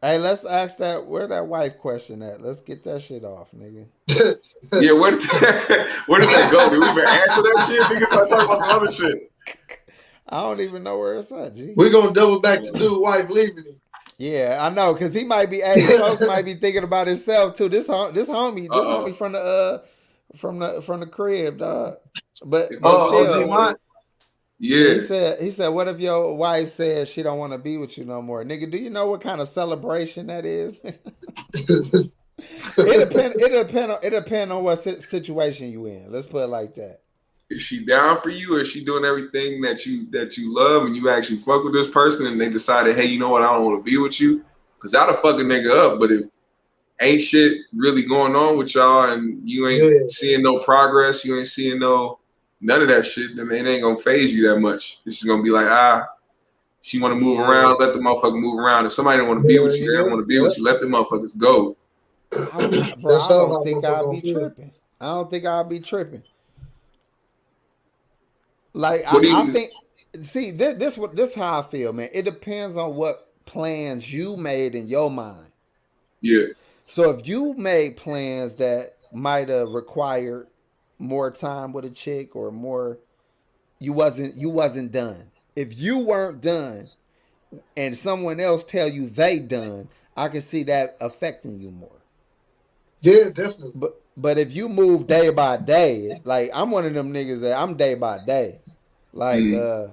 Hey, 0.00 0.18
let's 0.18 0.44
ask 0.44 0.78
that 0.78 1.06
where 1.06 1.28
that 1.28 1.46
wife 1.46 1.78
question 1.78 2.22
at. 2.22 2.40
Let's 2.42 2.60
get 2.60 2.82
that 2.84 3.02
shit 3.02 3.24
off, 3.24 3.52
nigga. 3.52 3.86
Yeah, 4.82 4.92
where 4.92 5.10
did 5.12 5.22
where 6.06 6.20
did 6.20 6.30
that 6.30 6.50
go? 6.50 6.68
Did 6.70 6.80
we 6.80 6.88
even 6.88 7.08
answer 7.08 7.42
that 7.42 7.64
shit? 7.68 7.80
Niggas 7.82 8.06
start 8.06 8.28
talking 8.28 8.44
about 8.46 8.58
some 8.58 8.70
other 8.70 8.88
shit. 8.90 9.30
I 10.28 10.42
don't 10.42 10.60
even 10.60 10.82
know 10.82 10.98
where 10.98 11.14
it's 11.18 11.30
at, 11.30 11.54
G. 11.54 11.74
We're 11.76 11.90
gonna 11.90 12.12
double 12.12 12.40
back 12.40 12.62
to 12.62 12.70
dude 12.72 13.00
wife 13.00 13.28
leaving 13.28 13.64
him. 13.64 13.80
Yeah, 14.18 14.58
I 14.60 14.70
know, 14.70 14.94
cause 14.94 15.12
he 15.14 15.24
might 15.24 15.50
be. 15.50 15.60
Hey, 15.60 15.80
folks 15.98 16.22
might 16.26 16.44
be 16.44 16.54
thinking 16.54 16.84
about 16.84 17.06
himself 17.06 17.54
too. 17.56 17.68
This 17.68 17.86
hom- 17.86 18.14
this 18.14 18.28
homie, 18.28 18.62
this 18.62 18.70
Uh-oh. 18.70 19.04
homie 19.06 19.14
from 19.14 19.32
the 19.32 19.38
uh 19.40 19.78
from 20.36 20.58
the 20.58 20.80
from 20.82 21.00
the 21.00 21.06
crib, 21.06 21.58
dog. 21.58 21.96
But, 22.44 22.70
but 22.80 22.94
Oh, 22.96 23.22
still, 23.24 23.42
OG 23.42 23.48
Mont? 23.48 23.78
Yeah, 24.64 24.94
he 24.94 25.00
said 25.00 25.40
he 25.40 25.50
said, 25.50 25.68
"What 25.70 25.88
if 25.88 25.98
your 25.98 26.36
wife 26.36 26.68
says 26.68 27.10
she 27.10 27.24
don't 27.24 27.38
want 27.38 27.52
to 27.52 27.58
be 27.58 27.78
with 27.78 27.98
you 27.98 28.04
no 28.04 28.22
more, 28.22 28.44
nigga? 28.44 28.70
Do 28.70 28.78
you 28.78 28.90
know 28.90 29.08
what 29.08 29.20
kind 29.20 29.40
of 29.40 29.48
celebration 29.48 30.28
that 30.28 30.46
is? 30.46 30.74
it 31.54 32.12
depend. 32.78 33.34
It 33.40 33.66
depend 33.66 33.90
on. 33.92 33.98
It 34.04 34.10
depend 34.10 34.52
on 34.52 34.62
what 34.62 34.76
situation 34.76 35.72
you 35.72 35.86
in. 35.86 36.12
Let's 36.12 36.26
put 36.26 36.44
it 36.44 36.46
like 36.46 36.76
that. 36.76 37.00
is 37.50 37.60
she 37.60 37.84
down 37.84 38.20
for 38.20 38.30
you, 38.30 38.54
or 38.54 38.60
is 38.60 38.68
she 38.68 38.84
doing 38.84 39.04
everything 39.04 39.60
that 39.62 39.84
you 39.84 40.08
that 40.12 40.36
you 40.36 40.54
love, 40.54 40.84
and 40.84 40.94
you 40.94 41.08
actually 41.10 41.38
fuck 41.38 41.64
with 41.64 41.72
this 41.72 41.88
person, 41.88 42.26
and 42.26 42.40
they 42.40 42.48
decided, 42.48 42.94
hey, 42.94 43.06
you 43.06 43.18
know 43.18 43.30
what, 43.30 43.42
I 43.42 43.52
don't 43.52 43.64
want 43.64 43.80
to 43.80 43.82
be 43.82 43.98
with 43.98 44.20
you, 44.20 44.44
because 44.76 44.92
that'll 44.92 45.16
fuck 45.16 45.40
a 45.40 45.42
nigga 45.42 45.70
up. 45.76 45.98
But 45.98 46.12
if 46.12 46.26
ain't 47.00 47.20
shit 47.20 47.58
really 47.74 48.04
going 48.04 48.36
on 48.36 48.56
with 48.58 48.76
y'all, 48.76 49.12
and 49.12 49.48
you 49.48 49.66
ain't 49.66 49.84
Yeah. 49.84 50.06
seeing 50.08 50.42
no 50.42 50.60
progress, 50.60 51.24
you 51.24 51.36
ain't 51.36 51.48
seeing 51.48 51.80
no 51.80 52.20
none 52.62 52.80
of 52.80 52.88
that 52.88 53.04
shit, 53.04 53.36
then 53.36 53.50
it 53.50 53.66
ain't 53.66 53.82
gonna 53.82 53.98
phase 53.98 54.34
you 54.34 54.48
that 54.48 54.58
much. 54.60 55.00
It's 55.04 55.16
just 55.16 55.26
gonna 55.26 55.42
be 55.42 55.50
like, 55.50 55.66
ah, 55.66 56.08
she 56.80 56.98
want 56.98 57.12
to 57.12 57.20
move 57.20 57.38
Yeah. 57.38 57.50
around, 57.50 57.76
let 57.78 57.92
the 57.92 57.98
motherfucker 58.00 58.40
move 58.40 58.58
around. 58.58 58.86
If 58.86 58.92
somebody 58.92 59.18
don't 59.18 59.28
want 59.28 59.42
to 59.42 59.46
be 59.46 59.58
with 59.58 59.78
you, 59.78 59.90
they 59.90 59.98
don't 59.98 60.10
want 60.10 60.22
to 60.22 60.26
be 60.26 60.40
with 60.40 60.56
you. 60.56 60.64
Let 60.64 60.80
the 60.80 60.86
motherfuckers 60.86 61.36
go. 61.36 61.76
I, 62.52 62.92
bro, 63.00 63.18
I 63.18 63.28
don't 63.28 63.64
think 63.64 63.84
I'll 63.84 64.10
be 64.10 64.32
tripping. 64.32 64.72
I 65.00 65.06
don't 65.06 65.30
think 65.30 65.44
I'll 65.44 65.64
be 65.64 65.80
tripping. 65.80 66.22
Like 68.72 69.02
I, 69.06 69.20
you- 69.20 69.36
I 69.36 69.52
think, 69.52 69.70
see 70.22 70.50
this 70.50 70.76
this 70.78 70.98
what 70.98 71.14
this 71.14 71.34
how 71.34 71.60
I 71.60 71.62
feel, 71.62 71.92
man. 71.92 72.08
It 72.12 72.22
depends 72.22 72.76
on 72.76 72.94
what 72.96 73.28
plans 73.44 74.12
you 74.12 74.36
made 74.36 74.74
in 74.74 74.86
your 74.86 75.10
mind. 75.10 75.48
Yeah, 76.20 76.46
So 76.84 77.10
if 77.10 77.26
you 77.26 77.54
made 77.54 77.96
plans 77.96 78.54
that 78.56 78.92
might 79.12 79.48
have 79.48 79.70
required 79.70 80.46
more 81.02 81.30
time 81.30 81.72
with 81.72 81.84
a 81.84 81.90
chick 81.90 82.36
or 82.36 82.50
more, 82.50 82.98
you 83.78 83.92
wasn't 83.92 84.36
you 84.36 84.48
wasn't 84.48 84.92
done. 84.92 85.30
If 85.56 85.78
you 85.78 85.98
weren't 85.98 86.40
done, 86.40 86.88
and 87.76 87.96
someone 87.96 88.40
else 88.40 88.64
tell 88.64 88.88
you 88.88 89.08
they 89.08 89.38
done, 89.38 89.88
I 90.16 90.28
can 90.28 90.40
see 90.40 90.62
that 90.64 90.96
affecting 91.00 91.60
you 91.60 91.70
more. 91.70 91.90
Yeah, 93.00 93.30
definitely. 93.30 93.72
But 93.74 94.00
but 94.16 94.38
if 94.38 94.54
you 94.54 94.68
move 94.68 95.06
day 95.06 95.30
by 95.30 95.56
day, 95.56 96.18
like 96.24 96.50
I'm 96.54 96.70
one 96.70 96.86
of 96.86 96.94
them 96.94 97.12
niggas 97.12 97.40
that 97.40 97.58
I'm 97.58 97.76
day 97.76 97.94
by 97.94 98.18
day. 98.24 98.60
Like 99.12 99.44
Mm. 99.44 99.88
uh 99.88 99.92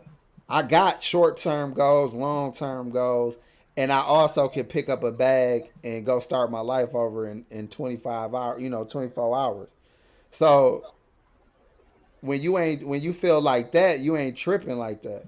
I 0.50 0.64
got 0.64 1.04
short 1.04 1.38
term 1.38 1.74
goals, 1.74 2.14
long 2.16 2.54
term 2.54 2.90
goals, 2.90 3.38
and 3.78 3.92
I 3.92 4.02
also 4.02 4.48
can 4.48 4.66
pick 4.66 4.90
up 4.90 5.04
a 5.04 5.12
bag 5.12 5.72
and 5.84 6.06
go 6.06 6.20
start 6.20 6.52
my 6.52 6.62
life 6.62 6.96
over 6.96 7.28
in, 7.30 7.46
in 7.52 7.68
25 7.68 8.34
hours, 8.34 8.62
you 8.62 8.70
know, 8.70 8.84
24 8.84 9.38
hours. 9.38 9.70
So 10.32 10.84
when 12.22 12.42
you 12.42 12.58
ain't 12.58 12.88
when 12.88 13.02
you 13.02 13.14
feel 13.14 13.42
like 13.42 13.72
that, 13.72 14.00
you 14.00 14.18
ain't 14.18 14.38
tripping 14.38 14.78
like 14.78 15.02
that. 15.04 15.26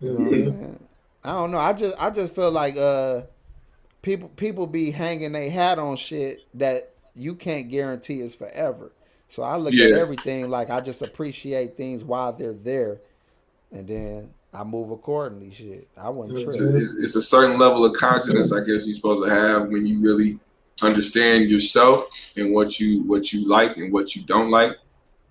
You 0.00 0.12
know 0.12 0.24
what 0.24 0.34
I'm 0.34 0.42
saying? 0.42 0.88
I 1.24 1.32
don't 1.32 1.50
know. 1.50 1.58
I 1.58 1.72
just 1.72 1.94
I 1.98 2.10
just 2.10 2.34
feel 2.34 2.50
like 2.50 2.76
uh 2.76 3.22
people 4.02 4.28
people 4.30 4.66
be 4.66 4.90
hanging 4.90 5.32
their 5.32 5.50
hat 5.50 5.78
on 5.78 5.96
shit 5.96 6.40
that 6.54 6.92
you 7.14 7.34
can't 7.34 7.70
guarantee 7.70 8.20
is 8.20 8.34
forever. 8.34 8.92
So 9.28 9.42
I 9.42 9.56
look 9.56 9.74
at 9.74 9.92
everything 9.92 10.48
like 10.48 10.70
I 10.70 10.80
just 10.80 11.02
appreciate 11.02 11.76
things 11.76 12.02
while 12.02 12.32
they're 12.32 12.54
there, 12.54 13.00
and 13.70 13.86
then 13.86 14.30
I 14.54 14.64
move 14.64 14.90
accordingly. 14.90 15.50
Shit, 15.50 15.88
I 15.96 16.08
wouldn't 16.08 16.38
it's 16.38 16.56
trip. 16.56 16.74
it's, 16.74 16.94
it's 16.94 17.16
a 17.16 17.22
certain 17.22 17.58
level 17.58 17.84
of 17.84 17.94
confidence, 17.94 18.52
I 18.52 18.60
guess, 18.60 18.86
you're 18.86 18.94
supposed 18.94 19.22
to 19.22 19.30
have 19.30 19.68
when 19.68 19.84
you 19.84 20.00
really 20.00 20.38
understand 20.80 21.50
yourself 21.50 22.08
and 22.36 22.54
what 22.54 22.80
you 22.80 23.02
what 23.02 23.32
you 23.32 23.46
like 23.46 23.76
and 23.76 23.92
what 23.92 24.16
you 24.16 24.22
don't 24.22 24.50
like. 24.50 24.72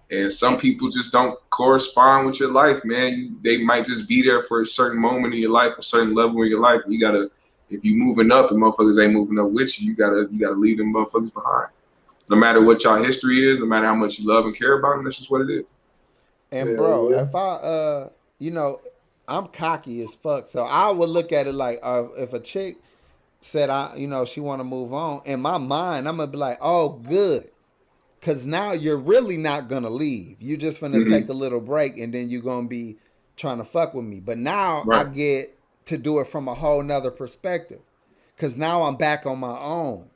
And 0.09 0.31
some 0.31 0.57
people 0.57 0.89
just 0.89 1.11
don't 1.11 1.37
correspond 1.49 2.27
with 2.27 2.39
your 2.39 2.51
life, 2.51 2.83
man. 2.85 3.37
They 3.43 3.57
might 3.57 3.85
just 3.85 4.07
be 4.07 4.21
there 4.21 4.41
for 4.43 4.61
a 4.61 4.65
certain 4.65 5.01
moment 5.01 5.33
in 5.33 5.41
your 5.41 5.51
life, 5.51 5.73
a 5.77 5.83
certain 5.83 6.13
level 6.15 6.41
in 6.43 6.49
your 6.49 6.61
life. 6.61 6.81
You 6.87 6.99
gotta, 6.99 7.29
if 7.69 7.83
you 7.83 7.95
moving 7.95 8.31
up 8.31 8.51
and 8.51 8.61
motherfuckers 8.61 9.03
ain't 9.03 9.13
moving 9.13 9.37
up 9.37 9.49
with 9.51 9.81
you, 9.81 9.89
you 9.89 9.95
gotta 9.95 10.27
you 10.31 10.39
gotta 10.39 10.55
leave 10.55 10.77
them 10.77 10.93
motherfuckers 10.93 11.33
behind. 11.33 11.71
no 12.29 12.37
matter 12.37 12.61
what 12.61 12.83
y'all 12.83 13.03
history 13.03 13.49
is, 13.49 13.59
no 13.59 13.65
matter 13.65 13.85
how 13.85 13.95
much 13.95 14.19
you 14.19 14.27
love 14.27 14.45
and 14.45 14.57
care 14.57 14.79
about 14.79 14.95
them, 14.95 15.03
that's 15.03 15.17
just 15.17 15.29
what 15.31 15.41
it 15.41 15.49
is. 15.49 15.65
And 16.51 16.69
Yeah, 16.69 16.75
bro, 16.75 17.09
yeah. 17.11 17.23
if 17.23 17.35
I 17.35 17.39
uh 17.39 18.09
you 18.39 18.51
know, 18.51 18.79
I'm 19.27 19.47
cocky 19.47 20.01
as 20.03 20.13
fuck. 20.15 20.47
So 20.47 20.63
I 20.63 20.89
would 20.89 21.09
look 21.09 21.33
at 21.33 21.47
it 21.47 21.53
like 21.53 21.79
uh, 21.83 22.05
if 22.17 22.31
a 22.31 22.39
chick 22.39 22.77
said 23.41 23.69
I 23.69 23.95
you 23.97 24.07
know 24.07 24.23
she 24.23 24.39
want 24.39 24.61
to 24.61 24.63
move 24.63 24.93
on, 24.93 25.21
in 25.25 25.41
my 25.41 25.57
mind 25.57 26.07
I'm 26.07 26.15
gonna 26.15 26.31
be 26.31 26.37
like, 26.37 26.59
oh 26.61 26.89
good. 26.89 27.49
Cause 28.21 28.45
now 28.45 28.71
you're 28.73 28.97
really 28.97 29.37
not 29.37 29.69
gonna 29.69 29.89
leave. 29.89 30.37
You're 30.39 30.57
just 30.57 30.81
gonna 30.81 30.97
Mhm. 30.99 31.09
take 31.09 31.29
a 31.29 31.33
little 31.33 31.59
break 31.59 31.97
and 31.99 32.13
then 32.13 32.29
you're 32.29 32.41
gonna 32.41 32.67
be 32.67 32.97
trying 33.35 33.59
to 33.59 33.63
fuck 33.63 33.93
with 33.93 34.05
me. 34.05 34.19
But 34.19 34.37
now 34.37 34.83
I 34.91 35.03
get 35.05 35.55
to 35.85 35.97
do 35.97 36.19
it 36.19 36.27
from 36.27 36.47
a 36.47 36.55
whole 36.55 36.81
nother 36.83 37.11
perspective. 37.11 37.79
Cause 38.37 38.55
now 38.57 38.83
I'm 38.83 38.95
back 38.95 39.25
on 39.25 39.39
my 39.39 39.57
own. 39.59 40.09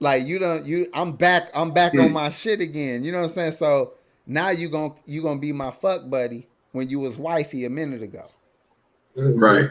Like 0.00 0.26
you 0.26 0.38
don't 0.38 0.66
you 0.66 0.88
I'm 0.92 1.12
back 1.12 1.50
I'm 1.54 1.72
back 1.72 1.94
on 1.94 2.08
Mm. 2.08 2.12
my 2.12 2.28
shit 2.30 2.60
again. 2.60 3.04
You 3.04 3.12
know 3.12 3.18
what 3.18 3.24
I'm 3.28 3.30
saying? 3.32 3.52
So 3.52 3.92
now 4.26 4.50
you 4.50 4.68
gon' 4.68 4.94
you 5.06 5.22
gonna 5.22 5.40
be 5.40 5.52
my 5.52 5.70
fuck 5.70 6.10
buddy 6.10 6.48
when 6.72 6.88
you 6.88 6.98
was 6.98 7.18
wifey 7.18 7.64
a 7.64 7.70
minute 7.70 8.02
ago. 8.02 8.24
Right. 9.16 9.70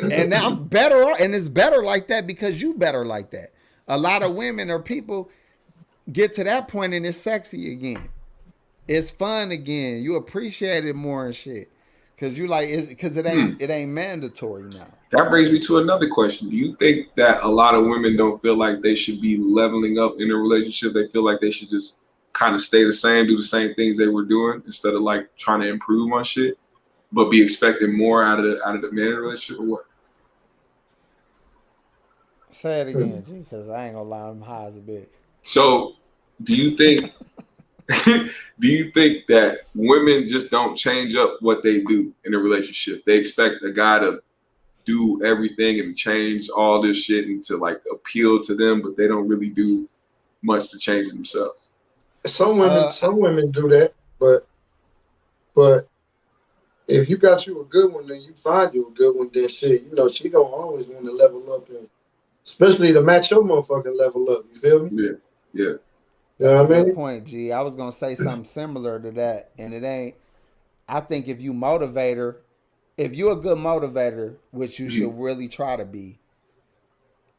And 0.00 0.30
now 0.30 0.46
I'm 0.46 0.64
better 0.64 1.02
and 1.20 1.34
it's 1.34 1.48
better 1.48 1.82
like 1.82 2.08
that 2.08 2.26
because 2.26 2.60
you 2.60 2.74
better 2.74 3.04
like 3.04 3.30
that. 3.30 3.52
A 3.86 3.98
lot 3.98 4.22
of 4.22 4.34
women 4.34 4.70
or 4.70 4.78
people 4.80 5.28
get 6.12 6.32
to 6.34 6.44
that 6.44 6.68
point 6.68 6.94
and 6.94 7.06
it's 7.06 7.18
sexy 7.18 7.72
again. 7.72 8.08
It's 8.86 9.10
fun 9.10 9.50
again. 9.50 10.02
You 10.02 10.16
appreciate 10.16 10.84
it 10.84 10.94
more 10.94 11.26
and 11.26 11.34
shit. 11.34 11.70
Cause 12.16 12.38
you 12.38 12.46
like 12.46 12.68
it's 12.68 13.00
cause 13.00 13.16
it 13.16 13.26
ain't 13.26 13.54
hmm. 13.54 13.62
it 13.62 13.70
ain't 13.70 13.90
mandatory 13.90 14.64
now. 14.64 14.86
That 15.10 15.30
brings 15.30 15.50
me 15.50 15.58
to 15.60 15.78
another 15.78 16.08
question. 16.08 16.48
Do 16.48 16.56
you 16.56 16.76
think 16.76 17.12
that 17.16 17.42
a 17.42 17.48
lot 17.48 17.74
of 17.74 17.86
women 17.86 18.16
don't 18.16 18.40
feel 18.40 18.56
like 18.56 18.82
they 18.82 18.94
should 18.94 19.20
be 19.20 19.36
leveling 19.36 19.98
up 19.98 20.14
in 20.18 20.30
a 20.30 20.34
relationship? 20.34 20.92
They 20.92 21.08
feel 21.08 21.24
like 21.24 21.40
they 21.40 21.50
should 21.50 21.70
just 21.70 22.02
kind 22.32 22.54
of 22.54 22.62
stay 22.62 22.84
the 22.84 22.92
same, 22.92 23.26
do 23.26 23.36
the 23.36 23.42
same 23.42 23.74
things 23.74 23.96
they 23.96 24.06
were 24.06 24.24
doing 24.24 24.62
instead 24.64 24.94
of 24.94 25.02
like 25.02 25.34
trying 25.36 25.60
to 25.62 25.68
improve 25.68 26.12
on 26.12 26.22
shit, 26.22 26.56
but 27.10 27.30
be 27.30 27.42
expecting 27.42 27.96
more 27.96 28.22
out 28.22 28.38
of 28.38 28.44
the 28.44 28.64
out 28.66 28.76
of 28.76 28.82
the 28.82 28.92
man 28.92 29.06
in 29.06 29.12
a 29.14 29.20
relationship 29.20 29.60
or 29.60 29.66
what? 29.66 29.86
Say 32.52 32.80
it 32.82 32.88
again, 32.88 33.22
hmm. 33.22 33.38
G, 33.40 33.46
cause 33.50 33.68
I 33.68 33.86
ain't 33.86 33.94
gonna 33.96 34.08
lie, 34.08 34.28
I'm 34.28 34.40
high 34.40 34.66
as 34.66 34.76
a 34.76 34.80
bitch. 34.80 35.06
So, 35.44 35.94
do 36.42 36.56
you 36.56 36.76
think 36.76 37.12
do 38.04 38.68
you 38.68 38.90
think 38.90 39.26
that 39.28 39.60
women 39.74 40.26
just 40.26 40.50
don't 40.50 40.74
change 40.74 41.14
up 41.14 41.36
what 41.40 41.62
they 41.62 41.80
do 41.82 42.12
in 42.24 42.34
a 42.34 42.38
relationship? 42.38 43.04
They 43.04 43.16
expect 43.16 43.62
a 43.62 43.70
guy 43.70 43.98
to 44.00 44.22
do 44.84 45.22
everything 45.22 45.80
and 45.80 45.96
change 45.96 46.48
all 46.48 46.80
this 46.80 46.96
shit 46.96 47.26
and 47.26 47.44
to 47.44 47.56
like 47.56 47.80
appeal 47.92 48.42
to 48.42 48.54
them, 48.54 48.82
but 48.82 48.96
they 48.96 49.06
don't 49.06 49.28
really 49.28 49.50
do 49.50 49.88
much 50.42 50.70
to 50.70 50.78
change 50.78 51.08
themselves. 51.08 51.68
Some 52.26 52.58
women, 52.58 52.78
Uh, 52.78 52.90
some 52.90 53.18
women 53.18 53.50
do 53.50 53.68
that, 53.68 53.92
but 54.18 54.46
but 55.54 55.86
if 56.88 57.08
you 57.10 57.18
got 57.18 57.46
you 57.46 57.60
a 57.60 57.64
good 57.64 57.92
one, 57.92 58.06
then 58.06 58.22
you 58.22 58.32
find 58.34 58.74
you 58.74 58.88
a 58.88 58.98
good 58.98 59.14
one. 59.14 59.30
Then 59.32 59.48
shit, 59.48 59.82
you 59.82 59.94
know 59.94 60.08
she 60.08 60.30
don't 60.30 60.50
always 60.50 60.86
want 60.86 61.04
to 61.04 61.12
level 61.12 61.52
up, 61.52 61.68
and 61.68 61.86
especially 62.46 62.94
to 62.94 63.02
match 63.02 63.30
your 63.30 63.42
motherfucking 63.42 63.98
level 63.98 64.30
up. 64.30 64.44
You 64.52 64.58
feel 64.58 64.84
me? 64.86 65.02
Yeah, 65.02 65.12
yeah, 65.54 65.64
You 66.38 66.46
know 66.46 66.62
what 66.62 66.64
I 66.64 66.68
Good 66.68 66.86
mean? 66.86 66.94
point, 66.94 67.24
G. 67.24 67.52
I 67.52 67.62
was 67.62 67.74
gonna 67.74 67.92
say 67.92 68.14
something 68.14 68.44
similar 68.44 69.00
to 69.00 69.10
that, 69.12 69.50
and 69.58 69.72
it 69.72 69.84
ain't. 69.84 70.16
I 70.88 71.00
think 71.00 71.28
if 71.28 71.40
you 71.40 71.52
motivator, 71.52 72.36
if 72.96 73.14
you're 73.14 73.32
a 73.32 73.36
good 73.36 73.58
motivator, 73.58 74.36
which 74.50 74.78
you 74.78 74.86
mm-hmm. 74.86 74.96
should 74.96 75.18
really 75.18 75.48
try 75.48 75.76
to 75.76 75.84
be, 75.84 76.18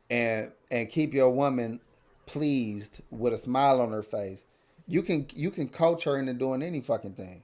and 0.10 0.52
and 0.72 0.90
keep 0.90 1.14
your 1.14 1.30
woman 1.30 1.80
pleased 2.26 3.02
with 3.12 3.34
a 3.34 3.38
smile 3.38 3.82
on 3.82 3.92
her 3.92 4.02
face, 4.02 4.46
you 4.88 5.04
can 5.04 5.28
you 5.36 5.52
can 5.52 5.68
coach 5.68 6.06
her 6.06 6.18
into 6.18 6.34
doing 6.34 6.64
any 6.64 6.82
fucking 6.82 7.14
thing. 7.14 7.44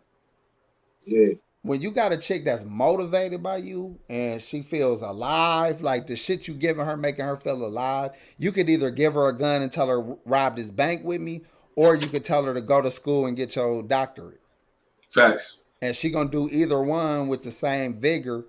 Yeah. 1.05 1.33
When 1.63 1.79
you 1.79 1.91
got 1.91 2.11
a 2.11 2.17
chick 2.17 2.43
that's 2.43 2.65
motivated 2.65 3.43
by 3.43 3.57
you 3.57 3.99
and 4.09 4.41
she 4.41 4.63
feels 4.63 5.03
alive, 5.03 5.81
like 5.81 6.07
the 6.07 6.15
shit 6.15 6.47
you 6.47 6.55
giving 6.55 6.85
her 6.85 6.97
making 6.97 7.25
her 7.25 7.37
feel 7.37 7.63
alive, 7.63 8.11
you 8.39 8.51
could 8.51 8.67
either 8.67 8.89
give 8.89 9.13
her 9.13 9.27
a 9.27 9.37
gun 9.37 9.61
and 9.61 9.71
tell 9.71 9.87
her 9.87 10.01
rob 10.25 10.55
this 10.55 10.71
bank 10.71 11.03
with 11.03 11.21
me, 11.21 11.43
or 11.75 11.95
you 11.95 12.07
could 12.07 12.25
tell 12.25 12.43
her 12.45 12.53
to 12.55 12.61
go 12.61 12.81
to 12.81 12.89
school 12.89 13.27
and 13.27 13.37
get 13.37 13.55
your 13.55 13.83
doctorate. 13.83 14.41
facts. 15.11 15.57
And 15.83 15.95
she 15.95 16.09
gonna 16.09 16.29
do 16.29 16.49
either 16.51 16.81
one 16.81 17.27
with 17.27 17.43
the 17.43 17.51
same 17.51 17.93
vigor, 17.93 18.45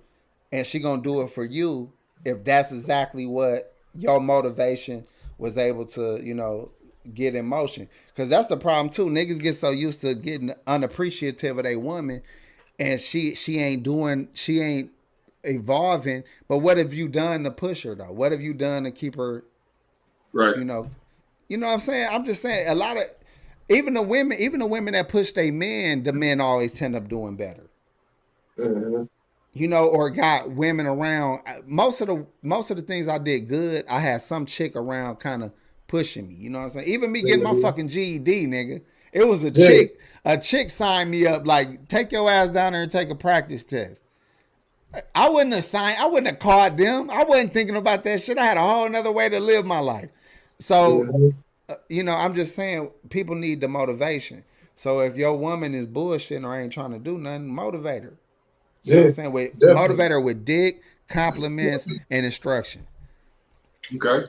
and 0.51 0.66
she 0.66 0.78
gonna 0.78 1.02
do 1.02 1.22
it 1.22 1.28
for 1.30 1.44
you 1.44 1.93
if 2.24 2.44
that's 2.44 2.72
exactly 2.72 3.26
what 3.26 3.74
your 3.94 4.20
motivation 4.20 5.06
was 5.39 5.59
able 5.59 5.84
to, 5.86 6.20
you 6.22 6.34
know, 6.34 6.70
get 7.12 7.34
in 7.34 7.47
motion. 7.47 7.89
Cause 8.16 8.28
that's 8.28 8.47
the 8.47 8.56
problem 8.56 8.90
too. 8.90 9.06
Niggas 9.06 9.40
get 9.40 9.56
so 9.56 9.70
used 9.70 10.01
to 10.02 10.14
getting 10.14 10.55
unappreciative 10.66 11.59
of 11.59 11.66
a 11.66 11.76
woman, 11.76 12.22
and 12.78 12.99
she 13.01 13.35
she 13.35 13.59
ain't 13.59 13.82
doing 13.82 14.28
she 14.32 14.61
ain't 14.61 14.90
evolving. 15.44 16.24
But 16.49 16.59
what 16.59 16.77
have 16.78 16.94
you 16.94 17.09
done 17.09 17.44
to 17.44 17.51
push 17.51 17.82
her 17.85 17.94
though? 17.94 18.12
What 18.12 18.32
have 18.32 18.40
you 18.40 18.55
done 18.55 18.85
to 18.85 18.90
keep 18.90 19.16
her 19.16 19.44
Right. 20.35 20.57
you 20.57 20.65
know 20.65 20.90
you 21.49 21.59
know 21.59 21.66
what 21.66 21.74
i'm 21.74 21.81
saying 21.81 22.09
i'm 22.11 22.24
just 22.24 22.40
saying 22.40 22.66
a 22.66 22.74
lot 22.74 22.97
of 22.97 23.03
even 23.69 23.93
the 23.93 24.01
women 24.01 24.39
even 24.40 24.61
the 24.61 24.66
women 24.66 24.94
that 24.94 25.11
push 25.11 25.32
their 25.32 25.53
men 25.53 26.05
the 26.05 26.12
men 26.15 26.40
always 26.40 26.73
tend 26.73 26.97
up 26.97 27.07
doing 27.07 27.36
better 27.36 27.69
Mhm. 28.59 29.11
you 29.53 29.69
know 29.69 29.86
or 29.86 30.09
got 30.09 30.53
women 30.53 30.86
around 30.86 31.43
most 31.66 32.01
of 32.01 32.07
the 32.09 32.24
most 32.40 32.70
of 32.70 32.78
the 32.78 32.82
things 32.82 33.09
i 33.09 33.19
did 33.19 33.40
good 33.47 33.85
i 33.90 34.01
had 34.01 34.23
some 34.23 34.47
chick 34.47 34.74
around 34.74 35.16
kind 35.16 35.43
of 35.44 35.53
pushing 35.86 36.28
me 36.28 36.35
you 36.35 36.49
know 36.49 36.61
what 36.61 36.65
i'm 36.65 36.70
saying 36.70 36.89
even 36.89 37.12
me 37.12 37.20
getting 37.20 37.43
my 37.44 37.53
Mhm. 37.53 37.61
fucking 37.61 37.89
ged 37.89 38.24
nigga 38.24 38.81
it 39.12 39.26
was 39.26 39.44
a 39.44 39.51
Yeah. 39.51 39.66
chick 39.66 39.98
a 40.24 40.39
chick 40.39 40.70
signed 40.70 41.10
me 41.10 41.26
up 41.26 41.47
like 41.47 41.89
take 41.89 42.12
your 42.12 42.30
ass 42.30 42.51
down 42.51 42.72
there 42.72 42.82
and 42.82 42.93
take 42.93 43.10
a 43.10 43.14
practice 43.14 43.64
test 43.64 44.02
I 45.14 45.30
wouldn't 45.30 45.55
have 45.55 45.64
signed. 45.64 45.97
I 45.98 46.05
wouldn't 46.05 46.26
have 46.26 46.39
called 46.39 46.76
them. 46.76 47.09
I 47.09 47.24
wasn't 47.24 47.55
thinking 47.55 47.76
about 47.76 48.05
that 48.05 48.20
shit. 48.22 48.36
I 48.36 48.44
had 48.44 48.59
a 48.59 48.60
whole 48.60 48.86
nother 48.90 49.10
way 49.10 49.26
to 49.30 49.40
live 49.40 49.64
my 49.64 49.78
life. 49.78 50.10
So 50.59 51.05
Mhm. 51.05 51.34
uh, 51.70 51.76
you 51.89 52.02
know, 52.02 52.12
I'm 52.12 52.34
just 52.34 52.55
saying 52.55 52.90
people 53.09 53.34
need 53.34 53.62
the 53.62 53.68
motivation. 53.68 54.44
So 54.76 55.01
if 55.01 55.16
your 55.16 55.34
woman 55.36 55.74
is 55.74 55.86
bullshitting 55.86 56.44
or 56.44 56.55
ain't 56.55 56.72
trying 56.74 56.90
to 56.90 56.98
do 56.98 57.16
nothing, 57.16 57.47
motivate 57.48 58.02
her. 58.02 58.18
You 58.82 58.94
know 58.94 58.98
what 58.98 59.02
Yeah. 59.02 59.05
I'm 59.06 59.12
saying? 59.12 59.32
With 59.32 59.52
definitely. 59.52 59.74
motivate 59.80 60.10
her 60.10 60.20
with 60.20 60.44
dick, 60.44 60.82
compliments, 61.09 61.86
and 62.10 62.26
instruction. 62.26 62.86
Okay. 63.94 64.26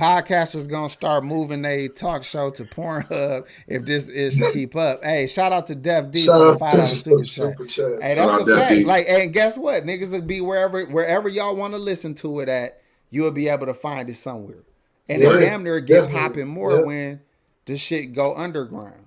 Podcasters 0.00 0.66
gonna 0.66 0.88
start 0.88 1.24
moving 1.24 1.60
their 1.60 1.86
talk 1.88 2.24
show 2.24 2.50
to 2.52 2.64
Pornhub 2.64 3.44
if 3.68 3.84
this 3.84 4.08
is 4.08 4.34
to 4.38 4.50
keep 4.50 4.74
up. 4.74 5.04
Hey, 5.04 5.26
shout 5.26 5.52
out 5.52 5.66
to 5.66 5.74
Def 5.74 6.10
D 6.10 6.20
Shout 6.20 6.38
for 6.38 6.44
the 6.46 6.52
out 6.52 6.58
five 6.58 6.72
dollar 6.76 6.86
to 6.86 6.94
super 6.94 7.26
Super 7.26 7.66
chat. 7.66 7.68
Chat. 7.68 8.02
Hey, 8.02 8.14
that's 8.14 8.30
out 8.32 8.48
a 8.48 8.56
fact. 8.56 8.74
D. 8.74 8.84
Like, 8.84 9.06
and 9.10 9.30
guess 9.30 9.58
what? 9.58 9.84
Niggas 9.84 10.10
will 10.10 10.22
be 10.22 10.40
wherever 10.40 10.86
wherever 10.86 11.28
y'all 11.28 11.54
want 11.54 11.74
to 11.74 11.78
listen 11.78 12.14
to 12.16 12.40
it 12.40 12.48
at. 12.48 12.80
You'll 13.10 13.30
be 13.30 13.48
able 13.48 13.66
to 13.66 13.74
find 13.74 14.08
it 14.08 14.16
somewhere. 14.16 14.62
And 15.06 15.20
Yeah, 15.20 15.34
it 15.34 15.40
damn 15.40 15.62
near 15.64 15.80
get 15.80 16.06
definitely. 16.06 16.18
popping 16.18 16.48
more 16.48 16.76
Yeah. 16.76 16.80
when 16.82 17.20
the 17.66 17.76
shit 17.76 18.14
go 18.14 18.34
underground. 18.34 19.04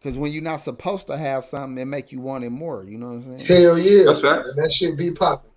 Cause 0.00 0.16
when 0.16 0.30
you're 0.30 0.44
not 0.44 0.60
supposed 0.60 1.08
to 1.08 1.16
have 1.16 1.44
something, 1.44 1.76
it 1.82 1.86
make 1.86 2.12
you 2.12 2.20
want 2.20 2.44
it 2.44 2.50
more. 2.50 2.84
You 2.84 2.98
know 2.98 3.08
what 3.08 3.24
I'm 3.26 3.38
saying? 3.38 3.62
Hell 3.64 3.78
yeah. 3.80 4.04
That's 4.04 4.20
facts. 4.20 4.54
That 4.54 4.72
shit 4.72 4.96
be 4.96 5.10
popping. 5.10 5.50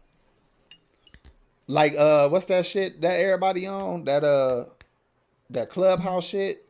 Like 1.68 1.94
uh, 1.95 2.30
what's 2.30 2.45
that 2.45 2.66
shit 2.66 3.02
that 3.02 3.20
everybody 3.20 3.68
on 3.68 4.06
that 4.06 4.24
uh, 4.24 4.66
that 5.52 5.70
clubhouse 5.70 6.26
shit? 6.26 6.66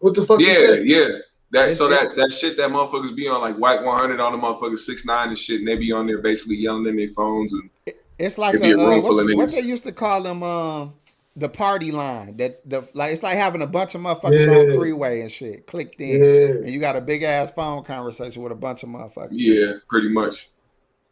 What 0.00 0.14
the 0.14 0.24
fuck 0.24 0.40
is 0.40 0.46
Yeah, 0.46 0.66
that? 0.68 0.86
yeah. 0.86 1.08
That 1.50 1.60
It's- 1.62 1.78
so 1.78 1.86
it- 1.86 1.90
that 1.90 2.16
that 2.16 2.30
shit 2.32 2.56
that 2.58 2.70
motherfuckers 2.70 3.16
be 3.16 3.26
on 3.26 3.40
like 3.40 3.58
Wack 3.58 3.84
100 3.84 4.20
on 4.20 4.32
the 4.32 4.38
motherfuckers 4.38 4.80
six 4.80 5.04
nine 5.06 5.28
and 5.28 5.38
shit, 5.38 5.60
and 5.60 5.68
they 5.68 5.76
be 5.76 5.92
on 5.92 6.06
there 6.06 6.18
basically 6.18 6.56
yelling 6.56 6.86
in 6.86 6.96
their 6.96 7.08
phones 7.08 7.52
and 7.54 7.70
It's 8.18 8.36
like 8.36 8.56
a, 8.56 8.58
a 8.58 8.76
room 8.76 8.98
uh, 8.98 9.02
full 9.02 9.14
what, 9.16 9.30
of 9.30 9.36
what 9.36 9.50
they 9.52 9.60
used 9.60 9.84
to 9.84 9.92
call 9.92 10.22
them 10.22 10.42
um 10.42 10.92
the 11.36 11.48
party 11.48 11.90
line. 11.90 12.36
That 12.36 12.68
the 12.68 12.86
like 12.92 13.12
it's 13.12 13.22
like 13.22 13.36
having 13.38 13.62
a 13.62 13.66
bunch 13.66 13.94
of 13.94 14.02
motherfuckers 14.02 14.68
on 14.68 14.74
three 14.74 14.92
way 14.92 15.22
and 15.22 15.30
shit 15.32 15.66
clicked 15.66 16.00
in, 16.00 16.20
Yeah. 16.22 16.46
and 16.64 16.68
you 16.68 16.80
got 16.80 16.96
a 16.96 17.00
big 17.00 17.22
ass 17.22 17.50
phone 17.52 17.82
conversation 17.82 18.42
with 18.42 18.52
a 18.52 18.56
bunch 18.56 18.82
of 18.82 18.90
motherfuckers. 18.90 19.28
yeah, 19.32 19.74
pretty 19.88 20.10
much. 20.10 20.50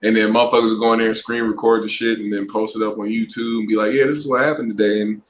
And 0.02 0.14
then 0.14 0.32
motherfuckers 0.34 0.70
will 0.70 0.78
go 0.80 0.92
in 0.92 0.98
there 0.98 1.08
and 1.08 1.16
screen 1.16 1.44
record 1.44 1.82
the 1.82 1.88
shit 1.88 2.18
and 2.18 2.30
then 2.30 2.46
post 2.46 2.76
it 2.76 2.82
up 2.82 2.98
on 2.98 3.06
YouTube 3.08 3.60
and 3.60 3.68
be 3.68 3.76
like, 3.76 3.94
yeah, 3.94 4.04
this 4.04 4.18
is 4.18 4.26
what 4.26 4.42
happened 4.42 4.76
today. 4.76 5.00
And 5.00 5.22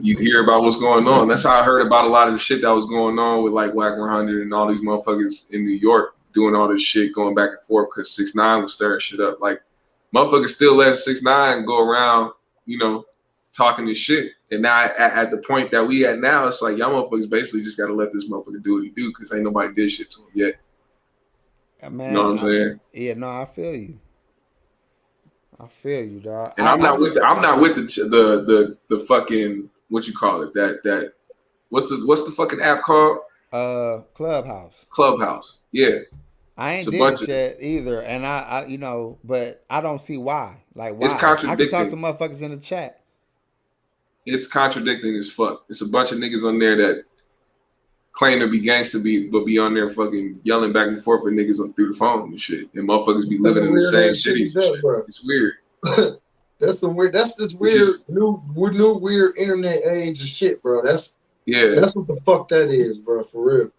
you 0.00 0.16
hear 0.16 0.42
about 0.42 0.62
what's 0.62 0.76
going 0.76 1.06
on. 1.06 1.28
That's 1.28 1.44
how 1.44 1.60
I 1.60 1.64
heard 1.64 1.86
about 1.86 2.04
a 2.04 2.08
lot 2.08 2.28
of 2.28 2.34
the 2.34 2.40
shit 2.40 2.62
that 2.62 2.70
was 2.70 2.86
going 2.86 3.18
on 3.18 3.42
with 3.42 3.52
like 3.52 3.74
Wack 3.74 3.98
100 3.98 4.42
and 4.42 4.52
all 4.52 4.68
these 4.68 4.80
motherfuckers 4.80 5.52
in 5.52 5.64
New 5.64 5.72
York 5.72 6.16
doing 6.34 6.54
all 6.54 6.68
this 6.68 6.82
shit 6.82 7.14
going 7.14 7.34
back 7.34 7.50
and 7.50 7.62
forth 7.62 7.88
because 7.90 8.14
6 8.14 8.34
9 8.34 8.62
was 8.62 8.74
stirring 8.74 9.00
shit 9.00 9.20
up. 9.20 9.40
Like, 9.40 9.60
motherfuckers 10.14 10.50
still 10.50 10.74
letting 10.74 10.96
6 10.96 11.22
9 11.22 11.64
go 11.64 11.88
around, 11.88 12.32
you 12.66 12.78
know, 12.78 13.04
talking 13.52 13.86
this 13.86 13.98
shit. 13.98 14.32
And 14.50 14.62
now 14.62 14.84
at, 14.84 14.98
at 14.98 15.30
the 15.30 15.38
point 15.38 15.70
that 15.72 15.86
we 15.86 16.06
at 16.06 16.20
now, 16.20 16.46
it's 16.46 16.62
like 16.62 16.76
y'all 16.76 16.90
motherfuckers 16.90 17.28
basically 17.28 17.62
just 17.62 17.78
got 17.78 17.86
to 17.86 17.94
let 17.94 18.12
this 18.12 18.28
motherfucker 18.28 18.62
do 18.62 18.74
what 18.74 18.84
he 18.84 18.90
do 18.90 19.08
because 19.08 19.32
ain't 19.32 19.44
nobody 19.44 19.74
did 19.74 19.90
shit 19.90 20.10
to 20.12 20.20
him 20.20 20.28
yet. 20.34 20.54
Uh, 21.82 21.90
Man, 21.90 22.08
You 22.08 22.14
know 22.14 22.22
what 22.24 22.30
I'm 22.32 22.38
saying? 22.38 22.80
yeah, 22.92 23.14
no, 23.14 23.30
I 23.30 23.44
feel 23.44 23.74
you. 23.74 24.00
I 25.60 25.66
feel 25.66 26.04
you, 26.04 26.20
dog. 26.20 26.54
And 26.58 26.68
I- 26.68 26.72
I'm 26.74 26.80
I 26.80 26.82
not 26.84 27.00
with 27.00 27.14
the, 27.14 27.22
I'm 27.22 27.42
not 27.42 27.60
with 27.60 27.74
the 27.76 27.82
the 28.04 28.44
the 28.44 28.96
the 28.96 29.04
fucking 29.04 29.70
what 29.88 30.06
you 30.06 30.14
call 30.14 30.42
it 30.42 30.54
that 30.54 30.82
that 30.84 31.12
What's 31.70 31.88
the 31.90 32.02
what's 32.06 32.22
the 32.24 32.30
fucking 32.32 32.60
app 32.60 32.82
called? 32.82 33.18
Uh, 33.52 34.00
Clubhouse. 34.14 34.72
Clubhouse. 34.90 35.58
Yeah. 35.72 35.98
I 36.56 36.74
ain't 36.74 36.90
did 36.90 36.98
bunch 36.98 37.20
it 37.20 37.24
of- 37.24 37.28
yet 37.28 37.56
either, 37.60 38.02
and 38.02 38.26
I, 38.26 38.38
I, 38.38 38.66
you 38.66 38.78
know, 38.78 39.18
but 39.22 39.64
I 39.70 39.80
don't 39.80 40.00
see 40.00 40.16
why. 40.16 40.62
Like, 40.74 40.94
why? 40.96 41.06
It's 41.06 41.14
I 41.14 41.56
can 41.56 41.68
talk 41.68 41.88
to 41.90 41.96
motherfuckers 41.96 42.42
in 42.42 42.50
the 42.52 42.56
chat. 42.56 43.00
It's 44.26 44.46
contradicting 44.46 45.14
as 45.16 45.30
fuck. 45.30 45.64
It's 45.68 45.80
a 45.82 45.86
bunch 45.88 46.10
of 46.12 46.18
niggas 46.18 46.42
on 46.46 46.58
there 46.58 46.76
that 46.76 47.04
claim 48.18 48.40
to 48.40 48.48
be 48.48 48.58
gangster, 48.58 48.98
be 48.98 49.28
but 49.28 49.44
be 49.46 49.58
on 49.58 49.72
there 49.74 49.88
fucking 49.88 50.40
yelling 50.42 50.72
back 50.72 50.88
and 50.88 51.02
forth 51.04 51.22
with 51.22 51.34
niggas 51.34 51.60
on, 51.60 51.72
through 51.74 51.92
the 51.92 51.96
phone 51.96 52.30
and 52.30 52.40
shit. 52.40 52.68
And 52.74 52.88
motherfuckers 52.88 53.28
be 53.28 53.38
living 53.38 53.64
in 53.64 53.72
the 53.74 53.80
same 53.80 54.10
ass 54.10 54.24
cities 54.24 54.56
and 54.56 54.64
that, 54.64 54.72
shit. 54.74 54.82
bro. 54.82 54.98
It's 55.02 55.24
weird. 55.24 55.54
That's 56.58 56.80
some 56.80 56.96
weird. 56.96 57.12
That's 57.12 57.36
this 57.36 57.54
weird 57.54 57.74
is- 57.74 58.04
new 58.08 58.42
new 58.56 58.94
weird 58.96 59.38
internet 59.38 59.86
age 59.86 60.20
of 60.20 60.26
shit, 60.26 60.60
bro. 60.60 60.82
That's 60.82 61.14
Yeah. 61.46 61.76
that's 61.76 61.94
what 61.94 62.08
the 62.08 62.18
fuck 62.26 62.48
that 62.48 62.70
is, 62.70 62.98
bro. 62.98 63.22
For 63.22 63.44
real. 63.44 63.70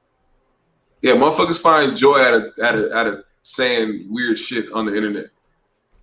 Yeah, 1.02 1.14
motherfuckers 1.16 1.62
find 1.62 1.94
joy 1.98 2.20
out 2.20 2.34
of 2.36 2.44
out 2.64 2.76
of 2.80 2.92
out 2.94 3.08
of 3.08 3.24
saying 3.44 4.08
weird 4.10 4.38
shit 4.38 4.72
on 4.72 4.86
the 4.86 4.96
internet. 4.96 5.26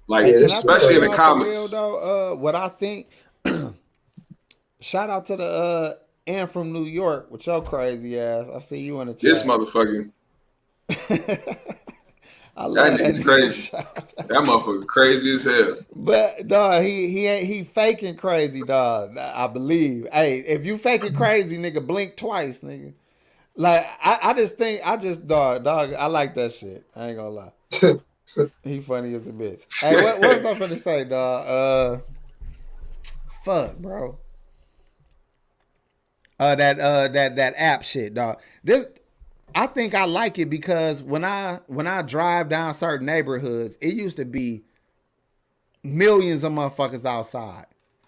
Like 0.08 0.26
Yeah, 0.26 0.32
Can 0.32 0.40
that's 0.42 0.52
I 0.52 0.54
tell 0.62 0.74
especially 0.76 0.94
in 0.96 1.00
the 1.04 1.10
for 1.10 1.16
comments. 1.16 1.56
Real, 1.56 1.68
though, 1.68 2.32
uh, 2.32 2.36
what 2.36 2.54
I 2.54 2.68
think. 2.68 3.08
shout 4.80 5.08
out 5.08 5.24
to 5.26 5.36
the 5.36 5.44
uh, 5.44 5.94
and 6.27 6.51
from 6.51 6.73
New 6.73 6.85
York 6.85 7.31
with 7.31 7.47
your 7.47 7.62
crazy 7.62 8.19
ass. 8.19 8.47
I 8.55 8.59
see 8.59 8.81
you 8.81 9.01
in 9.01 9.09
the 9.09 9.15
chat. 9.15 9.23
This 9.23 9.43
motherfucker, 9.44 10.11
I 12.57 12.66
love 12.66 12.98
that 12.98 13.01
nigga's 13.01 13.20
crazy. 13.20 13.70
That 14.16 14.28
motherfucker 14.28 14.86
crazy 14.86 15.35
as 15.35 15.44
hell. 15.44 15.78
But 15.94 16.48
dog, 16.48 16.82
he 16.82 17.09
he 17.09 17.27
ain't 17.27 17.47
he 17.47 17.65
faking 17.65 18.16
crazy, 18.16 18.62
dog. 18.62 19.16
I 19.19 19.47
believe. 19.47 20.09
Hey, 20.12 20.40
if 20.40 20.66
you 20.66 20.78
faking 20.78 21.15
crazy, 21.15 21.59
nigga, 21.59 21.86
blink 21.86 22.16
twice, 22.16 22.61
nigga. 22.61 22.94
Like 23.55 23.86
I, 24.03 24.19
I 24.23 24.35
just 24.35 24.59
think 24.59 24.81
I 24.85 24.97
just 24.97 25.27
dog 25.27 25.65
dog. 25.65 25.93
I 25.93 26.07
like 26.07 26.35
that 26.35 26.53
shit. 26.53 26.85
I 26.97 27.09
ain't 27.09 27.16
gonna 27.16 27.28
lie. 27.31 27.53
he 28.65 28.81
funny 28.81 29.15
as 29.15 29.28
a 29.28 29.32
bitch. 29.32 29.81
Hey, 29.81 30.03
what, 30.03 30.20
what 30.20 30.43
was 30.43 30.44
I 30.44 30.55
finna 30.55 30.78
say, 30.78 31.05
dog? 31.05 31.47
Uh, 31.47 32.01
fuck, 33.44 33.78
bro. 33.78 34.19
Uh, 36.38 36.54
that 36.54 36.78
uh 36.78 37.08
that 37.08 37.36
that 37.36 37.54
app 37.56 37.82
shit, 37.82 38.14
dog. 38.14 38.40
This 38.62 38.84
I 39.54 39.66
think 39.66 39.94
I 39.94 40.04
like 40.04 40.38
it 40.38 40.50
because 40.50 41.02
when 41.02 41.24
I 41.24 41.60
when 41.66 41.86
I 41.86 42.02
drive 42.02 42.50
down 42.50 42.74
certain 42.74 43.06
neighborhoods, 43.06 43.78
it 43.80 43.94
used 43.94 44.18
to 44.18 44.26
be 44.26 44.64
millions 45.82 46.44
of 46.44 46.52
motherfuckers 46.52 47.06
outside. 47.06 47.66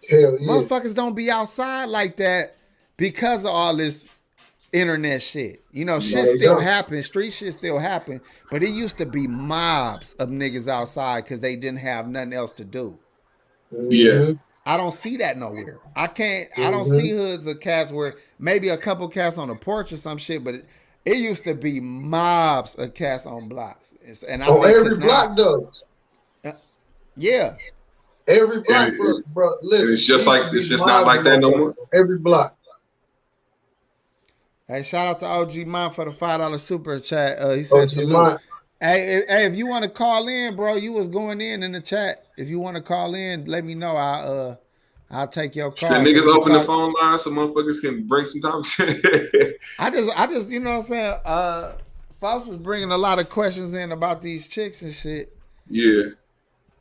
Hell 0.08 0.38
yeah. 0.38 0.46
Motherfuckers 0.46 0.94
don't 0.94 1.14
be 1.14 1.30
outside 1.30 1.86
like 1.86 2.18
that 2.18 2.56
because 2.98 3.44
of 3.44 3.50
all 3.50 3.74
this 3.76 4.08
internet 4.72 5.22
shit. 5.22 5.64
You 5.72 5.86
know, 5.86 6.00
shit 6.00 6.26
they 6.26 6.36
still 6.36 6.56
don't. 6.56 6.64
happen, 6.64 7.02
street 7.02 7.30
shit 7.30 7.54
still 7.54 7.78
happen, 7.78 8.20
but 8.50 8.62
it 8.62 8.70
used 8.70 8.98
to 8.98 9.06
be 9.06 9.26
mobs 9.26 10.12
of 10.14 10.28
niggas 10.28 10.68
outside 10.68 11.24
because 11.24 11.40
they 11.40 11.56
didn't 11.56 11.78
have 11.78 12.08
nothing 12.08 12.34
else 12.34 12.52
to 12.52 12.64
do. 12.64 12.98
Yeah. 13.70 14.32
I 14.68 14.76
don't 14.76 14.92
see 14.92 15.16
that 15.16 15.38
nowhere. 15.38 15.78
I 15.96 16.08
can't. 16.08 16.50
I 16.58 16.70
don't 16.70 16.86
Mhm. 16.86 17.00
see 17.00 17.08
hoods 17.10 17.46
of 17.46 17.58
cats 17.58 17.90
where 17.90 18.16
maybe 18.38 18.68
a 18.68 18.76
couple 18.76 19.08
cats 19.08 19.38
on 19.38 19.48
the 19.48 19.54
porch 19.54 19.92
or 19.92 19.96
some 19.96 20.18
shit, 20.18 20.44
but 20.44 20.56
it, 20.56 20.66
it 21.06 21.16
used 21.16 21.44
to 21.44 21.54
be 21.54 21.80
mobs 21.80 22.74
of 22.74 22.92
cats 22.92 23.24
on 23.24 23.48
blocks. 23.48 23.94
It's- 24.02 24.22
and 24.24 24.44
I 24.44 24.48
On 24.48 24.62
think 24.62 24.76
every 24.76 24.90
'cause 24.90 24.98
now- 24.98 25.06
block 25.06 25.36
though. 25.38 26.52
yeah, 27.16 27.54
Every 28.26 28.60
block, 28.60 28.88
it- 28.90 28.98
bro. 28.98 29.18
bro 29.32 29.56
listen, 29.62 29.94
it's 29.94 30.04
just 30.04 30.26
like- 30.26 30.52
it's 30.52 30.68
just 30.68 30.84
not 30.86 31.06
like 31.06 31.24
that 31.24 31.40
no 31.40 31.50
more? 31.50 31.74
Every 31.94 32.18
block. 32.18 32.54
Hey, 34.66 34.82
shout 34.82 35.06
out 35.06 35.20
to 35.20 35.26
OG 35.26 35.64
Mine 35.64 35.90
for 35.92 36.04
the 36.04 36.12
five 36.12 36.40
dollar 36.40 36.58
super 36.58 37.00
chat. 37.00 37.38
Uh, 37.38 37.52
he 37.52 37.64
said 37.64 37.78
Oh, 37.78 37.84
salute. 37.86 38.08
Mine. 38.12 38.38
Hey, 38.80 39.16
if, 39.18 39.28
hey, 39.28 39.44
if 39.46 39.56
you 39.56 39.66
want 39.66 39.82
to 39.84 39.88
call 39.90 40.28
in, 40.28 40.54
bro, 40.54 40.74
you 40.76 40.92
was 40.92 41.08
going 41.08 41.40
in 41.40 41.62
in 41.62 41.72
the 41.72 41.80
chat. 41.80 42.24
If 42.36 42.48
you 42.48 42.60
want 42.60 42.76
to 42.76 42.82
call 42.82 43.14
in, 43.14 43.46
let 43.46 43.64
me 43.64 43.74
know. 43.74 43.96
I 43.96 44.20
uh, 44.20 44.56
I'll 45.10 45.26
take 45.26 45.56
your 45.56 45.70
call. 45.72 45.88
Should 45.90 46.06
niggas 46.06 46.22
So 46.22 46.26
we 46.28 46.32
can 46.32 46.40
open 46.40 46.52
the 46.52 46.62
phone 46.64 46.94
line 47.00 47.18
so 47.18 47.30
motherfuckers 47.30 47.80
can 47.80 48.06
bring 48.06 48.26
some 48.26 48.40
topics? 48.40 48.78
I 49.78 49.90
just, 49.90 50.16
I 50.18 50.26
just, 50.26 50.48
you 50.50 50.60
know 50.60 50.70
what 50.70 50.76
I'm 50.76 50.82
saying. 50.82 51.14
Uh, 51.24 51.72
Fox 52.20 52.46
was 52.46 52.58
bringing 52.58 52.90
a 52.92 52.98
lot 52.98 53.18
of 53.18 53.28
questions 53.30 53.74
in 53.74 53.90
about 53.92 54.22
these 54.22 54.46
chicks 54.48 54.82
and 54.82 54.92
shit. 54.94 55.36
yeah. 55.68 56.02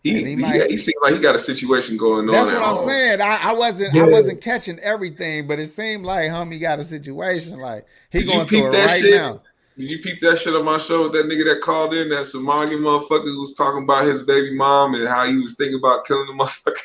He, 0.04 0.12
And 0.20 0.28
he 0.28 0.36
he, 0.36 0.36
might- 0.36 0.70
he 0.70 0.78
seemed 0.78 0.96
like 1.02 1.16
he 1.16 1.20
got 1.20 1.36
a 1.36 1.40
situation 1.40 1.98
going 1.98 2.28
on. 2.30 2.32
That's 2.34 2.52
what 2.52 2.62
I'm 2.62 2.76
home. 2.76 2.86
saying. 2.88 3.20
I, 3.22 3.40
I 3.50 3.54
wasn't, 3.54 3.94
Yeah. 3.96 4.04
I 4.04 4.08
wasn't 4.08 4.40
catching 4.42 4.80
everything, 4.80 5.48
but 5.48 5.60
it 5.60 5.70
seemed 5.72 6.06
like 6.06 6.30
homie 6.30 6.62
got 6.62 6.80
a 6.80 6.84
situation. 6.84 7.60
Like 7.60 7.86
he 8.12 8.20
Did 8.20 8.28
you 8.30 8.34
going 8.36 8.48
through 8.48 8.70
peep 8.72 8.74
it 8.74 8.86
right 8.86 9.02
shit? 9.02 9.16
now. 9.16 9.42
Did 9.78 9.90
you 9.92 10.00
peep 10.00 10.20
that 10.22 10.40
shit 10.40 10.56
on 10.56 10.66
my 10.66 10.78
show 10.80 11.04
with 11.04 11.12
that 11.14 11.26
nigga 11.28 11.46
that 11.54 11.62
called 11.62 11.94
in, 11.94 12.10
that 12.10 12.26
Somali 12.26 12.76
motherfucker 12.76 13.26
who 13.26 13.40
was 13.40 13.54
talking 13.54 13.84
about 13.84 14.08
his 14.08 14.24
baby 14.24 14.56
mom 14.56 14.96
and 14.96 15.08
how 15.08 15.28
he 15.28 15.38
was 15.38 15.56
thinking 15.56 15.78
about 15.78 16.06
killing 16.06 16.26
the 16.26 16.34
motherfucker? 16.44 16.82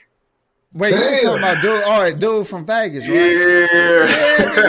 Wait, 0.75 0.91
you 0.95 1.23
talking 1.23 1.39
about 1.39 1.63
dude? 1.63 1.85
All 1.85 2.01
right, 2.01 2.19
dude 2.19 2.47
from 2.47 2.65
Vegas, 2.67 3.05
right? 3.05 3.13
Yeah. 3.13 3.21
Yeah, 3.23 3.67
nigga, 3.67 4.69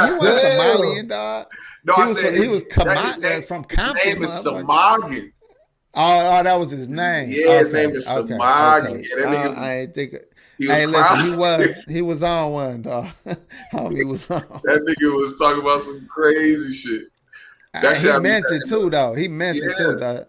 he, 0.00 0.06
he 0.06 0.12
was 0.18 0.42
Damn. 0.42 0.60
Somalian, 0.60 1.08
dog. 1.08 1.46
no, 1.84 1.94
he 1.94 2.02
I 2.02 2.04
was- 2.06 2.20
said 2.20 2.34
he 2.34 2.48
was 2.48 2.62
that 2.64 2.70
Kama- 2.70 2.94
his 3.14 3.16
name- 3.18 3.42
from 3.42 3.64
His 3.68 4.04
name 4.04 4.22
is 4.24 4.30
motherfucker. 4.30 5.32
Oh, 5.92 6.38
oh, 6.38 6.42
that 6.44 6.58
was 6.58 6.70
his 6.70 6.88
name. 6.88 7.30
Yeah, 7.30 7.58
his 7.58 7.68
Okay, 7.70 7.86
name 7.86 7.96
is 7.96 8.08
okay, 8.08 8.32
Samagi. 8.34 8.90
okay. 8.90 9.04
Yeah, 9.08 9.16
that 9.16 9.26
nigga 9.26 9.46
Uh, 9.46 9.50
was- 9.50 9.58
I 9.58 9.76
ain't 9.78 9.94
think. 9.94 10.14
He 10.58 10.68
was 10.68 10.76
hey, 10.76 10.86
listen, 10.86 11.24
he 11.24 11.30
was 11.36 11.68
he 11.88 12.02
was 12.02 12.22
on 12.22 12.52
one, 12.52 12.82
dog. 12.82 13.08
Homie 13.72 14.06
was 14.06 14.30
on. 14.30 14.42
That 14.64 14.82
nigga 14.86 15.16
was 15.20 15.36
talking 15.38 15.62
about 15.62 15.82
some 15.82 16.06
crazy 16.08 16.72
shit. 16.72 17.04
That 17.72 17.96
he 17.96 18.02
shit 18.02 18.14
I 18.14 18.18
meant 18.18 18.46
it 18.50 18.62
too, 18.68 18.90
though. 18.90 19.14
He 19.14 19.28
meant 19.28 19.58
it 19.58 19.76
too, 19.76 19.96
though. 19.96 20.26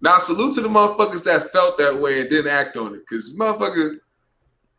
Now, 0.00 0.18
salute 0.18 0.54
to 0.54 0.60
the 0.60 0.68
motherfuckers 0.68 1.24
that 1.24 1.50
felt 1.52 1.76
that 1.78 1.98
way 2.00 2.20
and 2.20 2.30
didn't 2.30 2.50
act 2.52 2.76
on 2.76 2.94
it. 2.94 3.00
Because, 3.00 3.34
motherfucker, 3.36 3.98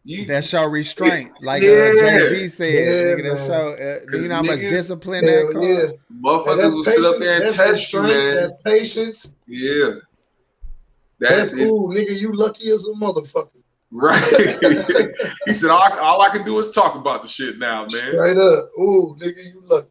you. 0.05 0.25
That 0.25 0.45
show 0.45 0.63
restraint, 0.65 1.29
like 1.41 1.61
Yeah. 1.61 1.69
uh, 1.69 2.01
Jay 2.01 2.47
Z 2.47 2.47
said. 2.49 2.73
Yeah, 2.73 3.03
nigga, 3.03 3.37
that 3.37 3.47
show. 3.47 4.15
Uh, 4.15 4.17
you 4.21 4.29
know 4.29 4.35
how 4.35 4.41
much 4.43 4.59
niggas- 4.59 4.69
discipline 4.69 5.27
Hell 5.27 5.47
that 5.47 5.53
cost? 5.53 5.67
yeah. 5.67 6.21
Motherfuckers 6.23 6.61
that's 6.61 6.73
will 6.73 6.83
sit 6.83 7.05
up 7.05 7.19
there 7.19 7.35
and 7.35 7.45
that's 7.47 7.55
test 7.57 7.93
you, 7.93 8.01
man. 8.03 8.35
That's 8.35 8.53
patience. 8.63 9.31
Yeah. 9.47 9.91
That's 11.19 11.51
That's 11.51 11.53
it. 11.53 11.67
cool, 11.67 11.89
nigga. 11.89 12.17
You 12.17 12.33
lucky 12.33 12.71
as 12.71 12.85
a 12.85 12.91
motherfucker. 12.91 13.49
Right. 13.91 14.23
he 15.45 15.53
said, 15.53 15.69
all, 15.69 15.99
all 15.99 16.21
I 16.21 16.29
can 16.29 16.45
do 16.45 16.57
is 16.59 16.71
talk 16.71 16.95
about 16.95 17.21
the 17.23 17.27
shit 17.27 17.57
now, 17.59 17.81
man. 17.81 17.89
Straight 17.89 18.37
up. 18.37 18.69
Ooh, 18.79 19.17
nigga, 19.19 19.43
you 19.43 19.61
lucky. 19.65 19.87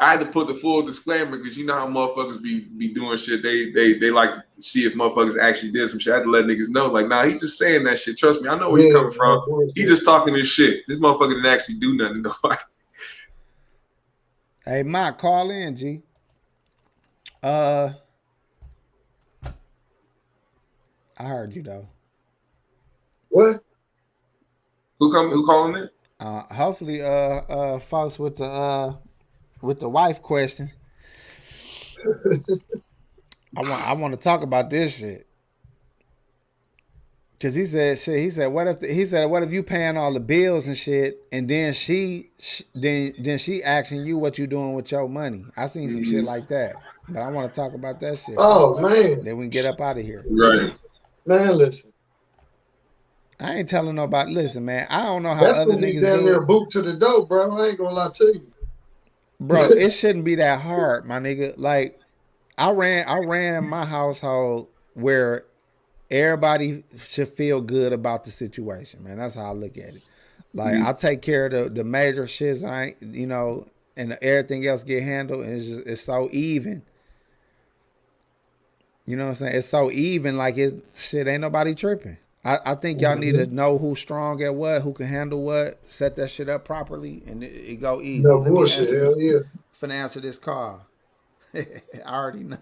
I 0.00 0.12
had 0.12 0.20
to 0.20 0.26
put 0.26 0.46
the 0.46 0.54
full 0.54 0.82
disclaimer 0.82 1.36
because 1.36 1.56
you 1.56 1.66
know 1.66 1.74
how 1.74 1.86
motherfuckers 1.88 2.40
be 2.40 2.60
be 2.60 2.94
doing 2.94 3.16
shit. 3.18 3.42
They 3.42 3.70
they 3.72 3.94
they 3.94 4.10
like 4.10 4.32
to 4.34 4.42
see 4.60 4.86
if 4.86 4.94
motherfuckers 4.94 5.40
actually 5.40 5.72
did 5.72 5.90
some 5.90 5.98
shit. 5.98 6.12
I 6.12 6.18
had 6.18 6.24
to 6.24 6.30
let 6.30 6.44
niggas 6.44 6.68
know, 6.68 6.86
like, 6.86 7.08
nah, 7.08 7.24
he 7.24 7.32
just 7.34 7.58
saying 7.58 7.82
that 7.84 7.98
shit. 7.98 8.16
Trust 8.16 8.40
me, 8.40 8.48
I 8.48 8.56
know 8.56 8.70
where 8.70 8.82
he's 8.82 8.94
coming 8.94 9.10
from. 9.10 9.42
man, 9.48 9.72
He 9.74 9.84
just 9.84 10.04
talking 10.04 10.34
this 10.34 10.46
shit. 10.46 10.84
This 10.86 11.00
motherfucker 11.00 11.30
didn't 11.30 11.46
actually 11.46 11.76
do 11.76 11.96
nothing. 11.96 12.22
to 12.22 12.30
nobody. 12.42 12.60
Hey, 14.64 14.82
Mike, 14.84 15.18
call 15.18 15.50
in, 15.50 15.74
G. 15.74 16.02
Uh, 17.42 17.90
I 21.18 21.24
heard 21.24 21.54
you 21.56 21.62
though. 21.62 21.88
What? 23.30 23.64
Who 25.00 25.12
come? 25.12 25.30
Who 25.30 25.44
calling 25.44 25.82
it? 25.82 25.90
Uh, 26.20 26.42
hopefully, 26.54 27.02
uh, 27.02 27.06
uh, 27.06 27.78
folks 27.80 28.18
with 28.18 28.36
the 28.36 28.44
uh, 28.44 28.94
with 29.60 29.80
the 29.80 29.88
wife 29.88 30.22
question. 30.22 30.70
I 33.56 33.60
want 33.60 33.88
I 33.88 33.94
want 33.94 34.14
to 34.14 34.20
talk 34.20 34.42
about 34.42 34.70
this 34.70 34.96
shit. 34.96 35.26
Cause 37.40 37.54
he 37.54 37.64
said 37.66 37.98
shit. 37.98 38.18
He 38.18 38.30
said, 38.30 38.48
"What 38.48 38.66
if 38.66 38.80
the, 38.80 38.92
he 38.92 39.04
said 39.04 39.26
what 39.26 39.44
if 39.44 39.52
you 39.52 39.62
paying 39.62 39.96
all 39.96 40.12
the 40.12 40.18
bills 40.18 40.66
and 40.66 40.76
shit, 40.76 41.24
and 41.30 41.48
then 41.48 41.72
she, 41.72 42.30
sh 42.40 42.62
then 42.74 43.14
then 43.16 43.38
she 43.38 43.62
asking 43.62 44.04
you 44.04 44.18
what 44.18 44.38
you 44.38 44.48
doing 44.48 44.74
with 44.74 44.90
your 44.90 45.08
money?" 45.08 45.44
I 45.56 45.66
seen 45.66 45.88
some 45.88 46.02
shit 46.02 46.14
mm-hmm. 46.14 46.26
like 46.26 46.48
that, 46.48 46.74
but 47.08 47.22
I 47.22 47.30
want 47.30 47.52
to 47.52 47.60
talk 47.60 47.74
about 47.74 48.00
that 48.00 48.18
shit. 48.18 48.34
Oh 48.38 48.80
man, 48.80 49.22
Then 49.22 49.36
we 49.36 49.44
can 49.44 49.50
get 49.50 49.66
up 49.66 49.80
out 49.80 49.98
of 49.98 50.04
here. 50.04 50.24
Right. 50.28 50.74
man, 51.26 51.56
listen. 51.56 51.92
I 53.40 53.58
ain't 53.58 53.68
telling 53.68 53.94
nobody. 53.94 54.32
Listen, 54.32 54.64
man, 54.64 54.88
I 54.90 55.04
don't 55.04 55.22
know 55.22 55.32
how 55.32 55.44
That's 55.44 55.60
other 55.60 55.74
gonna 55.74 55.86
be 55.86 55.94
niggas 55.94 56.00
damn 56.00 56.18
do 56.18 56.24
near 56.24 56.42
it. 56.42 56.46
boot 56.46 56.70
to 56.70 56.82
the 56.82 56.94
door, 56.94 57.24
bro. 57.24 57.56
I 57.56 57.68
ain't 57.68 57.78
gonna 57.78 57.90
lie 57.94 58.10
to 58.14 58.24
you. 58.24 58.46
Bro 59.40 59.68
it 59.70 59.90
shouldn't 59.90 60.24
be 60.24 60.34
that 60.36 60.60
hard 60.62 61.04
my 61.04 61.18
nigga. 61.18 61.54
Like 61.56 62.00
i 62.56 62.70
ran 62.70 63.08
i 63.08 63.18
ran 63.18 63.68
my 63.68 63.84
household 63.84 64.68
where 64.94 65.44
everybody 66.10 66.84
should 67.06 67.28
feel 67.28 67.60
good 67.60 67.92
about 67.92 68.24
the 68.24 68.30
situation 68.30 69.04
man. 69.04 69.18
That's 69.18 69.34
how 69.34 69.46
i 69.46 69.52
look 69.52 69.76
at 69.76 69.94
it. 69.94 70.02
Like 70.54 70.74
mm. 70.74 70.86
i 70.86 70.92
take 70.92 71.22
care 71.22 71.46
of 71.46 71.52
the, 71.52 71.68
the 71.70 71.84
major 71.84 72.24
shits 72.24 72.64
i 72.64 72.86
ain't 72.86 73.02
you 73.02 73.26
know 73.26 73.66
and 73.96 74.16
everything 74.22 74.66
else 74.66 74.84
get 74.84 75.02
handled 75.02 75.44
and 75.44 75.56
it's 75.56 75.66
just 75.66 75.86
it's 75.86 76.02
so 76.02 76.28
even. 76.32 76.82
You 79.06 79.16
know 79.16 79.24
what 79.24 79.30
i'm 79.30 79.36
saying? 79.36 79.56
It's 79.56 79.66
so 79.66 79.90
even 79.90 80.36
like 80.36 80.58
it 80.58 80.84
shit 80.94 81.26
ain't 81.26 81.40
nobody 81.40 81.74
tripping 81.74 82.18
I, 82.48 82.72
I 82.72 82.74
think 82.76 83.02
y'all 83.02 83.14
need 83.14 83.32
to 83.32 83.44
mm-hmm. 83.44 83.54
know 83.54 83.76
who's 83.76 83.98
strong 83.98 84.42
at 84.42 84.54
what, 84.54 84.80
who 84.80 84.94
can 84.94 85.06
handle 85.06 85.42
what, 85.42 85.78
set 85.86 86.16
that 86.16 86.30
shit 86.30 86.48
up 86.48 86.64
properly, 86.64 87.22
and 87.26 87.44
it, 87.44 87.48
it 87.48 87.76
go 87.76 88.00
easy. 88.00 88.22
No 88.22 88.38
Let 88.38 88.48
bullshit. 88.48 88.80
answer 88.86 89.04
Hell 89.04 89.16
this- 89.16 89.22
yeah. 89.22 89.40
Finna 89.78 89.92
answer 89.92 90.20
this 90.20 90.38
call. 90.38 90.80
I 91.54 91.82
already 92.06 92.44
know. 92.44 92.56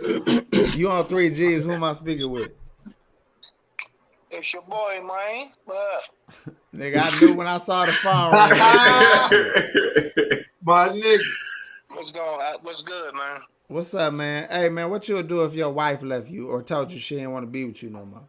you 0.74 0.88
on 0.88 1.04
three 1.06 1.30
G's? 1.30 1.64
Who 1.64 1.72
am 1.72 1.82
I 1.82 1.94
speaking 1.94 2.30
with? 2.30 2.52
It's 4.30 4.54
your 4.54 4.62
boy, 4.62 5.00
man. 5.02 5.46
What? 5.64 6.10
Nigga, 6.74 7.00
I 7.02 7.20
knew 7.20 7.36
when 7.36 7.48
I 7.48 7.58
saw 7.58 7.86
the 7.86 7.92
phone. 7.92 8.32
ring. 10.30 10.44
My 10.62 10.90
nigga. 10.90 11.24
What's 11.90 12.12
going? 12.12 12.40
on? 12.40 12.54
What's 12.62 12.82
good, 12.82 13.14
man? 13.14 13.40
What's 13.66 13.94
up, 13.94 14.14
man? 14.14 14.46
Hey, 14.48 14.68
man, 14.68 14.90
what 14.90 15.08
you 15.08 15.16
would 15.16 15.26
do 15.26 15.42
if 15.44 15.54
your 15.54 15.72
wife 15.72 16.02
left 16.02 16.28
you 16.28 16.48
or 16.48 16.62
told 16.62 16.92
you 16.92 17.00
she 17.00 17.16
didn't 17.16 17.32
want 17.32 17.42
to 17.42 17.50
be 17.50 17.64
with 17.64 17.82
you 17.82 17.90
no 17.90 18.04
more? 18.04 18.22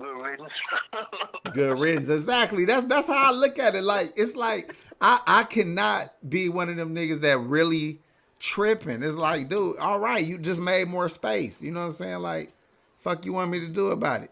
Good 0.00 0.18
riddance. 0.18 0.52
Good 1.52 1.78
riddance. 1.78 2.08
Exactly. 2.08 2.64
That's 2.64 2.86
that's 2.86 3.06
how 3.08 3.30
I 3.30 3.32
look 3.32 3.58
at 3.58 3.74
it. 3.74 3.82
Like 3.84 4.12
it's 4.16 4.36
like 4.36 4.74
I 5.00 5.20
I 5.26 5.44
cannot 5.44 6.12
be 6.28 6.48
one 6.48 6.68
of 6.68 6.76
them 6.76 6.94
niggas 6.94 7.20
that 7.22 7.38
really 7.38 8.00
tripping. 8.38 9.02
It's 9.02 9.16
like, 9.16 9.48
dude, 9.48 9.78
all 9.78 9.98
right, 9.98 10.24
you 10.24 10.38
just 10.38 10.60
made 10.60 10.88
more 10.88 11.08
space. 11.08 11.62
You 11.62 11.72
know 11.72 11.80
what 11.80 11.86
I'm 11.86 11.92
saying? 11.92 12.18
Like, 12.20 12.54
fuck 12.98 13.24
you 13.24 13.32
want 13.32 13.50
me 13.50 13.60
to 13.60 13.68
do 13.68 13.88
about 13.88 14.22
it? 14.24 14.30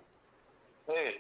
yeah. 0.88 1.10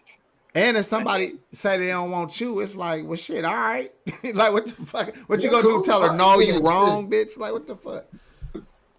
And 0.54 0.76
if 0.78 0.86
somebody 0.86 1.34
say 1.52 1.76
they 1.76 1.88
don't 1.88 2.10
want 2.10 2.40
you, 2.40 2.60
it's 2.60 2.76
like, 2.76 3.04
well, 3.04 3.16
shit, 3.16 3.44
all 3.44 3.54
right. 3.54 3.92
like, 4.34 4.52
what 4.52 4.64
the 4.66 4.86
fuck? 4.86 5.14
What 5.26 5.42
you 5.42 5.50
Yeah, 5.50 5.50
gonna 5.50 5.62
do? 5.64 5.82
Tell 5.82 6.02
her 6.02 6.16
no, 6.16 6.38
you 6.40 6.60
wrong, 6.60 7.10
bitch. 7.10 7.36
Like, 7.36 7.52
what 7.52 7.66
the 7.66 7.76
fuck? 7.76 8.06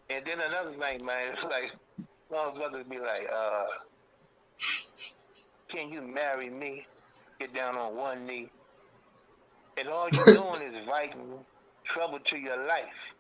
And 0.09 0.25
then 0.25 0.39
another 0.41 0.71
thing, 0.73 1.05
man, 1.05 1.33
it's 1.33 1.43
like 1.43 1.71
motherfuckers 2.31 2.87
be 2.89 2.99
like, 2.99 3.29
uh, 3.33 3.65
can 5.69 5.89
you 5.89 6.01
marry 6.01 6.49
me? 6.49 6.85
Get 7.39 7.53
down 7.53 7.75
on 7.77 7.95
one 7.95 8.25
knee. 8.25 8.49
And 9.77 9.87
all 9.89 10.09
you're 10.09 10.25
doing 10.25 10.61
is 10.61 10.75
inviting 10.75 11.19
trouble 11.83 12.19
to 12.19 12.37
your 12.37 12.57
life. 12.67 13.13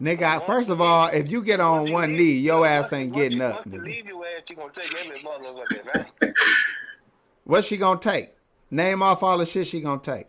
Nigga, 0.00 0.22
I- 0.22 0.46
first 0.46 0.70
of 0.70 0.80
all, 0.80 1.08
if 1.08 1.30
you 1.30 1.42
get 1.42 1.60
on 1.60 1.90
one 1.92 2.12
knee, 2.12 2.32
your 2.38 2.66
ass 2.66 2.92
ain't 2.92 3.12
getting 3.12 3.38
you- 3.38 3.44
up, 3.44 3.64
nigga. 3.64 3.82
leave 3.82 4.06
your 4.06 4.24
ass, 4.26 4.42
you 4.48 4.56
gonna 4.56 4.72
take 4.74 4.92
every 5.04 5.16
motherfucker, 5.18 5.94
right? 5.94 6.34
What's 7.44 7.66
she 7.66 7.76
gonna 7.76 7.98
take? 8.00 8.30
Name 8.70 9.02
off 9.02 9.22
all 9.22 9.36
the 9.38 9.46
shit 9.46 9.66
she 9.66 9.80
gonna 9.80 10.00
take. 10.00 10.26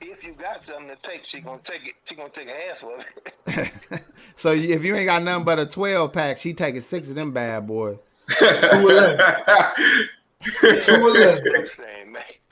if 0.00 0.24
you 0.24 0.32
got 0.32 0.64
something 0.66 0.88
to 0.88 0.96
take, 0.96 1.24
she 1.26 1.40
gonna 1.40 1.60
take 1.62 1.86
it. 1.86 1.94
She 2.06 2.14
gonna 2.14 2.30
take 2.30 2.48
half 2.48 2.82
of 2.82 3.04
it. 3.46 4.02
so 4.36 4.52
if 4.52 4.82
you 4.84 4.94
ain't 4.96 5.06
got 5.06 5.22
nothing 5.22 5.44
but 5.44 5.58
a 5.58 5.66
12 5.66 6.10
pack, 6.12 6.38
she 6.38 6.54
taking 6.54 6.80
six 6.80 7.08
of 7.10 7.14
them 7.14 7.32
bad 7.32 7.66
boys. 7.66 7.98
Two 8.38 8.46
eleven. 8.46 8.68
Two 8.76 8.88
eleven. 8.88 9.18
Saying, 9.18 9.46
man. 9.46 10.08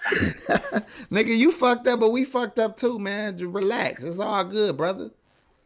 Nigga, 1.11 1.37
you 1.37 1.53
fucked 1.53 1.87
up, 1.89 2.01
but 2.01 2.11
we 2.11 2.25
fucked 2.25 2.59
up 2.59 2.77
too, 2.77 2.99
man. 2.99 3.39
Just 3.39 3.53
relax. 3.53 4.03
It's 4.03 4.19
all 4.19 4.45
good, 4.45 4.77
brother. 4.77 5.11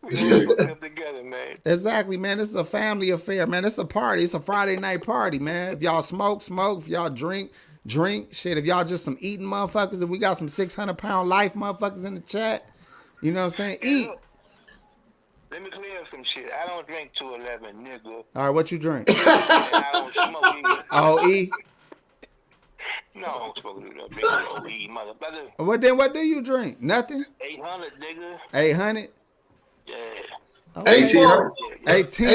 We 0.02 0.46
put 0.46 0.58
them 0.58 0.76
together, 0.80 1.22
man. 1.22 1.56
Exactly, 1.64 2.16
man. 2.16 2.38
This 2.38 2.48
is 2.48 2.54
a 2.54 2.64
family 2.64 3.10
affair, 3.10 3.46
man. 3.46 3.64
It's 3.64 3.78
a 3.78 3.84
party. 3.84 4.24
It's 4.24 4.34
a 4.34 4.40
Friday 4.40 4.76
night 4.76 5.02
party, 5.02 5.38
man. 5.38 5.74
If 5.74 5.82
y'all 5.82 6.02
smoke, 6.02 6.42
smoke. 6.42 6.80
If 6.80 6.88
y'all 6.88 7.10
drink, 7.10 7.52
drink. 7.86 8.32
Shit, 8.34 8.56
if 8.56 8.64
y'all 8.64 8.84
just 8.84 9.04
some 9.04 9.18
eating 9.20 9.46
motherfuckers, 9.46 10.02
if 10.02 10.08
we 10.08 10.18
got 10.18 10.38
some 10.38 10.48
600 10.48 10.96
pound 10.96 11.28
life 11.28 11.54
motherfuckers 11.54 12.04
in 12.04 12.14
the 12.14 12.20
chat, 12.20 12.68
you 13.22 13.32
know 13.32 13.40
what 13.40 13.46
I'm 13.46 13.50
saying? 13.52 13.78
Eat. 13.82 14.08
Let 15.50 15.64
me 15.64 15.70
clear 15.70 16.00
up 16.00 16.08
some 16.08 16.22
shit. 16.22 16.50
I 16.50 16.66
don't 16.66 16.86
drink 16.86 17.12
211, 17.12 17.84
nigga. 17.84 18.24
All 18.36 18.44
right, 18.44 18.50
what 18.50 18.70
you 18.70 18.78
drink? 18.78 19.08
I 19.10 19.90
don't 19.92 20.14
smoke 20.14 20.44
either. 20.44 20.84
Oh, 20.92 21.28
E. 21.28 21.50
No, 23.14 23.26
I 23.26 23.38
don't 23.38 23.58
smoke 23.58 23.82
either. 23.84 24.08
Drink 24.14 24.64
weed, 24.64 24.90
motherfucker. 24.90 25.64
What 25.64 25.80
then? 25.80 25.96
What 25.96 26.12
do 26.14 26.20
you 26.20 26.42
drink? 26.42 26.80
Nothing. 26.80 27.24
800, 27.40 27.92
nigga. 28.00 28.38
800. 28.54 29.08
Yeah. 29.86 29.96
Eight 30.86 31.12
ball. 31.12 31.50
Yeah, 31.58 31.76
yeah. 31.86 31.94
18. 31.94 32.28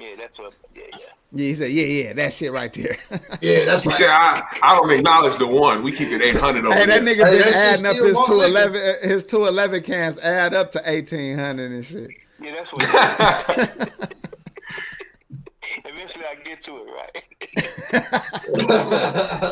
Yeah 0.00 0.08
that's 0.16 0.38
what. 0.38 0.56
Yeah, 0.74 0.82
yeah. 0.92 0.98
Yeah, 1.30 1.44
he 1.44 1.54
said, 1.54 1.70
yeah, 1.70 1.84
yeah, 1.84 2.12
that 2.14 2.32
shit 2.32 2.52
right 2.52 2.72
there. 2.72 2.96
Yeah, 3.42 3.66
that's 3.66 3.82
He 3.82 3.88
right. 3.88 3.92
said, 3.92 4.08
I, 4.08 4.42
I 4.62 4.76
don't 4.76 4.90
acknowledge 4.90 5.36
the 5.36 5.46
one. 5.46 5.82
We 5.82 5.92
keep 5.92 6.08
it 6.08 6.22
800 6.22 6.64
over 6.64 6.74
hey, 6.74 6.86
that 6.86 7.02
nigga 7.02 7.24
Hey, 7.24 7.30
been 7.30 7.40
that 7.40 7.54
adding 7.54 7.86
up 7.86 7.96
his 7.96 8.16
211, 8.16 8.80
uh, 8.80 9.06
his 9.06 9.24
211 9.24 9.82
cans 9.82 10.18
add 10.20 10.54
up 10.54 10.72
to 10.72 10.78
1800 10.78 11.70
and 11.70 11.84
shit. 11.84 12.10
Yeah, 12.40 12.52
that's 12.56 12.72
what. 12.72 14.14
Eventually, 15.84 16.24
I 16.24 16.34
get 16.42 16.62
to 16.64 16.76
it, 16.76 16.86
right? 16.90 17.22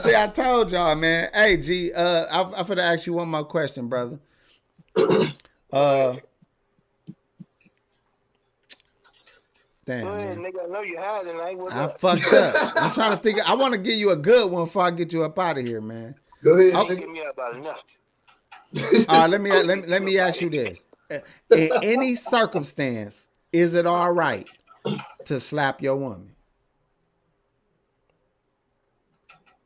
See, 0.02 0.14
I 0.14 0.28
told 0.28 0.70
y'all, 0.70 0.94
man. 0.94 1.28
Hey, 1.32 1.56
G, 1.56 1.92
uh, 1.92 2.26
I, 2.26 2.42
I'm 2.58 2.64
finna 2.66 2.78
ask 2.80 3.06
you 3.06 3.14
one 3.14 3.28
more 3.28 3.44
question, 3.44 3.88
brother. 3.88 4.18
Uh, 5.72 6.16
damn, 9.84 10.04
Go 10.04 10.08
ahead, 10.14 10.38
man. 10.38 10.52
nigga. 10.52 10.64
I 10.64 10.68
know 10.68 10.82
you 10.82 10.98
hiding. 10.98 11.36
Like, 11.36 11.58
I 11.72 11.84
up? 11.84 12.00
fucked 12.00 12.32
up. 12.32 12.72
I'm 12.76 12.92
trying 12.92 13.10
to 13.10 13.22
think. 13.22 13.48
I 13.48 13.54
want 13.54 13.74
to 13.74 13.78
give 13.78 13.94
you 13.94 14.10
a 14.10 14.16
good 14.16 14.50
one 14.50 14.64
before 14.64 14.82
I 14.82 14.90
get 14.90 15.12
you 15.12 15.24
up 15.24 15.38
out 15.38 15.58
of 15.58 15.66
here, 15.66 15.80
man. 15.80 16.14
Go 16.42 16.58
ahead. 16.58 16.74
Oh. 16.74 16.84
nigga. 16.84 16.98
Give 16.98 17.10
me 17.10 17.22
about 17.22 17.56
enough. 17.56 17.80
All 19.08 19.20
right, 19.20 19.30
let 19.30 19.40
me 19.40 19.50
let 19.50 19.78
me 19.78 19.86
let 19.86 20.02
me 20.02 20.18
ask 20.18 20.40
you 20.40 20.50
this: 20.50 20.84
In 21.50 21.70
any 21.82 22.14
circumstance, 22.14 23.28
is 23.52 23.74
it 23.74 23.86
all 23.86 24.12
right 24.12 24.46
to 25.24 25.40
slap 25.40 25.82
your 25.82 25.96
woman? 25.96 26.30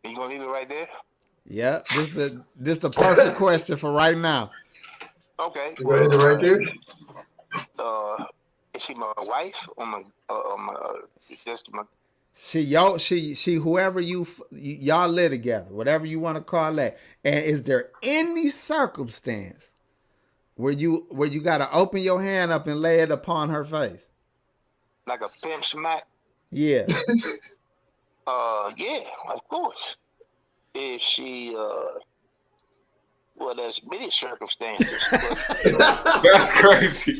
You 0.05 0.17
gonna 0.17 0.33
leave 0.33 0.43
it 0.43 0.47
right 0.47 0.69
there? 0.69 0.89
Yep. 1.47 1.89
This 1.89 2.11
the 2.11 2.45
this 2.57 2.79
the 2.79 2.91
perfect 2.91 3.37
question 3.37 3.77
for 3.77 3.93
right 3.93 4.17
now. 4.17 4.51
Okay. 5.39 5.75
Go 5.83 5.93
ahead 5.93 6.23
right 6.23 6.41
there. 6.41 6.63
Uh, 7.79 8.25
is 8.75 8.83
she 8.83 8.95
my 8.95 9.13
wife 9.19 9.55
or 9.77 9.87
my? 9.87 10.03
Uh, 10.29 10.35
or 10.35 10.59
my 10.59 10.73
uh, 10.73 10.93
just 11.45 11.73
my. 11.73 11.83
She 12.33 12.61
yo 12.61 12.99
she 12.99 13.35
she 13.35 13.55
whoever 13.55 14.01
you 14.01 14.27
y'all 14.51 15.09
live 15.09 15.33
together, 15.33 15.67
whatever 15.71 16.07
you 16.07 16.21
want 16.21 16.37
to 16.37 16.43
call 16.43 16.73
that. 16.75 16.99
And 17.25 17.45
is 17.45 17.65
there 17.65 17.91
any 18.03 18.49
circumstance 18.49 19.73
where 20.55 20.73
you 20.73 21.07
where 21.11 21.29
you 21.29 21.41
got 21.41 21.59
to 21.59 21.71
open 21.73 22.01
your 22.01 22.23
hand 22.23 22.53
up 22.53 22.67
and 22.67 22.81
lay 22.81 23.01
it 23.01 23.11
upon 23.11 23.49
her 23.49 23.65
face? 23.65 24.07
Like 25.11 25.23
a 25.23 25.29
pimp 25.43 25.65
smack? 25.65 26.07
Yeah. 26.53 26.87
Uh, 28.27 28.71
yeah, 28.77 29.01
of 29.33 29.41
course. 29.49 29.97
If 30.73 31.01
she, 31.03 31.53
uh, 31.59 31.99
well, 33.35 33.57
there's 33.57 33.81
many 33.91 34.09
circumstances. 34.13 35.03
but 35.11 36.23
That's 36.23 36.61
crazy. 36.61 37.19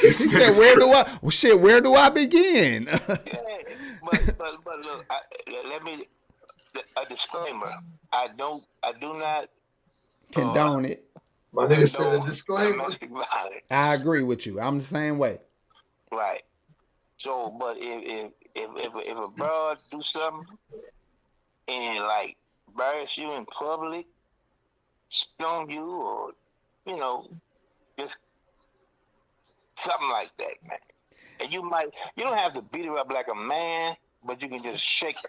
He 0.00 0.10
said, 0.10 0.58
"Where 0.58 0.76
do 0.76 0.90
I? 0.90 1.18
Well, 1.22 1.30
shit, 1.30 1.60
where 1.60 1.80
do 1.80 1.94
I 1.94 2.10
begin?" 2.10 2.88
yeah, 2.90 2.96
but 4.02 4.38
but 4.38 4.64
but 4.64 4.80
look, 4.80 5.04
I, 5.08 5.20
let 5.68 5.84
me 5.84 6.08
a 6.96 7.08
disclaimer. 7.08 7.74
I 8.12 8.28
don't, 8.36 8.66
I 8.82 8.92
do 8.92 9.14
not 9.18 9.50
Condone 10.34 10.84
it. 10.86 11.04
My 11.54 11.66
nigga 11.66 11.86
said 11.88 12.20
a 12.20 12.26
disclaimer. 12.26 12.88
I 13.70 13.94
agree 13.94 14.24
with 14.24 14.44
you. 14.44 14.60
I'm 14.60 14.78
the 14.78 14.84
same 14.84 15.18
way. 15.18 15.38
Right. 16.10 16.42
So, 17.16 17.56
but 17.58 17.76
if 17.78 18.02
if 18.02 18.32
if 18.56 18.70
if, 18.76 18.92
if 19.12 19.16
a 19.16 19.28
broad 19.28 19.78
do 19.90 20.02
something 20.02 20.44
and 21.68 22.04
like 22.04 22.36
embarrass 22.68 23.16
you 23.16 23.32
in 23.32 23.46
public, 23.46 24.06
spit 25.10 25.46
on 25.46 25.70
you, 25.70 25.84
or 25.84 26.30
you 26.86 26.96
know, 26.96 27.28
just 27.98 28.16
something 29.78 30.10
like 30.10 30.30
that, 30.38 30.54
man. 30.68 30.78
And 31.40 31.52
you 31.52 31.62
might 31.62 31.90
you 32.16 32.24
don't 32.24 32.38
have 32.38 32.52
to 32.54 32.62
beat 32.62 32.86
her 32.86 32.98
up 32.98 33.12
like 33.12 33.28
a 33.30 33.34
man, 33.34 33.94
but 34.24 34.42
you 34.42 34.48
can 34.48 34.62
just 34.62 34.84
shake 34.84 35.18
her. 35.22 35.28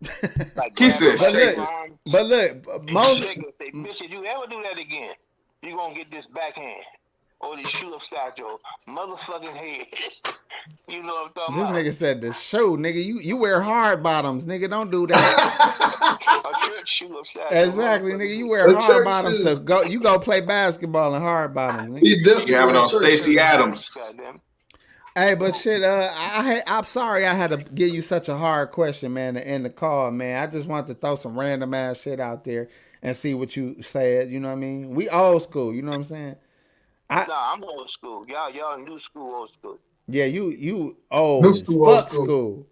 Like 0.56 0.76
He 0.78 0.88
grab 0.88 1.00
her 1.00 1.16
said 1.16 1.18
by 1.18 1.30
the 1.32 1.44
shake 1.46 1.56
her. 1.56 1.62
arm 1.62 1.98
But 2.06 2.26
look, 2.26 2.66
and 2.74 2.92
most 2.92 3.18
shake. 3.18 3.38
Say, 3.60 3.70
bitch, 3.70 4.02
if 4.02 4.10
you 4.12 4.24
ever 4.26 4.46
do 4.50 4.62
that 4.64 4.78
again, 4.80 5.14
you 5.62 5.76
gonna 5.76 5.94
get 5.94 6.10
this 6.10 6.26
backhand. 6.34 6.82
Or 7.40 7.56
this 7.56 7.68
shoe 7.70 7.94
upside 7.94 8.36
your 8.36 8.58
motherfucking 8.88 9.54
head. 9.54 9.86
you 10.88 11.04
know 11.04 11.12
what 11.12 11.26
I'm 11.26 11.32
talking 11.34 11.54
this 11.54 11.64
about? 11.68 11.72
This 11.76 11.94
nigga 11.94 11.96
said 11.96 12.20
the 12.20 12.32
show, 12.32 12.76
nigga. 12.76 13.04
You 13.04 13.20
you 13.20 13.36
wear 13.36 13.60
hard 13.60 14.02
bottoms, 14.02 14.44
nigga. 14.44 14.68
Don't 14.68 14.90
do 14.90 15.06
that. 15.06 16.18
A 16.44 16.66
church 16.66 16.88
shoe 16.88 17.16
upside 17.16 17.52
exactly, 17.52 18.12
nigga. 18.14 18.36
You 18.36 18.48
wear 18.48 18.66
A 18.66 18.80
hard 18.80 19.04
bottoms 19.04 19.36
shoe. 19.38 19.44
to 19.44 19.54
go. 19.56 19.82
You 19.82 20.00
go 20.00 20.18
play 20.18 20.40
basketball 20.40 21.14
in 21.14 21.22
hard 21.22 21.54
bottoms. 21.54 21.96
Nigga. 22.00 22.02
He 22.02 22.24
definitely 22.24 22.50
You 22.52 22.58
having 22.58 22.74
on 22.74 22.80
went 22.82 22.90
to 22.90 22.96
Stacy 22.96 23.34
church. 23.34 23.40
Adams. 23.44 23.98
Hey, 25.14 25.34
but 25.34 25.54
shit, 25.54 25.82
uh, 25.82 26.12
I, 26.16 26.38
I 26.38 26.42
had- 26.42 26.64
I'm 26.66 26.84
sorry 26.84 27.24
I 27.26 27.34
had 27.34 27.50
to 27.50 27.56
give 27.56 27.90
you 27.94 28.02
such 28.02 28.28
a 28.28 28.36
hard 28.36 28.70
question, 28.72 29.14
man, 29.14 29.34
to 29.34 29.46
end 29.46 29.64
the 29.64 29.70
call, 29.70 30.10
man. 30.12 30.42
I 30.42 30.46
just 30.50 30.68
wanted 30.68 30.88
to 30.88 30.94
throw 30.94 31.14
some 31.16 31.38
random 31.38 31.72
ass 31.74 32.00
shit 32.00 32.20
out 32.20 32.44
there 32.44 32.68
and 33.02 33.16
see 33.16 33.34
what 33.34 33.56
you 33.56 33.82
said. 33.82 34.30
You 34.30 34.40
know 34.40 34.48
what 34.48 34.54
I 34.54 34.56
mean? 34.56 34.90
We 34.90 35.08
old 35.08 35.42
school. 35.42 35.74
You 35.74 35.82
know 35.82 35.90
what 35.90 35.96
I'm 35.98 36.04
saying? 36.04 36.36
Nah, 37.10 37.24
I'm 37.28 37.64
old 37.64 37.90
school. 37.90 38.26
Y'all, 38.28 38.50
y'all 38.50 38.78
new 38.78 38.98
school, 38.98 39.34
old 39.34 39.52
school. 39.52 39.78
Yeah, 40.06 40.24
you 40.24 40.50
you 40.50 40.96
old 41.10 41.44
New 41.44 41.52
as 41.52 41.60
school, 41.60 41.88
old 41.88 41.98
fuck 41.98 42.10
school. 42.10 42.24
school. 42.24 42.66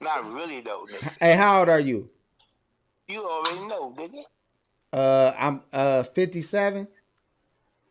Not 0.00 0.32
really 0.32 0.60
though, 0.60 0.86
nigga. 0.90 1.16
Hey, 1.20 1.36
how 1.36 1.60
old 1.60 1.68
are 1.68 1.80
you? 1.80 2.10
You 3.08 3.26
already 3.28 3.66
know, 3.66 3.94
nigga. 3.98 4.22
Uh, 4.92 5.34
I'm 5.38 5.62
uh 5.72 6.02
57. 6.04 6.88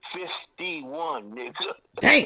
Fifty-one, 0.09 1.31
nigga. 1.35 1.71
Damn, 1.99 2.25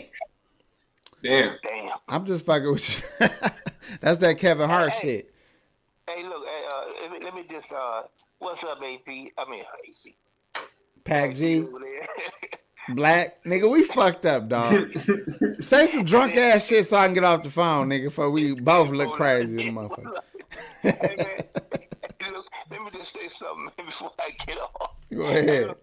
Damn. 1.23 1.57
Damn. 1.63 1.89
I'm 2.07 2.25
just 2.25 2.45
fucking 2.45 2.71
with 2.71 2.89
you. 3.19 3.27
That's 4.01 4.17
that 4.19 4.37
Kevin 4.39 4.69
Hart 4.69 4.91
Hey, 4.93 5.01
shit. 5.01 5.33
Hey, 6.09 6.23
look. 6.23 6.45
Hey, 6.45 6.65
let 6.65 6.66
me, 7.17 7.25
let 7.25 7.35
me 7.35 7.43
just. 7.49 7.73
Uh, 7.73 8.03
what's 8.39 8.63
up, 8.63 8.77
AP? 8.83 9.07
I 9.07 9.49
mean, 9.49 9.61
AP. 9.61 10.13
Pac 11.03 11.35
G, 11.35 11.65
black 12.89 13.43
nigga, 13.45 13.69
we 13.69 13.83
fucked 13.83 14.25
up, 14.25 14.49
dog. 14.49 14.89
Say 15.59 15.87
some 15.87 16.03
drunk 16.03 16.35
ass 16.35 16.67
shit 16.67 16.85
so 16.85 16.97
I 16.97 17.05
can 17.05 17.13
get 17.13 17.23
off 17.23 17.43
the 17.43 17.49
phone, 17.49 17.89
nigga. 17.89 18.11
For 18.11 18.29
we 18.29 18.53
both 18.61 18.89
look 18.89 19.13
crazy, 19.13 19.61
as 19.61 19.67
a 19.67 19.71
motherfucker. 19.71 20.13
hey, 20.81 21.15
man. 21.17 22.43
Let 22.69 22.81
me 22.81 22.99
just 22.99 23.13
say 23.13 23.29
something 23.29 23.85
before 23.85 24.11
I 24.19 24.31
get 24.45 24.57
off. 24.57 24.91
Go 25.13 25.21
ahead. 25.21 25.75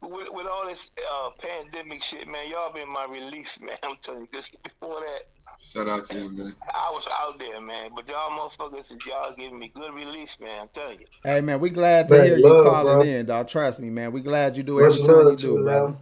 With, 0.00 0.28
with 0.30 0.46
all 0.46 0.66
this 0.68 0.90
uh, 1.12 1.30
pandemic 1.38 2.02
shit, 2.02 2.28
man, 2.28 2.48
y'all 2.50 2.72
been 2.72 2.88
my 2.92 3.06
release, 3.10 3.58
man. 3.60 3.76
I'm 3.82 3.96
telling 4.02 4.22
you, 4.22 4.28
this 4.32 4.48
before 4.62 5.00
that, 5.00 5.22
Shout 5.60 5.88
out 5.88 6.04
to 6.06 6.18
you, 6.18 6.30
man. 6.30 6.54
I 6.72 6.90
was 6.92 7.04
out 7.20 7.38
there, 7.40 7.60
man. 7.60 7.90
But 7.94 8.08
y'all 8.08 8.30
motherfuckers, 8.30 8.90
y'all 9.04 9.34
giving 9.36 9.58
me 9.58 9.72
good 9.74 9.92
release, 9.92 10.30
man. 10.40 10.62
I'm 10.62 10.68
telling 10.72 11.00
you. 11.00 11.06
Hey 11.24 11.40
man, 11.40 11.58
we 11.58 11.70
glad 11.70 12.08
to 12.08 12.14
Man, 12.16 12.26
hear 12.26 12.36
you 12.38 12.48
love, 12.48 12.64
calling 12.64 12.98
bro. 12.98 13.02
in, 13.02 13.26
dog. 13.26 13.48
Trust 13.48 13.80
me, 13.80 13.90
man. 13.90 14.12
We 14.12 14.20
glad 14.20 14.56
you 14.56 14.62
do 14.62 14.78
Much 14.80 15.00
every 15.00 15.04
time 15.04 15.30
you 15.30 15.36
do, 15.36 15.56
to 15.56 15.62
brother. 15.64 15.86
man. 15.88 15.98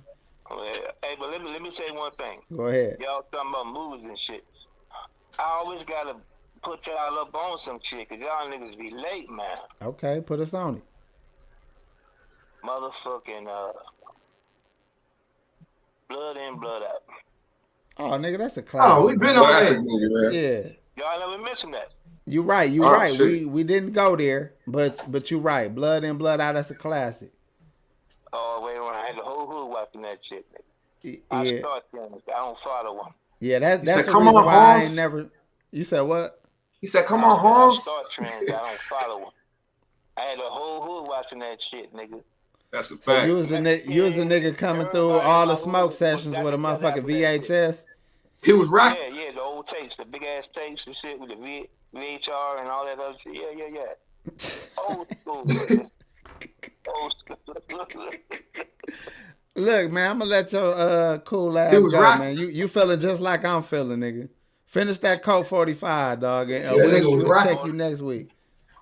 Oh. 0.51 0.63
Hey, 1.03 1.17
but 1.19 1.31
let 1.31 1.43
me 1.43 1.51
let 1.51 1.63
me 1.63 1.73
say 1.73 1.91
one 1.91 2.13
thing. 2.19 2.41
Go 2.55 2.67
ahead. 2.67 2.99
Y'all 3.01 3.25
talking 3.33 3.51
about 3.51 3.73
movies 3.73 4.05
and 4.07 4.19
shit. 4.19 4.45
I 5.39 5.43
always 5.45 5.83
gotta 5.85 6.17
put 6.63 6.87
y'all 6.87 7.19
up 7.19 7.35
on 7.35 7.59
some 7.65 7.79
shit, 7.83 8.09
cause 8.11 8.19
y'all 8.19 8.47
niggas 8.49 8.79
be 8.79 8.91
late, 8.91 9.31
man. 9.31 9.57
Okay, 9.83 10.21
put 10.21 10.39
us 10.41 10.53
on 10.53 10.77
it. 10.77 10.83
Motherfucking 12.67 13.47
uh, 13.49 13.73
blood 16.09 16.37
in, 16.37 16.59
blood 16.59 16.83
out. 16.83 17.03
Oh, 17.99 18.11
nigga, 18.19 18.39
that's 18.39 18.57
a 18.57 18.63
classic. 18.63 18.99
Oh, 18.99 19.07
we've 19.07 19.19
been 19.19 19.37
on 19.37 19.45
Classic 19.45 19.77
that. 19.79 20.31
Yeah, 20.33 21.03
Y'all 21.03 21.31
never 21.31 21.43
mentioned 21.43 21.75
that. 21.75 21.93
you 22.27 22.43
right. 22.43 22.71
You 22.71 22.85
Oh, 22.85 22.91
right. 22.93 23.11
shit. 23.15 23.21
We 23.21 23.45
we 23.47 23.63
didn't 23.65 23.93
go 23.93 24.17
there, 24.17 24.53
but 24.67 25.01
but 25.11 25.31
you 25.31 25.39
right. 25.39 25.73
Blood 25.75 26.05
in, 26.05 26.19
blood 26.19 26.41
out. 26.41 26.55
That's 26.55 26.71
a 26.71 26.75
classic. 26.75 27.33
Oh 28.33 28.61
wait, 28.65 28.79
wait, 28.81 28.91
I 28.91 29.07
had 29.07 29.17
the 29.17 29.23
whole 29.23 29.47
hood 29.47 29.71
watching 29.71 30.03
that 30.03 30.19
shit. 30.23 30.45
Nigga. 30.53 30.61
Y- 31.05 31.21
I 31.31 31.43
Yeah, 31.45 31.59
start 31.61 31.85
seeing. 31.93 32.23
I 32.29 32.39
don't 32.39 32.59
follow 32.59 32.97
one. 32.97 33.13
yeah. 33.41 33.59
That 33.61 33.85
that's 33.85 33.99
said, 33.99 34.07
the 34.07 34.13
"Come 34.13 34.25
reason 34.27 34.41
on, 34.41 34.47
why 34.47 34.55
I 34.55 34.79
ain't 34.83 34.97
never. 34.97 35.31
You 35.71 35.85
said 35.85 36.03
what? 36.03 36.41
He 36.81 36.87
said, 36.87 37.07
"Come 37.07 37.25
I- 37.25 37.29
on, 37.29 37.71
I 37.73 37.75
start 37.77 38.11
trends. 38.11 38.45
I 38.51 38.59
don't 38.59 38.81
follow 38.91 39.19
one. 39.23 39.33
I 40.19 40.21
had 40.23 40.39
the 40.39 40.43
whole 40.45 40.81
hood 40.83 41.09
watching 41.09 41.39
that 41.39 41.63
shit, 41.63 41.95
nigga. 41.95 42.23
That's 42.73 42.91
a 42.91 42.95
So 42.97 42.97
fact. 42.99 43.27
you 43.29 43.35
was 43.35 43.49
the 43.49 43.61
ni- 43.61 43.83
you 43.87 44.03
was 44.03 44.15
the 44.17 44.23
nigga 44.23 44.57
coming 44.57 44.87
through 44.89 45.11
all 45.13 45.47
the 45.47 45.57
smoke 45.57 45.93
sessions 45.93 46.37
with 46.37 46.53
a 46.55 46.57
motherfucking 46.57 46.85
after 46.85 47.03
that 47.03 47.45
shit. 47.45 47.51
VHS. 47.51 47.85
He 48.45 48.53
was 48.53 48.69
rocking. 48.69 49.15
Yeah, 49.15 49.25
yeah, 49.27 49.33
the 49.33 49.41
old 49.41 49.67
tapes, 49.69 49.97
the 49.97 50.05
big 50.05 50.25
ass 50.25 50.45
tapes 50.55 50.87
and 50.87 50.95
shit 50.95 51.19
with 51.19 51.31
the 51.31 51.37
v- 51.37 51.69
VHR 51.95 52.61
and 52.61 52.69
all 52.69 52.85
that 52.85 52.99
other 52.99 53.17
shit. 53.19 53.35
Yeah, 53.35 53.51
yeah, 53.57 53.69
yeah. 53.73 54.41
Old 54.89 55.07
school. 55.23 55.45
nigga. 55.47 55.89
Old 56.89 57.15
school. 57.19 58.11
Look, 59.55 59.91
man, 59.91 60.11
I'm 60.11 60.19
gonna 60.19 60.31
let 60.31 60.53
your 60.53 60.75
uh 60.75 61.19
cool 61.21 61.59
ass 61.59 61.73
go, 61.73 61.81
was 61.83 61.95
rocking. 61.95 62.19
man. 62.21 62.37
You 62.37 62.49
you 62.49 62.69
feeling 62.69 63.01
just 63.01 63.21
like 63.23 63.45
I'm 63.45 63.63
feeling, 63.63 64.01
nigga. 64.01 64.29
Finish 64.67 64.99
that 64.99 65.23
Colt 65.23 65.47
45, 65.47 66.21
dog, 66.21 66.51
and 66.51 66.67
uh, 66.69 66.77
Yeah, 66.77 66.85
we'll, 67.01 67.17
we'll 67.25 67.43
check 67.43 67.65
you 67.65 67.73
next 67.73 68.03
week. 68.03 68.31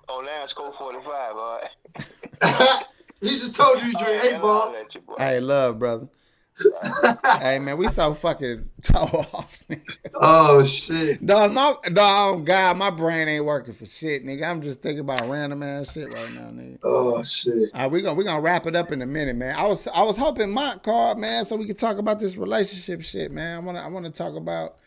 oh, 0.09 0.19
now 0.25 0.43
it's 0.43 0.51
code 0.53 0.73
45, 0.77 1.35
all 1.37 1.61
right. 1.61 2.81
he 3.29 3.39
just 3.39 3.55
told 3.55 3.79
you 3.79 3.87
you 3.87 3.93
drink 3.93 4.05
All 4.05 4.13
right, 4.13 4.33
eight 4.33 4.41
ball. 4.41 4.61
I'll 4.61 4.71
let 4.71 4.95
you, 4.95 5.01
boy. 5.01 5.15
Hey, 5.17 5.39
love, 5.39 5.79
brother. 5.79 6.09
hey, 7.39 7.59
man, 7.59 7.77
we 7.77 7.89
so 7.89 8.13
fucking 8.13 8.69
toe 8.81 9.27
off, 9.33 9.57
nigga. 9.69 9.81
oh 10.15 10.63
shit. 10.63 11.25
Dog, 11.25 11.51
my 11.51 11.75
dog, 11.91 12.45
God, 12.45 12.77
my 12.77 12.89
brain 12.89 13.27
ain't 13.27 13.43
working 13.43 13.73
for 13.73 13.85
shit, 13.85 14.25
nigga. 14.25 14.49
I'm 14.49 14.61
just 14.61 14.81
thinking 14.81 15.01
about 15.01 15.27
random 15.27 15.63
ass 15.63 15.91
shit 15.91 16.13
right 16.13 16.33
now, 16.33 16.49
nigga. 16.51 16.79
Oh 16.83 17.23
shit. 17.23 17.71
All 17.73 17.81
right, 17.81 17.91
we 17.91 18.01
gonna 18.01 18.15
we 18.15 18.23
gonna 18.23 18.39
wrap 18.41 18.65
it 18.67 18.75
up 18.75 18.91
in 18.93 19.01
a 19.01 19.05
minute, 19.05 19.35
man. 19.35 19.55
I 19.55 19.65
was 19.65 19.87
I 19.89 20.01
was 20.03 20.15
hoping 20.15 20.51
Mont 20.51 20.81
called, 20.81 21.19
man, 21.19 21.43
so 21.43 21.57
we 21.57 21.65
could 21.65 21.79
talk 21.79 21.97
about 21.97 22.19
this 22.19 22.37
relationship 22.37 23.01
shit, 23.01 23.31
man. 23.31 23.57
I 23.57 23.59
wanna 23.59 23.79
I 23.79 23.87
wanna 23.87 24.11
talk 24.11 24.35
about 24.35 24.77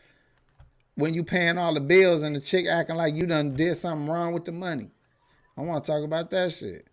when 0.94 1.12
you 1.12 1.22
paying 1.22 1.58
all 1.58 1.74
the 1.74 1.80
bills 1.80 2.22
and 2.22 2.34
the 2.34 2.40
chick 2.40 2.66
acting 2.66 2.96
like 2.96 3.14
you 3.14 3.26
done 3.26 3.54
did 3.54 3.76
something 3.76 4.08
wrong 4.08 4.32
with 4.32 4.46
the 4.46 4.52
money. 4.52 4.90
I 5.56 5.60
wanna 5.60 5.82
talk 5.82 6.02
about 6.02 6.30
that 6.30 6.52
shit. 6.52 6.86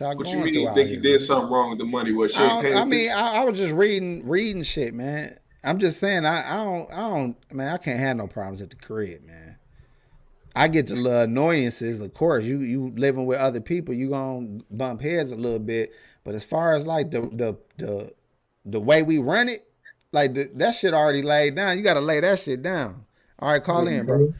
Y'all 0.00 0.16
What 0.16 0.28
you 0.28 0.34
going 0.34 0.44
mean? 0.44 0.54
through 0.54 0.62
You 0.62 0.68
out 0.68 0.74
think 0.74 0.88
you 0.88 0.94
here, 0.94 1.02
did 1.02 1.10
man. 1.12 1.18
something 1.20 1.50
wrong 1.50 1.70
with 1.70 1.78
the 1.78 1.84
money? 1.84 2.12
What? 2.12 2.30
She 2.30 2.38
I, 2.38 2.42
ain't 2.42 2.50
don't- 2.50 2.62
paying 2.62 2.76
I 2.76 2.84
mean. 2.84 3.10
I, 3.10 3.42
I 3.42 3.44
was 3.44 3.58
just 3.58 3.72
reading 3.74 4.26
reading 4.26 4.62
shit, 4.62 4.94
man. 4.94 5.38
I'm 5.64 5.78
just 5.78 5.98
saying, 5.98 6.24
I, 6.24 6.52
I 6.52 6.64
don't, 6.64 6.92
I 6.92 6.96
don't, 6.96 7.52
man, 7.52 7.74
I 7.74 7.78
can't 7.78 7.98
have 7.98 8.16
no 8.16 8.28
problems 8.28 8.60
at 8.62 8.70
the 8.70 8.76
crib, 8.76 9.24
man. 9.24 9.56
I 10.54 10.68
get 10.68 10.86
the 10.86 10.96
little 10.96 11.22
annoyances, 11.22 12.00
of 12.00 12.14
course. 12.14 12.44
You 12.44 12.60
you 12.60 12.92
living 12.96 13.26
with 13.26 13.38
other 13.38 13.60
people, 13.60 13.94
you 13.94 14.10
gonna 14.10 14.60
bump 14.70 15.02
heads 15.02 15.30
a 15.30 15.36
little 15.36 15.58
bit. 15.58 15.92
But 16.24 16.34
as 16.34 16.44
far 16.44 16.74
as 16.74 16.86
like 16.86 17.10
the 17.10 17.22
the 17.22 17.56
the 17.76 18.12
the 18.64 18.80
way 18.80 19.02
we 19.02 19.18
run 19.18 19.48
it, 19.48 19.68
like 20.12 20.34
the, 20.34 20.50
that 20.54 20.74
shit 20.74 20.94
already 20.94 21.22
laid 21.22 21.54
down. 21.56 21.76
You 21.76 21.84
gotta 21.84 22.00
lay 22.00 22.20
that 22.20 22.38
shit 22.38 22.62
down. 22.62 23.04
All 23.38 23.50
right, 23.50 23.62
call 23.62 23.86
in, 23.86 24.04
bro. 24.06 24.34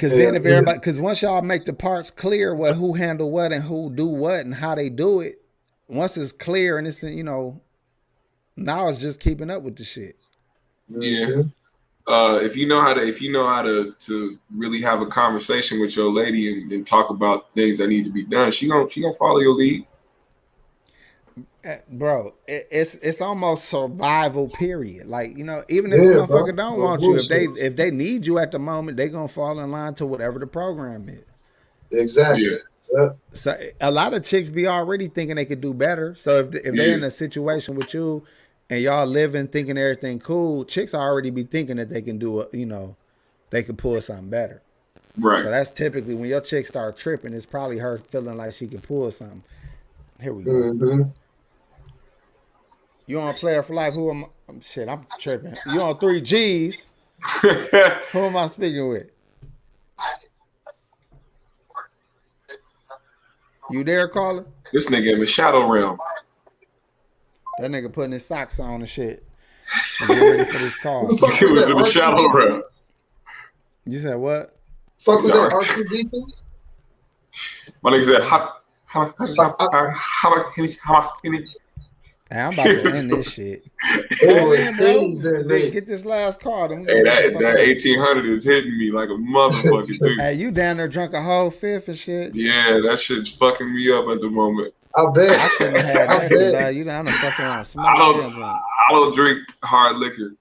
Cause 0.00 0.12
then 0.12 0.34
if 0.34 0.46
everybody, 0.46 0.78
cause 0.78 0.98
once 0.98 1.20
y'all 1.20 1.42
make 1.42 1.66
the 1.66 1.74
parts 1.74 2.10
clear, 2.10 2.54
what 2.54 2.76
who 2.76 2.94
handle 2.94 3.30
what 3.30 3.52
and 3.52 3.64
who 3.64 3.94
do 3.94 4.06
what 4.06 4.46
and 4.46 4.54
how 4.54 4.74
they 4.74 4.88
do 4.88 5.20
it, 5.20 5.42
once 5.88 6.16
it's 6.16 6.32
clear 6.32 6.78
and 6.78 6.86
it's 6.86 7.02
you 7.02 7.22
know, 7.22 7.60
now 8.56 8.88
it's 8.88 8.98
just 8.98 9.20
keeping 9.20 9.50
up 9.50 9.60
with 9.62 9.76
the 9.76 9.84
shit. 9.84 10.16
Yeah. 10.88 11.42
Uh, 12.06 12.40
if 12.42 12.56
you 12.56 12.66
know 12.66 12.80
how 12.80 12.94
to, 12.94 13.06
if 13.06 13.20
you 13.20 13.30
know 13.30 13.46
how 13.46 13.60
to 13.60 13.94
to 14.00 14.38
really 14.56 14.80
have 14.80 15.02
a 15.02 15.06
conversation 15.06 15.80
with 15.82 15.94
your 15.94 16.10
lady 16.10 16.50
and, 16.50 16.72
and 16.72 16.86
talk 16.86 17.10
about 17.10 17.52
things 17.52 17.76
that 17.76 17.88
need 17.88 18.04
to 18.04 18.10
be 18.10 18.24
done, 18.24 18.50
she 18.50 18.68
gonna 18.68 18.88
she 18.88 19.02
gonna 19.02 19.12
follow 19.12 19.40
your 19.40 19.54
lead. 19.54 19.86
Eh, 21.62 21.78
Bro, 21.90 22.34
it, 22.48 22.68
it's 22.70 22.94
it's 22.96 23.20
almost 23.20 23.66
survival 23.68 24.48
period. 24.48 25.06
Like 25.06 25.36
you 25.36 25.44
know, 25.44 25.62
even 25.68 25.92
if 25.92 25.98
a 26.00 26.02
Yeah, 26.04 26.06
motherfucker 26.06 26.28
bro. 26.28 26.52
don't 26.56 26.78
No 26.78 26.84
want 26.84 27.02
you, 27.02 27.18
if 27.18 27.28
they 27.28 27.44
if 27.44 27.76
they 27.76 27.90
need 27.90 28.24
you 28.26 28.38
at 28.38 28.50
the 28.52 28.58
moment, 28.58 28.96
they're 28.96 29.08
gonna 29.08 29.28
fall 29.28 29.60
in 29.60 29.70
line 29.70 29.94
to 29.96 30.06
whatever 30.06 30.38
the 30.38 30.46
program 30.46 31.08
is. 31.08 31.24
Exactly. 31.90 32.44
Yeah. 32.44 32.56
Yeah. 32.92 33.10
So 33.32 33.54
a 33.80 33.90
lot 33.90 34.14
of 34.14 34.24
chicks 34.24 34.50
be 34.50 34.66
already 34.66 35.08
thinking 35.08 35.36
they 35.36 35.44
could 35.44 35.60
do 35.60 35.74
better. 35.74 36.14
So 36.14 36.38
if 36.40 36.54
if 36.54 36.76
they're 36.76 36.88
Yeah. 36.90 36.94
in 36.94 37.04
a 37.04 37.10
situation 37.10 37.74
with 37.76 37.92
you 37.94 38.24
and 38.68 38.82
y'all 38.82 39.06
living 39.06 39.48
thinking 39.48 39.76
everything 39.78 40.18
cool, 40.18 40.64
chicks 40.64 40.94
already 40.94 41.30
be 41.30 41.44
thinking 41.44 41.76
that 41.76 41.90
they 41.90 42.02
can 42.02 42.18
do 42.18 42.40
it. 42.40 42.54
You 42.54 42.66
know, 42.66 42.96
they 43.50 43.62
could 43.62 43.78
pull 43.78 44.00
something 44.00 44.30
better. 44.30 44.62
Right. 45.18 45.42
So 45.42 45.50
that's 45.50 45.70
typically 45.70 46.14
when 46.14 46.28
your 46.28 46.40
chick 46.40 46.66
start 46.66 46.96
tripping. 46.96 47.34
It's 47.34 47.46
probably 47.46 47.78
her 47.78 47.98
feeling 47.98 48.36
like 48.38 48.54
she 48.54 48.66
can 48.66 48.80
pull 48.80 49.10
something. 49.10 49.42
Here 50.20 50.32
we 50.34 50.44
go. 50.44 50.52
hmm 50.52 51.02
You 53.10 53.20
on 53.20 53.34
player 53.34 53.64
for 53.64 53.74
life? 53.74 53.94
Who 53.94 54.08
am 54.08 54.24
I? 54.24 54.52
Shit, 54.60 54.88
I'm 54.88 55.04
tripping. 55.18 55.56
You 55.66 55.80
on 55.82 55.98
three 55.98 56.20
G's? 56.20 56.76
Who 57.42 58.20
am 58.20 58.36
I 58.36 58.46
speaking 58.46 58.88
with? 58.88 59.10
You 63.68 63.82
there, 63.82 64.06
caller? 64.06 64.46
this 64.72 64.88
nigga 64.90 65.14
in 65.14 65.18
the 65.18 65.26
shadow 65.26 65.68
realm. 65.68 65.98
That 67.58 67.72
nigga 67.72 67.92
putting 67.92 68.12
his 68.12 68.24
socks 68.24 68.60
on 68.60 68.74
and 68.74 68.88
shit. 68.88 69.26
And 70.02 70.08
get 70.10 70.20
ready 70.20 70.44
for 70.44 70.58
this 70.58 70.76
call. 70.76 71.08
He 71.32 71.46
was 71.46 71.68
in 71.68 71.78
the 71.78 71.84
shadow 71.84 72.30
realm. 72.30 72.62
You 73.86 73.98
said 73.98 74.18
what? 74.18 74.56
Fuck 74.98 75.24
with 75.24 75.32
that 75.32 75.62
Sorry. 75.64 76.04
R2D2? 76.04 76.30
My 77.82 77.90
nigga 77.90 78.04
said, 78.04 78.22
"Ha- 78.22 78.60
ha- 78.84 79.12
ha- 79.18 79.24
ha- 79.26 79.56
ha- 79.58 79.94
ha- 79.98 80.44
ha- 80.54 80.82
ha- 80.84 81.12
Hey, 82.30 82.40
I'm 82.40 82.52
about 82.52 82.64
to 82.66 82.92
end 82.96 83.10
this 83.10 83.28
shit. 83.32 83.66
Oh, 84.22 84.50
Man, 84.52 84.76
bro, 84.76 84.86
things 84.86 85.24
in 85.24 85.32
Look, 85.38 85.48
there. 85.48 85.70
get 85.70 85.86
this 85.86 86.04
last 86.04 86.38
card. 86.40 86.70
Then 86.70 86.84
Hey, 86.86 87.02
that 87.02 87.22
get 87.22 87.26
the 87.26 87.32
fuck 87.32 87.42
that 87.42 87.58
eighteen 87.58 87.98
hundred 87.98 88.26
is 88.26 88.44
hitting 88.44 88.78
me 88.78 88.92
like 88.92 89.08
a 89.08 89.12
motherfucker 89.12 89.98
too. 90.00 90.14
Hey, 90.18 90.34
you 90.34 90.50
down 90.52 90.76
there 90.76 90.86
drunk 90.88 91.12
a 91.12 91.22
whole 91.22 91.50
fifth 91.50 91.88
and 91.88 91.98
shit. 91.98 92.34
Yeah, 92.34 92.78
that 92.88 92.98
shit's 93.00 93.28
fucking 93.30 93.74
me 93.74 93.90
up 93.92 94.06
at 94.08 94.20
the 94.20 94.28
moment. 94.30 94.74
I 94.94 95.06
bet. 95.12 95.30
I 95.30 95.36
bet. 95.36 95.50
shouldn't 95.52 95.76
have 95.78 95.84
had 95.96 96.08
I 96.08 96.18
that. 96.20 96.30
bet. 96.30 96.52
dog. 96.52 96.74
You 96.76 96.84
down 96.84 97.04
there 97.06 97.14
fucking 97.14 97.44
around 97.44 97.66
I 97.78 97.96
don't- 97.98 98.34
I 98.42 98.58
don't 98.92 99.14
drink 99.14 99.38
hard 99.64 99.96
liquor. 99.96 100.32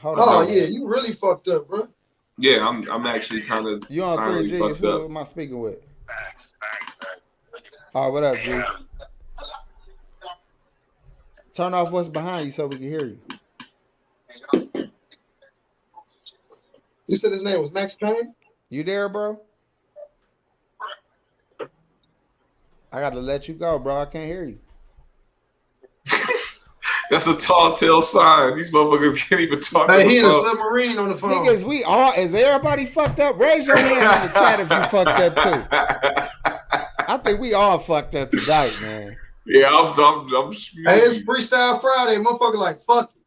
Hold 0.00 0.18
Oh 0.20 0.40
on. 0.42 0.50
yeah, 0.50 0.64
you 0.64 0.86
really 0.86 1.12
fucked 1.12 1.48
up, 1.48 1.68
bro. 1.68 1.88
Yeah, 2.38 2.66
I'm 2.66 2.90
I'm 2.90 3.06
actually 3.06 3.40
kind 3.42 3.66
of 3.66 3.84
You 3.90 4.02
on 4.02 4.16
three 4.16 4.24
silently 4.24 4.48
G's? 4.50 4.58
fucked 4.60 4.76
Who 4.80 4.88
up. 5.04 5.10
am 5.10 5.16
I 5.16 5.24
speaking 5.24 5.60
with? 5.60 5.78
Oh, 7.94 8.10
what 8.10 8.22
up, 8.24 8.36
G? 8.38 8.60
Turn 11.60 11.74
off 11.74 11.90
what's 11.90 12.08
behind 12.08 12.46
you 12.46 12.52
so 12.52 12.68
we 12.68 12.76
can 12.76 12.88
hear 12.88 13.04
you. 13.04 13.18
You 17.06 17.16
said 17.16 17.32
his 17.32 17.42
name 17.42 17.60
was 17.60 17.70
Max 17.70 17.94
Payne? 17.94 18.34
You 18.70 18.82
there, 18.82 19.10
bro? 19.10 19.38
I 22.90 23.00
gotta 23.00 23.20
let 23.20 23.46
you 23.46 23.52
go, 23.52 23.78
bro. 23.78 24.00
I 24.00 24.06
can't 24.06 24.24
hear 24.24 24.44
you. 24.44 24.58
That's 27.10 27.26
a 27.26 27.36
tall 27.36 27.76
tale 27.76 28.00
sign. 28.00 28.56
These 28.56 28.72
motherfuckers 28.72 29.28
can't 29.28 29.42
even 29.42 29.60
talk. 29.60 29.90
Hey, 29.90 30.08
he 30.08 30.16
in 30.16 30.24
a 30.24 30.32
submarine 30.32 30.96
on 30.96 31.10
the 31.10 31.16
phone. 31.16 31.44
Niggas, 31.44 31.64
we 31.64 31.84
all 31.84 32.14
is 32.14 32.32
everybody 32.32 32.86
fucked 32.86 33.20
up? 33.20 33.38
Raise 33.38 33.66
your 33.66 33.76
hand 33.76 34.22
in 34.22 34.28
the 34.28 34.32
chat 34.32 34.60
if 34.60 34.70
you 34.70 34.82
fucked 34.86 35.20
up 35.20 35.34
too. 35.34 36.56
I 37.06 37.18
think 37.18 37.38
we 37.38 37.52
all 37.52 37.76
fucked 37.76 38.14
up 38.14 38.30
tonight, 38.30 38.78
man 38.80 39.18
yeah, 39.50 39.68
I'm. 39.68 39.98
I'm. 39.98 40.34
I'm 40.34 40.52
Hey, 40.52 41.00
it's 41.00 41.22
Freestyle 41.22 41.80
Friday. 41.80 42.16
Motherfucker 42.22 42.56
like, 42.56 42.80
fuck 42.80 43.10
you. 43.14 43.20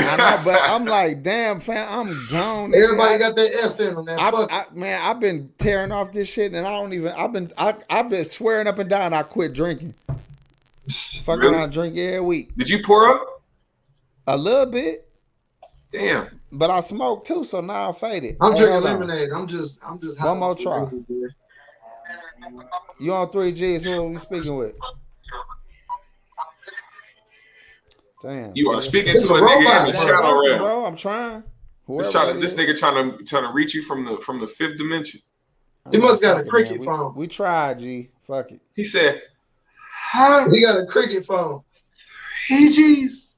I 0.00 0.16
know, 0.16 0.42
but 0.44 0.60
I'm 0.62 0.84
like, 0.84 1.22
damn, 1.22 1.60
fam, 1.60 1.86
I'm 1.88 2.06
grown. 2.28 2.70
nigga. 2.72 2.82
Everybody 2.84 3.14
I- 3.14 3.18
got 3.18 3.36
that 3.36 3.56
F 3.64 3.80
in 3.80 3.94
them, 3.94 4.04
man. 4.04 4.18
I, 4.18 4.28
I, 4.50 4.64
man, 4.74 5.00
I've 5.02 5.18
been 5.20 5.50
tearing 5.58 5.92
off 5.92 6.12
this 6.12 6.28
shit, 6.30 6.52
and 6.52 6.66
I 6.66 6.70
don't 6.70 6.92
even. 6.92 7.12
I've 7.12 7.32
been, 7.32 7.52
I, 7.56 7.74
I've 7.88 8.10
been 8.10 8.24
swearing 8.24 8.66
up 8.66 8.78
and 8.78 8.90
down. 8.90 9.14
I 9.14 9.22
quit 9.22 9.54
drinking. 9.54 9.94
Fuck 11.22 11.40
Really? 11.40 11.54
around, 11.54 11.70
drink 11.72 11.96
every 11.96 12.20
week, 12.20 12.56
Did 12.56 12.68
you 12.70 12.82
pour 12.82 13.06
up? 13.08 13.42
a 14.26 14.36
little 14.36 14.66
bit, 14.66 15.08
Damn. 15.92 16.40
but 16.52 16.70
I 16.70 16.80
smoke 16.80 17.24
too, 17.24 17.44
so 17.44 17.60
now 17.60 17.90
I 17.90 17.92
faded. 17.92 18.36
I'm 18.40 18.52
Hey, 18.52 18.58
drinking 18.58 18.82
hold 18.82 18.86
on. 18.86 19.00
lemonade. 19.00 19.30
I'm 19.34 19.46
just, 19.46 19.78
I'm 19.84 19.98
just. 20.00 20.18
One 20.20 20.38
more 20.38 20.54
hot. 20.54 20.62
try. 20.62 20.86
You 23.00 23.14
on 23.14 23.30
three 23.30 23.52
Gs? 23.52 23.84
Who 23.84 23.92
are 23.92 24.06
we 24.08 24.18
speaking 24.18 24.56
with? 24.56 24.74
Damn, 28.28 28.52
You 28.54 28.70
are 28.72 28.82
speaking 28.82 29.14
It's 29.14 29.26
to 29.26 29.34
a 29.34 29.38
a 29.38 29.40
nigga 29.40 29.58
in 29.58 29.64
robot, 29.64 29.86
the 29.86 29.92
bro. 29.92 30.06
shadow 30.06 30.38
realm. 30.38 30.58
bro. 30.58 30.84
I'm 30.84 30.96
trying. 30.96 31.42
This, 31.88 32.12
trying 32.12 32.34
to, 32.34 32.40
this 32.40 32.54
nigga 32.54 32.78
trying 32.78 33.16
to 33.16 33.24
trying 33.24 33.44
to 33.44 33.52
reach 33.54 33.74
you 33.74 33.82
from 33.82 34.04
the 34.04 34.18
from 34.18 34.38
the 34.38 34.46
fifth 34.46 34.76
dimension. 34.76 35.20
He 35.90 35.96
must 35.96 36.20
got 36.20 36.38
a 36.38 36.44
cricket 36.44 36.72
man. 36.72 36.80
We- 36.80 36.86
phone. 36.86 37.14
We, 37.16 37.26
tried, 37.26 37.78
G. 37.78 38.10
Fuck 38.26 38.52
it. 38.52 38.60
He 38.76 38.84
said, 38.84 39.22
"Hi, 40.10 40.46
He 40.50 40.60
got 40.62 40.76
a 40.76 40.84
cricket 40.84 41.24
phone. 41.24 41.62
PGs." 42.50 43.36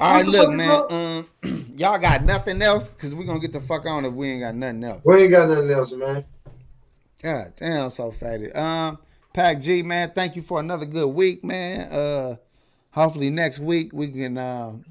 All 0.00 0.12
right, 0.12 0.26
look, 0.26 0.52
man. 0.52 1.26
Um, 1.42 1.66
y'all 1.76 1.98
got 1.98 2.22
nothing 2.24 2.62
else? 2.62 2.94
Cause 2.94 3.12
we're 3.12 3.24
gonna 3.26 3.40
get 3.40 3.52
the 3.52 3.60
fuck 3.60 3.86
on 3.86 4.04
if 4.04 4.14
we 4.14 4.28
ain't 4.28 4.42
got 4.42 4.54
nothing 4.54 4.84
else. 4.84 5.02
We 5.04 5.22
ain't 5.22 5.32
got 5.32 5.48
nothing 5.48 5.70
else, 5.72 5.92
man. 5.92 6.24
God 7.20 7.54
damn, 7.56 7.86
I'm 7.86 7.90
so 7.90 8.12
faded. 8.12 8.56
Um, 8.56 8.98
Pac 9.34 9.60
G, 9.60 9.82
man, 9.82 10.12
thank 10.14 10.36
you 10.36 10.42
for 10.42 10.60
another 10.60 10.86
good 10.86 11.08
week, 11.08 11.42
man. 11.42 11.92
Uh, 11.92 12.36
hopefully 12.92 13.30
next 13.30 13.58
week 13.58 13.90
we 13.92 14.08
can. 14.10 14.38
Um, 14.38 14.84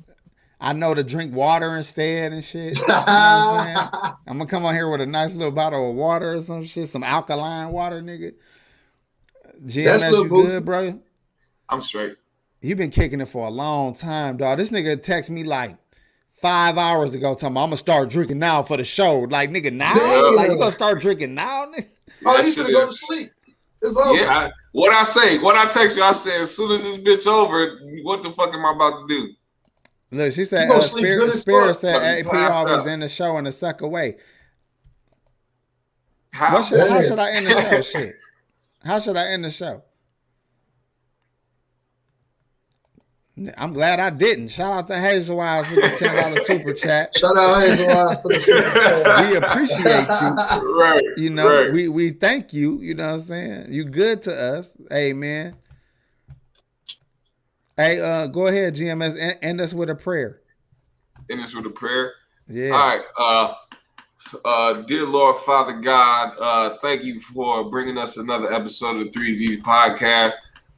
I 0.62 0.74
know 0.74 0.94
to 0.94 1.04
drink 1.04 1.34
water 1.34 1.78
instead 1.78 2.34
and 2.34 2.44
shit. 2.44 2.78
You 2.78 2.84
know 2.88 2.96
what 2.96 3.06
I'm 3.08 3.66
saying? 3.66 4.14
I'm 4.28 4.38
gonna 4.40 4.46
come 4.46 4.66
on 4.66 4.76
here 4.76 4.90
with 4.90 5.00
a 5.02 5.06
nice 5.06 5.34
little 5.34 5.52
bottle 5.54 5.90
of 5.92 5.96
water 5.96 6.34
or 6.34 6.42
some 6.42 6.66
shit, 6.66 6.90
some 6.90 7.04
alkaline 7.04 7.72
water, 7.72 8.02
nigga. 8.02 8.34
GMS, 9.66 10.12
Lil 10.12 10.24
you 10.24 10.30
Boosie. 10.30 10.48
good, 10.48 10.66
bro? 10.66 11.00
I'm 11.70 11.82
straight. 11.82 12.16
You've 12.62 12.78
been 12.78 12.92
kicking 12.92 13.22
it 13.22 13.30
for 13.30 13.48
a 13.48 13.50
long 13.50 13.94
time, 13.94 14.36
dog. 14.38 14.58
This 14.58 14.70
nigga 14.72 15.02
text 15.02 15.30
me 15.30 15.44
like 15.46 15.78
five 16.42 16.78
hours 16.78 17.14
ago, 17.14 17.36
telling 17.36 17.54
me 17.56 17.62
I'm 17.62 17.68
gonna 17.68 17.78
start 17.78 18.10
drinking 18.10 18.40
now 18.40 18.64
for 18.64 18.76
the 18.78 18.84
show. 18.84 19.20
Like, 19.20 19.50
nigga, 19.52 19.72
now? 19.72 19.94
Damn. 19.94 20.36
Like, 20.36 20.52
you 20.52 20.58
gonna 20.58 20.72
start 20.72 21.00
drinking 21.02 21.36
now, 21.36 21.68
nigga? 21.68 21.86
oh, 22.26 22.36
That 22.38 22.46
he 22.46 22.52
shit 22.52 22.66
finna 22.68 22.72
go 22.72 22.82
to 22.82 22.88
sleep. 22.88 23.30
It's 23.82 23.98
over. 23.98 24.20
Yeah, 24.20 24.38
I, 24.38 24.52
what 24.72 24.94
I 24.94 25.04
say, 25.04 25.38
what 25.40 25.56
I 25.56 25.68
text 25.70 25.98
you, 25.98 26.04
I 26.04 26.12
said, 26.12 26.42
as 26.42 26.56
soon 26.56 26.72
as 26.72 26.84
this 26.84 26.98
bitch 26.98 27.28
over, 27.28 27.80
what 28.04 28.24
the 28.24 28.32
fuck 28.32 28.54
am 28.54 28.66
I 28.66 28.74
about 28.74 29.08
to 29.08 29.08
do? 29.08 29.34
Look, 30.12 30.34
she 30.34 30.46
said, 30.46 30.70
uh, 30.70 30.82
Spirit, 30.82 31.38
Spirit 31.38 31.76
said 31.78 32.26
AP 32.26 32.34
always 32.34 32.80
out. 32.80 32.88
in 32.88 33.00
the 33.02 33.10
show 33.10 33.38
and 33.38 33.46
the 33.46 33.52
suck 33.52 33.82
away. 33.82 34.18
How? 36.32 36.56
What 36.56 36.66
should, 36.66 36.80
how 36.80 37.02
should 37.02 37.20
I 37.20 37.32
end 37.32 37.48
the 37.48 37.62
show? 37.62 37.82
Shit. 37.82 38.16
How 38.84 39.00
should 39.00 39.18
I 39.18 39.28
end 39.28 39.44
the 39.44 39.52
show? 39.52 39.84
I'm 43.58 43.74
glad 43.74 44.00
I 44.00 44.10
didn't. 44.10 44.50
Shout 44.50 44.74
out 44.74 44.88
to 44.88 45.00
Hazel 45.00 45.40
Eyes 45.40 45.70
with 45.70 45.80
the 45.80 45.98
ten 45.98 46.16
dollar 46.16 46.44
super 46.46 46.74
chat. 46.74 47.12
Shout 47.18 47.38
out 47.38 47.62
Hazel 47.62 47.90
Eyes 47.90 48.20
for 48.20 48.34
the 48.34 48.40
super 48.40 48.62
chat. 48.62 49.30
We 49.30 49.38
appreciate 49.38 50.08
you. 50.22 50.80
right. 50.80 51.04
You 51.18 51.30
know, 51.30 51.64
right. 51.64 51.72
we 51.72 51.88
we 51.88 52.10
thank 52.12 52.54
you. 52.54 52.80
You 52.82 52.96
know 52.96 53.08
what 53.08 53.14
I'm 53.14 53.22
saying? 53.22 53.66
You 53.70 53.86
good 53.86 54.24
to 54.24 54.32
us. 54.32 54.76
Amen. 54.92 55.56
Hey, 57.78 58.02
uh, 58.02 58.28
go 58.28 58.48
ahead, 58.48 58.76
GMS, 58.76 59.18
end, 59.18 59.40
end 59.42 59.62
us 59.62 59.74
with 59.74 59.90
a 59.90 59.96
prayer. 59.96 60.42
end 61.30 61.42
us 61.42 61.56
with 61.56 61.66
a 61.66 61.70
prayer. 61.70 62.12
Yeah. 62.48 62.72
All 62.72 62.90
right. 62.90 63.02
Uh, 63.18 63.54
uh, 64.44 64.74
dear 64.82 65.06
Lord, 65.06 65.38
Father 65.38 65.80
God, 65.80 66.34
uh, 66.40 66.78
thank 66.82 67.04
you 67.04 67.20
for 67.22 67.70
bringing 67.70 67.98
us 67.98 68.18
another 68.18 68.52
episode 68.52 68.98
of 68.98 69.12
the 69.12 69.20
3G 69.20 69.62
podcast. 69.62 70.34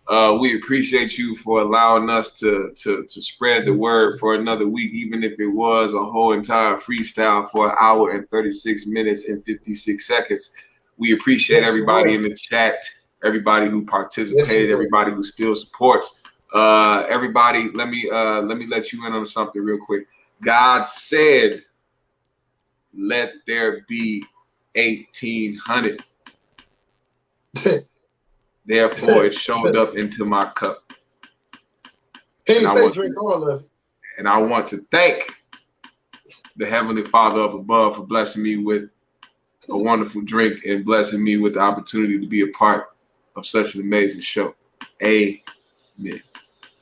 Uh, 0.08 0.38
we 0.40 0.58
appreciate 0.58 1.18
you 1.18 1.36
for 1.36 1.62
allowing 1.62 2.10
us 2.10 2.40
to, 2.40 2.72
to 2.76 3.06
to 3.06 3.22
spread 3.22 3.66
the 3.66 3.74
word 3.74 4.20
for 4.20 4.36
another 4.36 4.68
week, 4.68 4.92
even 4.94 5.24
if 5.24 5.40
it 5.40 5.48
was 5.48 5.94
a 5.94 6.04
whole 6.04 6.34
entire 6.34 6.76
freestyle 6.76 7.48
for 7.48 7.70
an 7.70 7.76
hour 7.80 8.12
and 8.12 8.30
36 8.30 8.88
minutes 8.88 9.30
and 9.30 9.44
56 9.46 10.06
seconds. 10.06 10.54
We 10.98 11.14
appreciate 11.14 11.64
everybody 11.64 12.16
in 12.16 12.24
the 12.24 12.36
chat, 12.36 12.84
everybody 13.24 13.70
who 13.70 13.86
participated, 13.86 14.72
everybody 14.72 15.12
who 15.12 15.24
still 15.24 15.56
supports. 15.56 16.22
Uh, 16.54 17.06
everybody, 17.08 17.70
let 17.74 17.88
me 17.88 18.10
uh, 18.12 18.42
let 18.42 18.58
me 18.58 18.66
let 18.68 18.92
you 18.92 19.06
in 19.06 19.14
on 19.14 19.26
something 19.26 19.62
real 19.62 19.80
quick. 19.86 20.08
God 20.42 20.82
said, 20.84 21.62
"Let 22.94 23.34
there 23.46 23.86
be 23.88 24.24
1800." 24.76 26.04
Therefore, 28.66 29.26
it 29.26 29.34
showed 29.48 29.76
up 29.76 29.96
into 29.96 30.26
my 30.26 30.46
cup, 30.56 30.94
He 32.46 32.58
And 32.58 32.68
ain't 32.68 32.68
I 32.68 32.82
want- 32.82 32.94
drink 32.94 33.18
all 33.22 33.48
of 33.48 33.62
it. 33.62 33.70
and 34.18 34.28
I 34.28 34.38
want 34.38 34.68
to 34.70 34.78
thank 34.92 35.34
the 36.58 36.66
Heavenly 36.66 37.04
Father 37.04 37.42
up 37.42 37.54
above 37.54 37.96
for 37.96 38.04
blessing 38.04 38.44
me 38.44 38.58
with 38.58 38.90
a 39.70 39.78
wonderful 39.78 40.22
drink 40.22 40.64
and 40.66 40.84
blessing 40.86 41.24
me 41.24 41.38
with 41.38 41.54
the 41.54 41.60
opportunity 41.60 42.20
to 42.20 42.28
be 42.28 42.42
a 42.42 42.48
part 42.48 42.88
of 43.36 43.46
such 43.46 43.76
an 43.76 43.82
amazing 43.82 44.22
show. 44.22 44.54
Amen. 45.04 45.40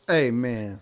Amen. 0.09 0.81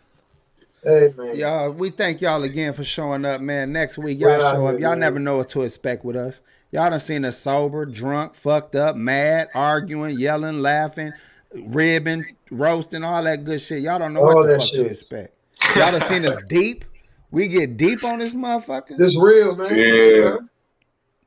Amen. 0.87 1.35
Y'all, 1.35 1.71
we 1.71 1.89
thank 1.89 2.21
y'all 2.21 2.43
again 2.43 2.71
for 2.71 2.83
showing 2.83 3.25
up, 3.25 3.41
man. 3.41 3.73
Next 3.73 3.97
week, 3.97 4.19
y'all 4.19 4.29
Right 4.31 4.41
on 4.41 4.53
show 4.55 4.65
up. 4.67 4.79
Y'all 4.79 4.95
never 4.95 5.19
know 5.19 5.37
what 5.37 5.49
to 5.49 5.63
expect 5.63 6.05
with 6.05 6.15
us. 6.15 6.39
Y'all 6.71 6.89
done 6.89 6.99
seen 6.99 7.23
us 7.23 7.37
sober, 7.37 7.85
drunk, 7.85 8.35
fucked 8.35 8.75
up, 8.75 8.95
mad, 8.95 9.47
arguing, 9.53 10.19
yelling, 10.19 10.61
laughing, 10.61 11.13
ribbing, 11.53 12.25
roasting, 12.51 13.03
all 13.03 13.23
that 13.23 13.45
good 13.45 13.61
shit. 13.61 13.83
Y'all 13.83 13.99
don't 13.99 14.13
know 14.13 14.21
All 14.21 14.35
what 14.35 14.47
the 14.47 14.53
that 14.53 14.59
fuck 14.59 14.73
to 14.73 14.85
expect. 14.85 15.33
Y'all 15.75 15.91
done 15.91 16.01
seen 16.01 16.25
us 16.25 16.37
deep. 16.49 16.85
We 17.31 17.47
get 17.47 17.77
deep 17.77 18.03
on 18.03 18.19
this 18.19 18.35
motherfucker. 18.35 18.97
This 18.97 19.15
real, 19.17 19.55
man. 19.55 19.77
Yeah. 19.77 20.37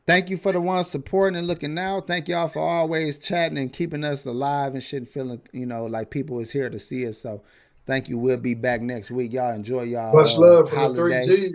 Thank 0.07 0.29
you 0.29 0.37
for 0.37 0.53
the 0.53 0.61
ones 0.61 0.89
supporting 0.89 1.39
and 1.39 1.47
looking 1.47 1.75
now. 1.75 2.01
Thank 2.01 2.29
y'all 2.29 2.49
for 2.49 2.61
always 2.61 3.17
chatting 3.17 3.59
and 3.59 3.73
keeping 3.73 4.03
us 4.03 4.27
alive 4.27 4.75
and 4.75 4.83
shit 4.83 4.99
and 4.99 5.09
feeling, 5.09 5.41
you 5.53 5.67
know, 5.67 5.87
like 5.87 6.11
people 6.11 6.41
is 6.41 6.51
here 6.51 6.69
to 6.69 6.79
see 6.79 7.07
us. 7.07 7.19
So 7.19 7.43
thank 7.87 8.09
you. 8.09 8.19
We'll 8.19 8.39
be 8.39 8.55
back 8.55 8.81
next 8.81 9.11
week. 9.11 9.33
Y'all 9.33 9.55
enjoy 9.55 9.83
y'all 9.83 10.15
Much 10.15 10.33
uh, 10.35 10.41
love 10.41 10.71
for 10.71 10.89
the 10.89 10.95
three 10.95 11.27
G's. 11.27 11.53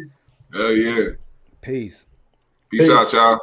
Hell 0.54 0.72
yeah. 0.72 1.10
Peace. 1.62 2.08
Peace 2.72 2.84
Peace. 2.84 2.90
out, 2.90 3.12
y'all. 3.12 3.40